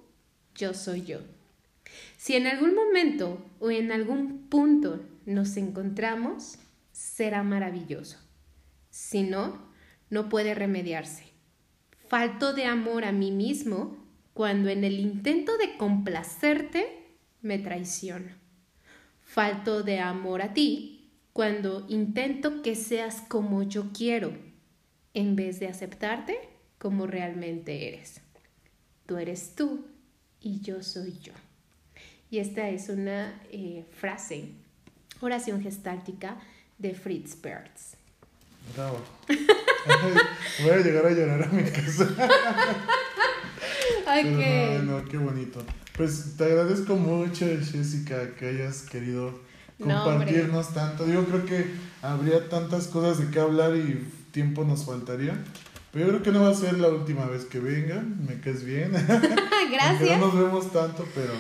yo 0.55 0.75
soy 0.75 1.03
yo. 1.03 1.19
Si 2.17 2.37
en 2.37 2.47
algún 2.47 2.75
momento 2.75 3.45
o 3.59 3.71
en 3.71 3.93
algún 3.93 4.49
punto 4.49 5.05
nos 5.27 5.57
encontramos, 5.57 6.59
será 6.93 7.43
maravilloso. 7.43 8.19
Si 8.91 9.23
no, 9.23 9.61
no 10.09 10.29
puede 10.29 10.55
remediarse. 10.55 11.32
Falto 12.13 12.53
de 12.53 12.67
amor 12.67 13.07
a 13.07 13.11
mí 13.11 13.31
mismo 13.31 13.97
cuando 14.35 14.69
en 14.69 14.85
el 14.85 15.01
intento 15.01 15.57
de 15.57 15.79
complacerte 15.79 16.85
me 17.41 17.59
traiciono. 17.59 18.29
Falto 19.23 19.83
de 19.83 19.99
amor 19.99 20.43
a 20.43 20.53
ti 20.53 21.11
cuando 21.33 21.87
intento 21.89 22.61
que 22.61 22.75
seas 22.75 23.23
como 23.23 23.63
yo 23.63 23.95
quiero 23.95 24.35
en 25.15 25.37
vez 25.37 25.59
de 25.59 25.69
aceptarte 25.69 26.37
como 26.77 27.07
realmente 27.07 27.89
eres. 27.89 28.21
Tú 29.07 29.17
eres 29.17 29.55
tú 29.55 29.87
y 30.39 30.61
yo 30.61 30.83
soy 30.83 31.19
yo. 31.23 31.33
Y 32.31 32.41
esta 32.41 32.69
es 32.69 32.91
una 32.91 33.41
eh, 33.51 33.87
frase, 33.91 34.51
oración 35.23 35.63
gestáltica 35.63 36.37
de 36.77 36.93
Fritz 36.93 37.37
Perls. 37.37 38.02
Bravo. 38.75 39.01
Voy 40.63 40.71
a 40.71 40.77
llegar 40.79 41.07
a 41.07 41.11
llorar 41.11 41.43
a 41.45 41.47
mi 41.49 41.65
casa. 41.65 42.09
Ay, 44.07 44.25
qué... 44.25 44.81
No, 44.83 44.99
no, 44.99 45.05
qué 45.09 45.19
bonito. 45.19 45.63
Pues 45.97 46.37
te 46.37 46.45
agradezco 46.45 46.97
mucho, 46.97 47.47
Jessica, 47.47 48.35
que 48.35 48.49
hayas 48.49 48.83
querido 48.83 49.41
compartirnos 49.79 50.73
tanto. 50.73 51.07
Yo 51.07 51.25
creo 51.27 51.45
que 51.45 51.67
habría 52.01 52.49
tantas 52.49 52.87
cosas 52.87 53.19
de 53.19 53.31
qué 53.31 53.41
hablar 53.41 53.77
y 53.77 54.07
tiempo 54.31 54.65
nos 54.65 54.85
faltaría. 54.85 55.37
Pero 55.93 56.07
yo 56.07 56.11
creo 56.13 56.23
que 56.23 56.33
no 56.33 56.43
va 56.43 56.51
a 56.51 56.55
ser 56.55 56.79
la 56.79 56.89
última 56.89 57.27
vez 57.27 57.45
que 57.45 57.61
venga. 57.61 58.03
Me 58.03 58.41
caes 58.41 58.65
bien. 58.65 58.93
Gracias. 59.71 60.19
no 60.19 60.27
nos 60.27 60.35
vemos 60.35 60.73
tanto, 60.73 61.07
pero 61.15 61.33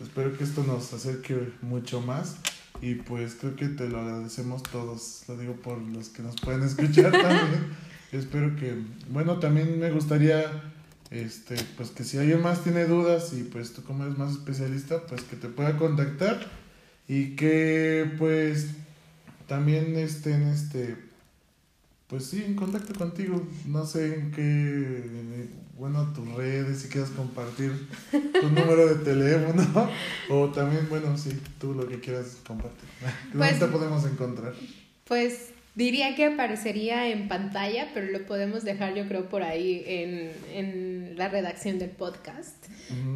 espero 0.00 0.36
que 0.36 0.44
esto 0.44 0.64
nos 0.64 0.92
acerque 0.92 1.52
mucho 1.60 2.00
más. 2.00 2.36
Y 2.82 2.96
pues 2.96 3.36
creo 3.36 3.54
que 3.54 3.68
te 3.68 3.88
lo 3.88 4.00
agradecemos 4.00 4.64
todos. 4.64 5.22
Lo 5.28 5.38
digo 5.38 5.54
por 5.54 5.80
los 5.80 6.08
que 6.08 6.22
nos 6.22 6.34
pueden 6.36 6.64
escuchar 6.64 7.12
también. 7.12 7.76
espero 8.10 8.56
que, 8.56 8.74
bueno, 9.08 9.38
también 9.38 9.78
me 9.78 9.90
gustaría, 9.92 10.42
este, 11.10 11.54
pues 11.76 11.90
que 11.90 12.02
si 12.02 12.18
alguien 12.18 12.42
más 12.42 12.64
tiene 12.64 12.84
dudas 12.86 13.32
y 13.34 13.44
pues 13.44 13.72
tú 13.72 13.84
como 13.84 14.04
eres 14.04 14.18
más 14.18 14.32
especialista, 14.32 15.06
pues 15.06 15.22
que 15.22 15.36
te 15.36 15.48
pueda 15.48 15.76
contactar 15.76 16.44
y 17.06 17.36
que 17.36 18.10
pues 18.18 18.70
también 19.46 19.94
estén, 19.96 20.42
este, 20.48 20.96
pues 22.12 22.26
sí, 22.26 22.44
en 22.46 22.54
contacto 22.54 22.92
contigo. 22.92 23.42
No 23.66 23.86
sé 23.86 24.16
en 24.16 24.32
qué, 24.32 25.48
bueno, 25.78 26.12
tus 26.12 26.28
redes, 26.34 26.82
si 26.82 26.88
quieres 26.88 27.08
compartir 27.08 27.72
tu 28.10 28.48
número 28.50 28.94
de 28.94 29.02
teléfono. 29.02 29.88
O 30.28 30.50
también, 30.50 30.86
bueno, 30.90 31.16
sí, 31.16 31.30
tú 31.58 31.72
lo 31.72 31.88
que 31.88 32.00
quieras 32.00 32.36
compartir. 32.46 32.86
¿Dónde 33.32 33.38
Pues- 33.38 33.58
te 33.58 33.66
podemos 33.66 34.04
encontrar? 34.04 34.52
Pues 35.04 35.52
diría 35.74 36.14
que 36.14 36.26
aparecería 36.26 37.08
en 37.08 37.28
pantalla, 37.28 37.88
pero 37.94 38.10
lo 38.12 38.26
podemos 38.26 38.62
dejar 38.62 38.94
yo 38.94 39.08
creo 39.08 39.30
por 39.30 39.42
ahí 39.42 39.82
en, 39.86 40.32
en 40.52 41.16
la 41.16 41.30
redacción 41.30 41.78
del 41.78 41.90
podcast. 41.90 42.66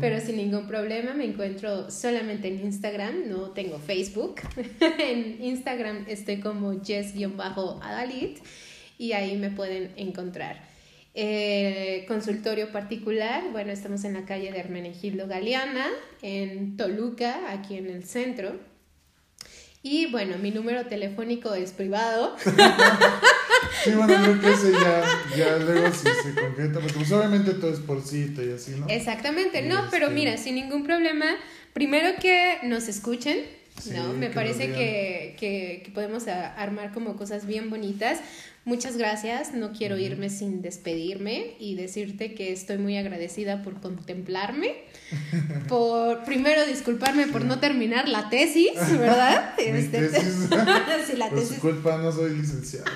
Pero 0.01 0.20
sin 0.24 0.39
ningún 0.39 0.66
problema 0.66 1.12
me 1.12 1.27
encuentro 1.27 1.90
solamente 1.90 2.48
en 2.48 2.64
Instagram, 2.64 3.28
no 3.28 3.51
tengo 3.51 3.78
Facebook. 3.78 4.36
en 4.81 5.44
Instagram 5.44 6.06
estoy 6.09 6.40
como 6.40 6.73
Jess-Adalit 6.82 8.39
y 8.98 9.12
ahí 9.12 9.36
me 9.36 9.51
pueden 9.51 9.93
encontrar. 9.97 10.64
Eh, 11.14 12.05
consultorio 12.09 12.70
particular, 12.73 13.44
bueno, 13.52 13.73
estamos 13.73 14.05
en 14.05 14.12
la 14.14 14.27
calle 14.27 14.52
de 14.52 14.59
Hermenegildo 14.59 15.27
Galeana, 15.27 15.86
en 16.23 16.77
Toluca, 16.77 17.51
aquí 17.52 17.77
en 17.77 17.89
el 17.89 18.05
centro. 18.05 18.59
Y 19.82 20.06
bueno, 20.10 20.36
mi 20.39 20.51
número 20.51 20.86
telefónico 20.86 21.55
es 21.55 21.73
privado. 21.73 22.36
Sí, 23.85 23.93
bueno, 23.93 24.14
creo 24.23 24.40
que 24.40 24.52
ese 24.52 24.73
ya, 24.73 25.05
ya 25.36 25.56
luego 25.59 25.86
si 25.93 26.09
se 26.09 26.35
concreta, 26.40 26.81
porque 26.81 26.94
pues 26.94 27.12
obviamente 27.12 27.52
todo 27.55 27.73
es 27.73 27.78
por 27.78 28.02
cita 28.02 28.43
y 28.43 28.51
así, 28.52 28.73
¿no? 28.73 28.86
Exactamente, 28.89 29.62
no, 29.62 29.78
Este- 29.78 29.90
pero 29.93 30.10
mira, 30.10 30.36
sin 30.36 30.56
ningún 30.56 30.85
problema, 30.85 31.27
primero 31.73 32.18
que 32.20 32.59
nos 32.64 32.89
escuchen, 32.89 33.44
Sí, 33.81 33.90
¿no? 33.90 34.12
Me 34.14 34.28
que 34.28 34.35
parece 34.35 34.73
que, 34.73 35.36
que, 35.39 35.82
que 35.85 35.90
podemos 35.93 36.27
a- 36.28 36.55
armar 36.55 36.93
como 36.93 37.16
cosas 37.16 37.47
bien 37.47 37.70
bonitas. 37.70 38.20
Muchas 38.67 38.97
gracias, 38.97 39.55
no 39.55 39.71
quiero 39.71 39.97
irme 39.97 40.29
sin 40.29 40.61
despedirme 40.61 41.53
y 41.61 41.77
decirte 41.77 42.35
que 42.35 42.53
estoy 42.53 42.79
muy 42.79 42.97
agradecida 42.97 43.63
por 43.63 43.81
contemplarme, 43.81 44.75
por 45.69 46.25
primero 46.25 46.67
disculparme 46.67 47.29
por 47.29 47.45
no 47.45 47.61
terminar 47.61 48.09
la 48.09 48.29
tesis, 48.29 48.73
¿verdad? 48.99 49.55
Este, 49.59 50.09
tesis. 50.09 50.49
sí, 51.07 51.17
la 51.17 51.29
Por 51.31 51.39
su 51.43 51.45
tesis 51.47 51.61
culpa 51.61 51.97
no 51.99 52.11
soy 52.11 52.35
licenciado. 52.35 52.87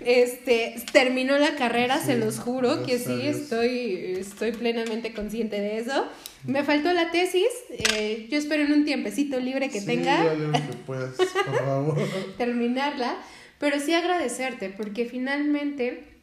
este, 0.00 0.74
terminó 0.92 1.38
la 1.38 1.56
carrera, 1.56 1.98
se 1.98 2.18
los 2.18 2.38
juro 2.38 2.84
que 2.84 2.98
sí, 2.98 3.22
estoy, 3.22 4.16
estoy 4.18 4.52
plenamente 4.52 5.14
consciente 5.14 5.58
de 5.62 5.78
eso. 5.78 6.06
Me 6.44 6.62
faltó 6.62 6.92
la 6.92 7.10
tesis, 7.10 7.48
eh, 7.70 8.28
yo 8.30 8.36
espero 8.36 8.64
en 8.64 8.72
un 8.72 8.84
tiempecito 8.84 9.40
libre 9.40 9.70
que 9.70 9.80
Sí, 9.80 9.86
tenga 9.86 10.24
dale 10.24 10.46
lo 10.46 10.52
que 10.52 10.60
puedas, 10.86 11.14
por 11.16 11.58
favor. 11.58 11.98
terminarla, 12.36 13.16
pero 13.58 13.80
sí 13.80 13.94
agradecerte 13.94 14.70
porque 14.70 15.06
finalmente 15.06 16.20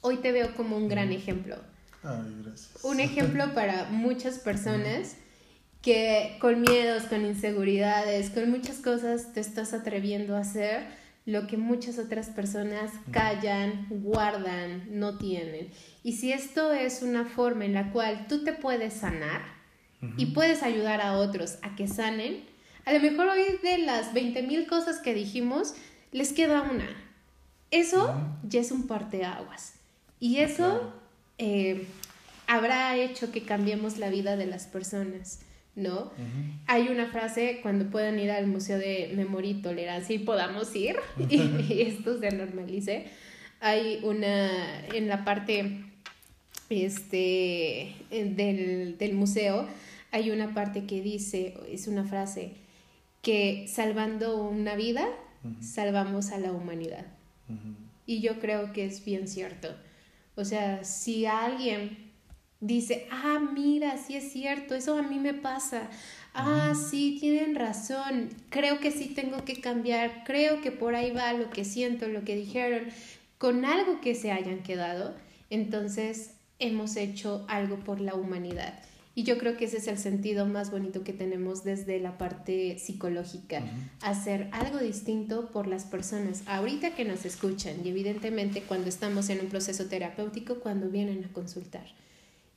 hoy 0.00 0.18
te 0.18 0.32
veo 0.32 0.54
como 0.54 0.76
un 0.76 0.88
gran 0.88 1.12
ejemplo. 1.12 1.56
Ay, 2.02 2.36
gracias. 2.44 2.84
Un 2.84 3.00
ejemplo 3.00 3.44
para 3.54 3.84
muchas 3.90 4.38
personas 4.38 5.16
que 5.82 6.36
con 6.40 6.60
miedos, 6.60 7.04
con 7.04 7.24
inseguridades, 7.24 8.30
con 8.30 8.50
muchas 8.50 8.78
cosas 8.78 9.32
te 9.32 9.40
estás 9.40 9.72
atreviendo 9.72 10.36
a 10.36 10.40
hacer 10.40 10.86
lo 11.28 11.46
que 11.46 11.58
muchas 11.58 11.98
otras 11.98 12.28
personas 12.30 12.90
callan, 13.12 13.86
guardan, 13.90 14.98
no 14.98 15.18
tienen. 15.18 15.68
Y 16.02 16.14
si 16.14 16.32
esto 16.32 16.72
es 16.72 17.02
una 17.02 17.26
forma 17.26 17.66
en 17.66 17.74
la 17.74 17.92
cual 17.92 18.26
tú 18.28 18.44
te 18.44 18.54
puedes 18.54 18.94
sanar 18.94 19.42
y 20.16 20.26
puedes 20.26 20.62
ayudar 20.62 21.02
a 21.02 21.18
otros 21.18 21.58
a 21.60 21.76
que 21.76 21.86
sanen, 21.86 22.44
a 22.86 22.94
lo 22.94 23.00
mejor 23.00 23.28
hoy 23.28 23.42
de 23.62 23.76
las 23.76 24.14
20 24.14 24.42
mil 24.44 24.66
cosas 24.66 25.00
que 25.00 25.12
dijimos, 25.12 25.74
les 26.12 26.32
queda 26.32 26.62
una. 26.62 26.88
Eso 27.70 28.14
ya 28.48 28.60
es 28.60 28.70
un 28.72 28.86
parteaguas. 28.86 29.74
Y 30.20 30.38
eso 30.38 30.56
Claro. 30.56 30.92
eh, 31.38 31.86
habrá 32.46 32.96
hecho 32.96 33.30
que 33.30 33.42
cambiemos 33.42 33.98
la 33.98 34.08
vida 34.08 34.36
de 34.36 34.46
las 34.46 34.66
personas, 34.66 35.40
¿no? 35.76 36.10
Hay 36.66 36.88
una 36.88 37.06
frase 37.08 37.60
cuando 37.62 37.90
puedan 37.90 38.18
ir 38.18 38.30
al 38.30 38.46
Museo 38.46 38.78
de 38.78 39.12
Memoria 39.14 39.50
y 39.52 39.62
Tolerancia 39.62 40.16
y 40.16 40.18
podamos 40.20 40.74
ir 40.74 40.96
y 41.28 41.82
esto 41.82 42.18
se 42.18 42.30
normalice. 42.30 43.06
Hay 43.60 44.00
una 44.02 44.86
en 44.88 45.08
la 45.08 45.24
parte 45.24 45.84
este, 46.70 47.94
del, 48.10 48.96
del 48.98 49.14
museo, 49.14 49.66
hay 50.10 50.30
una 50.30 50.54
parte 50.54 50.84
que 50.84 51.00
dice, 51.02 51.54
es 51.70 51.86
una 51.86 52.04
frase, 52.04 52.52
que 53.22 53.66
salvando 53.68 54.36
una 54.42 54.74
vida, 54.74 55.06
Salvamos 55.60 56.30
a 56.30 56.38
la 56.38 56.52
humanidad. 56.52 57.06
Y 58.06 58.20
yo 58.20 58.40
creo 58.40 58.72
que 58.72 58.84
es 58.86 59.04
bien 59.04 59.28
cierto. 59.28 59.68
O 60.34 60.44
sea, 60.44 60.84
si 60.84 61.26
alguien 61.26 62.12
dice, 62.60 63.06
ah, 63.10 63.40
mira, 63.52 63.98
sí 63.98 64.16
es 64.16 64.32
cierto, 64.32 64.74
eso 64.74 64.96
a 64.96 65.02
mí 65.02 65.18
me 65.18 65.34
pasa. 65.34 65.88
Ah, 66.34 66.74
sí, 66.74 67.16
tienen 67.20 67.54
razón. 67.54 68.28
Creo 68.50 68.78
que 68.78 68.90
sí 68.90 69.08
tengo 69.08 69.44
que 69.44 69.60
cambiar. 69.60 70.22
Creo 70.24 70.60
que 70.60 70.70
por 70.70 70.94
ahí 70.94 71.10
va 71.10 71.32
lo 71.32 71.50
que 71.50 71.64
siento, 71.64 72.08
lo 72.08 72.24
que 72.24 72.36
dijeron. 72.36 72.88
Con 73.38 73.64
algo 73.64 74.00
que 74.00 74.14
se 74.14 74.32
hayan 74.32 74.62
quedado, 74.62 75.14
entonces 75.50 76.34
hemos 76.58 76.96
hecho 76.96 77.44
algo 77.48 77.76
por 77.78 78.00
la 78.00 78.14
humanidad. 78.14 78.78
Y 79.18 79.24
yo 79.24 79.36
creo 79.36 79.56
que 79.56 79.64
ese 79.64 79.78
es 79.78 79.88
el 79.88 79.98
sentido 79.98 80.46
más 80.46 80.70
bonito 80.70 81.02
que 81.02 81.12
tenemos 81.12 81.64
desde 81.64 81.98
la 81.98 82.16
parte 82.18 82.78
psicológica, 82.78 83.58
Ujú. 83.58 83.66
hacer 84.02 84.48
algo 84.52 84.78
distinto 84.78 85.48
por 85.50 85.66
las 85.66 85.84
personas 85.84 86.44
ahorita 86.46 86.94
que 86.94 87.04
nos 87.04 87.24
escuchan 87.24 87.74
y 87.84 87.88
evidentemente 87.88 88.62
cuando 88.62 88.88
estamos 88.88 89.28
en 89.30 89.40
un 89.40 89.46
proceso 89.48 89.86
terapéutico, 89.86 90.60
cuando 90.60 90.88
vienen 90.88 91.24
a 91.24 91.32
consultar. 91.32 91.86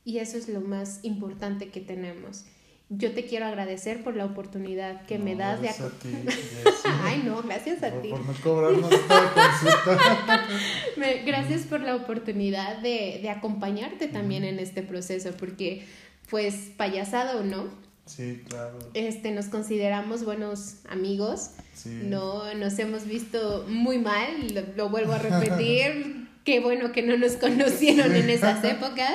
Y 0.04 0.18
eso 0.18 0.36
es 0.36 0.48
lo 0.48 0.60
más 0.60 1.00
importante 1.02 1.68
que 1.70 1.80
tenemos. 1.80 2.44
Yo 2.90 3.10
te 3.10 3.24
quiero 3.24 3.46
agradecer 3.46 4.04
por 4.04 4.14
la 4.14 4.24
oportunidad 4.26 5.04
que 5.06 5.18
me 5.18 5.32
No, 5.32 5.38
das 5.40 5.62
de... 5.62 5.68
a 5.70 5.72
ti, 5.74 6.08
Jessy. 6.26 6.88
Ay, 7.02 7.22
no, 7.24 7.42
gracias 7.42 7.82
a 7.82 7.90
por, 7.90 8.02
ti. 8.02 8.08
por 8.10 8.24
no 8.24 8.34
cobrarnos 8.40 8.88
consulta. 8.88 10.46
Me- 10.96 11.22
Gracias 11.24 11.62
por 11.62 11.80
la 11.80 11.96
oportunidad 11.96 12.78
de, 12.78 13.18
de 13.20 13.30
acompañarte 13.30 14.06
también 14.06 14.44
en 14.44 14.60
este 14.60 14.82
proceso, 14.82 15.32
porque 15.38 15.84
pues 16.32 16.54
payasada 16.78 17.36
o 17.36 17.44
no, 17.44 17.68
Sí, 18.04 18.42
claro. 18.48 18.78
Este, 18.94 19.30
nos 19.30 19.46
consideramos 19.46 20.24
buenos 20.24 20.78
amigos. 20.88 21.50
Sí. 21.72 22.00
No, 22.02 22.52
nos 22.54 22.76
hemos 22.80 23.06
visto 23.06 23.64
muy 23.68 23.98
mal, 23.98 24.52
lo, 24.52 24.62
lo 24.76 24.88
vuelvo 24.88 25.12
a 25.12 25.18
repetir. 25.18 26.26
Qué 26.44 26.58
bueno 26.58 26.90
que 26.90 27.02
no 27.02 27.16
nos 27.16 27.34
conocieron 27.34 28.16
en 28.16 28.28
esas 28.28 28.64
épocas. 28.64 29.14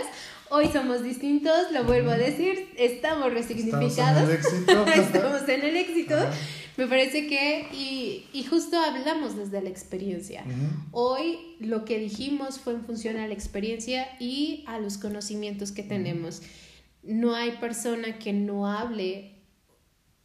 Hoy 0.49 0.69
somos 0.71 1.03
distintos, 1.03 1.69
lo 1.73 1.83
vuelvo 1.83 2.11
a 2.11 2.17
decir, 2.17 2.69
estamos 2.77 3.33
resignificados. 3.33 4.29
Estamos 4.29 4.47
en 4.69 4.69
el 4.69 4.85
éxito. 4.85 4.87
Estamos 5.01 5.49
en 5.49 5.61
el 5.65 5.75
éxito. 5.75 6.15
Ajá. 6.15 6.31
Me 6.77 6.85
parece 6.85 7.25
que, 7.25 7.67
y, 7.73 8.27
y 8.33 8.43
justo 8.43 8.77
hablamos 8.77 9.35
desde 9.35 9.61
la 9.63 9.69
experiencia. 9.69 10.43
Ujú. 10.45 10.67
Hoy 10.91 11.39
lo 11.59 11.85
que 11.85 11.97
dijimos 11.97 12.59
fue 12.59 12.73
en 12.73 12.85
función 12.85 13.17
a 13.17 13.27
la 13.27 13.33
experiencia 13.33 14.07
y 14.19 14.63
a 14.67 14.79
los 14.79 14.99
conocimientos 14.99 15.71
que 15.71 15.81
tenemos. 15.81 16.43
No 17.07 17.33
hay 17.35 17.51
persona 17.53 18.19
que 18.19 18.33
no 18.33 18.67
hable 18.67 19.31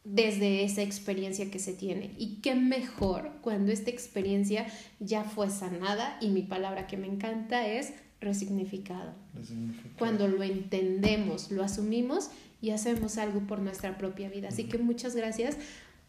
desde 0.03 0.63
esa 0.63 0.81
experiencia 0.81 1.49
que 1.49 1.59
se 1.59 1.73
tiene. 1.73 2.11
Y 2.17 2.41
qué 2.41 2.55
mejor 2.55 3.31
cuando 3.41 3.71
esta 3.71 3.89
experiencia 3.89 4.67
ya 4.99 5.23
fue 5.23 5.49
sanada 5.49 6.17
y 6.19 6.27
mi 6.27 6.41
palabra 6.41 6.87
que 6.87 6.97
me 6.97 7.07
encanta 7.07 7.65
es 7.67 7.93
resignificado. 8.19 9.13
Resignificado. 9.33 9.95
Cuando 9.97 10.27
lo 10.27 10.43
entendemos, 10.43 11.51
lo 11.51 11.63
asumimos 11.63 12.29
y 12.61 12.71
hacemos 12.71 13.17
algo 13.17 13.41
por 13.47 13.59
nuestra 13.59 13.97
propia 13.97 14.29
vida. 14.29 14.49
Así 14.49 14.65
que 14.65 14.77
muchas 14.77 15.15
gracias 15.15 15.57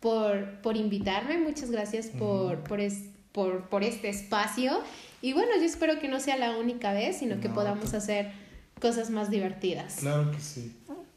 por, 0.01 0.61
por 0.61 0.77
invitarme, 0.77 1.39
muchas 1.39 1.71
gracias 1.71 2.09
por, 2.09 2.65
por, 2.65 2.81
es- 2.81 3.05
por, 3.33 3.69
por 3.69 3.85
este 3.85 4.09
espacio. 4.09 4.81
Y 5.23 5.33
bueno, 5.35 5.51
yo 5.59 5.65
espero 5.65 5.99
que 6.01 6.09
no 6.09 6.19
sea 6.21 6.37
la 6.37 6.57
única 6.59 6.93
vez, 6.93 7.17
sino 7.19 7.41
que 7.41 7.49
podamos 7.49 7.91
tú- 7.93 7.97
hacer 7.97 8.33
cosas 8.81 9.11
más 9.11 9.31
divertidas. 9.31 9.97
Claro 10.01 10.31
que 10.31 10.41
sí. 10.41 10.75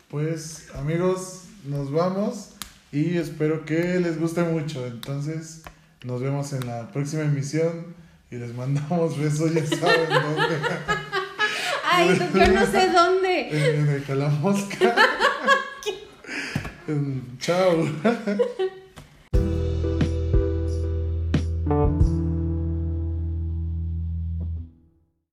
Pues 0.09 0.69
amigos, 0.75 1.43
nos 1.65 1.91
vamos 1.91 2.51
y 2.91 3.17
espero 3.17 3.65
que 3.65 3.99
les 3.99 4.19
guste 4.19 4.43
mucho. 4.43 4.85
Entonces, 4.87 5.63
nos 6.03 6.21
vemos 6.21 6.53
en 6.53 6.65
la 6.65 6.91
próxima 6.91 7.23
emisión 7.23 7.95
y 8.31 8.35
les 8.35 8.53
mandamos 8.55 9.17
besos, 9.19 9.53
ya 9.53 9.65
saben 9.65 10.09
dónde. 10.09 10.57
Ay, 11.91 12.17
yo 12.33 12.47
no 12.47 12.65
sé 12.65 12.89
dónde. 12.89 13.49
En, 13.49 13.81
en 13.81 13.89
el 13.89 14.03
Calamosca. 14.03 14.95
Chao. 17.39 17.85